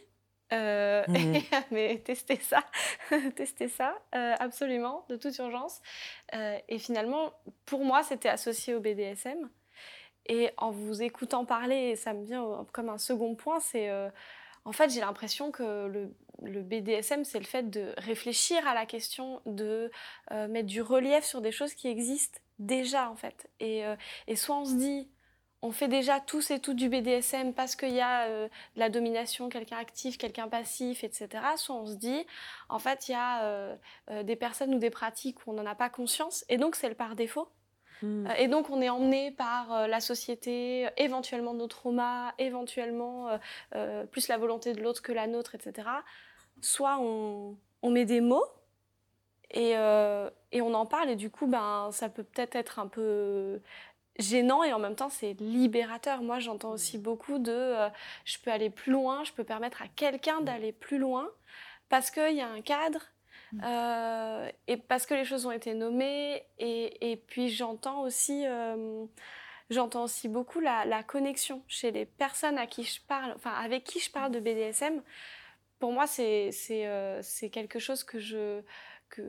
mmh. 0.51 0.55
mais 1.71 1.99
tester 2.05 2.37
ça, 2.37 2.63
tester 3.37 3.69
ça, 3.69 3.97
absolument, 4.13 5.07
de 5.09 5.17
toute 5.17 5.37
urgence. 5.39 5.81
et 6.33 6.79
finalement, 6.79 7.33
pour 7.65 7.85
moi, 7.87 8.03
c'était 8.03 8.29
associé 8.29 8.75
au 8.75 8.81
BDSM. 8.81 9.49
Et 10.27 10.51
en 10.59 10.71
vous 10.71 11.03
écoutant 11.03 11.47
parler, 11.47 11.97
ça 11.97 12.13
me 12.13 12.23
vient 12.23 12.67
comme 12.73 12.91
un 12.91 12.99
second 12.99 13.35
point, 13.35 13.61
c'est 13.61 13.91
en 14.65 14.73
fait, 14.73 14.91
j'ai 14.91 15.01
l'impression 15.01 15.51
que 15.51 15.87
le, 16.43 16.63
BDSM, 16.63 17.25
c'est 17.25 17.39
le 17.39 17.45
fait 17.45 17.71
de 17.71 17.95
réfléchir 17.99 18.67
à 18.67 18.75
la 18.75 18.87
question, 18.87 19.41
de 19.47 19.91
euh, 20.31 20.49
mettre 20.49 20.67
du 20.67 20.83
relief 20.83 21.25
sur 21.25 21.41
des 21.41 21.53
choses 21.53 21.75
qui 21.75 21.89
existent 21.89 22.41
déjà, 22.59 23.11
en 23.11 23.17
fait. 23.17 23.49
Et, 23.61 23.85
euh, 23.85 23.97
soit 24.37 24.57
on 24.57 24.65
se 24.65 24.75
dit, 24.75 25.09
on 25.63 25.71
fait 25.71 25.89
déjà 25.89 26.21
tous 26.21 26.51
et 26.51 26.59
toutes 26.59 26.77
du 26.77 26.89
BDSM 26.89 27.55
parce 27.55 27.77
qu'il 27.77 27.93
y 27.93 28.01
a 28.01 28.25
euh, 28.27 28.49
de 28.75 28.81
la 28.81 28.89
domination, 28.89 29.49
quelqu'un 29.49 29.79
actif, 29.79 30.19
quelqu'un 30.19 30.49
passif, 30.49 31.05
etc. 31.05 31.29
Soit 31.57 31.77
on 31.77 31.87
se 31.87 31.95
dit, 31.95 32.27
en 32.69 32.79
fait, 32.79 33.09
il 33.09 33.13
y 33.13 33.15
a 33.15 33.77
des 34.23 34.37
personnes 34.37 34.75
ou 34.75 34.79
des 34.79 34.91
pratiques 34.91 35.47
où 35.47 35.53
on 35.53 35.55
n'en 35.55 35.67
a 35.67 35.75
pas 35.75 35.91
conscience, 35.91 36.45
et 36.49 36.57
donc 36.57 36.77
c'est 36.77 36.89
le 36.89 36.95
par 36.95 37.15
défaut. 37.17 37.49
Hmm. 38.03 38.27
Et 38.39 38.49
donc, 38.49 38.69
on 38.71 38.81
est 38.83 38.91
emmené 38.91 39.31
par 39.31 39.89
la 39.89 40.01
société, 40.01 40.89
éventuellement 40.97 41.55
nos 41.55 41.69
traumas, 41.69 42.33
éventuellement 42.39 43.29
plus 44.11 44.29
la 44.29 44.37
volonté 44.37 44.73
de 44.73 44.83
l'autre 44.83 45.03
que 45.03 45.13
la 45.13 45.27
nôtre, 45.27 45.55
etc 45.55 45.85
soit 46.63 46.99
on, 47.01 47.57
met 47.83 48.05
des 48.05 48.21
mots 48.21 48.45
euh, 49.57 50.31
et, 50.53 50.63
on 50.63 50.73
en 50.73 50.87
parle 50.87 51.11
et 51.11 51.17
du 51.17 51.29
coup 51.31 51.47
ben 51.47 51.91
ça 51.93 52.09
peut 52.09 52.23
peut-être 52.23 52.57
être 52.57 52.79
un 52.79 52.87
peu 52.87 53.61
gênant 54.19 54.63
et 54.63 54.73
en 54.73 54.79
même 54.79 54.95
temps 54.95 55.11
c'est 55.11 55.35
libérateur. 55.35 56.23
Moi 56.23 56.39
j'entends 56.39 56.71
aussi 56.71 56.97
beaucoup 56.99 57.39
de 57.39 57.53
euh, 57.53 57.89
je 58.25 58.39
peux 58.39 58.51
aller 58.51 58.71
plus 58.71 58.93
loin, 58.93 59.25
je 59.25 59.33
peux 59.33 59.45
permettre 59.45 59.83
à 59.83 59.89
quelqu'un 59.89 60.41
mm. 60.41 60.45
d'aller 60.45 60.73
plus 60.73 60.99
loin 60.99 61.29
parce 61.89 62.11
qu'il 62.11 62.35
y 62.35 62.41
a 62.41 62.49
un 62.49 62.63
cadre 62.63 63.01
mm. 63.01 63.12
Euh, 63.63 64.51
et 64.67 64.77
parce 64.77 65.05
que 65.07 65.15
les 65.15 65.25
choses 65.25 65.45
ont 65.47 65.51
été 65.51 65.75
nommées 65.75 66.43
et, 66.59 67.23
puis 67.27 67.51
j'entends 67.51 68.03
aussi 68.03 68.47
j'entends 69.73 70.05
aussi 70.05 70.29
beaucoup 70.29 70.61
la, 70.61 71.03
connexion 71.03 71.63
chez 71.67 71.91
les 71.91 72.07
personnes 72.07 72.59
à 72.59 72.67
qui 72.67 72.85
je 72.85 73.01
parle, 73.03 73.33
enfin 73.35 73.53
avec 73.53 73.85
qui 73.85 73.99
je 73.99 74.11
parle 74.11 74.31
de 74.31 74.39
BDSM. 74.41 75.03
Pour 75.79 75.93
moi, 75.93 76.07
c'est 76.07 76.53
euh, 76.71 77.23
quelque 77.51 77.81
chose 77.81 78.05
que 78.05 78.21
je, 78.21 78.63
que, 79.09 79.23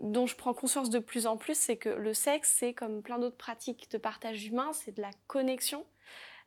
dont 0.00 0.26
je 0.26 0.36
prends 0.36 0.54
conscience 0.54 0.90
de 0.90 1.00
plus 1.00 1.26
en 1.26 1.36
plus, 1.36 1.58
c'est 1.58 1.76
que 1.76 1.88
le 1.88 2.14
sexe, 2.14 2.54
c'est 2.58 2.72
comme 2.72 3.02
plein 3.02 3.18
d'autres 3.18 3.36
pratiques 3.36 3.90
de 3.90 3.98
partage 3.98 4.46
humain, 4.46 4.72
c'est 4.72 4.92
de 4.92 5.02
la 5.02 5.10
connexion, 5.26 5.84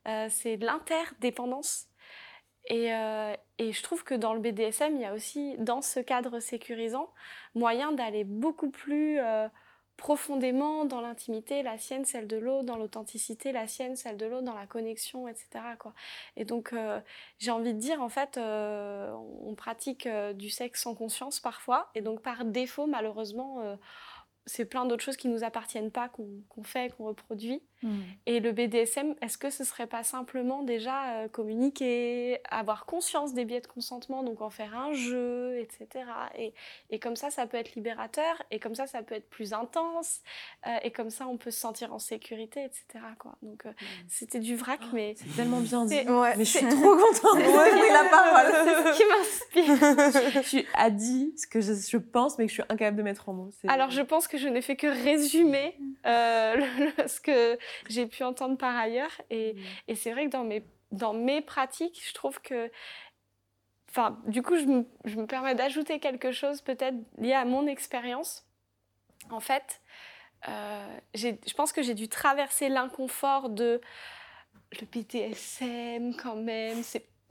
euh, 0.07 0.27
c'est 0.30 0.56
de 0.56 0.65
l'interdépendance. 0.65 1.88
Et, 2.65 2.93
euh, 2.93 3.35
et, 3.57 3.71
je 3.71 3.83
trouve 3.83 4.03
que 4.03 4.13
dans 4.13 4.33
le 4.33 4.39
BDSM, 4.39 4.95
il 4.95 5.01
y 5.01 5.05
a 5.05 5.13
aussi, 5.13 5.55
dans 5.57 5.81
ce 5.81 5.99
cadre 5.99 6.39
sécurisant, 6.39 7.09
moyen 7.55 7.91
d'aller 7.91 8.23
beaucoup 8.23 8.69
plus 8.69 9.19
profondément 10.01 10.83
dans 10.83 10.99
l'intimité, 10.99 11.61
la 11.61 11.77
sienne, 11.77 12.05
celle 12.05 12.25
de 12.25 12.35
l'autre, 12.35 12.63
dans 12.63 12.75
l'authenticité, 12.75 13.51
la 13.51 13.67
sienne, 13.67 13.95
celle 13.95 14.17
de 14.17 14.25
l'autre, 14.25 14.45
dans 14.45 14.55
la 14.55 14.65
connexion, 14.65 15.27
etc. 15.27 15.47
Et 16.35 16.43
donc, 16.43 16.73
euh, 16.73 16.99
j'ai 17.38 17.51
envie 17.51 17.75
de 17.75 17.79
dire, 17.79 18.01
en 18.01 18.09
fait, 18.09 18.38
euh, 18.38 19.13
on 19.43 19.53
pratique 19.53 20.07
euh, 20.07 20.33
du 20.33 20.49
sexe 20.49 20.81
sans 20.81 20.95
conscience 20.95 21.39
parfois, 21.39 21.91
et 21.93 22.01
donc 22.01 22.23
par 22.23 22.45
défaut, 22.45 22.88
malheureusement, 22.88 23.77
c'est 24.47 24.65
plein 24.65 24.85
d'autres 24.85 25.03
choses 25.03 25.17
qui 25.17 25.27
ne 25.27 25.33
nous 25.33 25.43
appartiennent 25.43 25.91
pas, 25.91 26.09
qu'on 26.09 26.63
fait, 26.63 26.95
qu'on 26.95 27.05
reproduit. 27.05 27.61
Hmm. 27.84 28.02
Et 28.28 28.40
le 28.40 28.52
BDSM, 28.52 29.16
est-ce 29.22 29.38
que 29.38 29.49
ce 29.49 29.64
serait 29.64 29.88
pas 29.88 30.03
simplement 30.03 30.62
déjà 30.62 31.14
euh, 31.14 31.28
communiquer, 31.28 32.40
avoir 32.49 32.86
conscience 32.86 33.34
des 33.34 33.44
biais 33.44 33.62
de 33.62 33.68
consentement, 33.68 34.22
donc 34.24 34.41
en 34.41 34.52
faire 34.52 34.78
un 34.78 34.94
jeu, 34.94 35.58
etc. 35.60 36.06
Et, 36.38 36.53
et, 36.91 36.99
comme 36.99 37.16
ça, 37.16 37.32
ça 37.32 37.48
peut 37.48 37.58
être 37.58 37.74
libérateur, 37.74 38.44
et 38.52 38.60
comme 38.60 38.76
ça, 38.76 38.86
ça 38.86 39.02
peut 39.02 39.16
être 39.16 39.30
plus 39.30 39.53
intense, 39.53 40.22
euh, 40.68 40.78
et 40.84 40.91
comme 40.91 41.10
ça, 41.10 41.28
on 41.28 41.38
peut 41.38 41.49
se 41.49 41.60
sentir 41.60 41.91
en 41.94 41.99
sécurité, 41.99 42.64
etc. 42.64 43.03
Quoi. 43.18 43.36
Donc 43.41 43.66
euh, 43.66 43.70
hmm. 43.70 44.06
c'était 44.10 44.40
du 44.40 44.56
vrac, 44.56 44.80
oh, 44.84 44.90
mais... 44.94 45.16
C'est 45.18 45.36
tellement 45.36 45.60
bien 45.60 45.86
dit. 45.86 45.95
mais 46.06 46.36
je 46.38 46.44
suis 46.44 46.68
trop 46.68 46.95
contente 46.95 47.38
de 47.38 47.94
la 47.94 48.10
parole. 48.10 48.52
C'est 48.64 48.94
ce 48.94 48.98
qui 48.98 49.64
m'inspire. 49.66 50.44
tu 50.44 50.68
as 50.76 50.90
dit 50.91 51.34
ce 51.36 51.48
que 51.48 51.62
je, 51.62 51.74
je, 51.74 51.98
pense, 51.98 52.38
mais 52.38 52.45
que 52.45 52.49
je 52.49 52.56
suis 52.56 52.64
incapable 52.70 52.98
de 52.98 53.03
mettre 53.03 53.28
en 53.30 53.34
mots. 53.34 53.49
Alors, 53.68 53.90
je 53.90 54.02
pense 54.02 54.28
que 54.28 54.38
je 54.38 54.48
n'ai 54.48 54.62
fait 54.62 54.76
que 54.76 54.88
résumer 54.88 55.76
ce 56.03 57.20
que 57.20 57.58
j'ai 57.89 58.06
pu 58.07 58.23
entendre 58.23 58.57
par 58.57 58.76
ailleurs. 58.76 59.22
Et, 59.30 59.53
mmh. 59.53 59.60
et 59.89 59.95
c'est 59.95 60.11
vrai 60.11 60.26
que 60.26 60.31
dans 60.31 60.43
mes, 60.43 60.64
dans 60.91 61.14
mes 61.14 61.41
pratiques, 61.41 62.02
je 62.07 62.14
trouve 62.14 62.39
que. 62.41 62.72
Enfin, 63.89 64.22
du 64.27 64.41
coup, 64.41 64.57
je 64.57 64.65
me, 64.65 64.85
je 65.03 65.18
me 65.18 65.27
permets 65.27 65.53
d'ajouter 65.53 65.99
quelque 65.99 66.31
chose 66.31 66.61
peut-être 66.61 66.95
lié 67.18 67.34
à 67.34 67.43
mon 67.43 67.68
expérience. 67.68 68.45
En 69.30 69.41
fait, 69.41 69.81
euh, 70.48 70.98
je 71.14 71.53
pense 71.53 71.73
que 71.73 71.81
j'ai 71.81 71.93
dû 71.93 72.07
traverser 72.07 72.69
l'inconfort 72.69 73.49
de 73.49 73.81
le 74.80 74.85
PTSM 74.85 76.15
quand 76.15 76.35
même. 76.35 76.81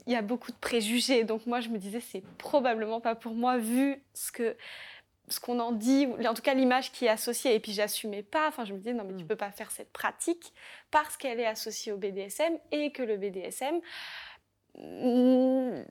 Il 0.07 0.13
y 0.13 0.15
a 0.15 0.21
beaucoup 0.21 0.51
de 0.51 0.57
préjugés. 0.57 1.23
Donc 1.23 1.45
moi, 1.45 1.59
je 1.59 1.69
me 1.69 1.77
disais, 1.77 1.99
c'est 1.99 2.23
probablement 2.37 3.01
pas 3.01 3.15
pour 3.15 3.33
moi 3.33 3.57
vu 3.57 4.01
ce 4.13 4.31
que 4.31 4.55
ce 5.31 5.39
qu'on 5.39 5.59
en 5.59 5.71
dit, 5.71 6.07
en 6.27 6.33
tout 6.33 6.41
cas 6.41 6.53
l'image 6.53 6.91
qui 6.91 7.05
est 7.05 7.09
associée. 7.09 7.55
Et 7.55 7.59
puis 7.59 7.71
j'assumais 7.71 8.23
pas, 8.23 8.47
enfin 8.47 8.65
je 8.65 8.73
me 8.73 8.77
disais 8.77 8.93
non 8.93 9.03
mais 9.05 9.15
tu 9.15 9.23
mm. 9.23 9.27
peux 9.27 9.35
pas 9.35 9.51
faire 9.51 9.71
cette 9.71 9.91
pratique 9.91 10.53
parce 10.91 11.17
qu'elle 11.17 11.39
est 11.39 11.47
associée 11.47 11.91
au 11.91 11.97
BDSM 11.97 12.57
et 12.71 12.91
que 12.91 13.03
le 13.03 13.17
BDSM 13.17 13.79
mm, 14.77 15.83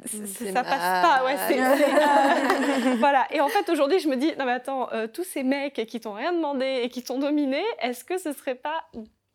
ça 0.52 0.62
passe 0.62 1.04
pas 1.04 1.24
ouais 1.24 1.36
voilà 2.98 3.26
et 3.30 3.40
en 3.40 3.48
fait 3.48 3.68
aujourd'hui 3.70 3.98
je 3.98 4.08
me 4.08 4.16
dis 4.16 4.32
non 4.38 4.44
mais 4.44 4.52
attends 4.52 4.92
euh, 4.92 5.06
tous 5.06 5.24
ces 5.24 5.42
mecs 5.42 5.86
qui 5.86 6.00
t'ont 6.00 6.12
rien 6.12 6.32
demandé 6.32 6.80
et 6.82 6.88
qui 6.88 7.02
t'ont 7.02 7.18
dominé 7.18 7.62
est-ce 7.80 8.04
que 8.04 8.18
ce 8.18 8.32
serait 8.32 8.54
pas 8.54 8.84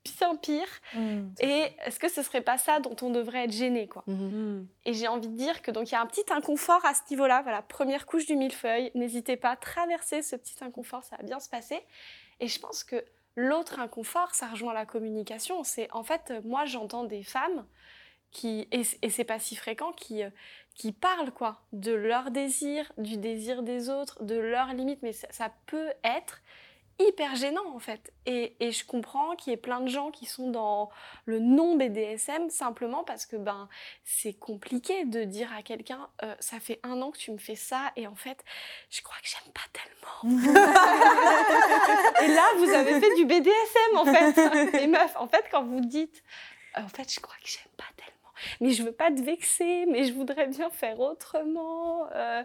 bien 0.06 0.36
pire. 0.36 0.68
Mm. 0.94 1.28
Et 1.40 1.68
est-ce 1.86 2.00
que 2.00 2.10
ce 2.10 2.22
serait 2.22 2.42
pas 2.42 2.58
ça 2.58 2.80
dont 2.80 2.96
on 3.02 3.10
devrait 3.10 3.46
être 3.46 3.52
gêné 3.52 3.88
quoi 3.88 4.04
mm-hmm. 4.08 4.32
mm. 4.32 4.68
Et 4.86 4.94
j'ai 4.94 5.08
envie 5.08 5.28
de 5.28 5.36
dire 5.36 5.62
que 5.62 5.72
donc 5.72 5.90
il 5.90 5.94
y 5.94 5.96
a 5.96 6.02
un 6.02 6.06
petit 6.06 6.26
inconfort 6.32 6.84
à 6.86 6.94
ce 6.94 7.02
niveau-là. 7.10 7.42
Voilà, 7.42 7.62
première 7.62 8.06
couche 8.06 8.26
du 8.26 8.36
millefeuille. 8.36 8.92
N'hésitez 8.96 9.38
pas 9.38 9.52
à 9.52 9.56
traverser 9.56 10.22
ce 10.22 10.36
petit 10.36 10.56
inconfort, 10.62 11.04
ça 11.04 11.18
va 11.18 11.24
bien 11.24 11.40
se 11.40 11.50
passer. 11.50 11.82
Et 12.40 12.48
je 12.48 12.60
pense 12.60 12.84
que 12.84 13.04
l'autre 13.36 13.80
inconfort, 13.80 14.34
ça 14.36 14.48
rejoint 14.48 14.74
la 14.74 14.86
communication. 14.86 15.64
C'est 15.64 15.92
en 15.92 16.04
fait, 16.04 16.34
moi 16.44 16.66
j'entends 16.66 17.04
des 17.04 17.24
femmes 17.24 17.66
qui 18.32 18.68
et, 18.72 18.84
c'est 18.84 19.24
pas 19.24 19.40
si 19.40 19.56
fréquent 19.56 19.92
qui 19.94 20.24
euh, 20.24 20.30
qui 20.74 20.92
parlent 20.92 21.32
quoi 21.32 21.62
de 21.72 21.94
leur 21.94 22.32
désir, 22.32 22.92
du 22.98 23.18
désir 23.18 23.64
des 23.64 23.90
autres, 23.90 24.22
de 24.24 24.36
leurs 24.36 24.74
limites. 24.74 25.02
Mais 25.02 25.14
ça 25.14 25.52
peut 25.68 25.92
être 26.04 26.42
hyper 27.00 27.36
gênant 27.36 27.66
en 27.74 27.80
fait. 27.80 28.14
Et, 28.26 28.56
et 28.60 28.72
je 28.72 28.86
comprends 28.86 29.36
qu'il 29.36 29.52
y 29.52 29.54
ait 29.54 29.58
plein 29.58 29.82
de 29.82 29.90
gens 29.90 30.12
qui 30.12 30.26
sont 30.26 30.50
dans 30.50 30.90
le 31.26 31.40
non 31.40 31.76
BDSM 31.76 32.50
simplement 32.50 33.04
parce 33.04 33.26
que 33.26 33.36
ben 33.36 33.68
c'est 34.04 34.34
compliqué 34.34 35.06
de 35.06 35.24
dire 35.24 35.50
à 35.58 35.62
quelqu'un 35.62 36.10
euh, 36.24 36.34
ça 36.40 36.60
fait 36.60 36.80
un 36.84 37.02
an 37.02 37.12
que 37.12 37.18
tu 37.18 37.32
me 37.32 37.38
fais 37.38 37.56
ça 37.56 37.92
et 37.96 38.08
en 38.08 38.16
fait 38.16 38.44
je 38.90 39.02
crois 39.02 39.18
que 39.22 39.28
j'aime 39.28 39.52
pas 39.54 39.62
tellement. 39.74 40.24
et 42.24 42.28
là 42.28 42.44
vous 42.58 42.70
avez 42.70 43.00
fait 43.00 43.16
du 43.16 43.26
BDSM 43.26 43.98
en 43.98 44.06
fait. 44.06 44.36
Les 44.80 44.88
meufs, 44.88 45.16
en 45.18 45.28
fait 45.28 45.46
quand 45.52 45.64
vous 45.64 45.82
dites 45.82 46.24
euh, 46.78 46.82
en 46.82 46.90
fait 46.90 47.14
je 47.14 47.20
crois 47.20 47.36
que 47.44 47.50
j'aime 47.50 47.72
pas 47.78 47.86
tellement 47.98 48.15
mais 48.62 48.72
je 48.72 48.84
veux 48.84 48.92
pas 48.92 49.12
te 49.12 49.22
vexer, 49.22 49.86
mais 49.88 50.06
je 50.06 50.14
voudrais 50.14 50.48
bien 50.48 50.70
faire 50.70 51.00
autrement. 51.00 52.08
Euh, 52.14 52.44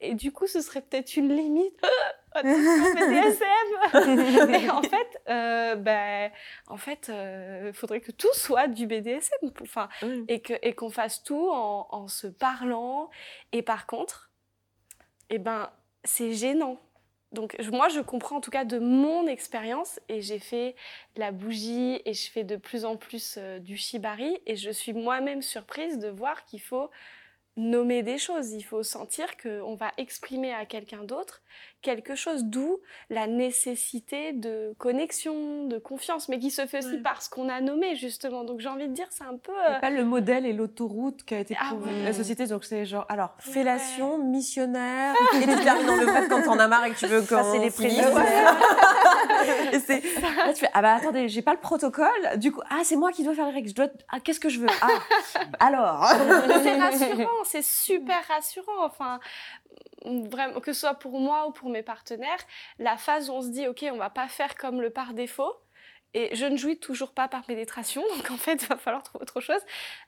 et 0.00 0.14
du 0.14 0.32
coup, 0.32 0.46
ce 0.46 0.60
serait 0.60 0.82
peut-être 0.82 1.16
une 1.16 1.34
limite. 1.34 1.74
Attention, 2.32 2.94
BDSM 2.94 4.54
Et 4.54 4.70
en 4.70 4.82
fait, 4.82 5.20
euh, 5.28 5.74
ben, 5.74 6.30
en 6.68 6.76
fait, 6.76 7.08
euh, 7.08 7.72
faudrait 7.72 8.00
que 8.00 8.12
tout 8.12 8.32
soit 8.34 8.68
du 8.68 8.86
BDSM, 8.86 9.50
enfin, 9.62 9.88
et 10.28 10.40
que 10.40 10.54
et 10.62 10.74
qu'on 10.74 10.90
fasse 10.90 11.24
tout 11.24 11.50
en, 11.50 11.88
en, 11.90 12.06
se 12.06 12.28
parlant. 12.28 13.10
Et 13.50 13.62
par 13.62 13.86
contre, 13.86 14.30
eh 15.28 15.38
ben, 15.38 15.70
c'est 16.04 16.32
gênant 16.32 16.78
donc 17.32 17.56
moi, 17.70 17.88
je 17.88 18.00
comprends 18.00 18.36
en 18.36 18.40
tout 18.40 18.50
cas 18.50 18.64
de 18.64 18.78
mon 18.78 19.26
expérience 19.26 20.00
et 20.08 20.20
j'ai 20.20 20.40
fait 20.40 20.74
la 21.16 21.30
bougie 21.30 22.00
et 22.04 22.12
je 22.12 22.30
fais 22.30 22.42
de 22.42 22.56
plus 22.56 22.84
en 22.84 22.96
plus 22.96 23.36
euh, 23.38 23.60
du 23.60 23.76
shibari 23.76 24.38
et 24.46 24.56
je 24.56 24.70
suis 24.70 24.92
moi-même 24.92 25.40
surprise 25.40 25.98
de 25.98 26.08
voir 26.08 26.44
qu'il 26.44 26.60
faut 26.60 26.90
nommer 27.56 28.02
des 28.02 28.18
choses, 28.18 28.52
il 28.52 28.62
faut 28.62 28.82
sentir 28.82 29.36
qu'on 29.36 29.74
va 29.74 29.92
exprimer 29.96 30.52
à 30.52 30.66
quelqu'un 30.66 31.04
d'autre 31.04 31.42
quelque 31.82 32.14
chose, 32.14 32.44
d'où 32.44 32.78
la 33.08 33.26
nécessité 33.26 34.32
de 34.32 34.74
connexion, 34.78 35.66
de 35.66 35.78
confiance, 35.78 36.28
mais 36.28 36.38
qui 36.38 36.50
se 36.50 36.66
fait 36.66 36.78
aussi 36.78 36.98
parce 36.98 37.28
qu'on 37.28 37.48
a 37.48 37.60
nommé 37.60 37.96
justement. 37.96 38.44
Donc 38.44 38.60
j'ai 38.60 38.68
envie 38.68 38.88
de 38.88 38.92
dire, 38.92 39.06
c'est 39.10 39.24
un 39.24 39.36
peu... 39.36 39.52
Euh... 39.52 39.80
pas 39.80 39.90
le 39.90 40.04
modèle 40.04 40.46
et 40.46 40.52
l'autoroute 40.52 41.24
qui 41.24 41.34
a 41.34 41.38
été 41.38 41.56
ah 41.58 41.72
la 42.04 42.12
société, 42.12 42.46
donc 42.46 42.64
c'est 42.64 42.84
genre, 42.84 43.06
alors, 43.08 43.34
fellation, 43.38 44.18
missionnaire, 44.18 45.14
et 45.34 45.46
tu 45.46 45.62
termines 45.62 45.86
dans 45.86 45.96
le 45.96 46.06
fait 46.06 46.28
quand 46.28 46.42
t'en 46.42 46.58
as 46.58 46.68
marre 46.68 46.84
et 46.84 46.90
que 46.90 46.98
tu 46.98 47.06
veux 47.06 47.22
passer 47.22 47.58
les 47.58 47.70
préliminaires. 47.70 48.56
et 49.72 49.78
c'est... 49.78 50.02
Là, 50.20 50.52
tu 50.52 50.60
fais, 50.60 50.70
ah 50.72 50.82
bah 50.82 50.94
attendez, 50.94 51.28
j'ai 51.28 51.42
pas 51.42 51.52
le 51.52 51.60
protocole, 51.60 52.08
du 52.36 52.52
coup, 52.52 52.60
ah 52.70 52.80
c'est 52.84 52.96
moi 52.96 53.12
qui 53.12 53.24
dois 53.24 53.34
faire 53.34 53.46
les 53.46 53.52
règles, 53.52 53.68
je 53.68 53.74
dois... 53.74 53.88
Ah, 54.10 54.20
qu'est-ce 54.20 54.40
que 54.40 54.48
je 54.48 54.60
veux? 54.60 54.68
Ah, 54.82 54.88
alors 55.58 56.06
C'est 56.62 56.76
rassurant, 56.78 57.44
c'est 57.44 57.64
super 57.64 58.22
rassurant, 58.28 58.84
enfin 58.84 59.20
vraiment, 60.04 60.60
que 60.60 60.72
ce 60.72 60.80
soit 60.80 60.94
pour 60.94 61.18
moi 61.20 61.46
ou 61.46 61.52
pour 61.52 61.70
mes 61.70 61.82
partenaires, 61.82 62.40
la 62.78 62.96
phase 62.96 63.30
où 63.30 63.32
on 63.32 63.42
se 63.42 63.48
dit, 63.48 63.66
OK, 63.66 63.84
on 63.92 63.96
va 63.96 64.10
pas 64.10 64.28
faire 64.28 64.56
comme 64.56 64.80
le 64.80 64.90
par 64.90 65.14
défaut, 65.14 65.54
et 66.14 66.34
je 66.34 66.46
ne 66.46 66.56
jouis 66.56 66.78
toujours 66.78 67.12
pas 67.12 67.28
par 67.28 67.44
pénétration, 67.44 68.02
donc 68.16 68.30
en 68.30 68.36
fait, 68.36 68.62
il 68.62 68.68
va 68.68 68.76
falloir 68.76 69.02
trouver 69.02 69.22
autre 69.22 69.40
chose. 69.40 69.62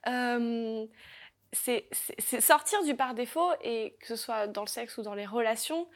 Euh, 0.09 0.87
c'est 1.53 1.87
sortir 2.41 2.83
du 2.83 2.95
par 2.95 3.15
défaut, 3.15 3.51
et 3.63 3.97
que 4.01 4.07
ce 4.07 4.17
soit 4.17 4.47
dans 4.47 4.63
le 4.63 4.69
sexe 4.69 4.97
ou 4.99 5.03
dans 5.03 5.15
les 5.15 5.27
relations, 5.27 5.87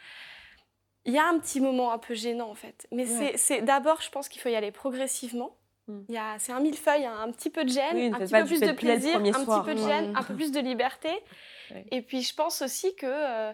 il 1.07 1.13
y 1.13 1.19
a 1.19 1.27
un 1.27 1.39
petit 1.39 1.61
moment 1.61 1.93
un 1.93 1.99
peu 1.99 2.15
gênant 2.15 2.51
en 2.51 2.55
fait. 2.55 2.87
Mais 2.93 3.07
c'est 3.37 3.63
d'abord, 3.63 4.03
je 4.03 4.11
pense 4.11 4.29
qu'il 4.29 4.43
faut 4.43 4.49
y 4.49 4.57
aller 4.57 4.73
progressivement. 4.73 5.57
Hmm. 5.89 6.03
C'est 6.39 6.51
un 6.51 6.59
millefeuille, 6.59 7.07
un 7.07 7.31
petit 7.31 7.49
peu 7.49 7.65
de 7.65 7.71
gêne, 7.71 8.13
un 8.13 8.19
petit 8.19 8.33
peu 8.33 8.45
plus 8.45 8.61
de 8.61 8.73
plaisir, 8.73 9.17
un 9.17 9.23
petit 9.23 9.65
peu 9.65 9.75
de 9.75 9.81
gêne, 9.81 10.17
un 10.17 10.23
peu 10.23 10.35
plus 10.35 10.51
de 10.51 10.61
liberté. 10.61 11.11
Et 11.91 12.03
puis 12.03 12.23
je 12.23 12.35
pense 12.35 12.61
aussi 12.61 12.95
que 12.97 13.07
euh, 13.07 13.53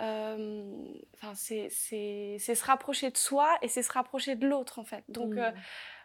enfin, 0.00 1.34
c'est 1.34 1.68
se 1.68 2.64
rapprocher 2.64 3.10
de 3.10 3.16
soi 3.16 3.58
et 3.62 3.68
c'est 3.68 3.82
se 3.82 3.92
rapprocher 3.92 4.36
de 4.36 4.46
l'autre 4.46 4.78
en 4.78 4.84
fait. 4.84 5.04
Donc 5.08 5.36
euh, 5.36 5.50
mmh. 5.50 5.54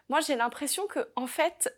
moi 0.08 0.20
j'ai 0.20 0.36
l'impression 0.36 0.86
que 0.86 1.10
en 1.16 1.26
fait 1.26 1.72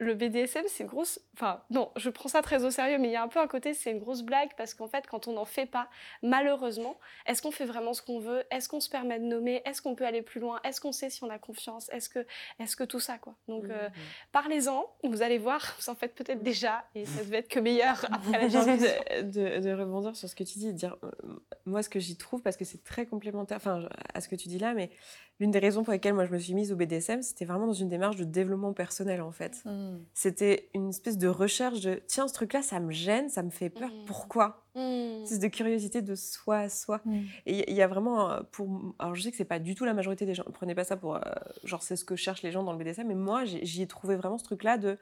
le 0.00 0.14
BDSM, 0.14 0.62
c'est 0.68 0.84
une 0.84 0.88
grosse. 0.88 1.20
Enfin, 1.34 1.62
non, 1.70 1.90
je 1.96 2.08
prends 2.08 2.28
ça 2.28 2.40
très 2.40 2.64
au 2.64 2.70
sérieux, 2.70 2.98
mais 2.98 3.08
il 3.08 3.12
y 3.12 3.16
a 3.16 3.22
un 3.22 3.28
peu 3.28 3.40
un 3.40 3.48
côté, 3.48 3.74
c'est 3.74 3.90
une 3.90 3.98
grosse 3.98 4.22
blague 4.22 4.50
parce 4.56 4.74
qu'en 4.74 4.86
fait, 4.86 5.06
quand 5.08 5.26
on 5.26 5.32
n'en 5.32 5.44
fait 5.44 5.66
pas, 5.66 5.88
malheureusement, 6.22 6.98
est-ce 7.26 7.42
qu'on 7.42 7.50
fait 7.50 7.64
vraiment 7.64 7.94
ce 7.94 8.02
qu'on 8.02 8.20
veut? 8.20 8.44
Est-ce 8.52 8.68
qu'on 8.68 8.80
se 8.80 8.88
permet 8.88 9.18
de 9.18 9.24
nommer? 9.24 9.60
Est-ce 9.64 9.82
qu'on 9.82 9.96
peut 9.96 10.06
aller 10.06 10.22
plus 10.22 10.40
loin? 10.40 10.60
Est-ce 10.62 10.80
qu'on 10.80 10.92
sait 10.92 11.10
si 11.10 11.24
on 11.24 11.30
a 11.30 11.38
confiance? 11.38 11.88
Est-ce 11.90 12.08
que, 12.08 12.20
est 12.60 12.76
que 12.76 12.84
tout 12.84 13.00
ça, 13.00 13.18
quoi? 13.18 13.34
Donc, 13.48 13.64
mmh, 13.64 13.70
euh, 13.72 13.88
mmh. 13.88 13.92
parlez-en, 14.30 14.86
vous 15.02 15.22
allez 15.22 15.38
voir, 15.38 15.76
vous 15.80 15.90
en 15.90 15.96
faites 15.96 16.14
peut-être 16.14 16.42
déjà 16.42 16.84
et 16.94 17.04
ça 17.04 17.24
devait 17.24 17.38
être 17.38 17.48
que 17.48 17.60
meilleur 17.60 18.04
après 18.12 18.42
la 18.42 18.48
J'ai 18.48 18.58
envie 18.58 18.78
de, 18.78 19.60
de, 19.60 19.72
rebondir 19.72 20.14
sur 20.14 20.28
ce 20.28 20.36
que 20.36 20.44
tu 20.44 20.58
dis, 20.58 20.72
dire 20.72 20.96
moi, 21.66 21.82
ce 21.82 21.88
que 21.88 21.98
j'y 21.98 22.16
trouve, 22.16 22.42
parce 22.42 22.56
que 22.56 22.64
c'est 22.64 22.84
très 22.84 23.06
complémentaire 23.06 23.56
enfin, 23.56 23.88
à 24.14 24.20
ce 24.20 24.28
que 24.28 24.36
tu 24.36 24.48
dis 24.48 24.58
là, 24.58 24.74
mais 24.74 24.90
l'une 25.40 25.50
des 25.50 25.58
raisons 25.58 25.82
pour 25.82 25.92
lesquelles 25.92 26.14
moi 26.14 26.24
je 26.24 26.32
me 26.32 26.38
suis 26.38 26.54
mise 26.54 26.72
au 26.72 26.76
BDSM, 26.76 27.22
c'était 27.22 27.44
vraiment 27.44 27.66
dans 27.66 27.72
une 27.72 27.88
démarche 27.88 28.16
de 28.16 28.24
développement 28.24 28.72
personnel 28.72 29.20
en 29.20 29.30
fait. 29.30 29.62
Mmh. 29.88 30.04
C'était 30.14 30.70
une 30.74 30.90
espèce 30.90 31.18
de 31.18 31.28
recherche 31.28 31.80
de 31.80 32.02
tiens, 32.06 32.28
ce 32.28 32.34
truc-là, 32.34 32.62
ça 32.62 32.80
me 32.80 32.92
gêne, 32.92 33.28
ça 33.28 33.42
me 33.42 33.50
fait 33.50 33.70
peur, 33.70 33.90
mmh. 33.90 34.04
pourquoi? 34.06 34.64
Mmh. 34.74 35.24
C'est 35.24 35.38
de 35.38 35.48
curiosité 35.48 36.02
de 36.02 36.14
soi 36.14 36.58
à 36.58 36.68
soi. 36.68 37.00
Et 37.46 37.70
il 37.70 37.76
y 37.76 37.82
a 37.82 37.88
vraiment, 37.88 38.40
pour. 38.52 38.94
Alors 38.98 39.14
je 39.14 39.22
sais 39.22 39.30
que 39.30 39.36
c'est 39.36 39.44
pas 39.44 39.58
du 39.58 39.74
tout 39.74 39.84
la 39.84 39.94
majorité 39.94 40.26
des 40.26 40.34
gens, 40.34 40.44
prenez 40.52 40.74
pas 40.74 40.84
ça 40.84 40.96
pour. 40.96 41.16
Euh, 41.16 41.20
genre, 41.64 41.82
c'est 41.82 41.96
ce 41.96 42.04
que 42.04 42.16
cherchent 42.16 42.42
les 42.42 42.52
gens 42.52 42.62
dans 42.62 42.72
le 42.72 42.78
BDSM, 42.78 43.06
mais 43.06 43.14
moi, 43.14 43.44
j'y 43.44 43.82
ai 43.82 43.86
trouvé 43.86 44.16
vraiment 44.16 44.38
ce 44.38 44.44
truc-là 44.44 44.78
de 44.78 44.98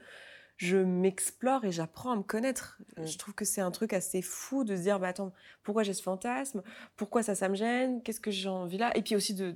je 0.57 0.79
m'explore 0.79 1.65
et 1.65 1.73
j'apprends 1.73 2.13
à 2.13 2.17
me 2.17 2.23
connaître. 2.23 2.79
Mmh. 2.97 3.07
Je 3.07 3.19
trouve 3.19 3.35
que 3.35 3.45
c'est 3.45 3.61
un 3.61 3.71
truc 3.71 3.93
assez 3.93 4.23
fou 4.23 4.65
de 4.65 4.75
se 4.75 4.83
dire, 4.83 4.99
bah 4.99 5.09
attends, 5.09 5.33
pourquoi 5.63 5.83
j'ai 5.83 5.93
ce 5.93 6.03
fantasme? 6.03 6.63
Pourquoi 6.97 7.23
ça, 7.23 7.35
ça 7.35 7.49
me 7.49 7.55
gêne? 7.55 8.03
Qu'est-ce 8.03 8.21
que 8.21 8.31
j'ai 8.31 8.49
envie 8.49 8.79
là? 8.79 8.97
Et 8.97 9.03
puis 9.03 9.15
aussi, 9.17 9.35
de, 9.35 9.53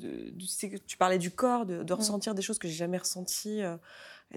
tu 0.87 0.97
parlais 0.99 1.19
du 1.19 1.31
corps, 1.31 1.65
de, 1.65 1.83
mmh. 1.83 1.93
ressentir 1.93 2.35
des 2.35 2.43
choses 2.43 2.59
que 2.59 2.69
j'ai 2.69 2.75
jamais 2.75 2.99
ressenties. 2.99 3.63
Euh, 3.63 3.77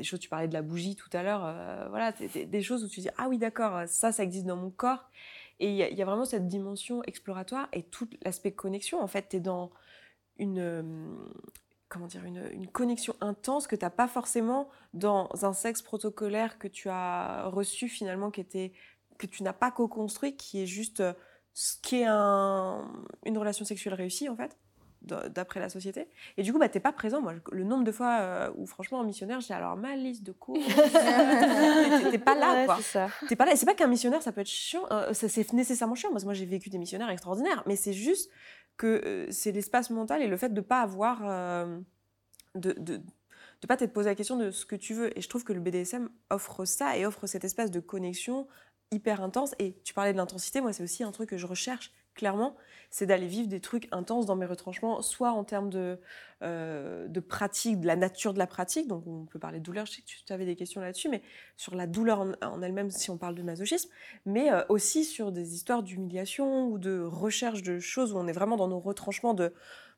tu 0.02 0.30
parlais 0.30 0.48
de 0.48 0.54
la 0.54 0.62
bougie 0.62 0.96
tout 0.96 1.10
à 1.14 1.24
l'heure. 1.24 1.44
Euh, 1.46 1.88
voilà, 1.90 2.12
des, 2.12 2.62
choses 2.62 2.84
où 2.84 2.88
tu 2.88 3.02
dis, 3.02 3.10
ah 3.18 3.28
oui, 3.30 3.38
d'accord, 3.38 3.84
ça, 3.88 4.12
ça 4.12 4.24
existe 4.24 4.46
dans 4.46 4.56
mon 4.56 4.70
corps. 4.70 5.10
Et 5.60 5.70
il 5.70 5.98
y, 5.98 6.02
a 6.02 6.06
vraiment 6.06 6.26
cette 6.26 6.48
dimension 6.48 7.04
exploratoire 7.04 7.70
et 7.74 7.84
tout 7.84 8.10
l'aspect 8.24 8.52
connexion. 8.52 9.02
En 9.02 9.08
fait, 9.08 9.30
tu 9.30 9.38
es 9.38 9.40
dans 9.40 9.72
une, 10.38 11.16
comment 11.90 12.08
dire, 12.08 12.26
une, 12.26 12.68
connexion 12.68 13.16
intense 13.22 13.68
que 13.68 13.76
tu 13.76 13.86
n'as 13.86 13.92
pas 13.92 14.08
forcément 14.08 14.68
dans 14.94 15.30
un 15.44 15.54
sexe 15.54 15.82
protocolaire 15.82 16.58
que 16.58 16.68
tu 16.68 16.90
as 16.90 17.48
reçu 17.48 17.88
finalement, 17.88 18.32
que 18.32 18.42
tu 18.42 19.44
n'as 19.44 19.54
pas 19.54 19.72
co-construit, 19.72 20.36
qui 20.36 20.62
est 20.62 20.66
juste 20.66 21.02
euh, 21.02 21.14
ce 21.54 21.78
qui 21.82 21.98
est 21.98 22.08
une 22.08 23.38
relation 23.38 23.64
sexuelle 23.64 23.94
réussie 23.94 24.28
en 24.28 24.36
fait 24.36 24.58
d'après 25.04 25.60
la 25.60 25.70
société. 25.70 26.08
Et 26.38 26.44
du 26.44 26.54
coup, 26.54 26.60
bah, 26.60 26.70
t'es 26.70 26.80
pas 26.80 26.92
présent. 26.92 27.22
Moi, 27.22 27.34
le 27.52 27.64
nombre 27.64 27.84
de 27.84 27.92
fois 27.92 28.20
euh, 28.22 28.52
où, 28.56 28.66
franchement, 28.66 29.00
en 29.00 29.04
missionnaire, 29.04 29.42
j'ai 29.42 29.54
alors 29.54 29.76
ma 29.76 29.96
liste 29.96 30.24
de 30.24 30.32
cours. 30.32 30.58
t'es 32.12 32.18
pas 32.18 32.36
là, 32.36 32.66
quoi. 32.66 32.80
T'es 33.28 33.36
pas 33.36 33.46
là. 33.46 33.54
Et 33.54 33.56
c'est 33.56 33.66
pas 33.66 33.76
qu'un 33.76 33.88
missionnaire, 33.88 34.22
ça 34.22 34.32
peut 34.32 34.42
être 34.42 34.48
chiant. 34.48 34.84
Euh, 34.92 35.14
c'est 35.14 35.54
nécessairement 35.54 35.96
chiant. 35.96 36.10
Moi, 36.12 36.34
j'ai 36.34 36.46
vécu 36.46 36.70
des 36.70 36.78
missionnaires 36.78 37.10
extraordinaires. 37.10 37.64
Mais 37.66 37.76
c'est 37.76 37.94
juste 37.94 38.30
que 38.78 39.02
euh, 39.06 39.28
c'est 39.32 39.52
l'espace 39.52 39.90
mental 39.90 40.22
et 40.22 40.28
le 40.28 40.38
fait 40.38 40.50
de 40.50 40.56
ne 40.56 40.62
pas 40.62 40.82
avoir. 40.82 41.22
Euh, 41.24 41.80
de, 42.56 42.74
de, 42.74 42.98
de 42.98 43.68
pas 43.68 43.78
t'être 43.78 43.94
posé 43.94 44.10
la 44.10 44.16
question 44.16 44.38
de 44.38 44.52
ce 44.52 44.66
que 44.66 44.76
tu 44.76 44.94
veux. 44.94 45.18
Et 45.18 45.22
je 45.22 45.30
trouve 45.30 45.44
que 45.44 45.54
le 45.54 45.60
BDSM 45.60 46.10
offre 46.30 46.66
ça 46.66 46.98
et 46.98 47.06
offre 47.06 47.28
cet 47.28 47.44
espace 47.46 47.72
de 47.72 47.80
connexion 47.80 48.48
hyper 48.92 49.22
intense. 49.22 49.56
Et 49.60 49.80
tu 49.84 49.94
parlais 49.94 50.12
de 50.12 50.18
l'intensité, 50.18 50.62
moi 50.62 50.74
c'est 50.74 50.84
aussi 50.84 51.04
un 51.04 51.12
truc 51.12 51.30
que 51.30 51.38
je 51.38 51.48
recherche 51.48 51.92
clairement, 52.14 52.56
c'est 52.90 53.06
d'aller 53.06 53.28
vivre 53.28 53.48
des 53.48 53.60
trucs 53.60 53.88
intenses 53.92 54.26
dans 54.26 54.36
mes 54.36 54.46
retranchements, 54.46 55.02
soit 55.02 55.32
en 55.32 55.44
termes 55.44 55.70
de, 55.70 56.00
euh, 56.44 57.08
de 57.08 57.20
pratique, 57.20 57.80
de 57.80 57.88
la 57.88 57.96
nature 57.96 58.34
de 58.34 58.40
la 58.40 58.48
pratique, 58.48 58.88
donc 58.88 59.08
on 59.08 59.26
peut 59.26 59.40
parler 59.40 59.60
de 59.60 59.64
douleur, 59.64 59.86
je 59.86 59.94
sais 59.94 60.02
que 60.02 60.08
tu 60.26 60.34
avais 60.34 60.46
des 60.46 60.56
questions 60.56 60.80
là-dessus, 60.80 61.10
mais 61.10 61.24
sur 61.58 61.76
la 61.76 61.88
douleur 61.88 62.26
en, 62.42 62.62
elle-même 62.62 62.92
si 62.92 63.10
on 63.10 63.18
parle 63.18 63.36
de 63.36 63.42
masochisme, 63.42 63.90
mais 64.26 64.52
euh, 64.52 64.64
aussi 64.70 65.06
sur 65.06 65.32
des 65.32 65.56
histoires 65.56 65.82
d'humiliation 65.82 66.68
ou 66.68 66.78
de 66.78 67.02
recherche 67.02 67.64
de 67.64 67.80
choses 67.80 68.14
où 68.14 68.18
on 68.18 68.28
est 68.28 68.34
vraiment 68.34 68.58
dans 68.58 68.68
nos 68.68 68.80
retranchements 68.80 69.34
de 69.34 69.54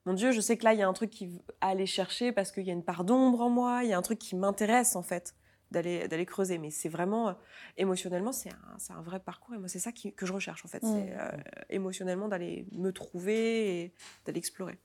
mon 0.05 0.13
Dieu, 0.13 0.31
je 0.31 0.39
sais 0.39 0.55
que 0.55 0.63
là, 0.63 0.73
il 0.73 0.79
y 0.79 0.83
a 0.83 0.87
un 0.87 0.93
truc 0.93 1.09
qui 1.09 1.41
à 1.61 1.69
aller 1.69 1.87
chercher 1.87 2.31
parce 2.31 2.51
qu'il 2.51 2.63
y 2.63 2.69
a 2.69 2.73
une 2.73 2.83
part 2.83 3.03
d'ombre 3.03 3.41
en 3.41 3.49
moi, 3.49 3.81
il 3.83 3.89
y 3.89 3.93
a 3.93 3.97
un 3.97 4.03
truc 4.03 4.19
qui 4.19 4.35
m'intéresse 4.35 4.95
en 4.95 5.01
fait 5.01 5.33
d'aller 5.71 6.07
d'aller 6.07 6.25
creuser 6.25 6.57
mais 6.57 6.69
c'est 6.69 6.89
vraiment 6.89 7.29
euh, 7.29 7.33
émotionnellement 7.77 8.31
c'est 8.31 8.49
un, 8.51 8.95
un, 8.95 9.01
vrai 9.01 9.19
parcours 9.19 9.55
et 9.55 9.57
moi 9.57 9.67
c'est 9.67 9.79
ça 9.79 9.91
que 9.91 10.25
je 10.25 10.33
recherche 10.33 10.63
en 10.65 10.67
fait 10.67 10.81
c'est 10.81 10.87
mmh. 10.87 11.17
euh, 11.19 11.31
émotionnellement 11.69 12.27
d'aller 12.27 12.65
me 12.71 12.91
trouver 12.91 13.81
et 13.81 13.93
d'aller 14.25 14.37
explorer 14.37 14.77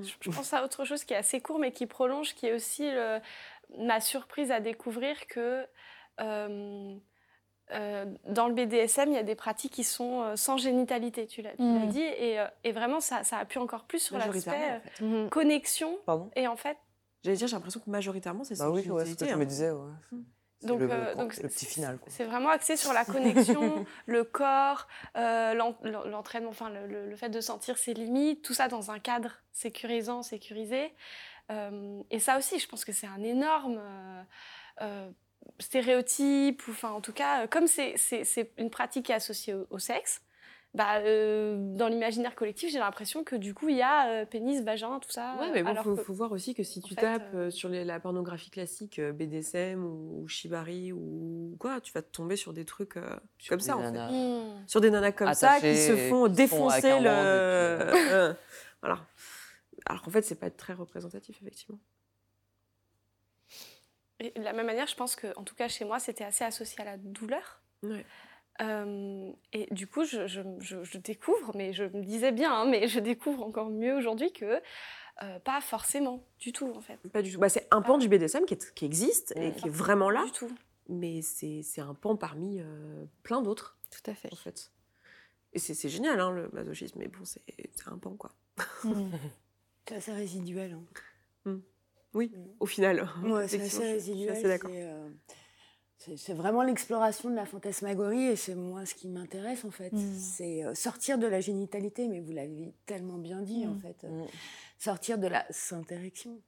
je 0.00 0.30
pense 0.30 0.52
à 0.52 0.64
autre 0.64 0.84
chose 0.84 1.04
qui 1.04 1.14
est 1.14 1.16
assez 1.16 1.40
court 1.40 1.58
mais 1.58 1.72
qui 1.72 1.86
prolonge 1.86 2.34
qui 2.34 2.46
est 2.46 2.52
aussi 2.52 2.88
ma 3.78 4.00
surprise 4.00 4.50
à 4.50 4.60
découvrir 4.60 5.26
que 5.26 5.66
euh, 6.20 8.04
dans 8.26 8.46
le 8.46 8.54
BDSM, 8.54 9.08
il 9.08 9.14
y 9.14 9.18
a 9.18 9.22
des 9.22 9.34
pratiques 9.34 9.72
qui 9.72 9.84
sont 9.84 10.36
sans 10.36 10.58
génitalité, 10.58 11.26
tu 11.26 11.40
l'as 11.40 11.54
mmh. 11.58 11.88
dit, 11.88 12.02
et, 12.02 12.38
et, 12.62 12.72
vraiment 12.72 13.00
ça, 13.00 13.24
ça 13.24 13.38
appuie 13.38 13.58
encore 13.58 13.84
plus 13.84 14.00
sur 14.00 14.18
l'aspect 14.18 14.82
mmh. 15.00 15.28
connexion. 15.30 15.98
Et 16.36 16.46
en 16.46 16.56
fait, 16.56 16.76
J'allais 17.24 17.36
dire, 17.36 17.48
j'ai 17.48 17.56
l'impression 17.56 17.80
que 17.80 17.88
majoritairement, 17.88 18.44
c'est 18.44 18.54
ça. 18.54 18.66
Bah 18.66 18.70
oui, 18.70 18.82
c'est 18.82 19.06
ce 19.06 19.14
que 19.14 19.24
tu 19.24 19.36
me 19.36 19.46
disais. 19.46 19.70
Ouais. 19.70 19.90
Mmh. 20.12 20.22
Donc, 20.64 20.80
le, 20.80 20.88
euh, 20.90 21.14
donc 21.14 21.36
le 21.36 21.48
petit 21.48 21.66
final. 21.66 21.98
C'est 22.06 22.24
vraiment 22.24 22.48
axé 22.48 22.76
sur 22.76 22.92
la 22.92 23.04
connexion, 23.04 23.86
le 24.06 24.24
corps, 24.24 24.88
euh, 25.16 25.54
l'entraînement, 25.54 26.50
enfin 26.50 26.70
le, 26.70 27.14
fait 27.16 27.28
de 27.28 27.40
sentir 27.40 27.78
ses 27.78 27.94
limites, 27.94 28.42
tout 28.42 28.54
ça 28.54 28.68
dans 28.68 28.90
un 28.90 28.98
cadre 28.98 29.30
sécurisant, 29.52 30.22
sécurisé. 30.22 30.94
Euh, 31.50 32.02
et 32.10 32.18
ça 32.18 32.38
aussi, 32.38 32.58
je 32.58 32.68
pense 32.68 32.84
que 32.84 32.92
c'est 32.92 33.06
un 33.06 33.22
énorme 33.22 33.80
stéréotype, 35.58 36.66
ou 36.66 36.70
enfin 36.70 36.90
en 36.90 37.00
tout 37.00 37.12
cas, 37.12 37.46
comme 37.46 37.66
c'est 37.66 38.52
une 38.56 38.70
pratique 38.70 39.06
qui 39.06 39.12
est 39.12 39.16
associée 39.16 39.54
au 39.70 39.78
sexe, 39.78 40.22
bah, 40.74 40.96
euh, 40.98 41.54
dans 41.76 41.86
l'imaginaire 41.86 42.34
collectif, 42.34 42.72
j'ai 42.72 42.80
l'impression 42.80 43.22
que 43.22 43.36
du 43.36 43.54
coup, 43.54 43.68
il 43.68 43.76
y 43.76 43.82
a 43.82 44.08
euh, 44.08 44.26
pénis, 44.26 44.60
vagin, 44.64 44.98
tout 44.98 45.10
ça. 45.10 45.36
Ouais, 45.38 45.50
mais 45.52 45.62
bon, 45.62 45.70
il 45.70 46.02
faut, 46.02 46.12
voir 46.12 46.32
aussi 46.32 46.52
que 46.52 46.64
si 46.64 46.80
tu 46.82 46.96
tapes 46.96 47.32
euh, 47.34 47.48
sur 47.48 47.68
la 47.68 48.00
pornographie 48.00 48.50
classique, 48.50 49.00
BDSM 49.00 49.84
ou, 49.84 50.26
Shibari 50.26 50.92
ou 50.92 51.56
quoi, 51.60 51.80
tu 51.80 51.92
vas 51.92 52.02
tomber 52.02 52.34
sur 52.34 52.52
des 52.52 52.64
trucs 52.64 52.98
comme 53.48 53.60
ça, 53.60 53.76
en 53.76 53.82
fait. 53.82 53.98
Hmm. 53.98 54.66
Sur 54.66 54.80
des 54.80 54.90
nanas 54.90 55.12
comme 55.12 55.32
ça 55.34 55.60
qui 55.60 55.76
se 55.76 55.96
font 56.08 56.26
défoncer 56.26 56.98
le. 56.98 58.34
voilà. 58.82 58.98
Alors 59.86 60.02
qu'en 60.02 60.10
fait, 60.10 60.22
c'est 60.22 60.40
pas 60.40 60.50
très 60.50 60.72
représentatif, 60.72 61.38
effectivement. 61.40 61.78
Et 64.18 64.32
de 64.36 64.42
la 64.42 64.52
même 64.52 64.66
manière, 64.66 64.88
je 64.88 64.96
pense 64.96 65.14
que, 65.14 65.28
en 65.36 65.44
tout 65.44 65.54
cas 65.54 65.68
chez 65.68 65.84
moi, 65.84 66.00
c'était 66.00 66.24
assez 66.24 66.42
associé 66.42 66.80
à 66.80 66.84
la 66.84 66.96
douleur. 66.96 67.60
Ouais 67.84 68.04
et 68.60 69.74
du 69.74 69.86
coup, 69.86 70.04
je, 70.04 70.98
découvre, 70.98 71.52
mais 71.54 71.72
je 71.72 71.84
me 71.84 72.02
disais 72.02 72.32
bien, 72.32 72.52
hein, 72.52 72.66
mais 72.66 72.88
je 72.88 73.00
découvre 73.00 73.42
encore 73.42 73.70
mieux 73.70 73.94
aujourd'hui 73.94 74.32
que 74.32 74.60
pas 75.44 75.60
forcément 75.60 76.24
du 76.38 76.52
tout 76.52 76.72
en 76.74 76.80
fait. 76.80 76.98
Pas 77.12 77.22
du 77.22 77.32
tout. 77.32 77.38
Bah, 77.38 77.48
c'est 77.48 77.68
un 77.70 77.82
pan 77.82 77.98
du 77.98 78.08
BDSM 78.08 78.44
qui, 78.44 78.56
qui 78.74 78.84
existe 78.84 79.32
et 79.36 79.52
qui 79.52 79.68
est 79.68 79.70
vraiment 79.70 80.10
là. 80.10 80.24
Du 80.24 80.32
tout. 80.32 80.50
Mais 80.88 81.22
c'est 81.22 81.80
un 81.80 81.94
pan 81.94 82.16
parmi 82.16 82.60
plein 83.22 83.42
d'autres. 83.42 83.78
Tout 83.90 84.10
à 84.10 84.14
fait. 84.14 84.32
En 84.32 84.36
fait. 84.36 84.70
Et 85.54 85.60
c'est 85.60 85.88
génial 85.88 86.20
hein, 86.20 86.32
le 86.32 86.48
masochisme, 86.52 86.98
mais 86.98 87.06
bon, 87.06 87.24
c'est 87.24 87.40
un 87.86 87.96
pan 87.96 88.16
quoi. 88.16 88.34
Mmh. 88.82 89.10
c'est 89.88 89.94
assez 89.94 90.12
résiduel. 90.12 90.72
Hein. 90.72 90.84
Mmh. 91.44 91.58
Oui, 92.14 92.32
mmh. 92.34 92.44
au 92.60 92.66
final. 92.66 93.08
Ouais, 93.22 93.46
c'est 93.46 93.60
assez 93.60 93.84
résiduel. 93.84 94.34
Je 94.34 94.40
suis 94.40 94.46
assez 94.46 94.48
d'accord. 94.48 94.70
C'est 95.98 96.34
vraiment 96.34 96.62
l'exploration 96.62 97.30
de 97.30 97.34
la 97.34 97.46
fantasmagorie 97.46 98.26
et 98.26 98.36
c'est 98.36 98.54
moi 98.54 98.84
ce 98.84 98.94
qui 98.94 99.08
m'intéresse 99.08 99.64
en 99.64 99.70
fait. 99.70 99.90
Mm. 99.92 100.18
C'est 100.18 100.62
euh, 100.64 100.74
sortir 100.74 101.16
de 101.16 101.26
la 101.26 101.40
génitalité, 101.40 102.08
mais 102.08 102.20
vous 102.20 102.32
l'avez 102.32 102.74
tellement 102.84 103.16
bien 103.16 103.40
dit 103.40 103.66
en 103.66 103.74
mm. 103.74 103.80
fait. 103.80 104.04
Euh, 104.04 104.10
mm. 104.10 104.26
Sortir 104.78 105.16
de 105.18 105.28
la 105.28 105.46
syntérection. 105.48 106.38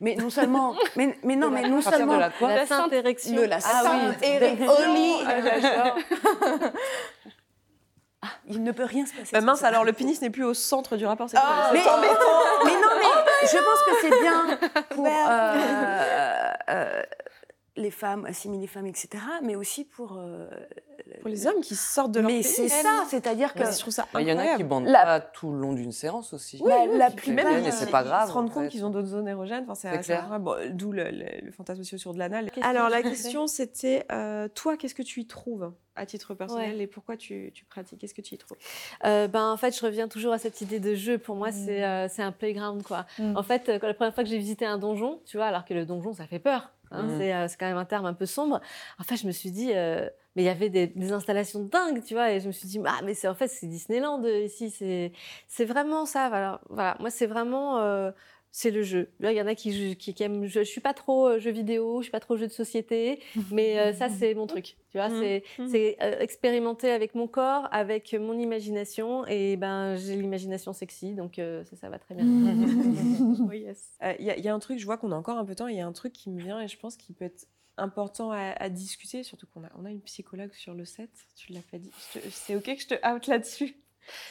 Mais 0.00 0.16
non 0.16 0.30
seulement, 0.30 0.74
mais, 0.96 1.16
mais 1.22 1.36
non, 1.36 1.50
mais 1.50 1.68
non 1.68 1.82
seulement 1.82 2.14
de 2.14 2.20
la 2.20 2.30
quoi 2.30 2.54
La 2.54 2.66
syntérection. 2.66 3.36
De 3.36 3.42
la 3.42 3.58
ah, 3.64 3.84
ah, 8.22 8.28
il 8.48 8.62
ne 8.62 8.72
peut 8.72 8.84
rien 8.84 9.04
se 9.06 9.12
passer. 9.12 9.30
Bah 9.32 9.40
mince, 9.40 9.62
alors 9.62 9.84
le 9.84 9.92
pénis 9.92 10.20
n'est 10.20 10.30
plus 10.30 10.42
au 10.44 10.54
centre 10.54 10.96
du 10.96 11.06
rapport 11.06 11.30
sexuel. 11.30 11.48
Ah, 11.48 11.70
mais, 11.72 11.78
mais, 11.78 11.84
non, 11.84 12.00
mais 12.98 13.06
je 13.46 13.58
pense 13.58 13.82
que 13.84 13.90
c'est 14.00 14.20
bien 14.20 14.58
pour 14.90 15.06
euh, 16.68 17.02
les 17.76 17.90
femmes, 17.90 18.24
assimiler 18.26 18.62
les 18.62 18.66
femmes, 18.66 18.86
etc., 18.86 19.22
mais 19.42 19.56
aussi 19.56 19.84
pour... 19.84 20.16
Euh, 20.18 20.48
pour 21.20 21.28
les 21.28 21.46
hommes 21.46 21.60
qui 21.60 21.74
sortent 21.74 22.12
de 22.12 22.20
leur 22.20 22.30
Mais 22.30 22.42
c'est 22.42 22.68
ça, 22.68 23.04
c'est-à-dire 23.08 23.54
que... 23.54 23.64
je 23.64 23.78
trouve 23.78 23.92
ça 23.92 24.06
Il 24.18 24.26
y 24.26 24.32
en 24.32 24.38
a 24.38 24.56
qui 24.56 24.64
bandent 24.64 24.90
pas 24.90 25.20
tout 25.20 25.52
le 25.52 25.58
long 25.58 25.72
d'une 25.72 25.92
séance 25.92 26.32
aussi. 26.32 26.60
Oui, 26.62 26.72
la, 26.94 27.10
plus 27.10 27.32
même, 27.32 27.62
mais 27.62 27.70
c'est 27.70 27.90
pas 27.90 28.02
grave. 28.02 28.24
Ils 28.26 28.28
se 28.28 28.34
rendent 28.34 28.52
compte 28.52 28.68
qu'ils 28.68 28.84
ont 28.84 28.90
d'autres 28.90 29.08
zones 29.08 29.28
érogènes, 29.28 29.64
enfin, 29.68 29.74
c'est 29.74 30.00
clair. 30.00 30.38
Bon, 30.40 30.56
D'où 30.72 30.92
le, 30.92 31.10
le, 31.10 31.50
fantasme 31.52 31.80
aussi 31.80 31.98
sur 31.98 32.12
de 32.12 32.18
l'anal. 32.18 32.50
Alors 32.62 32.88
la 32.88 33.02
question 33.02 33.46
c'était, 33.46 34.04
euh, 34.10 34.48
toi, 34.48 34.76
qu'est-ce 34.76 34.94
que 34.94 35.02
tu 35.02 35.20
y 35.20 35.26
trouves 35.26 35.72
à 35.94 36.04
titre 36.04 36.34
personnel 36.34 36.80
et 36.80 36.86
pourquoi 36.86 37.16
tu, 37.16 37.50
tu 37.54 37.64
pratiques? 37.64 38.00
Qu'est-ce 38.00 38.14
que 38.14 38.20
tu 38.20 38.34
y 38.34 38.38
trouves? 38.38 38.58
Euh, 39.04 39.28
ben, 39.28 39.50
En 39.50 39.56
fait, 39.56 39.76
je 39.76 39.84
reviens 39.84 40.08
toujours 40.08 40.32
à 40.32 40.38
cette 40.38 40.60
idée 40.60 40.80
de 40.80 40.94
jeu. 40.94 41.18
Pour 41.18 41.36
moi, 41.36 41.52
c'est 41.52 42.08
c'est 42.08 42.22
un 42.22 42.32
playground. 42.32 42.82
Quoi. 42.82 43.06
Mm. 43.18 43.36
En 43.36 43.42
fait, 43.42 43.68
la 43.68 43.78
première 43.94 44.14
fois 44.14 44.24
que 44.24 44.30
j'ai 44.30 44.38
visité 44.38 44.66
un 44.66 44.78
donjon, 44.78 45.20
tu 45.24 45.36
vois, 45.36 45.46
alors 45.46 45.64
que 45.64 45.74
le 45.74 45.86
donjon, 45.86 46.12
ça 46.12 46.26
fait 46.26 46.38
peur. 46.38 46.72
Hein, 46.90 47.02
mmh. 47.02 47.20
euh, 47.20 47.48
c'est 47.48 47.56
quand 47.58 47.66
même 47.66 47.76
un 47.76 47.84
terme 47.84 48.06
un 48.06 48.14
peu 48.14 48.26
sombre. 48.26 48.60
En 48.98 49.04
fait, 49.04 49.16
je 49.16 49.26
me 49.26 49.32
suis 49.32 49.50
dit, 49.50 49.72
euh, 49.74 50.08
mais 50.34 50.42
il 50.42 50.46
y 50.46 50.48
avait 50.48 50.70
des, 50.70 51.12
installations 51.12 51.60
dingues, 51.64 52.02
tu 52.04 52.14
vois, 52.14 52.32
et 52.32 52.40
je 52.40 52.46
me 52.46 52.52
suis 52.52 52.68
dit, 52.68 52.80
ah, 52.84 53.00
mais 53.04 53.14
c'est 53.14 53.28
en 53.28 53.34
fait, 53.34 53.48
c'est 53.48 53.66
Disneyland 53.66 54.22
euh, 54.24 54.44
ici, 54.44 54.70
c'est 55.48 55.64
vraiment 55.64 56.06
ça. 56.06 56.28
Voilà, 56.28 56.60
voilà. 56.68 56.96
moi, 57.00 57.10
c'est 57.10 57.26
vraiment 57.26 58.12
c'est 58.50 58.70
le 58.70 58.82
jeu. 58.82 59.10
Là, 59.20 59.32
il 59.32 59.36
y 59.36 59.42
en 59.42 59.46
a 59.46 59.54
qui, 59.54 59.96
qui, 59.96 60.22
aiment. 60.22 60.46
Je, 60.46 60.60
ne 60.60 60.64
suis 60.64 60.80
pas 60.80 60.94
trop 60.94 61.28
euh, 61.28 61.38
jeu 61.38 61.50
vidéo, 61.50 62.00
je 62.00 62.04
suis 62.04 62.10
pas 62.10 62.20
trop 62.20 62.36
jeu 62.36 62.46
de 62.46 62.52
société, 62.52 63.20
mais 63.50 63.78
euh, 63.78 63.92
ça, 63.92 64.08
c'est 64.08 64.34
mon 64.34 64.46
truc. 64.46 64.76
Tu 64.90 64.98
vois, 64.98 65.08
mmh. 65.08 65.42
c'est 65.68 65.96
mmh. 66.00 66.22
expérimenter 66.22 66.90
avec 66.90 67.14
mon 67.14 67.28
corps, 67.28 67.68
avec 67.70 68.14
mon 68.14 68.38
imagination, 68.38 69.26
et 69.26 69.56
ben 69.56 69.96
j'ai 69.96 70.16
l'imagination 70.16 70.72
sexy, 70.72 71.14
donc 71.14 71.34
ça, 71.36 71.76
ça 71.76 71.90
va 71.90 71.98
très 71.98 72.14
bien. 72.14 72.24
Il 74.18 74.24
y, 74.24 74.48
a 74.48 74.54
un 74.54 74.58
truc, 74.58 74.78
je 74.78 74.84
vois 74.84 74.96
qu'on 74.96 75.12
a 75.12 75.16
encore 75.16 75.38
un 75.38 75.44
peu 75.44 75.52
de 75.52 75.56
temps, 75.56 75.68
il 75.68 75.76
y 75.76 75.80
a 75.80 75.86
un 75.86 75.92
truc 75.92 76.12
qui 76.12 76.30
me 76.30 76.40
vient 76.40 76.60
et 76.60 76.68
je 76.68 76.78
pense 76.78 76.96
qu'il 76.96 77.14
peut 77.14 77.24
être 77.24 77.46
important 77.76 78.30
à, 78.32 78.68
discuter, 78.68 79.22
surtout 79.22 79.46
qu'on 79.46 79.64
a, 79.64 79.70
on 79.76 79.84
a 79.84 79.90
une 79.90 80.00
psychologue 80.02 80.52
sur 80.52 80.74
le 80.74 80.84
set, 80.84 81.10
tu 81.36 81.52
l'as 81.52 81.60
pas 81.60 81.78
dit. 81.78 81.90
C'est 82.30 82.56
ok 82.56 82.64
que 82.64 82.80
je 82.80 82.86
te 82.86 83.08
out 83.08 83.26
là-dessus. 83.26 83.76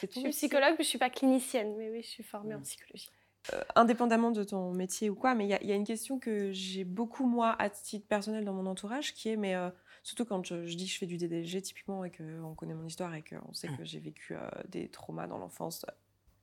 Je 0.02 0.06
suis 0.06 0.30
psychologue, 0.30 0.74
mais 0.78 0.84
je 0.84 0.88
suis 0.88 0.98
pas 0.98 1.10
clinicienne, 1.10 1.76
mais 1.76 1.90
oui, 1.90 2.02
je 2.02 2.08
suis 2.08 2.22
formée 2.22 2.54
en 2.54 2.58
mmh. 2.58 2.62
psychologie. 2.62 3.10
Euh, 3.52 3.62
indépendamment 3.76 4.30
de 4.30 4.42
ton 4.42 4.72
métier 4.72 5.10
ou 5.10 5.14
quoi, 5.14 5.34
mais 5.34 5.46
il 5.46 5.66
y, 5.68 5.72
a 5.72 5.74
une 5.74 5.84
question 5.84 6.18
que 6.18 6.50
j'ai 6.52 6.84
beaucoup, 6.84 7.26
moi, 7.26 7.54
à 7.58 7.70
titre 7.70 8.06
personnel 8.08 8.44
dans 8.44 8.52
mon 8.52 8.66
entourage, 8.66 9.14
qui 9.14 9.28
est, 9.28 9.36
mais 9.36 9.54
euh, 9.54 9.70
surtout 10.02 10.24
quand 10.24 10.44
je, 10.44 10.74
dis 10.74 10.86
que 10.86 10.92
je 10.92 10.98
fais 10.98 11.06
du 11.06 11.16
DDG, 11.16 11.62
typiquement, 11.62 12.04
et 12.04 12.10
qu'on 12.10 12.54
connaît 12.54 12.74
mon 12.74 12.86
histoire 12.86 13.14
et 13.14 13.22
qu'on 13.22 13.52
sait 13.52 13.68
que 13.68 13.84
j'ai 13.84 14.00
vécu 14.00 14.34
euh, 14.34 14.48
des 14.68 14.88
traumas 14.88 15.26
dans 15.28 15.38
l'enfance, 15.38 15.86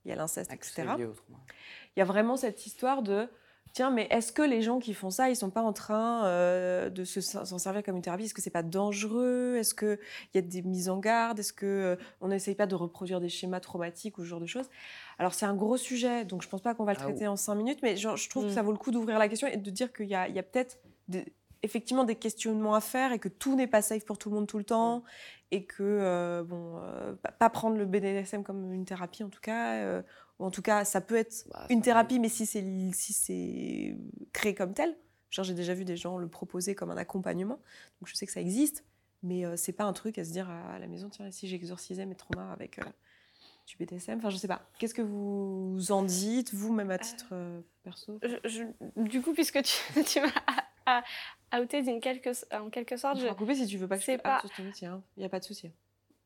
il 0.05 0.09
y 0.09 0.11
a 0.11 0.15
l'inceste, 0.15 0.53
etc. 0.53 0.85
Il 0.97 1.99
y 1.99 2.01
a 2.01 2.05
vraiment 2.05 2.37
cette 2.37 2.65
histoire 2.65 3.01
de 3.01 3.27
tiens, 3.71 3.89
mais 3.89 4.07
est-ce 4.11 4.31
que 4.31 4.41
les 4.41 4.61
gens 4.61 4.79
qui 4.79 4.93
font 4.93 5.09
ça, 5.09 5.29
ils 5.29 5.35
sont 5.35 5.49
pas 5.49 5.61
en 5.61 5.73
train 5.73 6.25
euh, 6.25 6.89
de 6.89 7.03
s'en 7.03 7.57
servir 7.57 7.83
comme 7.83 7.95
une 7.95 8.01
thérapie? 8.01 8.25
Est-ce 8.25 8.33
que 8.33 8.41
c'est 8.41 8.49
pas 8.49 8.63
dangereux? 8.63 9.55
Est-ce 9.57 9.73
qu'il 9.73 9.97
y 10.35 10.37
a 10.37 10.41
des 10.41 10.61
mises 10.61 10.89
en 10.89 10.99
garde? 10.99 11.39
Est-ce 11.39 11.53
qu'on 11.53 11.65
euh, 11.65 11.95
on 12.21 12.27
n'essaye 12.27 12.55
pas 12.55 12.67
de 12.67 12.75
reproduire 12.75 13.19
des 13.19 13.29
schémas 13.29 13.59
traumatiques 13.59 14.17
ou 14.17 14.23
ce 14.23 14.27
genre 14.27 14.39
de 14.39 14.45
choses? 14.45 14.69
Alors, 15.17 15.33
c'est 15.33 15.45
un 15.45 15.55
gros 15.55 15.77
sujet, 15.77 16.25
donc 16.25 16.43
je 16.43 16.49
pense 16.49 16.61
pas 16.61 16.73
qu'on 16.75 16.85
va 16.85 16.93
le 16.93 16.99
ah 16.99 17.03
traiter 17.03 17.27
en 17.27 17.35
cinq 17.35 17.55
minutes, 17.55 17.79
mais 17.81 17.95
je 17.95 18.29
trouve 18.29 18.45
que 18.45 18.51
mm. 18.51 18.53
ça 18.53 18.61
vaut 18.61 18.71
le 18.71 18.77
coup 18.77 18.91
d'ouvrir 18.91 19.19
la 19.19 19.27
question 19.27 19.47
et 19.47 19.57
de 19.57 19.69
dire 19.71 19.91
qu'il 19.93 20.07
y 20.07 20.15
a, 20.15 20.27
peut-être 20.43 20.77
effectivement 21.63 22.03
des 22.03 22.15
questionnements 22.15 22.75
à 22.75 22.81
faire 22.81 23.11
et 23.11 23.19
que 23.19 23.29
tout 23.29 23.55
n'est 23.55 23.67
pas 23.67 23.81
safe 23.81 24.05
pour 24.05 24.17
tout 24.17 24.29
le 24.29 24.35
monde 24.35 24.47
tout 24.47 24.57
le 24.57 24.63
temps 24.63 25.03
et 25.51 25.65
que, 25.65 25.81
euh, 25.81 26.43
bon, 26.43 26.79
pas 27.39 27.49
prendre 27.49 27.77
le 27.77 27.85
BDSM 27.85 28.43
comme 28.43 28.73
une 28.73 28.85
thérapie 28.85 29.23
en 29.23 29.29
tout 29.29 29.41
cas 29.41 30.03
en 30.39 30.51
tout 30.51 30.61
cas, 30.61 30.85
ça 30.85 31.01
peut 31.01 31.15
être 31.15 31.45
bah, 31.51 31.65
une 31.69 31.81
thérapie, 31.81 32.19
mais 32.19 32.29
si 32.29 32.45
c'est 32.45 32.63
si 32.93 33.95
créé 34.31 34.53
comme 34.53 34.73
tel. 34.73 34.95
J'ai 35.29 35.55
déjà 35.55 35.73
vu 35.73 35.83
des 35.83 35.97
gens 35.97 36.19
le 36.19 36.27
proposer 36.27 36.75
comme 36.75 36.91
un 36.91 36.97
accompagnement, 36.97 37.59
donc 37.99 38.07
je 38.07 38.13
sais 38.13 38.27
que 38.27 38.31
ça 38.31 38.39
existe, 38.39 38.85
mais 39.23 39.45
euh, 39.45 39.55
c'est 39.57 39.73
pas 39.73 39.85
un 39.85 39.93
truc 39.93 40.19
à 40.19 40.23
se 40.23 40.31
dire 40.31 40.47
à 40.47 40.77
la 40.77 40.85
maison, 40.85 41.09
tiens, 41.09 41.31
si 41.31 41.47
j'exorcisais 41.47 42.05
mes 42.05 42.13
traumas 42.13 42.51
avec 42.51 42.77
euh, 42.77 42.83
du 43.65 43.75
BDSM, 43.77 44.19
enfin 44.19 44.29
je 44.29 44.37
sais 44.37 44.47
pas. 44.47 44.69
Qu'est-ce 44.77 44.93
que 44.93 45.01
vous 45.01 45.91
en 45.91 46.03
dites, 46.03 46.53
vous, 46.53 46.71
même 46.71 46.91
à 46.91 46.99
titre 46.99 47.29
euh, 47.31 47.61
perso? 47.81 48.19
Du 48.95 49.23
coup, 49.23 49.33
puisque 49.33 49.59
tu, 49.63 50.03
tu 50.05 50.19
m'as 50.21 51.01
outé 51.61 51.83
en 51.87 51.99
quelque, 51.99 52.31
en 52.55 52.69
quelque 52.69 52.97
sorte... 52.97 53.17
Je 53.19 53.27
vais 53.27 53.35
couper 53.35 53.55
si 53.55 53.67
tu 53.67 53.77
veux 53.77 53.87
pas 53.87 53.97
que 53.97 54.03
je 54.03 54.17
pas... 54.17 54.41
Il 54.81 54.85
hein. 54.85 55.01
n'y 55.17 55.25
a 55.25 55.29
pas 55.29 55.39
de 55.39 55.45
souci. 55.45 55.71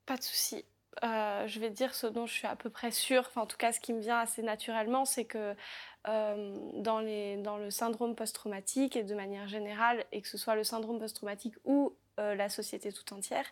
Pas 0.06 0.18
de 0.18 0.24
souci. 0.24 0.66
Euh, 1.04 1.46
je 1.48 1.60
vais 1.60 1.70
dire 1.70 1.94
ce 1.94 2.08
dont 2.08 2.26
je 2.26 2.34
suis 2.34 2.48
à 2.48 2.56
peu 2.56 2.70
près 2.70 2.92
sûre, 2.92 3.24
enfin 3.28 3.42
en 3.42 3.46
tout 3.46 3.58
cas 3.58 3.72
ce 3.72 3.80
qui 3.80 3.94
me 3.94 4.00
vient 4.00 4.18
assez 4.18 4.42
naturellement, 4.42 5.06
c'est 5.06 5.26
que 5.26 5.56
euh, 6.08 6.56
dans, 6.76 7.00
les, 7.00 7.38
dans, 7.38 7.58
le 7.58 7.70
syndrome 7.70 8.16
post-traumatique 8.16 8.96
et 8.96 9.04
de 9.04 9.14
manière 9.14 9.48
générale, 9.48 10.06
et 10.12 10.22
que 10.22 10.28
ce 10.28 10.38
soit 10.38 10.56
le 10.56 10.64
syndrome 10.64 11.00
post-traumatique 11.00 11.54
ou 11.66 11.94
euh, 12.20 12.34
la 12.34 12.50
société 12.50 12.92
tout 12.92 13.14
entière, 13.14 13.46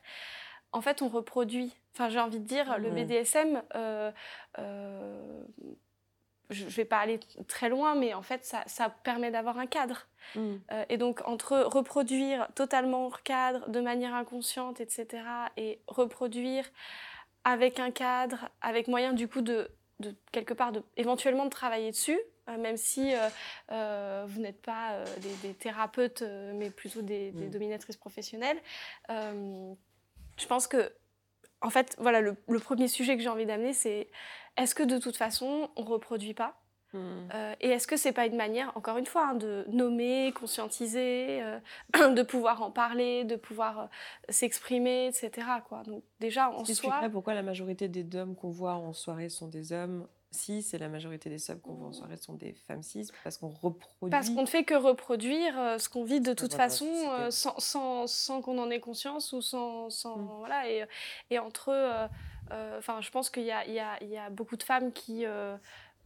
en 0.71 0.81
fait 0.81 1.03
on 1.03 1.07
reproduit, 1.07 1.75
enfin 1.93 2.09
j'ai 2.09 2.19
envie 2.19 2.39
de 2.39 2.47
dire, 2.47 2.79
le 2.79 2.89
BDSM, 2.89 3.61
je 6.49 6.65
ne 6.65 6.69
vais 6.69 6.85
pas 6.85 6.99
aller 6.99 7.19
très 7.47 7.69
loin, 7.69 7.95
mais 7.95 8.13
en 8.13 8.21
fait 8.21 8.45
ça, 8.45 8.63
ça 8.67 8.89
permet 8.89 9.31
d'avoir 9.31 9.57
un 9.57 9.67
cadre. 9.67 10.07
Mm. 10.33 10.55
et 10.89 10.97
donc 10.97 11.21
entre 11.27 11.55
reproduire 11.59 12.47
totalement 12.55 13.05
hors 13.05 13.21
cadre, 13.21 13.69
de 13.69 13.79
manière 13.79 14.15
inconsciente, 14.15 14.81
etc., 14.81 15.23
et 15.55 15.79
reproduire 15.87 16.65
avec 17.45 17.79
un 17.79 17.91
cadre, 17.91 18.49
avec 18.59 18.87
moyen 18.87 19.13
du 19.13 19.27
coup 19.27 19.41
de, 19.41 19.69
quelque 20.31 20.53
part 20.53 20.71
de 20.71 20.83
éventuellement 20.97 21.45
de 21.45 21.49
travailler 21.49 21.91
dessus, 21.91 22.19
euh, 22.49 22.57
même 22.57 22.75
si 22.75 23.13
euh, 23.13 23.29
euh, 23.71 24.25
vous 24.27 24.41
n'êtes 24.41 24.61
pas 24.61 25.03
des, 25.41 25.53
thérapeutes, 25.53 26.23
mais 26.55 26.69
plutôt 26.69 27.01
des, 27.01 27.31
mm. 27.31 27.49
dominatrices 27.51 27.97
professionnelles. 27.97 28.57
je 29.07 30.47
pense 30.47 30.67
que, 30.67 30.91
en 31.65 31.69
fait, 31.69 31.95
voilà, 31.99 32.21
le, 32.21 32.35
le 32.47 32.59
premier 32.59 32.87
sujet 32.87 33.17
que 33.17 33.23
j'ai 33.23 33.29
envie 33.29 33.45
d'amener, 33.45 33.73
c'est 33.73 34.09
est-ce 34.57 34.75
que 34.75 34.83
de 34.83 34.97
toute 34.97 35.17
façon, 35.17 35.69
on 35.75 35.83
reproduit 35.83 36.33
pas 36.33 36.55
Hmm. 36.95 37.27
Euh, 37.33 37.55
et 37.59 37.69
est-ce 37.69 37.87
que 37.87 37.97
c'est 37.97 38.13
pas 38.13 38.25
une 38.25 38.37
manière, 38.37 38.71
encore 38.75 38.97
une 38.97 39.05
fois, 39.05 39.29
hein, 39.29 39.35
de 39.35 39.65
nommer, 39.69 40.31
conscientiser, 40.33 41.41
euh, 41.43 41.59
de 42.13 42.21
pouvoir 42.21 42.61
en 42.61 42.71
parler, 42.71 43.25
de 43.25 43.35
pouvoir 43.35 43.79
euh, 43.79 43.85
s'exprimer, 44.29 45.07
etc. 45.07 45.47
Quoi. 45.67 45.83
Donc 45.83 46.03
déjà 46.19 46.49
en 46.51 46.63
soi. 46.63 47.01
pourquoi 47.11 47.33
la 47.33 47.43
majorité 47.43 47.87
des 47.89 48.17
hommes 48.17 48.35
qu'on 48.35 48.49
voit 48.49 48.75
en 48.75 48.93
soirée 48.93 49.29
sont 49.29 49.47
des 49.47 49.73
hommes 49.73 50.07
si 50.35 50.61
c'est 50.61 50.77
la 50.77 50.89
majorité 50.89 51.29
des 51.29 51.49
hommes 51.49 51.59
qu'on 51.59 51.73
voit 51.73 51.87
en 51.87 51.93
soirée 51.93 52.17
sont 52.17 52.33
des 52.33 52.53
femmes 52.53 52.83
cis 52.83 53.07
parce 53.23 53.37
qu'on 53.37 53.49
reproduit. 53.49 54.11
Parce 54.11 54.29
qu'on 54.29 54.41
ne 54.41 54.47
fait 54.47 54.63
que 54.63 54.75
reproduire 54.75 55.55
ce 55.79 55.89
qu'on 55.89 56.03
vit 56.03 56.21
de 56.21 56.33
toute 56.33 56.53
façon 56.53 56.87
sans, 57.29 57.59
sans, 57.59 58.07
sans 58.07 58.41
qu'on 58.41 58.57
en 58.57 58.69
ait 58.69 58.79
conscience 58.79 59.33
ou 59.33 59.41
sans. 59.41 59.89
sans 59.89 60.17
hmm. 60.17 60.37
voilà, 60.39 60.69
et, 60.69 60.85
et 61.29 61.39
entre 61.39 61.71
eux. 61.71 61.89
Enfin, 62.77 63.01
je 63.01 63.09
pense 63.09 63.29
qu'il 63.31 63.43
y, 63.43 63.71
y, 63.71 64.05
y 64.05 64.17
a, 64.17 64.29
beaucoup 64.29 64.55
de 64.55 64.63
femmes 64.63 64.91
qui 64.93 65.25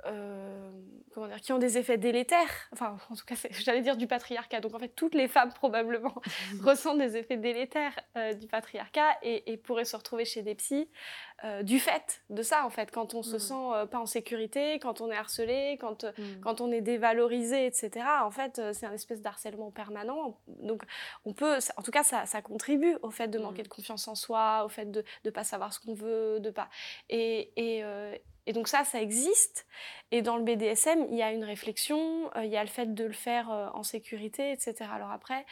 euh, 0.05 0.71
comment 1.13 1.27
dire, 1.27 1.41
qui 1.41 1.51
ont 1.51 1.57
des 1.57 1.77
effets 1.77 1.97
délétères, 1.97 2.69
enfin 2.71 2.97
en 3.09 3.15
tout 3.15 3.25
cas 3.25 3.35
j'allais 3.51 3.81
dire 3.81 3.97
du 3.97 4.07
patriarcat, 4.07 4.61
donc 4.61 4.73
en 4.73 4.79
fait 4.79 4.95
toutes 4.95 5.13
les 5.13 5.27
femmes 5.27 5.51
probablement 5.51 6.15
ressentent 6.63 6.99
des 6.99 7.17
effets 7.17 7.35
délétères 7.35 7.99
euh, 8.15 8.33
du 8.33 8.47
patriarcat 8.47 9.17
et, 9.23 9.57
pourraient 9.57 9.83
se 9.83 9.97
retrouver 9.97 10.23
chez 10.23 10.41
des 10.41 10.55
psys 10.55 10.87
euh, 11.43 11.63
du 11.63 11.79
fait 11.79 12.21
de 12.29 12.41
ça 12.41 12.65
en 12.65 12.69
fait, 12.69 12.91
quand 12.91 13.13
on 13.13 13.23
se 13.23 13.35
mm. 13.35 13.39
sent 13.39 13.87
pas 13.91 13.99
en 13.99 14.05
sécurité, 14.05 14.79
quand 14.79 15.01
on 15.01 15.11
est 15.11 15.15
harcelé, 15.15 15.77
quand, 15.79 16.03
mm. 16.03 16.41
quand 16.41 16.61
on 16.61 16.71
est 16.71 16.81
dévalorisé, 16.81 17.65
etc. 17.65 18.05
En 18.23 18.31
fait 18.31 18.61
c'est 18.73 18.85
un 18.85 18.93
espèce 18.93 19.21
d'harcèlement 19.21 19.71
permanent, 19.71 20.37
donc 20.47 20.83
on 21.25 21.33
peut, 21.33 21.57
en 21.77 21.81
tout 21.81 21.91
cas 21.91 22.03
ça, 22.03 22.25
ça 22.25 22.41
contribue 22.41 22.97
au 23.01 23.11
fait 23.11 23.27
de 23.27 23.39
manquer 23.39 23.61
mm. 23.61 23.65
de 23.65 23.69
confiance 23.69 24.07
en 24.07 24.15
soi, 24.15 24.63
au 24.65 24.69
fait 24.69 24.91
de 24.91 25.03
ne 25.25 25.29
pas 25.29 25.43
savoir 25.43 25.73
ce 25.73 25.79
qu'on 25.79 25.93
veut, 25.93 26.39
de 26.39 26.49
pas... 26.49 26.69
Et, 27.09 27.51
et, 27.55 27.83
et 28.49 28.51
donc 28.51 28.67
ça, 28.67 28.83
ça 28.83 28.99
existe. 28.99 29.67
Et 30.09 30.23
dans 30.23 30.35
le 30.35 30.43
BDSM, 30.43 31.05
il 31.11 31.17
y 31.17 31.21
a 31.21 31.31
une 31.31 31.43
réflexion, 31.43 32.31
euh, 32.35 32.45
il 32.45 32.49
y 32.49 32.57
a 32.57 32.63
le 32.63 32.69
fait 32.69 32.95
de 32.95 33.03
le 33.03 33.13
faire 33.13 33.51
euh, 33.51 33.67
en 33.75 33.83
sécurité, 33.83 34.51
etc. 34.51 34.89
Alors 34.91 35.11
après, 35.11 35.45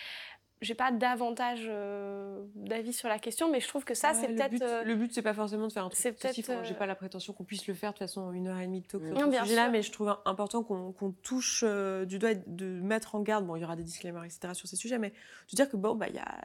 j'ai 0.61 0.75
pas 0.75 0.91
davantage 0.91 1.65
euh, 1.67 2.43
d'avis 2.55 2.93
sur 2.93 3.09
la 3.09 3.19
question, 3.19 3.51
mais 3.51 3.59
je 3.59 3.67
trouve 3.67 3.85
que 3.85 3.93
ça, 3.93 4.13
c'est 4.13 4.27
peut-être. 4.27 4.85
Le 4.85 4.95
but, 4.95 5.13
c'est 5.13 5.21
pas 5.21 5.33
forcément 5.33 5.67
de 5.67 5.73
faire 5.73 5.85
un 5.85 5.89
truc 5.89 6.15
spécifique. 6.17 6.55
J'ai 6.63 6.73
pas 6.73 6.85
la 6.85 6.95
prétention 6.95 7.33
qu'on 7.33 7.43
puisse 7.43 7.67
le 7.67 7.73
faire 7.73 7.91
de 7.91 7.97
toute 7.97 8.07
façon 8.07 8.31
une 8.31 8.47
heure 8.47 8.59
et 8.59 8.65
demie 8.65 8.81
de 8.81 8.87
talk 8.87 9.01
sur 9.03 9.31
ce 9.31 9.43
sujet-là, 9.43 9.69
mais 9.69 9.81
je 9.81 9.91
trouve 9.91 10.17
important 10.25 10.63
qu'on 10.63 11.11
touche 11.23 11.63
du 11.63 12.19
doigt, 12.19 12.35
de 12.47 12.65
mettre 12.81 13.15
en 13.15 13.21
garde. 13.21 13.45
Bon, 13.45 13.55
il 13.55 13.61
y 13.61 13.65
aura 13.65 13.75
des 13.75 13.83
disclaimers, 13.83 14.23
etc. 14.23 14.53
sur 14.53 14.67
ces 14.67 14.75
sujets, 14.75 14.97
mais 14.97 15.09
de 15.51 15.55
dire 15.55 15.69
que 15.69 15.77
bon, 15.77 15.95
bah, 15.95 16.07
il 16.09 16.15
y 16.15 16.19
a, 16.19 16.41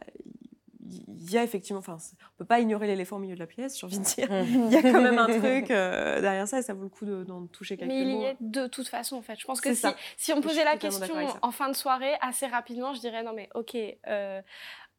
il 0.92 1.30
y 1.30 1.38
a 1.38 1.42
effectivement, 1.42 1.78
enfin, 1.78 1.96
on 2.34 2.38
peut 2.38 2.44
pas 2.44 2.60
ignorer 2.60 2.86
l'éléphant 2.86 3.16
au 3.16 3.18
milieu 3.18 3.34
de 3.34 3.40
la 3.40 3.46
pièce, 3.46 3.78
j'ai 3.78 3.86
envie 3.86 3.98
de 3.98 4.04
dire. 4.04 4.28
Il 4.30 4.70
y 4.70 4.76
a 4.76 4.82
quand 4.82 5.00
même 5.00 5.18
un 5.18 5.26
truc 5.38 5.70
euh, 5.70 6.20
derrière 6.20 6.46
ça 6.46 6.58
et 6.58 6.62
ça 6.62 6.74
vaut 6.74 6.82
le 6.82 6.88
coup 6.88 7.06
d'en 7.06 7.46
toucher 7.46 7.76
quelques 7.76 7.90
mots. 7.90 7.98
Mais 7.98 8.12
il 8.12 8.20
y 8.20 8.24
est 8.24 8.36
de 8.40 8.66
toute 8.66 8.88
façon, 8.88 9.16
en 9.16 9.22
fait. 9.22 9.38
Je 9.38 9.46
pense 9.46 9.60
que 9.60 9.74
si, 9.74 9.86
si, 10.16 10.32
on 10.32 10.40
posait 10.40 10.64
la 10.64 10.76
question 10.76 11.14
en 11.40 11.50
fin 11.50 11.68
de 11.68 11.76
soirée, 11.76 12.14
assez 12.20 12.46
rapidement, 12.46 12.94
je 12.94 13.00
dirais 13.00 13.22
non, 13.22 13.32
mais 13.32 13.48
ok, 13.54 13.76
euh, 14.08 14.42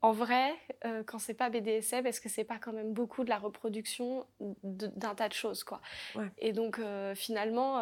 en 0.02 0.12
vrai, 0.12 0.54
euh, 0.86 1.04
quand 1.06 1.20
c'est 1.20 1.34
pas 1.34 1.50
BDSM, 1.50 2.06
est-ce 2.06 2.20
que 2.20 2.28
c'est 2.28 2.44
pas 2.44 2.58
quand 2.58 2.74
même 2.74 2.92
beaucoup 2.92 3.24
de 3.24 3.30
la 3.30 3.38
reproduction 3.38 4.26
d'un 4.40 5.16
tas 5.16 5.30
de 5.30 5.34
choses, 5.34 5.64
quoi? 5.64 5.82
Et 6.38 6.54
donc, 6.54 6.82
finalement, 7.16 7.82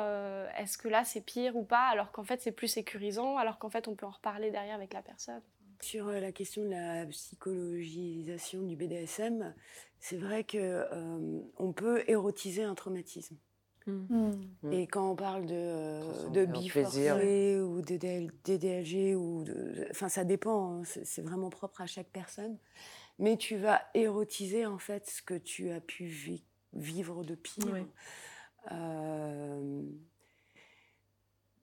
est-ce 0.57 0.77
que 0.77 0.87
là, 0.87 1.03
c'est 1.03 1.21
pire 1.21 1.55
ou 1.55 1.63
pas 1.63 1.87
Alors 1.87 2.11
qu'en 2.11 2.23
fait, 2.23 2.41
c'est 2.41 2.51
plus 2.51 2.67
sécurisant, 2.67 3.37
alors 3.37 3.57
qu'en 3.57 3.69
fait, 3.69 3.87
on 3.87 3.95
peut 3.95 4.05
en 4.05 4.11
reparler 4.11 4.51
derrière 4.51 4.75
avec 4.75 4.93
la 4.93 5.01
personne? 5.01 5.41
Sur 5.81 6.09
euh, 6.09 6.19
la 6.19 6.31
question 6.31 6.63
de 6.63 6.69
la 6.69 7.05
psychologisation 7.07 8.61
du 8.61 8.75
BDSM, 8.75 9.53
c'est 9.99 10.17
vrai 10.17 10.43
que 10.43 10.57
euh, 10.57 11.39
on 11.57 11.73
peut 11.73 12.03
érotiser 12.07 12.63
un 12.63 12.75
traumatisme. 12.75 13.35
Hmm. 13.87 14.33
Et 14.71 14.85
quand 14.85 15.09
on 15.09 15.15
parle 15.15 15.47
de, 15.47 15.55
euh, 15.55 16.29
de 16.29 16.45
biforcé 16.45 17.59
ou 17.59 17.81
de 17.81 17.97
DDLG, 17.97 19.15
ou 19.15 19.43
enfin 19.89 20.07
ça 20.07 20.23
dépend, 20.23 20.81
hein, 20.81 20.83
c'est 20.85 21.23
vraiment 21.23 21.49
propre 21.49 21.81
à 21.81 21.87
chaque 21.87 22.09
personne. 22.09 22.59
Mais 23.17 23.37
tu 23.37 23.57
vas 23.57 23.81
érotiser 23.95 24.67
en 24.67 24.77
fait 24.77 25.09
ce 25.09 25.23
que 25.23 25.33
tu 25.33 25.71
as 25.71 25.81
pu 25.81 26.05
vivre 26.73 27.23
de 27.23 27.33
pire. 27.33 27.87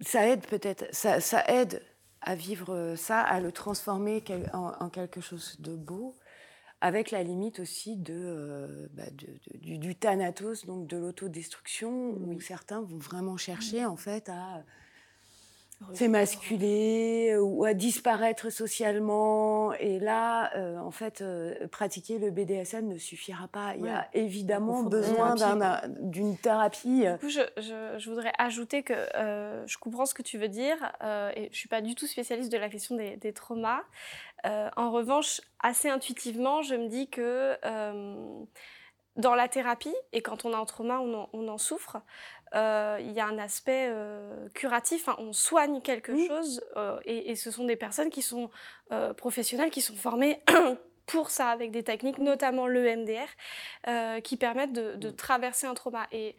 ça 0.00 0.28
aide 0.28 0.44
peut-être, 0.44 0.92
ça, 0.92 1.20
ça 1.20 1.44
aide 1.46 1.80
à 2.20 2.34
vivre 2.34 2.94
ça, 2.96 3.20
à 3.20 3.40
le 3.40 3.52
transformer 3.52 4.22
en, 4.52 4.88
quelque 4.88 5.20
chose 5.20 5.56
de 5.60 5.74
beau, 5.76 6.16
avec 6.80 7.10
la 7.10 7.22
limite 7.22 7.60
aussi 7.60 7.96
de, 7.96 8.14
euh, 8.14 8.86
bah, 8.92 9.04
du, 9.54 9.94
thanatos, 9.96 10.66
donc 10.66 10.86
de 10.86 10.96
l'autodestruction, 10.96 12.10
où 12.10 12.40
certains 12.40 12.80
vont 12.80 12.98
vraiment 12.98 13.36
chercher 13.36 13.84
en 13.84 13.96
fait 13.96 14.28
à 14.28 14.64
fait 15.94 16.08
masculer 16.08 17.36
ou 17.38 17.64
à 17.64 17.74
disparaître 17.74 18.50
socialement. 18.50 19.72
Et 19.74 19.98
là, 19.98 20.50
en 20.82 20.90
fait, 20.90 21.24
pratiquer 21.70 22.18
le 22.18 22.30
BDSM 22.30 22.88
ne 22.88 22.98
suffira 22.98 23.48
pas. 23.48 23.74
Il 23.76 23.84
y 23.84 23.88
a 23.88 24.08
évidemment 24.12 24.82
besoin 24.82 25.34
d'une 26.00 26.36
thérapie. 26.36 27.04
Du 27.06 27.18
coup, 27.18 27.28
je, 27.28 27.40
je, 27.56 28.10
voudrais 28.10 28.32
ajouter 28.38 28.82
que 28.82 28.94
je 29.66 29.78
comprends 29.78 30.06
ce 30.06 30.14
que 30.14 30.22
tu 30.22 30.38
veux 30.38 30.48
dire 30.48 30.76
et 31.36 31.44
je 31.44 31.48
ne 31.48 31.54
suis 31.54 31.68
pas 31.68 31.80
du 31.80 31.94
tout 31.94 32.06
spécialiste 32.06 32.52
de 32.52 32.58
la 32.58 32.68
question 32.68 32.96
des, 32.96 33.16
des 33.16 33.32
traumas. 33.32 33.82
en 34.44 34.90
revanche, 34.90 35.40
assez 35.60 35.88
intuitivement, 35.88 36.62
je 36.62 36.74
me 36.74 36.88
dis 36.88 37.08
que 37.08 37.56
dans 39.18 39.34
la 39.34 39.48
thérapie, 39.48 39.94
et 40.12 40.22
quand 40.22 40.44
on 40.44 40.52
a 40.52 40.56
un 40.56 40.64
trauma, 40.64 41.00
on 41.00 41.48
en, 41.48 41.58
souffre, 41.58 41.96
euh, 41.96 42.00
il 42.54 43.12
y 43.12 43.20
a 43.20 43.26
un 43.26 43.38
aspect 43.38 43.88
euh, 43.90 44.48
curatif, 44.54 45.08
on 45.18 45.32
soigne 45.32 45.80
quelque 45.80 46.16
chose, 46.26 46.64
euh, 46.76 46.98
et, 47.04 47.36
ce 47.36 47.50
sont 47.50 47.64
des 47.64 47.76
personnes 47.76 48.10
qui 48.10 48.22
sont 48.22 48.50
professionnelles, 49.16 49.70
qui 49.70 49.82
sont 49.82 49.96
formées 49.96 50.42
pour 51.06 51.30
ça, 51.30 51.48
avec 51.48 51.70
des 51.70 51.82
techniques, 51.82 52.18
notamment 52.18 52.66
l'EMDR, 52.66 54.22
qui 54.22 54.36
permettent 54.36 54.72
de, 54.72 54.94
de, 54.94 55.10
traverser 55.10 55.66
un 55.66 55.74
trauma. 55.74 56.06
Et 56.12 56.36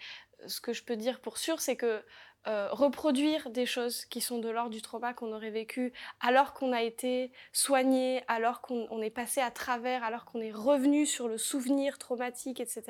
ce 0.48 0.62
que 0.62 0.74
je 0.74 0.84
peux 0.84 0.96
dire 0.96 1.20
pour 1.20 1.38
sûr, 1.38 1.60
c'est 1.60 1.76
que 1.76 2.04
euh, 2.48 2.70
reproduire 2.72 3.50
des 3.50 3.66
choses 3.66 4.06
qui 4.06 4.22
sont 4.22 4.40
de 4.40 4.48
l'ordre 4.48 4.70
du 4.70 4.82
trauma 4.82 5.14
qu'on 5.14 5.34
aurait 5.34 5.50
vécu 5.50 5.92
alors 6.22 6.54
qu'on 6.54 6.72
a 6.72 6.82
été 6.82 7.34
soigné, 7.52 8.24
alors 8.30 8.62
qu'on 8.62 9.02
est 9.02 9.10
passé 9.10 9.42
à 9.42 9.52
travers, 9.52 10.06
alors 10.06 10.24
qu'on 10.24 10.40
est 10.40 10.52
revenu 10.52 11.06
sur 11.06 11.28
le 11.28 11.38
souvenir 11.38 11.98
traumatique, 11.98 12.62
etc. 12.62 12.84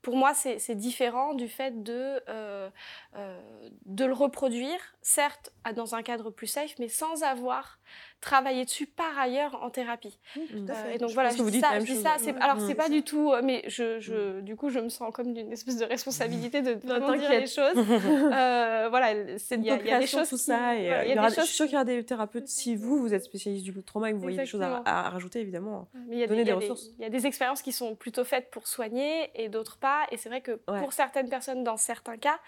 Pour 0.00 0.16
moi, 0.16 0.32
c'est 0.32 0.74
différent 0.74 1.34
du 1.34 1.46
fait 1.46 1.82
de, 1.82 2.22
euh, 2.28 2.70
euh, 3.16 3.68
de 3.84 4.04
le 4.06 4.14
reproduire, 4.14 4.80
certes 5.02 5.52
dans 5.74 5.94
un 5.94 6.02
cadre 6.02 6.30
plus 6.30 6.46
safe, 6.46 6.78
mais 6.78 6.88
sans 6.88 7.22
avoir 7.22 7.79
travailler 8.20 8.64
dessus 8.64 8.86
par 8.86 9.18
ailleurs 9.18 9.62
en 9.62 9.70
thérapie. 9.70 10.18
Mmh, 10.36 10.40
euh, 10.68 10.92
et 10.92 10.98
donc 10.98 11.10
voilà, 11.10 11.30
je 11.30 11.42
dis 11.42 11.60
ça, 11.60 11.80
je 11.80 11.84
dis 11.84 11.96
ça 11.96 12.16
c'est, 12.18 12.36
alors 12.36 12.56
mmh. 12.56 12.66
c'est 12.66 12.74
pas 12.74 12.88
du 12.88 13.02
tout, 13.02 13.32
euh, 13.32 13.40
mais 13.42 13.62
je, 13.66 13.98
je, 14.00 14.40
du 14.40 14.56
coup 14.56 14.68
je 14.68 14.78
me 14.78 14.88
sens 14.88 15.12
comme 15.12 15.32
d'une 15.32 15.50
espèce 15.52 15.78
de 15.78 15.84
responsabilité 15.84 16.60
de 16.60 16.72
vraiment 16.86 17.16
dire 17.16 17.30
les 17.30 17.46
choses. 17.46 17.72
euh, 17.76 18.88
voilà, 18.90 19.38
c'est 19.38 19.56
il 19.56 19.64
y, 19.64 19.70
a 19.70 19.98
des 19.98 20.06
choses 20.06 20.28
tout 20.28 20.36
ça. 20.36 20.76
Et, 20.76 20.92
euh, 20.92 21.04
y 21.04 21.12
a 21.12 21.28
des 21.28 21.34
choses... 21.34 21.44
Je 21.44 21.46
suis 21.46 21.56
sûre 21.56 21.66
qu'il 21.66 21.74
y 21.74 21.76
aura 21.76 21.84
des 21.84 22.04
thérapeutes. 22.04 22.48
Si 22.48 22.76
vous 22.76 22.98
vous 22.98 23.14
êtes 23.14 23.24
spécialiste 23.24 23.64
du 23.64 23.82
trauma 23.82 24.08
et 24.08 24.12
que 24.12 24.16
vous 24.16 24.22
voyez 24.22 24.36
des 24.36 24.46
choses 24.46 24.62
à, 24.62 25.08
rajouter, 25.10 25.40
évidemment, 25.40 25.88
mais 26.08 26.16
il 26.16 26.18
y 26.18 26.24
a 26.24 26.26
des, 26.26 26.52
ressources. 26.52 26.90
Il 26.98 27.02
y 27.02 27.06
a 27.06 27.10
des 27.10 27.26
expériences 27.26 27.62
qui 27.62 27.72
sont 27.72 27.94
plutôt 27.94 28.24
faites 28.24 28.50
pour 28.50 28.66
soigner 28.66 29.30
et 29.34 29.48
d'autres 29.48 29.78
pas. 29.78 30.06
Et 30.10 30.16
c'est 30.16 30.28
vrai 30.28 30.42
que 30.42 30.52
pour 30.52 30.92
certaines 30.92 31.28
personnes, 31.28 31.64
dans 31.64 31.76
certains 31.76 32.18
cas, 32.18 32.38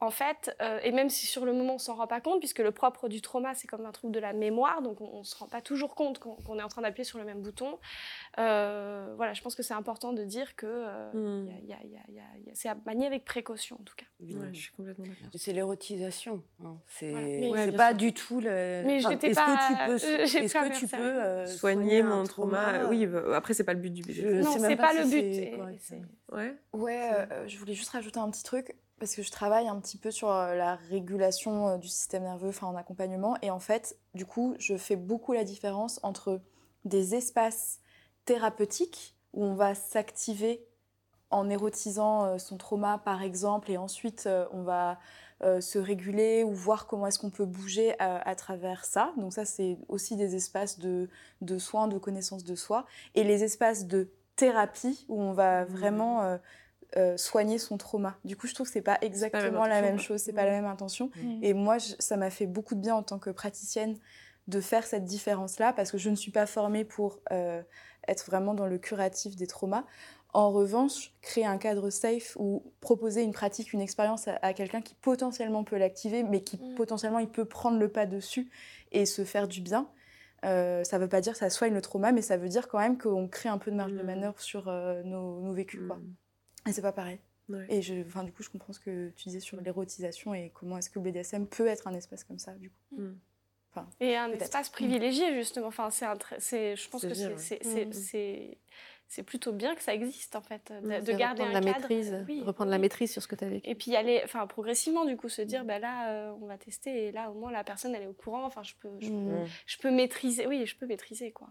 en 0.00 0.10
fait, 0.10 0.54
euh, 0.60 0.80
et 0.82 0.92
même 0.92 1.08
si 1.08 1.26
sur 1.26 1.44
le 1.44 1.52
moment 1.52 1.74
on 1.74 1.78
s'en 1.78 1.94
rend 1.94 2.06
pas 2.06 2.20
compte, 2.20 2.40
puisque 2.40 2.58
le 2.58 2.72
propre 2.72 3.08
du 3.08 3.20
trauma 3.20 3.54
c'est 3.54 3.66
comme 3.66 3.86
un 3.86 3.92
trouble 3.92 4.12
de 4.12 4.20
la 4.20 4.32
mémoire, 4.32 4.82
donc 4.82 5.00
on, 5.00 5.20
ne 5.20 5.24
se 5.24 5.36
rend 5.36 5.46
pas 5.46 5.60
toujours 5.60 5.94
compte 5.94 6.18
qu'on 6.18 6.58
est 6.58 6.62
en 6.62 6.68
train 6.68 6.82
d'appuyer 6.82 7.04
sur 7.04 7.18
le 7.18 7.24
même 7.24 7.40
bouton. 7.40 7.78
Euh, 8.38 9.14
voilà, 9.16 9.32
je 9.34 9.42
pense 9.42 9.54
que 9.54 9.62
c'est 9.62 9.74
important 9.74 10.12
de 10.12 10.24
dire 10.24 10.56
que 10.56 10.84
c'est 12.52 12.68
à 12.68 12.76
manier 12.86 13.06
avec 13.06 13.24
précaution 13.24 13.76
en 13.80 13.84
tout 13.84 13.94
cas. 13.96 14.06
je 14.52 14.58
suis 14.58 14.72
complètement 14.72 15.06
d'accord. 15.06 15.28
C'est 15.34 15.52
l'érotisation, 15.52 16.42
hein. 16.64 16.76
c'est 16.86 17.72
pas 17.76 17.94
du 17.94 18.12
tout 18.12 18.40
le. 18.40 18.82
Mais 18.84 19.04
enfin, 19.04 19.12
est-ce 19.12 19.40
que 19.40 19.68
tu 19.68 19.76
peux, 19.86 20.10
euh, 20.10 20.24
est-ce 20.24 20.54
que 20.54 20.78
tu 20.78 20.86
peux 20.88 21.46
soigner, 21.46 22.02
mon 22.02 22.24
trauma, 22.24 22.86
Oui, 22.88 23.06
bah, 23.06 23.36
après 23.36 23.54
c'est 23.54 23.64
pas 23.64 23.74
le 23.74 23.80
but 23.80 23.90
du 23.90 24.02
BD. 24.02 24.42
Non, 24.42 24.58
c'est 24.58 24.76
pas, 24.76 24.92
le 24.92 25.04
but. 25.08 25.54
Ouais. 26.32 26.56
Ouais, 26.72 27.28
je 27.46 27.58
voulais 27.58 27.74
juste 27.74 27.90
rajouter 27.90 28.18
un 28.18 28.30
petit 28.30 28.42
truc 28.42 28.74
parce 28.98 29.14
que 29.14 29.22
je 29.22 29.30
travaille 29.30 29.68
un 29.68 29.78
petit 29.80 29.98
peu 29.98 30.10
sur 30.10 30.30
euh, 30.30 30.54
la 30.54 30.76
régulation 30.76 31.68
euh, 31.68 31.76
du 31.78 31.88
système 31.88 32.22
nerveux, 32.22 32.48
enfin 32.48 32.66
en 32.66 32.76
accompagnement, 32.76 33.36
et 33.42 33.50
en 33.50 33.58
fait, 33.58 33.98
du 34.14 34.26
coup, 34.26 34.54
je 34.58 34.76
fais 34.76 34.96
beaucoup 34.96 35.32
la 35.32 35.44
différence 35.44 36.00
entre 36.02 36.40
des 36.84 37.14
espaces 37.14 37.80
thérapeutiques 38.24 39.16
où 39.32 39.44
on 39.44 39.54
va 39.54 39.74
s'activer 39.74 40.64
en 41.30 41.50
érotisant 41.50 42.24
euh, 42.24 42.38
son 42.38 42.56
trauma, 42.56 42.98
par 43.04 43.22
exemple, 43.22 43.70
et 43.70 43.76
ensuite 43.76 44.28
on 44.52 44.62
va 44.62 44.98
se 45.60 45.78
réguler 45.78 46.42
ou 46.42 46.54
voir 46.54 46.86
comment 46.86 47.06
est-ce 47.06 47.18
qu'on 47.18 47.28
peut 47.28 47.44
bouger 47.44 47.94
à, 47.98 48.34
travers 48.34 48.86
ça. 48.86 49.12
Donc 49.18 49.34
ça, 49.34 49.44
c'est 49.44 49.76
aussi 49.88 50.16
des 50.16 50.36
espaces 50.36 50.78
de, 50.78 51.10
de, 51.42 51.58
soins, 51.58 51.86
de 51.86 51.98
connaissance 51.98 52.44
de 52.44 52.54
soi, 52.54 52.86
et 53.14 53.24
les 53.24 53.44
espaces 53.44 53.86
de 53.86 54.08
thérapie 54.36 55.04
où 55.08 55.20
on 55.20 55.32
va 55.32 55.64
mmh. 55.64 55.68
vraiment 55.68 56.22
euh, 56.22 56.38
soigner 57.16 57.58
son 57.58 57.76
trauma. 57.76 58.16
Du 58.24 58.36
coup, 58.36 58.46
je 58.46 58.54
trouve 58.54 58.66
que 58.66 58.72
c'est 58.72 58.80
pas 58.80 58.98
exactement 59.00 59.66
la 59.66 59.82
même, 59.82 59.98
chose, 59.98 60.20
c'est 60.20 60.32
pas 60.32 60.44
la 60.44 60.52
même 60.52 60.66
intention. 60.66 61.10
Mm. 61.16 61.38
Et 61.42 61.54
moi, 61.54 61.78
ça 61.78 62.16
m'a 62.16 62.30
fait 62.30 62.46
beaucoup 62.46 62.74
de 62.74 62.80
bien 62.80 62.94
en 62.94 63.02
tant 63.02 63.18
que 63.18 63.30
praticienne 63.30 63.98
de 64.48 64.60
faire 64.60 64.84
cette 64.84 65.04
différence-là 65.04 65.72
parce 65.72 65.90
que 65.90 65.98
je 65.98 66.10
ne 66.10 66.16
suis 66.16 66.30
pas 66.30 66.46
formée 66.46 66.84
pour 66.84 67.20
euh, 67.32 67.62
être 68.08 68.26
vraiment 68.26 68.54
dans 68.54 68.66
le 68.66 68.78
curatif 68.78 69.36
des 69.36 69.46
traumas. 69.46 69.84
En 70.32 70.50
revanche, 70.50 71.12
créer 71.22 71.46
un 71.46 71.58
cadre 71.58 71.90
safe 71.90 72.36
ou 72.38 72.62
proposer 72.80 73.22
une 73.22 73.32
pratique, 73.32 73.72
une 73.72 73.80
expérience 73.80 74.28
à, 74.28 74.52
quelqu'un 74.52 74.82
qui 74.82 74.94
potentiellement 74.96 75.62
peut 75.62 75.78
l'activer, 75.78 76.24
mais 76.24 76.42
qui 76.42 76.56
mm. 76.56 76.74
potentiellement 76.74 77.20
il 77.20 77.28
peut 77.28 77.44
prendre 77.44 77.78
le 77.78 77.88
pas 77.88 78.04
dessus 78.04 78.50
et 78.92 79.06
se 79.06 79.24
faire 79.24 79.48
du 79.48 79.60
bien. 79.60 79.88
Euh, 80.44 80.84
ça 80.84 80.98
ne 80.98 81.02
veut 81.02 81.08
pas 81.08 81.20
dire 81.22 81.32
que 81.32 81.38
ça 81.38 81.50
soigne 81.50 81.72
le 81.72 81.80
trauma, 81.80 82.12
mais 82.12 82.20
ça 82.20 82.36
veut 82.36 82.48
dire 82.48 82.68
quand 82.68 82.78
même 82.78 82.98
qu'on 82.98 83.28
crée 83.28 83.48
un 83.48 83.58
peu 83.58 83.70
de 83.70 83.76
marge 83.76 83.92
de 83.92 84.02
mm. 84.02 84.06
manœuvre 84.06 84.40
sur 84.40 84.66
nos, 84.66 85.40
nos, 85.40 85.52
vécus. 85.52 85.80
Quoi. 85.86 85.98
Et 86.66 86.72
c'est 86.72 86.82
pas 86.82 86.92
pareil. 86.92 87.18
Et 87.68 87.82
je, 87.82 88.06
enfin, 88.06 88.24
du 88.24 88.32
coup, 88.32 88.42
je 88.42 88.48
comprends 88.48 88.72
ce 88.72 88.80
que 88.80 89.10
tu 89.10 89.28
disais 89.28 89.40
sur 89.40 89.60
l'érotisation 89.60 90.34
et 90.34 90.50
comment 90.54 90.78
est-ce 90.78 90.88
que 90.88 90.98
le 90.98 91.10
BDSM 91.10 91.46
peut 91.46 91.66
être 91.66 91.86
un 91.86 91.94
espace 91.94 92.24
comme 92.24 92.38
ça, 92.38 92.52
du 92.52 92.70
coup. 92.70 92.96
Mm. 92.96 93.12
Enfin, 93.70 93.88
et 94.00 94.16
un 94.16 94.30
espace 94.30 94.70
privilégié, 94.70 95.34
justement. 95.34 95.66
Enfin, 95.66 95.90
c'est, 95.90 96.76
je 96.76 96.88
pense 96.88 97.02
que 97.02 97.08
mm. 97.08 97.92
c'est, 97.92 98.58
c'est 99.08 99.22
plutôt 99.22 99.52
bien 99.52 99.74
que 99.74 99.82
ça 99.82 99.92
existe, 99.92 100.36
en 100.36 100.40
fait, 100.40 100.72
de, 100.72 101.12
garder 101.12 101.42
un 101.42 101.52
la 101.52 101.60
cadre. 101.60 101.80
Maîtrise, 101.80 102.14
reprendre 102.46 102.70
la 102.70 102.78
maîtrise 102.78 103.12
sur 103.12 103.20
ce 103.20 103.28
que 103.28 103.36
tu 103.36 103.44
as 103.44 103.48
vécu. 103.48 103.68
Et 103.68 103.74
puis 103.74 103.94
aller, 103.94 104.22
enfin, 104.24 104.46
progressivement, 104.46 105.04
du 105.04 105.16
coup, 105.18 105.28
se 105.28 105.42
dire, 105.42 105.64
bah, 105.66 105.78
là, 105.78 106.12
euh, 106.12 106.32
on 106.40 106.46
va 106.46 106.56
tester, 106.56 107.08
et 107.08 107.12
là, 107.12 107.30
au 107.30 107.34
moins, 107.34 107.52
la 107.52 107.64
personne, 107.64 107.94
elle 107.94 108.04
est 108.04 108.08
au 108.08 108.14
courant. 108.14 108.44
Enfin, 108.44 108.62
je 108.62 108.72
peux, 108.80 108.88
je, 109.00 109.10
peux, 109.10 109.44
je 109.66 109.78
peux 109.78 109.90
maîtriser. 109.90 110.46
Oui, 110.46 110.64
je 110.64 110.76
peux 110.76 110.86
maîtriser, 110.86 111.30
quoi. 111.30 111.48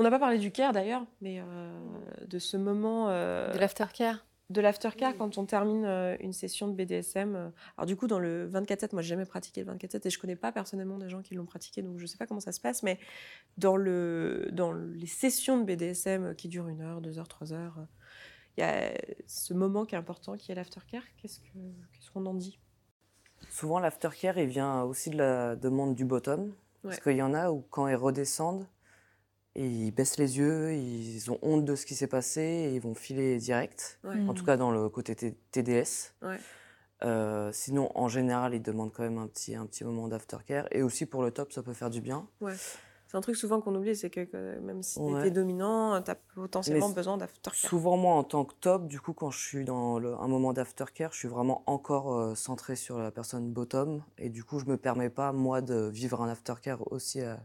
On 0.00 0.02
n'a 0.02 0.10
pas 0.10 0.18
parlé 0.18 0.38
du 0.38 0.50
care 0.50 0.72
d'ailleurs, 0.72 1.04
mais 1.20 1.40
euh, 1.40 1.78
de 2.26 2.38
ce 2.38 2.56
moment. 2.56 3.10
Euh, 3.10 3.52
de 3.52 3.58
l'aftercare 3.58 4.24
de 4.48 4.60
l'aftercare 4.60 5.16
quand 5.16 5.38
on 5.38 5.44
termine 5.44 5.84
euh, 5.84 6.16
une 6.18 6.32
session 6.32 6.66
de 6.66 6.72
BDSM. 6.72 7.52
Alors 7.76 7.86
du 7.86 7.94
coup, 7.94 8.08
dans 8.08 8.18
le 8.18 8.50
24-7, 8.50 8.88
moi, 8.94 9.00
j'ai 9.00 9.10
jamais 9.10 9.24
pratiqué 9.24 9.62
le 9.62 9.72
24-7 9.74 10.00
et 10.04 10.10
je 10.10 10.18
connais 10.18 10.34
pas 10.34 10.50
personnellement 10.50 10.98
des 10.98 11.08
gens 11.08 11.22
qui 11.22 11.36
l'ont 11.36 11.44
pratiqué, 11.44 11.82
donc 11.82 11.98
je 11.98 12.06
sais 12.06 12.16
pas 12.16 12.26
comment 12.26 12.40
ça 12.40 12.50
se 12.50 12.60
passe. 12.60 12.82
Mais 12.82 12.98
dans, 13.58 13.76
le, 13.76 14.48
dans 14.50 14.72
les 14.72 15.06
sessions 15.06 15.56
de 15.58 15.64
BDSM 15.64 16.34
qui 16.34 16.48
durent 16.48 16.66
une 16.66 16.80
heure, 16.80 17.00
deux 17.00 17.20
heures, 17.20 17.28
trois 17.28 17.52
heures, 17.52 17.76
il 18.56 18.62
y 18.62 18.64
a 18.64 18.90
ce 19.28 19.54
moment 19.54 19.84
qui 19.84 19.94
est 19.94 19.98
important, 19.98 20.36
qui 20.36 20.50
est 20.50 20.56
l'aftercare. 20.56 21.04
Qu'est-ce 21.22 21.40
qu'on 22.12 22.26
en 22.26 22.34
dit? 22.34 22.58
Souvent, 23.50 23.78
l'aftercare, 23.78 24.36
il 24.38 24.48
vient 24.48 24.82
aussi 24.82 25.10
de 25.10 25.18
la 25.18 25.54
demande 25.54 25.94
du 25.94 26.04
bottom. 26.06 26.52
Parce 26.82 26.98
qu'il 26.98 27.16
y 27.16 27.22
en 27.22 27.34
a 27.34 27.52
où, 27.52 27.60
quand 27.70 27.86
ils 27.86 27.94
redescendent, 27.94 28.66
et 29.60 29.66
ils 29.66 29.90
baissent 29.90 30.16
les 30.16 30.38
yeux, 30.38 30.72
ils 30.72 31.30
ont 31.30 31.38
honte 31.42 31.66
de 31.66 31.76
ce 31.76 31.84
qui 31.84 31.94
s'est 31.94 32.06
passé 32.06 32.40
et 32.40 32.74
ils 32.74 32.80
vont 32.80 32.94
filer 32.94 33.36
direct. 33.36 34.00
En 34.04 34.32
tout 34.32 34.44
cas, 34.44 34.56
dans 34.56 34.70
le 34.70 34.88
côté 34.88 35.14
TDS. 35.14 36.14
Euh, 37.02 37.50
sinon, 37.52 37.90
en 37.94 38.08
général, 38.08 38.54
ils 38.54 38.62
demandent 38.62 38.92
quand 38.92 39.02
même 39.02 39.18
un 39.18 39.26
petit, 39.26 39.54
un 39.54 39.66
petit 39.66 39.84
moment 39.84 40.08
d'aftercare. 40.08 40.66
Et 40.70 40.82
aussi 40.82 41.04
pour 41.04 41.22
le 41.22 41.30
top, 41.30 41.52
ça 41.52 41.62
peut 41.62 41.74
faire 41.74 41.90
du 41.90 42.00
bien. 42.00 42.26
Ouais. 42.40 42.54
C'est 43.06 43.16
un 43.16 43.20
truc 43.20 43.36
souvent 43.36 43.60
qu'on 43.60 43.74
oublie, 43.74 43.96
c'est 43.96 44.08
que 44.08 44.58
même 44.60 44.82
si 44.82 44.98
tu 44.98 45.26
es 45.26 45.30
dominant, 45.30 46.00
tu 46.00 46.10
as 46.10 46.14
potentiellement 46.14 46.90
besoin 46.90 47.16
d'aftercare. 47.16 47.68
Souvent, 47.68 47.96
moi, 47.96 48.14
en 48.14 48.22
tant 48.22 48.44
que 48.44 48.54
top, 48.54 48.86
du 48.86 49.00
coup, 49.00 49.12
quand 49.12 49.30
je 49.30 49.40
suis 49.40 49.64
dans 49.64 49.96
un 49.96 50.28
moment 50.28 50.52
d'aftercare, 50.52 51.12
je 51.12 51.18
suis 51.18 51.28
vraiment 51.28 51.64
encore 51.66 52.14
euh, 52.14 52.34
centré 52.34 52.76
sur 52.76 52.98
la 52.98 53.10
personne 53.10 53.50
bottom. 53.50 54.02
Et 54.16 54.28
du 54.30 54.44
coup, 54.44 54.58
je 54.58 54.66
me 54.66 54.76
permets 54.76 55.10
pas, 55.10 55.32
moi, 55.32 55.60
de 55.60 55.88
vivre 55.88 56.22
un 56.22 56.28
aftercare 56.28 56.90
aussi 56.92 57.20
à, 57.20 57.44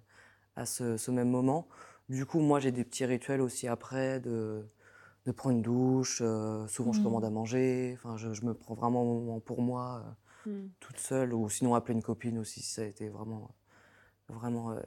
à 0.56 0.66
ce, 0.66 0.98
ce, 0.98 1.12
même 1.12 1.30
moment. 1.30 1.68
Du 2.10 2.26
coup, 2.26 2.40
moi, 2.40 2.60
j'ai 2.60 2.72
des 2.72 2.84
petits 2.84 3.06
rituels 3.06 3.42
aussi 3.42 3.68
après 3.68 4.20
de, 4.20 4.64
de 5.26 5.32
prendre 5.32 5.56
une 5.56 5.62
douche. 5.62 6.20
Euh, 6.22 6.68
souvent, 6.68 6.94
je 6.94 7.02
commande 7.02 7.26
à 7.26 7.30
mmh. 7.30 7.34
manger. 7.34 7.98
Enfin, 7.98 8.16
je, 8.18 8.46
me 8.46 8.54
prends 8.54 8.76
vraiment 8.76 9.02
un 9.02 9.06
moment 9.06 9.40
pour 9.40 9.62
moi, 9.62 10.04
euh, 10.48 10.52
mmh. 10.52 10.70
toute 10.80 11.00
seule. 11.00 11.34
Ou 11.34 11.50
sinon, 11.50 11.74
appeler 11.74 11.96
une 11.96 12.04
copine 12.04 12.38
aussi, 12.38 12.62
si 12.62 12.74
ça 12.74 12.84
a 12.84 12.86
été 12.86 13.10
vraiment, 13.10 13.56
vraiment 14.30 14.72
euh, 14.72 14.82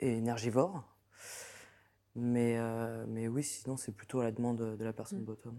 énergivore. 0.00 0.88
Mais, 2.14 2.58
mais 3.08 3.26
oui, 3.26 3.42
sinon, 3.42 3.78
c'est 3.78 3.92
plutôt 3.92 4.20
à 4.20 4.24
la 4.24 4.32
demande 4.32 4.76
de 4.76 4.84
la 4.84 4.92
personne 4.92 5.20
mmh. 5.20 5.24
bottom. 5.24 5.58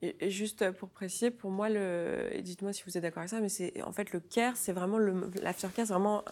Et, 0.00 0.30
juste 0.30 0.70
pour 0.72 0.90
préciser, 0.90 1.32
pour 1.32 1.50
moi, 1.50 1.68
le, 1.68 2.40
dites-moi 2.40 2.72
si 2.72 2.84
vous 2.86 2.96
êtes 2.96 3.02
d'accord 3.02 3.18
avec 3.18 3.30
ça, 3.30 3.40
mais 3.40 3.48
c'est 3.48 3.82
en 3.82 3.90
fait 3.90 4.12
le 4.12 4.20
care, 4.20 4.56
c'est 4.56 4.72
vraiment 4.72 4.98
l'aftercare, 4.98 5.86
c'est 5.86 5.92
vraiment 5.92 6.22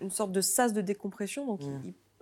une, 0.00 0.10
sorte 0.10 0.32
de 0.32 0.40
sas 0.40 0.72
de 0.72 0.80
décompression. 0.80 1.46
Donc, 1.46 1.60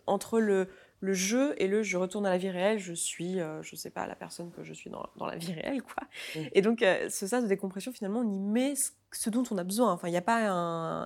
entre 0.06 0.40
le, 0.40 0.68
le 1.00 1.14
jeu 1.14 1.54
et 1.56 1.66
le 1.66 1.82
je 1.82 1.96
retourne 1.96 2.26
à 2.26 2.30
la 2.30 2.38
vie 2.38 2.50
réelle, 2.50 2.78
je 2.78 2.92
suis, 2.92 3.34
je 3.34 3.40
euh, 3.40 3.62
je 3.62 3.74
sais 3.74 3.90
pas, 3.90 4.06
la 4.06 4.14
personne 4.14 4.50
que 4.50 4.62
je 4.62 4.72
suis 4.72 4.90
dans, 4.90 5.08
dans 5.16 5.26
la 5.26 5.36
vie 5.36 5.52
réelle, 5.52 5.82
quoi. 5.82 6.04
Mmh. 6.36 6.48
Et 6.52 6.62
donc, 6.62 6.82
euh, 6.82 7.08
ce 7.08 7.26
sas 7.26 7.42
de 7.42 7.48
décompression, 7.48 7.90
finalement, 7.92 8.20
on 8.20 8.30
y 8.30 8.38
met 8.38 8.74
ce, 9.12 9.30
dont 9.30 9.42
on 9.50 9.58
a 9.58 9.64
besoin. 9.64 9.92
Enfin, 9.92 10.08
il 10.08 10.12
n'y 10.12 10.18
a 10.18 10.22
pas 10.22 10.48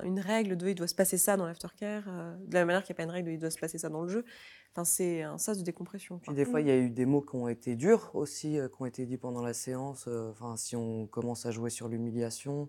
une 0.02 0.20
règle 0.20 0.56
de 0.56 0.68
il 0.68 0.74
doit 0.74 0.88
se 0.88 0.94
passer 0.94 1.16
ça 1.16 1.36
dans 1.36 1.46
l'aftercare, 1.46 2.02
euh, 2.08 2.34
de 2.36 2.54
la 2.54 2.60
même 2.60 2.68
manière 2.68 2.82
qu'il 2.82 2.92
n'y 2.92 2.96
a 2.96 2.98
pas 2.98 3.04
une 3.04 3.10
règle 3.10 3.28
de 3.28 3.34
il 3.34 3.38
doit 3.38 3.50
se 3.50 3.58
passer 3.58 3.78
ça 3.78 3.88
dans 3.88 4.02
le 4.02 4.08
jeu. 4.08 4.24
Enfin, 4.72 4.84
c'est 4.84 5.22
un 5.22 5.38
sas 5.38 5.58
de 5.58 5.62
décompression. 5.62 6.20
Des 6.28 6.44
fois, 6.44 6.60
il 6.60 6.66
y 6.66 6.70
a 6.70 6.76
eu 6.76 6.90
des 6.90 7.06
mots 7.06 7.22
qui 7.22 7.36
ont 7.36 7.46
été 7.46 7.76
durs 7.76 8.10
aussi, 8.14 8.58
qui 8.58 8.82
ont 8.82 8.86
été 8.86 9.06
dits 9.06 9.18
pendant 9.18 9.42
la 9.42 9.54
séance. 9.54 10.08
Enfin, 10.08 10.56
si 10.56 10.74
on 10.74 11.06
commence 11.06 11.46
à 11.46 11.52
jouer 11.52 11.70
sur 11.70 11.86
l'humiliation, 11.86 12.68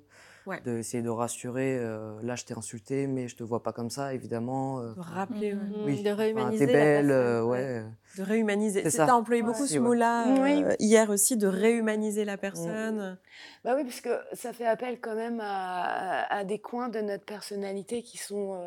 d'essayer 0.63 1.03
de 1.03 1.09
rassurer. 1.09 1.77
Euh, 1.79 2.13
là, 2.21 2.35
je 2.35 2.45
t'ai 2.45 2.53
insulté, 2.53 3.07
mais 3.07 3.27
je 3.27 3.35
te 3.35 3.43
vois 3.43 3.63
pas 3.63 3.73
comme 3.73 3.89
ça, 3.89 4.13
évidemment. 4.13 4.79
Euh, 4.79 4.93
de 4.93 4.99
rappeler, 4.99 5.53
mmh, 5.53 5.73
oui. 5.85 6.03
de 6.03 6.09
réhumaniser. 6.09 6.65
t'es 6.65 6.73
belle, 6.73 7.11
euh, 7.11 7.43
ouais. 7.43 7.83
De 8.17 8.23
réhumaniser. 8.23 8.83
Tu 8.83 8.99
as 9.01 9.15
employé 9.15 9.41
beaucoup 9.41 9.65
ce 9.65 9.77
mot-là 9.77 10.25
hier 10.79 11.09
aussi, 11.09 11.35
de 11.35 11.47
réhumaniser 11.47 12.25
la 12.25 12.37
personne. 12.37 13.17
Bah 13.65 13.73
oui, 13.75 13.83
parce 13.83 13.99
que 13.99 14.17
ça 14.33 14.53
fait 14.53 14.65
appel 14.65 14.99
quand 15.01 15.15
même 15.15 15.41
à, 15.43 16.43
des 16.45 16.59
coins 16.59 16.87
de 16.87 17.01
notre 17.01 17.25
personnalité 17.25 18.01
qui 18.03 18.17
sont 18.17 18.57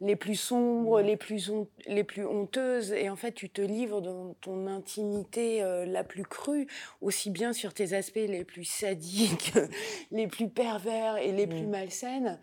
les 0.00 0.14
plus 0.14 0.36
sombres, 0.36 1.00
les 1.00 1.16
plus, 1.16 1.50
les 1.86 2.04
plus 2.04 2.24
honteuses. 2.24 2.92
Et 2.92 3.10
en 3.10 3.16
fait, 3.16 3.32
tu 3.32 3.50
te 3.50 3.60
livres 3.60 4.00
dans 4.00 4.34
ton 4.40 4.68
intimité 4.68 5.62
la 5.86 6.04
plus 6.04 6.22
crue, 6.22 6.68
aussi 7.00 7.30
bien 7.30 7.52
sur 7.52 7.74
tes 7.74 7.92
aspects 7.92 8.14
les 8.14 8.44
plus 8.44 8.64
sadiques, 8.64 9.52
les 10.12 10.28
plus 10.28 10.48
pervers 10.48 11.05
et 11.14 11.30
les 11.32 11.46
plus 11.46 11.66
mmh. 11.66 11.70
malsaines 11.70 12.40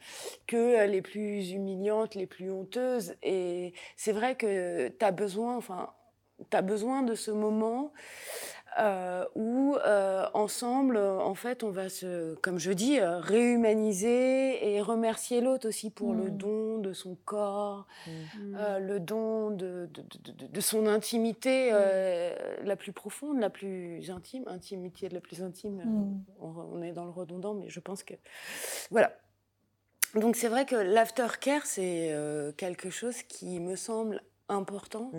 que 0.47 0.55
euh, 0.55 0.85
les 0.85 1.01
plus 1.01 1.51
humiliantes, 1.51 2.15
les 2.15 2.27
plus 2.27 2.49
honteuses. 2.49 3.15
Et 3.21 3.73
c'est 3.97 4.13
vrai 4.13 4.35
que 4.35 4.87
tu 4.87 5.05
as 5.05 5.11
besoin, 5.11 5.57
enfin, 5.57 5.89
tu 6.49 6.55
as 6.55 6.61
besoin 6.61 7.03
de 7.03 7.15
ce 7.15 7.31
moment 7.31 7.93
euh, 8.79 9.25
où 9.35 9.75
euh, 9.75 10.25
ensemble, 10.33 10.97
en 10.97 11.35
fait, 11.35 11.63
on 11.63 11.69
va 11.69 11.89
se, 11.89 12.35
comme 12.35 12.59
je 12.59 12.71
dis, 12.71 12.99
réhumaniser 12.99 14.73
et 14.73 14.81
remercier 14.81 15.41
l'autre 15.41 15.67
aussi 15.67 15.89
pour 15.89 16.13
le 16.13 16.25
mmh. 16.25 16.37
don 16.37 16.77
de 16.79 16.93
son 16.93 17.15
corps, 17.25 17.87
mmh. 18.07 18.77
le 18.79 18.99
don 18.99 19.51
de, 19.51 19.89
de, 19.93 20.47
de, 20.47 20.61
son 20.61 20.87
intimité 20.87 21.71
la 22.63 22.75
plus 22.75 22.93
profonde, 22.93 23.39
la 23.39 23.49
plus 23.49 24.09
intime, 24.09 24.43
intimité 24.47 25.09
la 25.09 25.21
plus 25.21 25.41
intime. 25.41 25.81
On, 26.39 26.47
on, 26.47 26.81
est 26.81 26.93
dans 26.93 27.05
le 27.05 27.11
redondant, 27.11 27.53
mais 27.53 27.69
je 27.69 27.79
pense 27.79 28.03
que 28.03 28.13
voilà. 28.91 29.13
Donc 30.15 30.35
c'est 30.35 30.47
vrai 30.47 30.65
que 30.65 30.75
l'aftercare, 30.75 31.65
c'est 31.65 32.15
quelque 32.57 32.89
chose 32.89 33.21
qui 33.23 33.59
me 33.59 33.75
semble 33.75 34.21
important. 34.49 35.11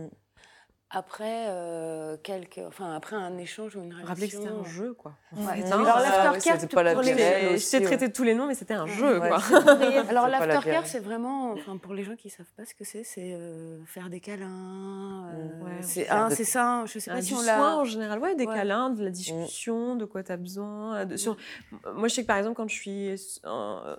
Après 0.95 1.47
euh, 1.49 2.17
quelques, 2.23 2.61
enfin 2.69 2.95
après 2.95 3.17
un 3.17 3.37
échange 3.37 3.75
ou 3.75 3.83
une 3.83 3.93
réaction. 3.93 4.09
Rappelez 4.09 4.29
que 4.29 4.35
c'était 4.35 4.49
un 4.49 4.65
jeu, 4.65 4.95
quoi. 4.95 5.15
Ouais. 5.33 5.65
Alors 5.73 5.99
l'aftercare, 5.99 6.61
c'était 6.61 6.75
pas 6.75 6.85
la 6.85 6.95
les... 6.95 7.59
Je 7.59 7.71
t'ai 7.71 7.83
traité 7.83 8.07
de 8.07 8.13
tous 8.13 8.23
les 8.23 8.35
noms, 8.35 8.47
mais 8.47 8.55
c'était 8.55 8.75
un 8.75 8.87
jeu, 8.87 9.19
quoi. 9.19 9.39
Alors 10.09 10.29
l'aftercare, 10.29 10.87
c'est 10.87 11.01
vraiment, 11.01 11.53
enfin 11.53 11.79
pour 11.79 11.95
les 11.95 12.05
gens 12.05 12.15
qui 12.15 12.31
savent 12.31 12.53
pas 12.57 12.65
ce 12.65 12.75
que 12.75 12.85
c'est, 12.85 13.03
c'est 13.03 13.35
euh, 13.35 13.85
faire 13.87 14.09
des 14.09 14.21
câlins. 14.21 15.27
Euh, 15.35 15.79
c'est 15.81 16.09
un, 16.09 16.31
c'est 16.31 16.45
ça. 16.45 16.85
Je 16.87 17.01
sais 17.01 17.11
pas 17.11 17.21
si 17.21 17.35
on 17.35 17.43
l'a. 17.43 17.77
en 17.77 17.85
général, 17.85 18.21
ouais, 18.21 18.37
des 18.37 18.47
câlins, 18.47 18.91
de 18.91 19.03
la 19.03 19.11
discussion, 19.11 19.97
de 19.97 20.05
quoi 20.05 20.23
tu 20.23 20.31
as 20.31 20.37
besoin. 20.37 21.07
De, 21.07 21.17
sur... 21.17 21.37
Moi, 21.95 22.07
je 22.07 22.15
sais 22.15 22.23
que 22.23 22.29
par 22.29 22.39
exemple, 22.39 22.57
quand 22.57 22.69
je 22.69 22.75
suis 22.75 23.35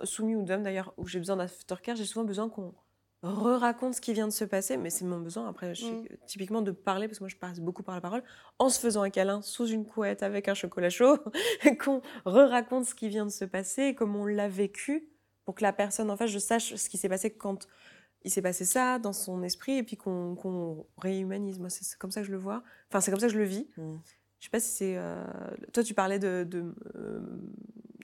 soumis 0.02 0.34
ou 0.34 0.42
d'homme 0.42 0.62
d'ailleurs, 0.62 0.94
où 0.96 1.06
j'ai 1.06 1.18
besoin 1.18 1.36
d'aftercare, 1.36 1.94
j'ai 1.94 2.06
souvent 2.06 2.24
besoin 2.24 2.48
qu'on 2.48 2.72
re-raconte 3.22 3.94
ce 3.94 4.00
qui 4.00 4.12
vient 4.12 4.26
de 4.26 4.32
se 4.32 4.44
passer, 4.44 4.76
mais 4.76 4.90
c'est 4.90 5.04
mon 5.04 5.20
besoin, 5.20 5.48
après, 5.48 5.72
mm. 5.72 6.06
typiquement 6.26 6.62
de 6.62 6.70
parler, 6.70 7.08
parce 7.08 7.18
que 7.18 7.24
moi 7.24 7.28
je 7.28 7.36
passe 7.36 7.60
beaucoup 7.60 7.82
par 7.82 7.94
la 7.94 8.00
parole, 8.00 8.22
en 8.58 8.68
se 8.68 8.78
faisant 8.78 9.02
un 9.02 9.10
câlin 9.10 9.42
sous 9.42 9.66
une 9.66 9.86
couette 9.86 10.22
avec 10.22 10.48
un 10.48 10.54
chocolat 10.54 10.90
chaud, 10.90 11.18
qu'on 11.84 12.00
re-raconte 12.24 12.86
ce 12.86 12.94
qui 12.94 13.08
vient 13.08 13.24
de 13.24 13.30
se 13.30 13.44
passer, 13.44 13.94
comme 13.94 14.16
on 14.16 14.26
l'a 14.26 14.48
vécu, 14.48 15.08
pour 15.44 15.54
que 15.54 15.62
la 15.62 15.72
personne 15.72 16.10
en 16.10 16.16
face, 16.16 16.30
je 16.30 16.38
sache 16.38 16.74
ce 16.74 16.88
qui 16.88 16.98
s'est 16.98 17.08
passé 17.08 17.30
quand 17.30 17.68
il 18.24 18.30
s'est 18.30 18.42
passé 18.42 18.64
ça 18.64 18.98
dans 18.98 19.12
son 19.12 19.42
esprit, 19.42 19.78
et 19.78 19.82
puis 19.82 19.96
qu'on 19.96 20.86
réhumanise. 20.98 21.60
Moi, 21.60 21.70
c'est 21.70 21.96
comme 21.96 22.10
ça 22.10 22.20
que 22.20 22.26
je 22.26 22.32
le 22.32 22.38
vois. 22.38 22.64
Enfin, 22.90 23.00
c'est 23.00 23.12
comme 23.12 23.20
ça 23.20 23.28
que 23.28 23.32
je 23.32 23.38
le 23.38 23.44
vis. 23.44 23.68
Mm. 23.76 23.94
Je 24.40 24.44
sais 24.44 24.50
pas 24.50 24.60
si 24.60 24.70
c'est... 24.70 24.96
Euh, 24.96 25.24
toi, 25.72 25.84
tu 25.84 25.94
parlais 25.94 26.18
de, 26.18 26.44
de, 26.44 26.74
euh, 26.96 27.20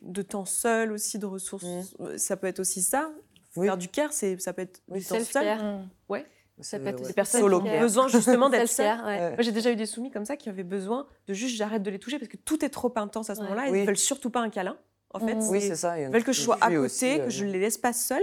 de 0.00 0.22
temps 0.22 0.44
seul 0.44 0.92
aussi, 0.92 1.18
de 1.18 1.26
ressources. 1.26 1.94
Mm. 1.98 2.18
Ça 2.18 2.36
peut 2.36 2.46
être 2.46 2.60
aussi 2.60 2.82
ça. 2.82 3.12
Faire 3.54 3.76
du 3.76 3.88
care, 3.88 4.12
c'est, 4.12 4.40
ça 4.40 4.52
peut 4.52 4.62
être 4.62 4.80
du 4.88 5.02
self-care. 5.02 5.62
Mmh. 5.62 5.88
Ouais. 6.08 6.26
Ça 6.60 6.78
peut 6.78 6.88
être 6.88 7.02
des 7.02 7.12
personnes 7.12 7.40
qui 7.40 7.54
ont 7.54 7.80
besoin 7.80 8.08
justement 8.08 8.48
d'être 8.48 8.68
seules. 8.68 8.96
Moi, 8.96 9.40
j'ai 9.40 9.52
déjà 9.52 9.70
eu 9.70 9.76
des 9.76 9.86
soumis 9.86 10.10
comme 10.10 10.24
ça 10.24 10.36
qui 10.36 10.48
avaient 10.48 10.62
besoin 10.62 11.06
de 11.26 11.34
juste 11.34 11.56
j'arrête 11.56 11.82
de 11.82 11.90
les 11.90 11.98
toucher 11.98 12.18
parce 12.18 12.28
que 12.28 12.36
tout 12.36 12.64
est 12.64 12.68
trop 12.68 12.92
intense 12.96 13.30
à 13.30 13.34
ce 13.34 13.40
moment-là. 13.42 13.68
Ils 13.68 13.80
ne 13.80 13.86
veulent 13.86 13.96
surtout 13.96 14.30
pas 14.30 14.40
un 14.40 14.50
câlin. 14.50 14.76
En 15.14 15.20
fait, 15.20 15.36
oui, 15.50 15.60
c'est 15.60 15.76
ça. 15.76 16.00
Ils 16.00 16.08
veulent 16.08 16.24
que 16.24 16.32
je 16.32 16.40
sois 16.40 16.56
à 16.60 16.70
côté, 16.70 17.18
que 17.18 17.30
je 17.30 17.44
ne 17.44 17.50
les 17.50 17.60
laisse 17.60 17.78
pas 17.78 17.92
seuls, 17.92 18.22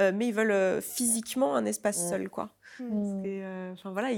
euh, 0.00 0.10
mais 0.12 0.28
ils 0.28 0.34
veulent 0.34 0.50
euh, 0.50 0.80
physiquement 0.80 1.54
un 1.54 1.64
espace 1.64 2.04
mmh. 2.04 2.08
seul, 2.08 2.28
quoi. 2.28 2.50
Mmh. 2.80 3.22
Euh, 3.24 3.72
enfin 3.72 3.92
voilà, 3.92 4.10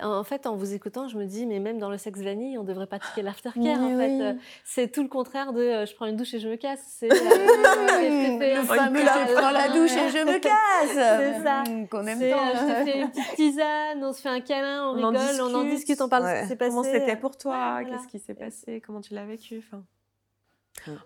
en 0.00 0.24
fait, 0.24 0.46
en 0.46 0.56
vous 0.56 0.74
écoutant, 0.74 1.08
je 1.08 1.18
me 1.18 1.24
dis, 1.24 1.46
mais 1.46 1.58
même 1.58 1.78
dans 1.78 1.90
le 1.90 1.98
sexe 1.98 2.20
vanille, 2.20 2.58
on 2.58 2.64
devrait 2.64 2.86
pratiquer 2.86 3.22
l'aftercare. 3.22 3.80
en 3.80 3.96
fait, 3.96 4.36
c'est 4.64 4.90
tout 4.90 5.02
le 5.02 5.08
contraire 5.08 5.52
de 5.52 5.60
euh, 5.60 5.86
je 5.86 5.94
prends 5.94 6.06
une 6.06 6.16
douche 6.16 6.34
et 6.34 6.38
je 6.38 6.48
me 6.48 6.56
casse. 6.56 6.80
C'est 6.98 7.10
euh, 7.12 7.16
le 7.16 8.62
fameux 8.62 9.00
je 9.00 9.34
prends 9.34 9.50
la 9.50 9.68
douche 9.68 9.92
et 9.92 10.08
je 10.10 10.24
me 10.24 10.38
casse. 10.38 10.92
C'est 10.92 11.42
ça. 11.42 11.64
Qu'on 11.90 12.06
aime 12.06 12.18
tant. 12.18 12.54
je 12.54 12.84
te 12.84 12.90
fais 12.90 13.00
une 13.00 13.10
petite 13.10 13.34
tisane, 13.34 14.02
on 14.02 14.12
se 14.12 14.20
fait 14.20 14.28
un 14.28 14.40
câlin, 14.40 14.88
on, 14.88 14.92
rigole, 14.92 15.16
on 15.40 15.54
en 15.54 15.64
discute, 15.64 16.00
on 16.00 16.08
parle 16.08 16.24
de 16.24 16.36
ce 16.36 16.42
qui 16.42 16.48
s'est 16.48 16.56
passé. 16.56 16.70
Comment 16.70 16.82
c'était 16.84 17.16
pour 17.16 17.36
toi? 17.36 17.80
Qu'est-ce 17.84 18.08
qui 18.08 18.18
s'est 18.18 18.34
passé? 18.34 18.82
Comment 18.84 19.00
tu 19.00 19.14
l'as 19.14 19.26
vécu? 19.26 19.62
Enfin... 19.66 19.82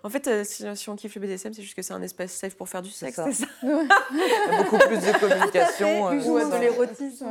En 0.03 0.09
fait, 0.09 0.27
euh, 0.27 0.43
si, 0.43 0.89
on 0.89 0.95
kiffe 0.95 1.15
le 1.15 1.21
BDSM, 1.21 1.53
c'est 1.53 1.61
juste 1.61 1.75
que 1.75 1.81
c'est 1.81 1.93
un 1.93 2.01
espace 2.01 2.31
safe 2.31 2.55
pour 2.55 2.69
faire 2.69 2.81
du 2.81 2.89
sexe, 2.89 3.19
c'est 3.25 3.31
ça, 3.31 3.45
Il 3.63 3.69
y 3.69 4.53
a 4.53 4.63
beaucoup 4.63 4.77
plus 4.77 4.97
de 4.97 5.19
communication. 5.19 6.09
plus 6.09 6.27
euh, 6.27 6.49
de 6.49 6.57
l'érotisme. 6.59 7.27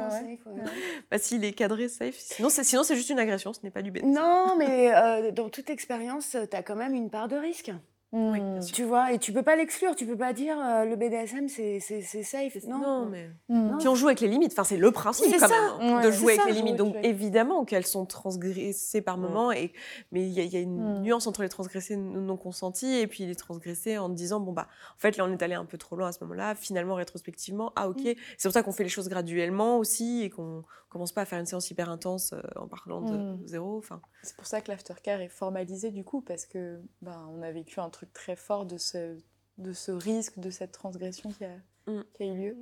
Bah, 1.10 1.18
s'il 1.18 1.44
est 1.44 1.52
cadré, 1.52 1.88
safe. 1.88 2.16
Sinon, 2.16 2.48
c'est, 2.48 2.64
sinon, 2.64 2.82
c'est 2.82 2.96
juste 2.96 3.10
une 3.10 3.18
agression, 3.18 3.52
ce 3.52 3.60
n'est 3.62 3.70
pas 3.70 3.82
du 3.82 3.90
BDSM. 3.90 4.12
Non, 4.12 4.56
mais 4.58 4.94
euh, 4.94 5.30
dans 5.32 5.48
toute 5.48 5.70
expérience, 5.70 6.36
tu 6.50 6.56
as 6.56 6.62
quand 6.62 6.76
même 6.76 6.94
une 6.94 7.10
part 7.10 7.28
de 7.28 7.36
risque. 7.36 7.72
Mmh. 8.12 8.60
tu 8.72 8.84
vois, 8.84 9.12
et 9.12 9.18
tu 9.18 9.32
peux 9.32 9.42
pas 9.42 9.56
l'exclure, 9.56 9.96
tu 9.96 10.06
peux 10.06 10.16
pas 10.16 10.32
dire 10.32 10.56
euh, 10.58 10.84
le 10.84 10.94
BDSM 10.94 11.48
c'est 11.48 11.80
safe. 11.80 12.56
Non, 12.66 12.78
non 12.78 13.06
mais. 13.06 13.28
Mmh. 13.48 13.78
Puis 13.78 13.88
on 13.88 13.96
joue 13.96 14.06
avec 14.06 14.20
les 14.20 14.28
limites, 14.28 14.52
enfin, 14.52 14.62
c'est 14.62 14.76
le 14.76 14.92
principe 14.92 15.34
quand 15.38 15.48
même, 15.48 15.70
hein, 15.80 16.00
de 16.00 16.10
jouer 16.12 16.38
avec 16.38 16.46
les 16.46 16.52
limites. 16.52 16.76
Donc 16.76 16.94
évidemment 17.02 17.64
qu'elles 17.64 17.86
sont 17.86 18.06
transgressées 18.06 19.02
par 19.02 19.18
mmh. 19.18 19.20
moment, 19.20 19.50
et, 19.50 19.72
mais 20.12 20.22
il 20.22 20.32
y, 20.32 20.56
a 20.56 20.60
une 20.60 21.02
nuance 21.02 21.26
entre 21.26 21.42
les 21.42 21.48
transgressées 21.48 21.96
non 21.96 22.36
consenties 22.36 22.94
et 22.94 23.08
puis 23.08 23.26
les 23.26 23.34
transgressées 23.34 23.98
en 23.98 24.08
disant 24.08 24.38
bon, 24.38 24.52
bah 24.52 24.68
en 24.94 25.00
fait 25.00 25.16
là 25.16 25.24
on 25.24 25.32
est 25.32 25.42
allé 25.42 25.54
un 25.54 25.64
peu 25.64 25.76
trop 25.76 25.96
loin 25.96 26.08
à 26.08 26.12
ce 26.12 26.22
moment-là, 26.22 26.54
finalement 26.54 26.94
rétrospectivement, 26.94 27.72
ah 27.74 27.88
ok, 27.88 28.02
c'est 28.04 28.48
pour 28.48 28.52
ça 28.52 28.62
qu'on 28.62 28.72
fait 28.72 28.84
les 28.84 28.88
choses 28.88 29.08
graduellement 29.08 29.78
aussi 29.78 30.22
et 30.22 30.30
qu'on 30.30 30.62
commence 30.96 31.12
pas 31.12 31.22
à 31.22 31.24
faire 31.24 31.38
une 31.38 31.46
séance 31.46 31.70
hyper 31.70 31.90
intense 31.90 32.32
euh, 32.32 32.40
en 32.56 32.66
parlant 32.68 33.02
de 33.02 33.46
zéro. 33.46 33.78
Enfin. 33.78 34.00
C'est 34.22 34.36
pour 34.36 34.46
ça 34.46 34.60
que 34.60 34.70
l'aftercare 34.70 35.20
est 35.20 35.28
formalisé 35.28 35.90
du 35.90 36.04
coup, 36.04 36.20
parce 36.20 36.46
que 36.46 36.80
ben, 37.02 37.28
on 37.32 37.42
a 37.42 37.52
vécu 37.52 37.80
un 37.80 37.90
truc 37.90 38.12
très 38.12 38.36
fort 38.36 38.66
de 38.66 38.78
ce, 38.78 39.18
de 39.58 39.72
ce 39.72 39.92
risque, 39.92 40.38
de 40.38 40.50
cette 40.50 40.72
transgression 40.72 41.30
qui 41.30 41.44
a, 41.44 41.56
mm. 41.86 42.02
qui 42.14 42.22
a 42.22 42.26
eu 42.26 42.36
lieu. 42.36 42.56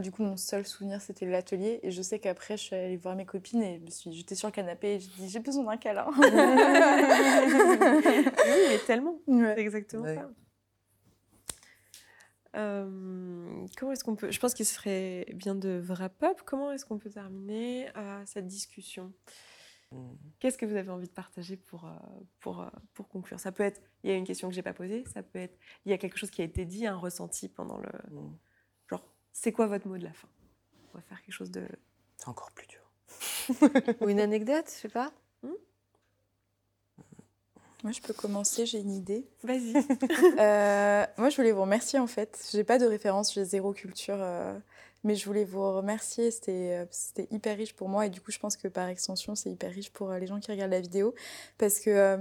Du 0.00 0.12
coup, 0.12 0.22
mon 0.22 0.36
seul 0.36 0.66
souvenir, 0.66 1.00
c'était 1.00 1.24
l'atelier. 1.24 1.80
Et 1.82 1.90
je 1.90 2.02
sais 2.02 2.18
qu'après, 2.18 2.58
je 2.58 2.62
suis 2.62 2.76
allée 2.76 2.98
voir 2.98 3.16
mes 3.16 3.24
copines 3.24 3.62
et 3.62 3.78
je 3.78 3.84
me 3.84 3.90
suis 3.90 4.12
jetée 4.12 4.34
sur 4.34 4.48
le 4.48 4.52
canapé 4.52 4.96
et 4.96 5.00
j'ai 5.00 5.08
dit 5.16 5.30
J'ai 5.30 5.40
besoin 5.40 5.64
d'un 5.64 5.78
câlin. 5.78 6.06
oui, 6.18 6.26
mais 8.68 8.78
tellement. 8.86 9.18
C'est 9.26 9.58
exactement 9.58 10.04
ça. 10.04 10.30
Euh, 12.56 13.66
comment 13.76 13.92
est-ce 13.92 14.04
qu'on 14.04 14.16
peut. 14.16 14.30
Je 14.30 14.40
pense 14.40 14.54
qu'il 14.54 14.66
serait 14.66 15.26
bien 15.34 15.54
de 15.54 15.82
wrap 15.86 16.22
up. 16.22 16.40
Comment 16.44 16.72
est-ce 16.72 16.84
qu'on 16.84 16.98
peut 16.98 17.10
terminer 17.10 17.90
euh, 17.96 18.22
cette 18.26 18.46
discussion? 18.46 19.12
Mmh. 19.92 20.14
Qu'est-ce 20.38 20.58
que 20.58 20.66
vous 20.66 20.76
avez 20.76 20.90
envie 20.90 21.08
de 21.08 21.12
partager 21.12 21.56
pour, 21.56 21.84
euh, 21.86 21.94
pour, 22.40 22.64
pour 22.94 23.08
conclure? 23.08 23.40
Ça 23.40 23.52
peut 23.52 23.62
être, 23.62 23.80
il 24.02 24.10
y 24.10 24.12
a 24.12 24.16
une 24.16 24.24
question 24.24 24.48
que 24.48 24.54
j'ai 24.54 24.62
pas 24.62 24.74
posée, 24.74 25.04
ça 25.12 25.22
peut 25.22 25.38
être, 25.38 25.58
il 25.84 25.90
y 25.90 25.92
a 25.92 25.98
quelque 25.98 26.18
chose 26.18 26.30
qui 26.30 26.42
a 26.42 26.44
été 26.44 26.64
dit, 26.64 26.86
un 26.86 26.96
ressenti 26.96 27.48
pendant 27.48 27.78
le... 27.78 27.88
Mmh. 28.10 28.38
Genre, 28.90 29.04
c'est 29.32 29.52
quoi 29.52 29.66
votre 29.66 29.86
mot 29.88 29.98
de 29.98 30.04
la 30.04 30.12
fin? 30.12 30.28
On 30.92 30.98
va 30.98 31.02
faire 31.02 31.20
quelque 31.22 31.34
chose 31.34 31.50
de... 31.50 31.66
C'est 32.16 32.28
encore 32.28 32.52
plus 32.52 32.66
dur. 32.66 32.90
Ou 34.00 34.08
une 34.08 34.20
anecdote, 34.20 34.66
je 34.66 34.72
sais 34.72 34.88
pas. 34.88 35.12
Mmh. 35.42 35.52
Moi, 37.84 37.92
je 37.92 38.00
peux 38.00 38.12
commencer, 38.12 38.66
j'ai 38.66 38.80
une 38.80 38.92
idée. 38.92 39.26
Vas-y. 39.42 39.74
Euh, 40.38 41.04
moi, 41.16 41.30
je 41.30 41.36
voulais 41.36 41.52
vous 41.52 41.62
remercier 41.62 41.98
en 41.98 42.06
fait. 42.06 42.48
J'ai 42.52 42.64
pas 42.64 42.78
de 42.78 42.86
référence, 42.86 43.34
j'ai 43.34 43.44
zéro 43.44 43.72
culture. 43.72 44.18
Mais 45.04 45.14
je 45.14 45.24
voulais 45.26 45.44
vous 45.44 45.72
remercier, 45.72 46.30
c'était 46.30 46.84
euh, 46.84 47.24
hyper 47.30 47.56
riche 47.56 47.74
pour 47.74 47.88
moi 47.88 48.06
et 48.06 48.10
du 48.10 48.20
coup 48.20 48.32
je 48.32 48.38
pense 48.38 48.56
que 48.56 48.66
par 48.66 48.88
extension 48.88 49.36
c'est 49.36 49.50
hyper 49.50 49.70
riche 49.70 49.90
pour 49.92 50.10
euh, 50.10 50.18
les 50.18 50.26
gens 50.26 50.40
qui 50.40 50.50
regardent 50.50 50.72
la 50.72 50.80
vidéo 50.80 51.14
parce 51.56 51.78
que 51.78 51.90
euh, 51.90 52.16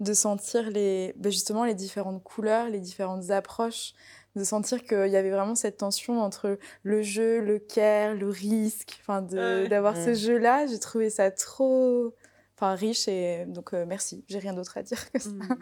de 0.00 0.12
sentir 0.12 0.68
les, 0.70 1.14
bah, 1.16 1.30
justement 1.30 1.64
les 1.64 1.74
différentes 1.74 2.24
couleurs, 2.24 2.68
les 2.68 2.80
différentes 2.80 3.30
approches 3.30 3.94
de 4.34 4.42
sentir 4.42 4.84
qu'il 4.84 5.08
y 5.08 5.16
avait 5.16 5.30
vraiment 5.30 5.54
cette 5.54 5.78
tension 5.78 6.20
entre 6.20 6.58
le 6.82 7.02
jeu, 7.02 7.40
le 7.40 7.58
care, 7.58 8.14
le 8.14 8.28
risque, 8.28 8.98
enfin 9.00 9.22
d'avoir 9.22 9.96
ce 9.96 10.12
jeu-là. 10.12 10.66
J'ai 10.66 10.78
trouvé 10.78 11.08
ça 11.08 11.30
trop 11.30 12.12
enfin, 12.56 12.74
riche 12.74 13.08
et 13.08 13.44
donc 13.46 13.72
merci, 13.72 14.24
j'ai 14.28 14.38
rien 14.38 14.54
d'autre 14.54 14.76
à 14.78 14.82
dire 14.82 15.10
que 15.12 15.18
ça. 15.18 15.30
Mmh. 15.30 15.58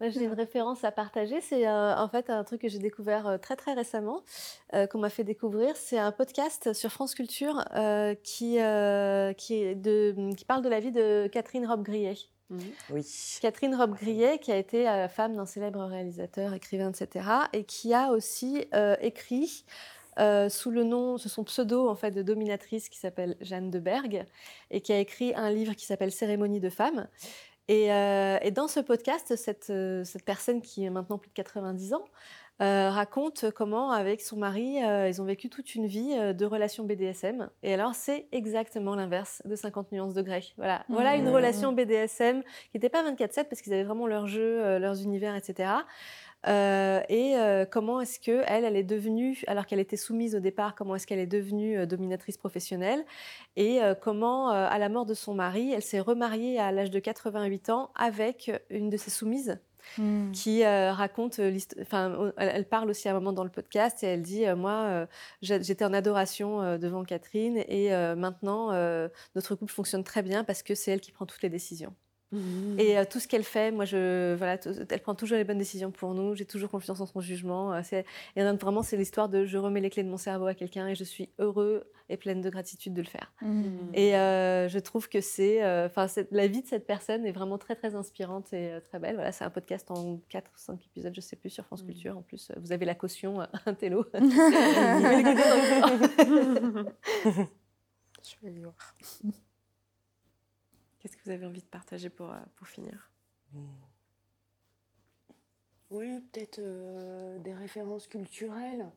J'ai 0.00 0.24
une 0.24 0.32
référence 0.32 0.84
à 0.84 0.90
partager. 0.90 1.40
C'est 1.40 1.66
euh, 1.66 1.96
en 1.96 2.08
fait 2.08 2.30
un 2.30 2.44
truc 2.44 2.62
que 2.62 2.68
j'ai 2.68 2.78
découvert 2.78 3.26
euh, 3.26 3.38
très 3.38 3.56
très 3.56 3.74
récemment, 3.74 4.22
euh, 4.74 4.86
qu'on 4.86 4.98
m'a 4.98 5.10
fait 5.10 5.24
découvrir. 5.24 5.76
C'est 5.76 5.98
un 5.98 6.12
podcast 6.12 6.72
sur 6.72 6.90
France 6.90 7.14
Culture 7.14 7.64
qui, 8.22 8.58
qui, 9.36 9.54
est 9.54 9.74
de, 9.74 10.34
qui 10.36 10.44
parle 10.44 10.62
de 10.62 10.68
la 10.68 10.80
vie 10.80 10.92
de 10.92 11.28
Catherine 11.32 11.66
Robe-Grillet. 11.66 12.16
Mmh. 12.50 12.58
Oui. 12.90 13.38
Catherine 13.40 13.74
Robe-Grillet, 13.74 14.38
qui 14.38 14.52
a 14.52 14.56
été 14.56 15.06
femme 15.10 15.34
d'un 15.34 15.46
célèbre 15.46 15.82
réalisateur, 15.84 16.52
écrivain, 16.52 16.90
etc., 16.90 17.26
et 17.52 17.64
qui 17.64 17.94
a 17.94 18.10
aussi 18.10 18.66
écrit 19.00 19.64
sous 20.48 20.70
le 20.70 20.84
nom, 20.84 21.18
ce 21.18 21.28
son 21.28 21.44
pseudo 21.44 21.88
en 21.88 21.94
fait 21.94 22.10
de 22.10 22.22
dominatrice 22.22 22.88
qui 22.88 22.98
s'appelle 22.98 23.36
Jeanne 23.40 23.70
de 23.70 23.78
Berg 23.78 24.26
et 24.70 24.80
qui 24.80 24.92
a 24.92 24.98
écrit 24.98 25.34
un 25.34 25.50
livre 25.50 25.74
qui 25.74 25.86
s'appelle 25.86 26.12
Cérémonie 26.12 26.60
de 26.60 26.70
femmes. 26.70 27.08
Euh, 27.70 28.38
et, 28.42 28.50
dans 28.50 28.68
ce 28.68 28.80
podcast, 28.80 29.36
cette, 29.36 29.70
euh, 29.70 30.04
cette, 30.04 30.24
personne 30.24 30.60
qui 30.60 30.86
a 30.86 30.90
maintenant 30.90 31.18
plus 31.18 31.30
de 31.30 31.34
90 31.34 31.94
ans 31.94 32.04
euh, 32.60 32.90
raconte 32.90 33.50
comment, 33.50 33.90
avec 33.90 34.20
son 34.20 34.36
mari, 34.36 34.76
ils 34.76 35.20
ont 35.20 35.24
vécu 35.24 35.48
toute 35.48 35.74
une 35.74 35.86
vie 35.86 36.14
de 36.34 36.44
relations 36.44 36.84
BDSM. 36.84 37.48
Et 37.62 37.74
alors, 37.74 37.94
c'est 37.94 38.28
exactement 38.30 38.94
l'inverse 38.94 39.42
de 39.44 39.56
50 39.56 39.90
nuances 39.90 40.14
de 40.14 40.22
grey. 40.22 40.42
Voilà, 40.56 40.84
voilà 40.88 41.16
une 41.16 41.28
mmh. 41.30 41.34
relation 41.34 41.72
BDSM 41.72 42.42
qui 42.42 42.76
n'était 42.76 42.90
pas 42.90 43.02
24-7 43.10 43.44
parce 43.48 43.60
qu'ils 43.60 43.72
avaient 43.72 43.82
vraiment 43.82 44.06
leur 44.06 44.28
jeu, 44.28 44.78
leurs 44.78 45.02
univers, 45.02 45.34
etc. 45.34 45.68
Euh, 46.46 47.00
et 47.08 47.36
euh, 47.36 47.64
comment 47.64 48.00
est-ce 48.00 48.20
que 48.20 48.42
elle, 48.46 48.64
elle 48.64 48.76
est 48.76 48.84
devenue, 48.84 49.42
alors 49.46 49.66
qu'elle 49.66 49.80
était 49.80 49.96
soumise 49.96 50.34
au 50.34 50.40
départ, 50.40 50.74
comment 50.74 50.94
est-ce 50.94 51.06
qu'elle 51.06 51.18
est 51.18 51.26
devenue 51.26 51.78
euh, 51.78 51.86
dominatrice 51.86 52.36
professionnelle? 52.36 53.04
Et 53.56 53.80
comment, 54.00 54.48
à 54.48 54.78
la 54.78 54.88
mort 54.88 55.06
de 55.06 55.14
son 55.14 55.34
mari, 55.34 55.72
elle 55.72 55.82
s'est 55.82 56.00
remariée 56.00 56.58
à 56.58 56.72
l'âge 56.72 56.90
de 56.90 56.98
88 56.98 57.70
ans 57.70 57.90
avec 57.94 58.50
une 58.70 58.90
de 58.90 58.96
ses 58.96 59.10
soumises. 59.10 59.58
Hmm. 59.98 60.32
qui 60.32 60.64
raconte 60.64 61.42
enfin 61.82 62.32
elle, 62.38 62.66
parle 62.66 62.88
aussi 62.88 63.06
à 63.06 63.10
un 63.10 63.14
moment 63.14 63.34
dans 63.34 63.44
le 63.44 63.50
podcast 63.50 64.02
et 64.02 64.06
elle 64.06 64.22
dit 64.22 64.46
moi 64.56 65.06
j'étais 65.42 65.84
en 65.84 65.92
adoration 65.92 66.78
devant 66.78 67.04
Catherine 67.04 67.58
et 67.68 67.90
maintenant 68.16 68.70
notre 69.34 69.54
couple 69.56 69.72
fonctionne 69.72 70.02
très 70.02 70.22
bien 70.22 70.42
parce 70.42 70.62
que 70.62 70.74
c'est 70.74 70.90
elle 70.90 71.02
qui 71.02 71.12
prend 71.12 71.26
toutes 71.26 71.42
les 71.42 71.50
décisions. 71.50 71.94
Et 72.78 72.98
euh, 72.98 73.04
tout 73.08 73.20
ce 73.20 73.28
qu'elle 73.28 73.44
fait, 73.44 73.70
moi, 73.70 73.84
je, 73.84 74.34
voilà, 74.34 74.58
elle 74.90 75.00
prend 75.00 75.14
toujours 75.14 75.36
les 75.36 75.44
bonnes 75.44 75.58
décisions 75.58 75.90
pour 75.90 76.14
nous. 76.14 76.34
J'ai 76.34 76.46
toujours 76.46 76.70
confiance 76.70 77.00
en 77.00 77.06
son 77.06 77.20
jugement. 77.20 77.72
Euh, 77.72 77.82
et 78.36 78.42
vraiment, 78.42 78.82
c'est 78.82 78.96
l'histoire 78.96 79.28
de 79.28 79.44
je 79.44 79.56
remets 79.58 79.80
les 79.80 79.90
clés 79.90 80.02
de 80.02 80.08
mon 80.08 80.16
cerveau 80.16 80.46
à 80.46 80.54
quelqu'un 80.54 80.88
et 80.88 80.94
je 80.94 81.04
suis 81.04 81.30
heureux 81.38 81.90
et 82.08 82.16
pleine 82.16 82.40
de 82.40 82.50
gratitude 82.50 82.92
de 82.92 83.02
le 83.02 83.06
faire. 83.06 83.32
Mmh. 83.40 83.94
Et 83.94 84.16
euh, 84.16 84.68
je 84.68 84.78
trouve 84.78 85.08
que 85.08 85.20
c'est, 85.20 85.64
enfin, 85.84 86.06
la 86.30 86.46
vie 86.48 86.62
de 86.62 86.66
cette 86.66 86.86
personne 86.86 87.24
est 87.24 87.32
vraiment 87.32 87.58
très 87.58 87.76
très 87.76 87.94
inspirante 87.94 88.52
et 88.52 88.78
très 88.88 88.98
belle. 88.98 89.14
Voilà, 89.14 89.32
c'est 89.32 89.44
un 89.44 89.50
podcast 89.50 89.90
en 89.90 90.20
4 90.28 90.50
ou 90.50 90.58
5 90.58 90.84
épisodes, 90.86 91.14
je 91.14 91.20
sais 91.20 91.36
plus, 91.36 91.50
sur 91.50 91.64
France 91.64 91.82
mmh. 91.82 91.86
Culture. 91.86 92.18
En 92.18 92.22
plus, 92.22 92.50
vous 92.56 92.72
avez 92.72 92.84
la 92.84 92.94
caution, 92.94 93.40
un 93.66 93.74
télo. 93.74 94.06
je 98.22 98.34
vais 98.42 98.50
voir. 98.50 98.74
Qu'est-ce 101.04 101.18
que 101.18 101.24
vous 101.26 101.32
avez 101.32 101.44
envie 101.44 101.60
de 101.60 101.66
partager 101.66 102.08
pour, 102.08 102.32
euh, 102.32 102.38
pour 102.56 102.66
finir? 102.66 103.10
Oui, 105.90 106.18
peut-être 106.32 106.60
euh, 106.60 107.38
des 107.40 107.52
références 107.52 108.06
culturelles. 108.06 108.90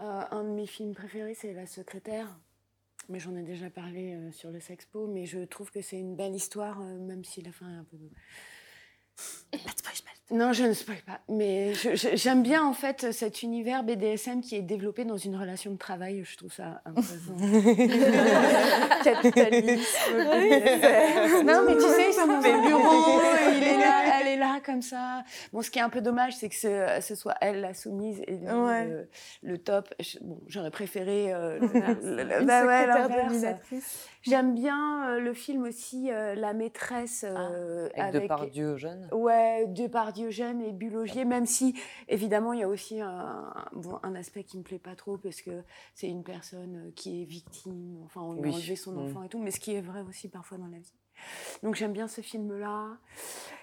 Euh, 0.00 0.22
un 0.30 0.44
de 0.44 0.50
mes 0.50 0.66
films 0.66 0.92
préférés, 0.92 1.34
c'est 1.34 1.54
La 1.54 1.64
secrétaire. 1.64 2.38
Mais 3.08 3.20
j'en 3.20 3.34
ai 3.36 3.42
déjà 3.42 3.70
parlé 3.70 4.30
sur 4.32 4.50
le 4.50 4.60
Sexpo. 4.60 5.06
Mais 5.06 5.24
je 5.24 5.38
trouve 5.38 5.70
que 5.70 5.80
c'est 5.80 5.98
une 5.98 6.14
belle 6.14 6.34
histoire, 6.34 6.78
même 6.80 7.24
si 7.24 7.40
la 7.40 7.52
fin 7.52 7.70
est 7.70 7.78
un 7.78 7.84
peu. 7.84 7.96
Non, 10.30 10.54
je 10.54 10.64
ne 10.64 10.72
spoil 10.72 10.96
pas. 11.06 11.20
Mais 11.28 11.74
j'aime 12.14 12.42
bien 12.42 12.64
en 12.64 12.72
fait 12.72 13.12
cet 13.12 13.42
univers 13.42 13.84
BDSM 13.84 14.40
qui 14.40 14.56
est 14.56 14.62
développé 14.62 15.04
dans 15.04 15.18
une 15.18 15.36
relation 15.36 15.70
de 15.70 15.76
travail. 15.76 16.24
Je 16.24 16.36
trouve 16.38 16.52
ça 16.52 16.80
intéressant. 16.86 17.36
Capitalisme. 19.04 20.16
non, 21.44 21.64
mais 21.66 21.74
tu 21.74 21.82
sais, 21.82 22.08
ils 22.08 22.14
sont 22.14 22.26
dans 22.26 22.42
un 22.42 22.66
bureau, 22.66 23.20
il 23.54 23.62
est 23.64 23.76
là, 23.76 24.20
elle 24.20 24.28
est 24.28 24.36
là 24.38 24.60
comme 24.64 24.80
ça. 24.80 25.24
Bon, 25.52 25.60
ce 25.60 25.70
qui 25.70 25.78
est 25.78 25.82
un 25.82 25.90
peu 25.90 26.00
dommage, 26.00 26.34
c'est 26.36 26.48
que 26.48 26.54
ce, 27.00 27.14
soit 27.14 27.34
elle 27.42 27.60
la 27.60 27.74
soumise 27.74 28.22
et 28.26 28.38
le, 29.42 29.58
top. 29.58 29.92
Bon, 30.22 30.40
j'aurais 30.46 30.70
préféré 30.70 31.34
euh, 31.34 31.58
le, 32.02 32.44
bah 32.44 32.64
ouais, 32.64 32.86
J'aime 34.24 34.54
bien 34.54 35.10
euh, 35.10 35.20
le 35.20 35.34
film 35.34 35.64
aussi 35.64 36.10
euh, 36.10 36.34
La 36.34 36.54
maîtresse 36.54 37.24
ah, 37.24 37.50
avec, 37.94 38.22
Depardieu 38.22 38.76
jeune. 38.76 39.08
Ouais, 39.12 39.66
Depardieu 39.68 40.30
jeune 40.30 40.62
et 40.62 40.72
Bulogier, 40.72 41.24
même 41.24 41.46
si 41.46 41.74
évidemment 42.08 42.52
il 42.54 42.60
y 42.60 42.62
a 42.62 42.68
aussi 42.68 43.00
un, 43.00 43.52
bon, 43.74 43.98
un 44.02 44.14
aspect 44.14 44.44
qui 44.44 44.56
me 44.56 44.62
plaît 44.62 44.78
pas 44.78 44.96
trop 44.96 45.18
parce 45.18 45.42
que 45.42 45.62
c'est 45.94 46.08
une 46.08 46.24
personne 46.24 46.92
qui 46.96 47.22
est 47.22 47.24
victime, 47.24 48.00
enfin 48.04 48.22
on 48.22 48.32
lui 48.32 48.50
a 48.50 48.54
enlevé 48.54 48.76
son 48.76 48.92
mm. 48.92 48.98
enfant 48.98 49.22
et 49.22 49.28
tout, 49.28 49.38
mais 49.38 49.50
ce 49.50 49.60
qui 49.60 49.74
est 49.74 49.82
vrai 49.82 50.00
aussi 50.00 50.28
parfois 50.28 50.56
dans 50.56 50.68
la 50.68 50.78
vie. 50.78 50.92
Donc 51.62 51.74
j'aime 51.74 51.92
bien 51.92 52.08
ce 52.08 52.20
film-là. 52.20 52.98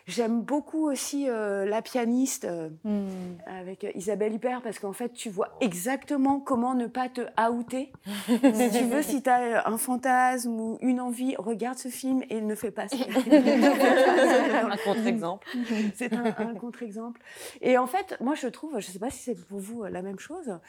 J'aime 0.08 0.42
beaucoup 0.42 0.90
aussi 0.90 1.30
euh, 1.30 1.66
La 1.66 1.82
pianiste 1.82 2.46
euh, 2.46 2.70
hmm. 2.84 3.38
avec 3.46 3.86
Isabelle 3.96 4.34
Huppert 4.34 4.62
parce 4.62 4.80
qu'en 4.80 4.94
fait, 4.94 5.14
tu 5.14 5.30
vois 5.30 5.56
exactement 5.62 6.40
comment 6.40 6.74
ne 6.74 6.88
pas 6.88 7.08
te 7.08 7.22
outer. 7.52 7.92
si 8.28 8.72
tu 8.72 8.84
veux, 8.86 9.04
si 9.04 9.22
tu 9.22 9.30
as 9.30 9.68
un 9.68 9.78
fantasme 9.78 10.60
ou 10.60 10.78
une 10.82 11.00
envie, 11.00 11.36
regarde 11.38 11.78
ce 11.78 11.90
film 11.90 12.24
et 12.30 12.42
ne 12.42 12.56
fais 12.56 12.72
pas 12.72 12.88
ça. 12.88 12.98
un 13.32 14.78
contre-exemple. 14.84 15.48
C'est 15.96 16.14
un, 16.14 16.32
contre-exemple. 16.56 17.22
Et 17.62 17.78
en 17.78 17.88
fait, 17.88 18.18
moi, 18.20 18.36
je 18.36 18.48
trouve, 18.48 18.80
je 18.80 18.88
ne 18.88 18.94
sais 18.94 19.00
pas 19.00 19.12
si 19.12 19.20
c'est 19.20 19.36
pour 19.48 19.60
vous 19.60 19.84
la 19.84 20.02
même 20.02 20.20
chose, 20.20 20.60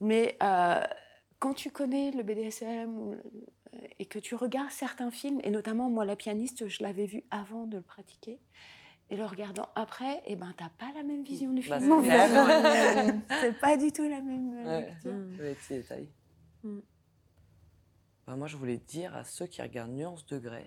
mais 0.00 0.36
euh, 0.42 0.80
quand 1.38 1.54
tu 1.54 1.70
connais 1.70 2.10
le 2.10 2.22
BDSM 2.22 3.20
et 3.98 4.06
que 4.06 4.18
tu 4.18 4.34
regardes 4.34 4.70
certains 4.70 5.10
films, 5.10 5.40
et 5.44 5.50
notamment 5.50 5.90
moi 5.90 6.04
la 6.04 6.16
pianiste, 6.16 6.68
je 6.68 6.82
l'avais 6.82 7.06
vu 7.06 7.24
avant 7.30 7.66
de 7.66 7.76
le 7.76 7.82
pratiquer, 7.82 8.38
et 9.10 9.16
le 9.16 9.26
regardant 9.26 9.68
après, 9.74 10.18
et 10.18 10.32
eh 10.32 10.36
ben 10.36 10.54
t'as 10.56 10.70
pas 10.70 10.90
la 10.94 11.02
même 11.02 11.22
vision 11.22 11.52
du 11.52 11.68
bah, 11.68 11.78
film. 11.78 12.02
c'est 13.40 13.58
pas 13.60 13.76
du 13.76 13.92
tout 13.92 14.08
la 14.08 14.22
même. 14.22 14.66
Euh, 14.66 14.80
ouais, 15.38 15.54
petits 15.54 15.74
détails. 15.74 16.08
Mm. 16.62 16.78
Bah, 18.26 18.36
moi, 18.36 18.46
je 18.46 18.56
voulais 18.56 18.78
dire 18.78 19.14
à 19.14 19.24
ceux 19.24 19.46
qui 19.46 19.60
regardent 19.60 19.92
Nuance 19.92 20.24
de 20.26 20.38
Grey 20.38 20.66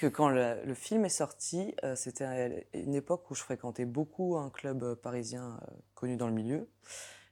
que 0.00 0.06
quand 0.06 0.28
le, 0.28 0.74
film 0.74 1.04
est 1.04 1.08
sorti, 1.08 1.74
euh, 1.84 1.94
c'était 1.94 2.66
une 2.74 2.94
époque 2.94 3.30
où 3.30 3.34
je 3.34 3.42
fréquentais 3.42 3.84
beaucoup 3.84 4.36
un 4.36 4.50
club 4.50 4.82
euh, 4.82 4.94
parisien 4.94 5.58
connu 5.94 6.16
dans 6.16 6.26
le 6.26 6.34
milieu. 6.34 6.68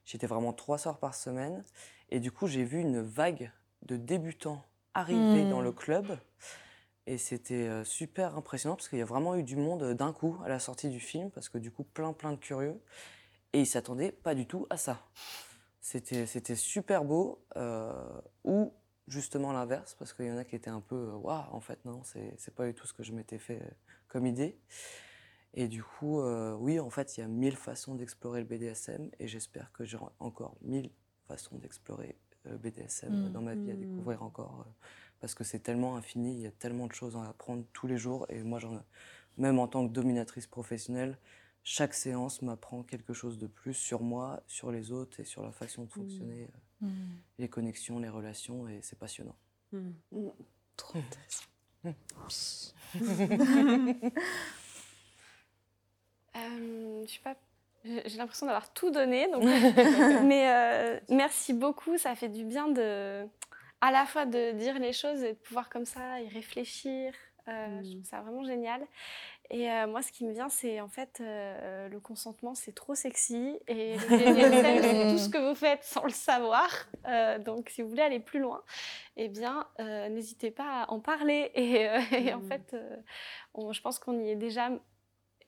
J'étais 0.04 0.28
vraiment 0.28 0.52
trois 0.52 0.78
soirs 0.78 0.98
par 0.98 1.14
semaine. 1.14 1.64
Et 2.08 2.20
du 2.20 2.30
coup, 2.30 2.46
j'ai 2.46 2.64
vu 2.64 2.78
une 2.78 3.02
vague 3.02 3.50
de 3.82 3.96
débutants 3.96 4.64
arriver 4.96 5.48
dans 5.48 5.60
le 5.60 5.70
mmh. 5.70 5.74
club. 5.74 6.18
Et 7.06 7.18
c'était 7.18 7.68
euh, 7.68 7.84
super 7.84 8.36
impressionnant 8.36 8.74
parce 8.74 8.88
qu'il 8.88 8.98
y 8.98 9.02
a 9.02 9.06
vraiment 9.06 9.36
eu 9.36 9.44
du 9.44 9.56
monde 9.56 9.82
euh, 9.84 9.94
d'un 9.94 10.12
coup 10.12 10.38
à 10.44 10.48
la 10.48 10.58
sortie 10.58 10.88
du 10.88 10.98
film, 10.98 11.30
parce 11.30 11.48
que 11.48 11.58
du 11.58 11.70
coup, 11.70 11.84
plein, 11.84 12.12
plein 12.12 12.32
de 12.32 12.36
curieux. 12.36 12.80
Et 13.52 13.60
ils 13.60 13.66
s'attendaient 13.66 14.10
pas 14.10 14.34
du 14.34 14.46
tout 14.46 14.66
à 14.70 14.76
ça. 14.76 15.00
C'était, 15.80 16.26
c'était 16.26 16.56
super 16.56 17.04
beau, 17.04 17.44
euh, 17.56 17.92
ou 18.42 18.72
justement 19.06 19.52
l'inverse, 19.52 19.94
parce 19.94 20.12
qu'il 20.12 20.26
y 20.26 20.32
en 20.32 20.36
a 20.36 20.44
qui 20.44 20.56
étaient 20.56 20.68
un 20.68 20.80
peu 20.80 21.12
waouh, 21.12 21.44
en 21.52 21.60
fait, 21.60 21.84
non, 21.84 22.02
c'est, 22.02 22.34
c'est 22.38 22.52
pas 22.52 22.66
du 22.66 22.74
tout 22.74 22.88
ce 22.88 22.92
que 22.92 23.04
je 23.04 23.12
m'étais 23.12 23.38
fait 23.38 23.62
comme 24.08 24.26
idée. 24.26 24.58
Et 25.54 25.68
du 25.68 25.84
coup, 25.84 26.20
oui, 26.58 26.80
en 26.80 26.90
fait, 26.90 27.16
il 27.16 27.20
y 27.20 27.22
a 27.22 27.28
mille 27.28 27.56
façons 27.56 27.94
d'explorer 27.94 28.40
le 28.40 28.46
BDSM, 28.46 29.10
et 29.20 29.28
j'espère 29.28 29.70
que 29.70 29.84
j'aurai 29.84 30.10
encore 30.18 30.56
mille 30.60 30.90
façons 31.28 31.56
d'explorer 31.56 32.18
le 32.25 32.25
BDSM 32.62 33.28
mmh. 33.28 33.32
dans 33.32 33.42
ma 33.42 33.54
vie, 33.54 33.70
à 33.70 33.74
mmh. 33.74 33.80
découvrir 33.80 34.22
encore 34.22 34.66
parce 35.20 35.34
que 35.34 35.44
c'est 35.44 35.60
tellement 35.60 35.96
infini, 35.96 36.34
il 36.34 36.40
y 36.40 36.46
a 36.46 36.50
tellement 36.50 36.86
de 36.86 36.92
choses 36.92 37.16
à 37.16 37.26
apprendre 37.28 37.64
tous 37.72 37.86
les 37.86 37.96
jours. 37.98 38.26
Et 38.28 38.42
moi, 38.42 38.60
même 39.38 39.58
en 39.58 39.66
tant 39.68 39.86
que 39.86 39.92
dominatrice 39.92 40.46
professionnelle, 40.46 41.18
chaque 41.62 41.94
séance 41.94 42.42
m'apprend 42.42 42.82
quelque 42.82 43.12
chose 43.12 43.38
de 43.38 43.46
plus 43.46 43.74
sur 43.74 44.02
moi, 44.02 44.42
sur 44.46 44.70
les 44.70 44.92
autres 44.92 45.20
et 45.20 45.24
sur 45.24 45.42
la 45.42 45.52
façon 45.52 45.82
de 45.82 45.88
mmh. 45.88 45.90
fonctionner, 45.90 46.48
euh, 46.82 46.86
mmh. 46.86 47.08
les 47.38 47.48
connexions, 47.48 47.98
les 47.98 48.08
relations, 48.08 48.68
et 48.68 48.80
c'est 48.82 48.98
passionnant. 48.98 49.36
Mmh. 49.72 49.90
Trop 50.76 50.98
intéressant. 50.98 51.46
euh, 56.36 57.04
je 57.06 57.10
sais 57.10 57.20
pas 57.22 57.36
j'ai 58.06 58.18
l'impression 58.18 58.46
d'avoir 58.46 58.72
tout 58.72 58.90
donné, 58.90 59.28
donc... 59.30 59.42
mais 60.24 60.50
euh, 60.50 61.00
merci 61.08 61.52
beaucoup, 61.52 61.96
ça 61.98 62.14
fait 62.14 62.28
du 62.28 62.44
bien 62.44 62.68
de, 62.68 63.26
à 63.80 63.90
la 63.90 64.06
fois 64.06 64.26
de 64.26 64.52
dire 64.52 64.78
les 64.78 64.92
choses 64.92 65.22
et 65.22 65.32
de 65.32 65.38
pouvoir 65.38 65.68
comme 65.68 65.86
ça 65.86 66.20
y 66.20 66.28
réfléchir 66.28 67.12
Euh, 67.48 67.80
je 67.82 67.92
trouve 67.92 68.04
ça 68.04 68.20
vraiment 68.20 68.44
génial. 68.44 68.84
Et 69.50 69.70
euh, 69.70 69.86
moi, 69.86 70.02
ce 70.02 70.10
qui 70.10 70.24
me 70.24 70.32
vient, 70.32 70.48
c'est 70.48 70.80
en 70.80 70.88
fait 70.88 71.18
euh, 71.20 71.88
le 71.88 72.00
consentement, 72.00 72.56
c'est 72.56 72.74
trop 72.74 72.96
sexy. 72.96 73.58
Et 73.68 73.94
le 73.94 74.16
BDSM, 74.16 74.82
c'est 74.82 75.12
tout 75.12 75.18
ce 75.18 75.28
que 75.28 75.38
vous 75.38 75.54
faites 75.54 75.84
sans 75.84 76.04
le 76.04 76.10
savoir. 76.10 76.68
donc, 77.44 77.70
si 77.70 77.82
vous 77.82 77.88
voulez 77.88 78.02
aller 78.02 78.18
plus 78.18 78.40
loin, 78.40 78.62
eh 79.16 79.28
bien, 79.28 79.66
n'hésitez 80.10 80.50
pas 80.50 80.82
à 80.82 80.90
en 80.90 80.98
parler. 80.98 81.52
Et, 81.54 82.32
en 82.32 82.40
mmh. 82.40 82.48
fait, 82.48 82.76
je 83.70 83.80
pense 83.80 83.98
qu'on 83.98 84.18
y 84.18 84.30
est 84.30 84.36
déjà 84.36 84.70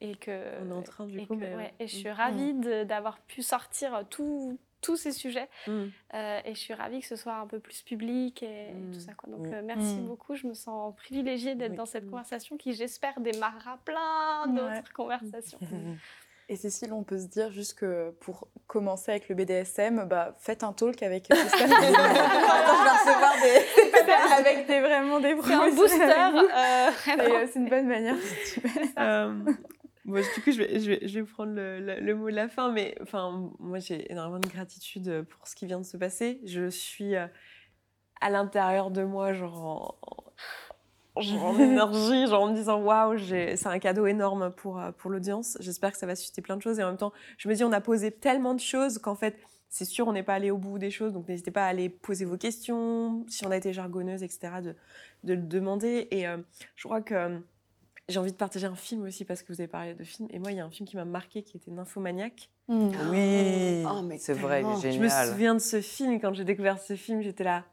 et 0.01 0.15
que 0.17 0.43
on 0.63 0.71
est 0.71 0.75
en 0.75 0.83
train 0.83 1.07
du 1.07 1.27
coup 1.27 1.39
et, 1.41 1.85
et 1.85 1.89
je 1.89 1.97
suis 1.97 2.11
ravie 2.11 2.55
d'avoir 2.85 3.19
pu 3.21 3.43
sortir 3.43 4.05
tout 4.09 4.59
tous 4.81 4.97
ces 4.97 5.13
sujets. 5.13 5.49
Mm. 5.67 5.87
Euh, 6.15 6.41
et 6.45 6.55
je 6.55 6.59
suis 6.59 6.75
ravie 6.75 7.01
que 7.01 7.07
ce 7.07 7.17
soit 7.17 7.37
un 7.37 7.47
peu 7.47 7.59
plus 7.59 7.83
public 7.83 8.43
et, 8.43 8.69
tout 8.93 8.99
mm. 8.99 9.01
ça. 9.01 9.13
Quoi. 9.15 9.31
Donc, 9.31 9.47
mm. 9.47 9.55
euh, 9.55 9.63
merci 9.65 9.97
beaucoup. 9.97 10.35
Je 10.35 10.47
me 10.47 10.55
sens 10.55 10.95
privilégiée 10.97 11.55
d'être 11.55 11.75
dans 11.75 11.87
cette 11.87 12.09
conversation 12.09 12.57
qui, 12.57 12.75
j'espère, 12.75 13.21
démarrera 13.21 13.79
plein 13.85 14.47
d'autres 14.49 14.93
conversations. 14.93 15.59
Et 16.51 16.57
Cécile, 16.57 16.95
on 16.95 17.03
peut 17.03 17.19
se 17.19 17.27
dire 17.27 17.53
juste 17.53 17.75
que 17.75 18.11
pour 18.21 18.49
commencer 18.67 19.11
avec 19.11 19.29
le 19.29 19.35
BDSM, 19.35 20.07
bah, 20.09 20.35
faites 20.39 20.65
un 20.65 20.73
talk 20.73 21.03
avec 21.03 21.27
je 21.31 21.35
vais 21.35 21.45
recevoir 22.97 23.35
des... 23.43 24.43
avec 24.49 24.67
des, 24.67 24.81
vraiment 24.81 25.21
des 25.21 25.37
C'est 25.43 25.53
un 25.53 25.71
booster. 25.71 26.03
Euh, 26.03 27.47
c'est 27.53 27.59
une 27.59 27.69
bonne 27.69 27.87
manière. 27.87 28.17
Bon, 30.09 30.23
du 30.23 30.43
coup, 30.43 30.51
je 30.51 30.63
vais, 30.63 30.81
je 30.81 30.91
vais, 30.91 31.07
je 31.07 31.21
vais 31.21 31.27
prendre 31.27 31.53
le, 31.53 32.01
le, 32.01 32.15
mot 32.15 32.31
de 32.31 32.35
la 32.35 32.49
fin, 32.49 32.73
mais 32.73 32.97
enfin, 33.03 33.53
moi, 33.59 33.79
j'ai 33.79 34.11
énormément 34.11 34.39
de 34.39 34.49
gratitude 34.49 35.27
pour 35.29 35.47
ce 35.47 35.55
qui 35.55 35.67
vient 35.67 35.79
de 35.79 35.85
se 35.85 35.99
passer. 35.99 36.41
Je 36.47 36.71
suis 36.71 37.15
euh, 37.15 37.27
à 38.23 38.31
l'intérieur 38.31 38.91
de 38.91 39.03
moi, 39.03 39.35
genre 39.35 39.99
en, 41.15 41.21
genre 41.21 41.45
en 41.45 41.59
énergie, 41.61 42.27
genre 42.27 42.45
en 42.45 42.51
me 42.53 42.55
disant 42.55 42.81
waouh, 42.81 43.19
c'est 43.19 43.67
un 43.67 43.79
cadeau 43.79 44.07
énorme 44.07 44.51
pour, 44.51 44.81
euh, 44.81 44.93
pour 44.93 45.11
l'audience. 45.11 45.59
J'espère 45.61 45.93
que 45.93 45.99
ça 45.99 46.07
va 46.07 46.17
susciter 46.17 46.41
plein 46.41 46.57
de 46.57 46.63
choses. 46.63 46.79
Et 46.79 46.83
en 46.83 46.89
même 46.89 46.97
temps, 46.97 47.13
je 47.37 47.47
me 47.47 47.55
dis, 47.55 47.63
on 47.63 47.73
a 47.73 47.83
posé 47.83 48.11
tellement 48.11 48.55
de 48.55 48.61
choses 48.61 48.97
qu'en 48.97 49.15
fait, 49.15 49.39
c'est 49.69 49.85
sûr, 49.85 50.09
on 50.09 50.15
n'est 50.15 50.23
pas 50.23 50.37
allé 50.37 50.51
au 50.51 50.57
bout 50.57 50.79
des 50.79 50.91
choses, 50.91 51.13
donc 51.13 51.29
n'hésitez 51.29 51.51
pas 51.51 51.67
à 51.67 51.69
aller 51.69 51.91
poser 51.91 52.25
vos 52.25 52.39
questions. 52.39 53.27
Si 53.29 53.45
on 53.45 53.51
a 53.51 53.59
été 53.59 53.75
jargonneuse, 53.75 54.23
etc., 54.23 54.63
de, 54.63 54.75
de 55.25 55.35
le 55.35 55.43
demander. 55.43 56.09
Et 56.11 56.27
euh, 56.27 56.39
je 56.77 56.85
crois 56.85 57.03
que 57.03 57.43
j'ai 58.09 58.19
envie 58.19 58.33
de 58.33 58.37
partager 58.37 58.67
un 58.67 58.75
film 58.75 59.03
aussi 59.05 59.25
parce 59.25 59.43
que 59.43 59.53
vous 59.53 59.61
avez 59.61 59.69
parlé 59.69 59.95
de 59.95 60.05
film. 60.05 60.29
Et 60.33 60.39
moi, 60.39 60.51
il 60.51 60.57
y 60.57 60.61
a 60.61 60.65
un 60.65 60.71
film 60.71 60.89
qui 60.89 60.97
m'a 60.97 61.05
marqué 61.05 61.43
qui 61.43 61.59
était 61.59 61.71
Nymphomaniac. 61.71 62.51
Mmh. 62.69 62.89
Oui, 63.11 63.85
oh, 63.87 64.09
c'est 64.19 64.33
vrai, 64.33 64.63
il 64.63 64.79
est 64.79 64.93
génial. 64.93 65.11
Je 65.11 65.27
me 65.27 65.33
souviens 65.33 65.55
de 65.55 65.61
ce 65.61 65.81
film. 65.81 66.21
Quand 66.21 66.33
j'ai 66.33 66.45
découvert 66.45 66.79
ce 66.79 66.97
film, 66.97 67.21
j'étais 67.21 67.45
là. 67.45 67.65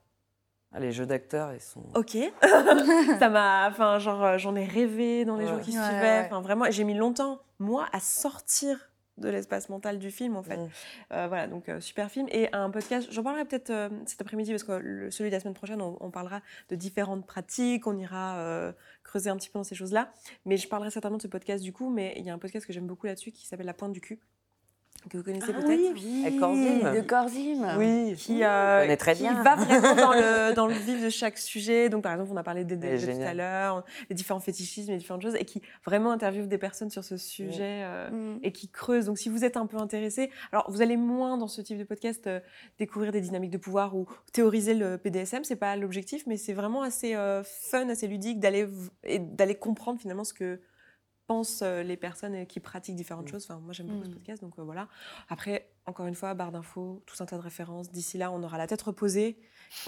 Ah, 0.73 0.79
les 0.79 0.91
jeux 0.91 1.05
d'acteurs, 1.05 1.53
ils 1.53 1.61
sont. 1.61 1.83
Ok. 1.95 2.17
ça 3.19 3.29
m'a. 3.29 3.69
Enfin, 3.69 3.97
genre, 3.99 4.23
euh, 4.23 4.37
j'en 4.37 4.55
ai 4.55 4.65
rêvé 4.65 5.23
dans 5.23 5.37
les 5.37 5.47
jours 5.47 5.61
qui 5.61 5.71
suivaient. 5.71 6.23
Enfin, 6.25 6.41
vraiment, 6.41 6.65
j'ai 6.69 6.83
mis 6.83 6.95
longtemps, 6.95 7.39
moi, 7.59 7.87
à 7.93 8.01
sortir 8.01 8.89
de 9.17 9.29
l'espace 9.29 9.69
mental 9.69 9.99
du 9.99 10.11
film 10.11 10.35
en 10.35 10.43
fait. 10.43 10.57
Mmh. 10.57 10.69
Euh, 11.13 11.27
voilà, 11.27 11.47
donc 11.47 11.69
euh, 11.69 11.79
super 11.79 12.11
film. 12.11 12.27
Et 12.31 12.49
un 12.53 12.69
podcast, 12.69 13.07
j'en 13.11 13.23
parlerai 13.23 13.45
peut-être 13.45 13.69
euh, 13.69 13.89
cet 14.05 14.21
après-midi 14.21 14.51
parce 14.51 14.63
que 14.63 15.09
celui 15.09 15.29
de 15.29 15.35
la 15.35 15.39
semaine 15.39 15.53
prochaine, 15.53 15.81
on, 15.81 16.11
parlera 16.11 16.41
de 16.69 16.75
différentes 16.75 17.25
pratiques, 17.25 17.87
on 17.87 17.97
ira 17.97 18.73
creuser 19.03 19.29
un 19.29 19.37
petit 19.37 19.49
peu 19.49 19.59
dans 19.59 19.63
ces 19.63 19.75
choses-là. 19.75 20.11
Mais 20.45 20.57
je 20.57 20.67
parlerai 20.67 20.91
certainement 20.91 21.17
de 21.17 21.21
ce 21.21 21.27
podcast 21.27 21.63
du 21.63 21.73
coup, 21.73 21.89
mais 21.89 22.13
il 22.17 22.25
y 22.25 22.29
a 22.29 22.33
un 22.33 22.37
podcast 22.37 22.65
que 22.65 22.73
j'aime 22.73 22.87
beaucoup 22.87 23.07
là-dessus 23.07 23.31
qui 23.31 23.45
s'appelle 23.47 23.65
La 23.65 23.73
Pointe 23.73 23.93
du 23.93 24.01
cul 24.01 24.19
que 25.09 25.17
vous 25.17 25.23
connaissez 25.23 25.47
ah 25.49 25.61
peut-être. 25.61 25.93
Oui, 25.95 26.23
oui. 26.25 26.37
Corzim. 26.39 26.93
De 26.93 27.01
Corzim. 27.01 27.77
Oui, 27.77 28.15
qui, 28.17 28.43
euh, 28.43 28.95
très 28.95 29.15
bien. 29.15 29.41
va 29.43 29.55
vraiment 29.55 29.95
dans 29.95 30.13
le, 30.13 30.53
dans 30.55 30.67
le 30.67 30.73
vif 30.73 31.03
de 31.03 31.09
chaque 31.09 31.37
sujet. 31.37 31.89
Donc, 31.89 32.03
par 32.03 32.13
exemple, 32.13 32.31
on 32.33 32.37
a 32.37 32.43
parlé 32.43 32.63
des 32.63 32.75
délais 32.75 32.97
tout 32.97 33.21
à 33.21 33.33
l'heure, 33.33 33.83
les 34.09 34.15
différents 34.15 34.39
fétichismes, 34.39 34.91
les 34.91 34.97
différentes 34.97 35.21
choses, 35.21 35.35
et 35.35 35.45
qui 35.45 35.61
vraiment 35.85 36.11
interviewe 36.11 36.47
des 36.47 36.57
personnes 36.57 36.89
sur 36.89 37.03
ce 37.03 37.17
sujet 37.17 37.81
euh, 37.83 38.09
mm. 38.09 38.39
et 38.43 38.51
qui 38.51 38.69
creuse. 38.69 39.05
Donc, 39.05 39.17
si 39.17 39.29
vous 39.29 39.43
êtes 39.45 39.57
un 39.57 39.65
peu 39.65 39.77
intéressé, 39.77 40.31
alors 40.51 40.69
vous 40.69 40.81
allez 40.81 40.97
moins 40.97 41.37
dans 41.37 41.47
ce 41.47 41.61
type 41.61 41.77
de 41.77 41.83
podcast 41.83 42.27
euh, 42.27 42.39
découvrir 42.79 43.11
des 43.11 43.21
dynamiques 43.21 43.51
de 43.51 43.57
pouvoir 43.57 43.95
ou 43.95 44.07
théoriser 44.33 44.73
le 44.73 44.97
PDSM, 44.97 45.43
c'est 45.43 45.55
pas 45.55 45.75
l'objectif, 45.75 46.25
mais 46.27 46.37
c'est 46.37 46.53
vraiment 46.53 46.81
assez 46.81 47.15
euh, 47.15 47.43
fun, 47.43 47.89
assez 47.89 48.07
ludique 48.07 48.39
d'aller 48.39 49.55
comprendre 49.55 49.99
finalement 49.99 50.23
ce 50.23 50.33
que 50.33 50.59
pensent 51.27 51.61
euh, 51.63 51.83
les 51.83 51.97
personnes 51.97 52.45
qui 52.45 52.59
pratiquent 52.59 52.95
différentes 52.95 53.25
mm. 53.25 53.31
choses. 53.31 53.45
Enfin, 53.49 53.59
moi, 53.63 53.73
j'aime 53.73 53.87
beaucoup 53.87 54.05
ce 54.05 54.09
mm. 54.09 54.13
podcast, 54.13 54.41
donc 54.41 54.53
euh, 54.59 54.63
voilà. 54.63 54.87
Après, 55.29 55.69
encore 55.85 56.07
une 56.07 56.15
fois, 56.15 56.33
barre 56.33 56.51
d'infos, 56.51 57.03
tout 57.05 57.15
un 57.21 57.25
tas 57.25 57.37
de 57.37 57.41
références. 57.41 57.91
D'ici 57.91 58.17
là, 58.17 58.31
on 58.31 58.41
aura 58.43 58.57
la 58.57 58.67
tête 58.67 58.81
reposée. 58.81 59.37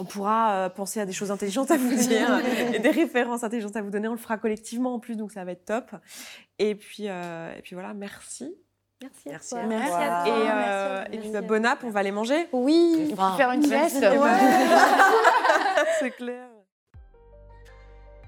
On 0.00 0.04
pourra 0.04 0.52
euh, 0.52 0.68
penser 0.68 1.00
à 1.00 1.06
des 1.06 1.12
choses 1.12 1.30
intelligentes 1.30 1.70
à 1.70 1.76
vous 1.76 1.94
dire 2.08 2.40
et 2.74 2.78
des 2.78 2.90
références 2.90 3.44
intelligentes 3.44 3.76
à 3.76 3.82
vous 3.82 3.90
donner. 3.90 4.08
On 4.08 4.12
le 4.12 4.18
fera 4.18 4.38
collectivement 4.38 4.94
en 4.94 4.98
plus, 4.98 5.16
donc 5.16 5.32
ça 5.32 5.44
va 5.44 5.52
être 5.52 5.64
top. 5.64 5.90
Et 6.58 6.74
puis, 6.74 7.04
et 7.04 7.60
puis 7.62 7.74
voilà, 7.74 7.94
merci. 7.94 8.54
Merci. 9.00 9.28
Merci. 9.28 9.54
À 9.54 9.66
merci. 9.66 9.92
À 9.92 10.24
toi. 10.24 11.12
Et, 11.12 11.16
et 11.16 11.18
puis, 11.20 11.30
bah, 11.30 11.40
bon 11.40 11.64
app, 11.64 11.84
on 11.84 11.90
va 11.90 12.00
aller 12.00 12.10
manger. 12.10 12.48
Oui, 12.52 13.14
faire 13.36 13.52
une 13.52 13.62
sieste. 13.62 14.04
C'est 16.00 16.10
clair. 16.10 16.48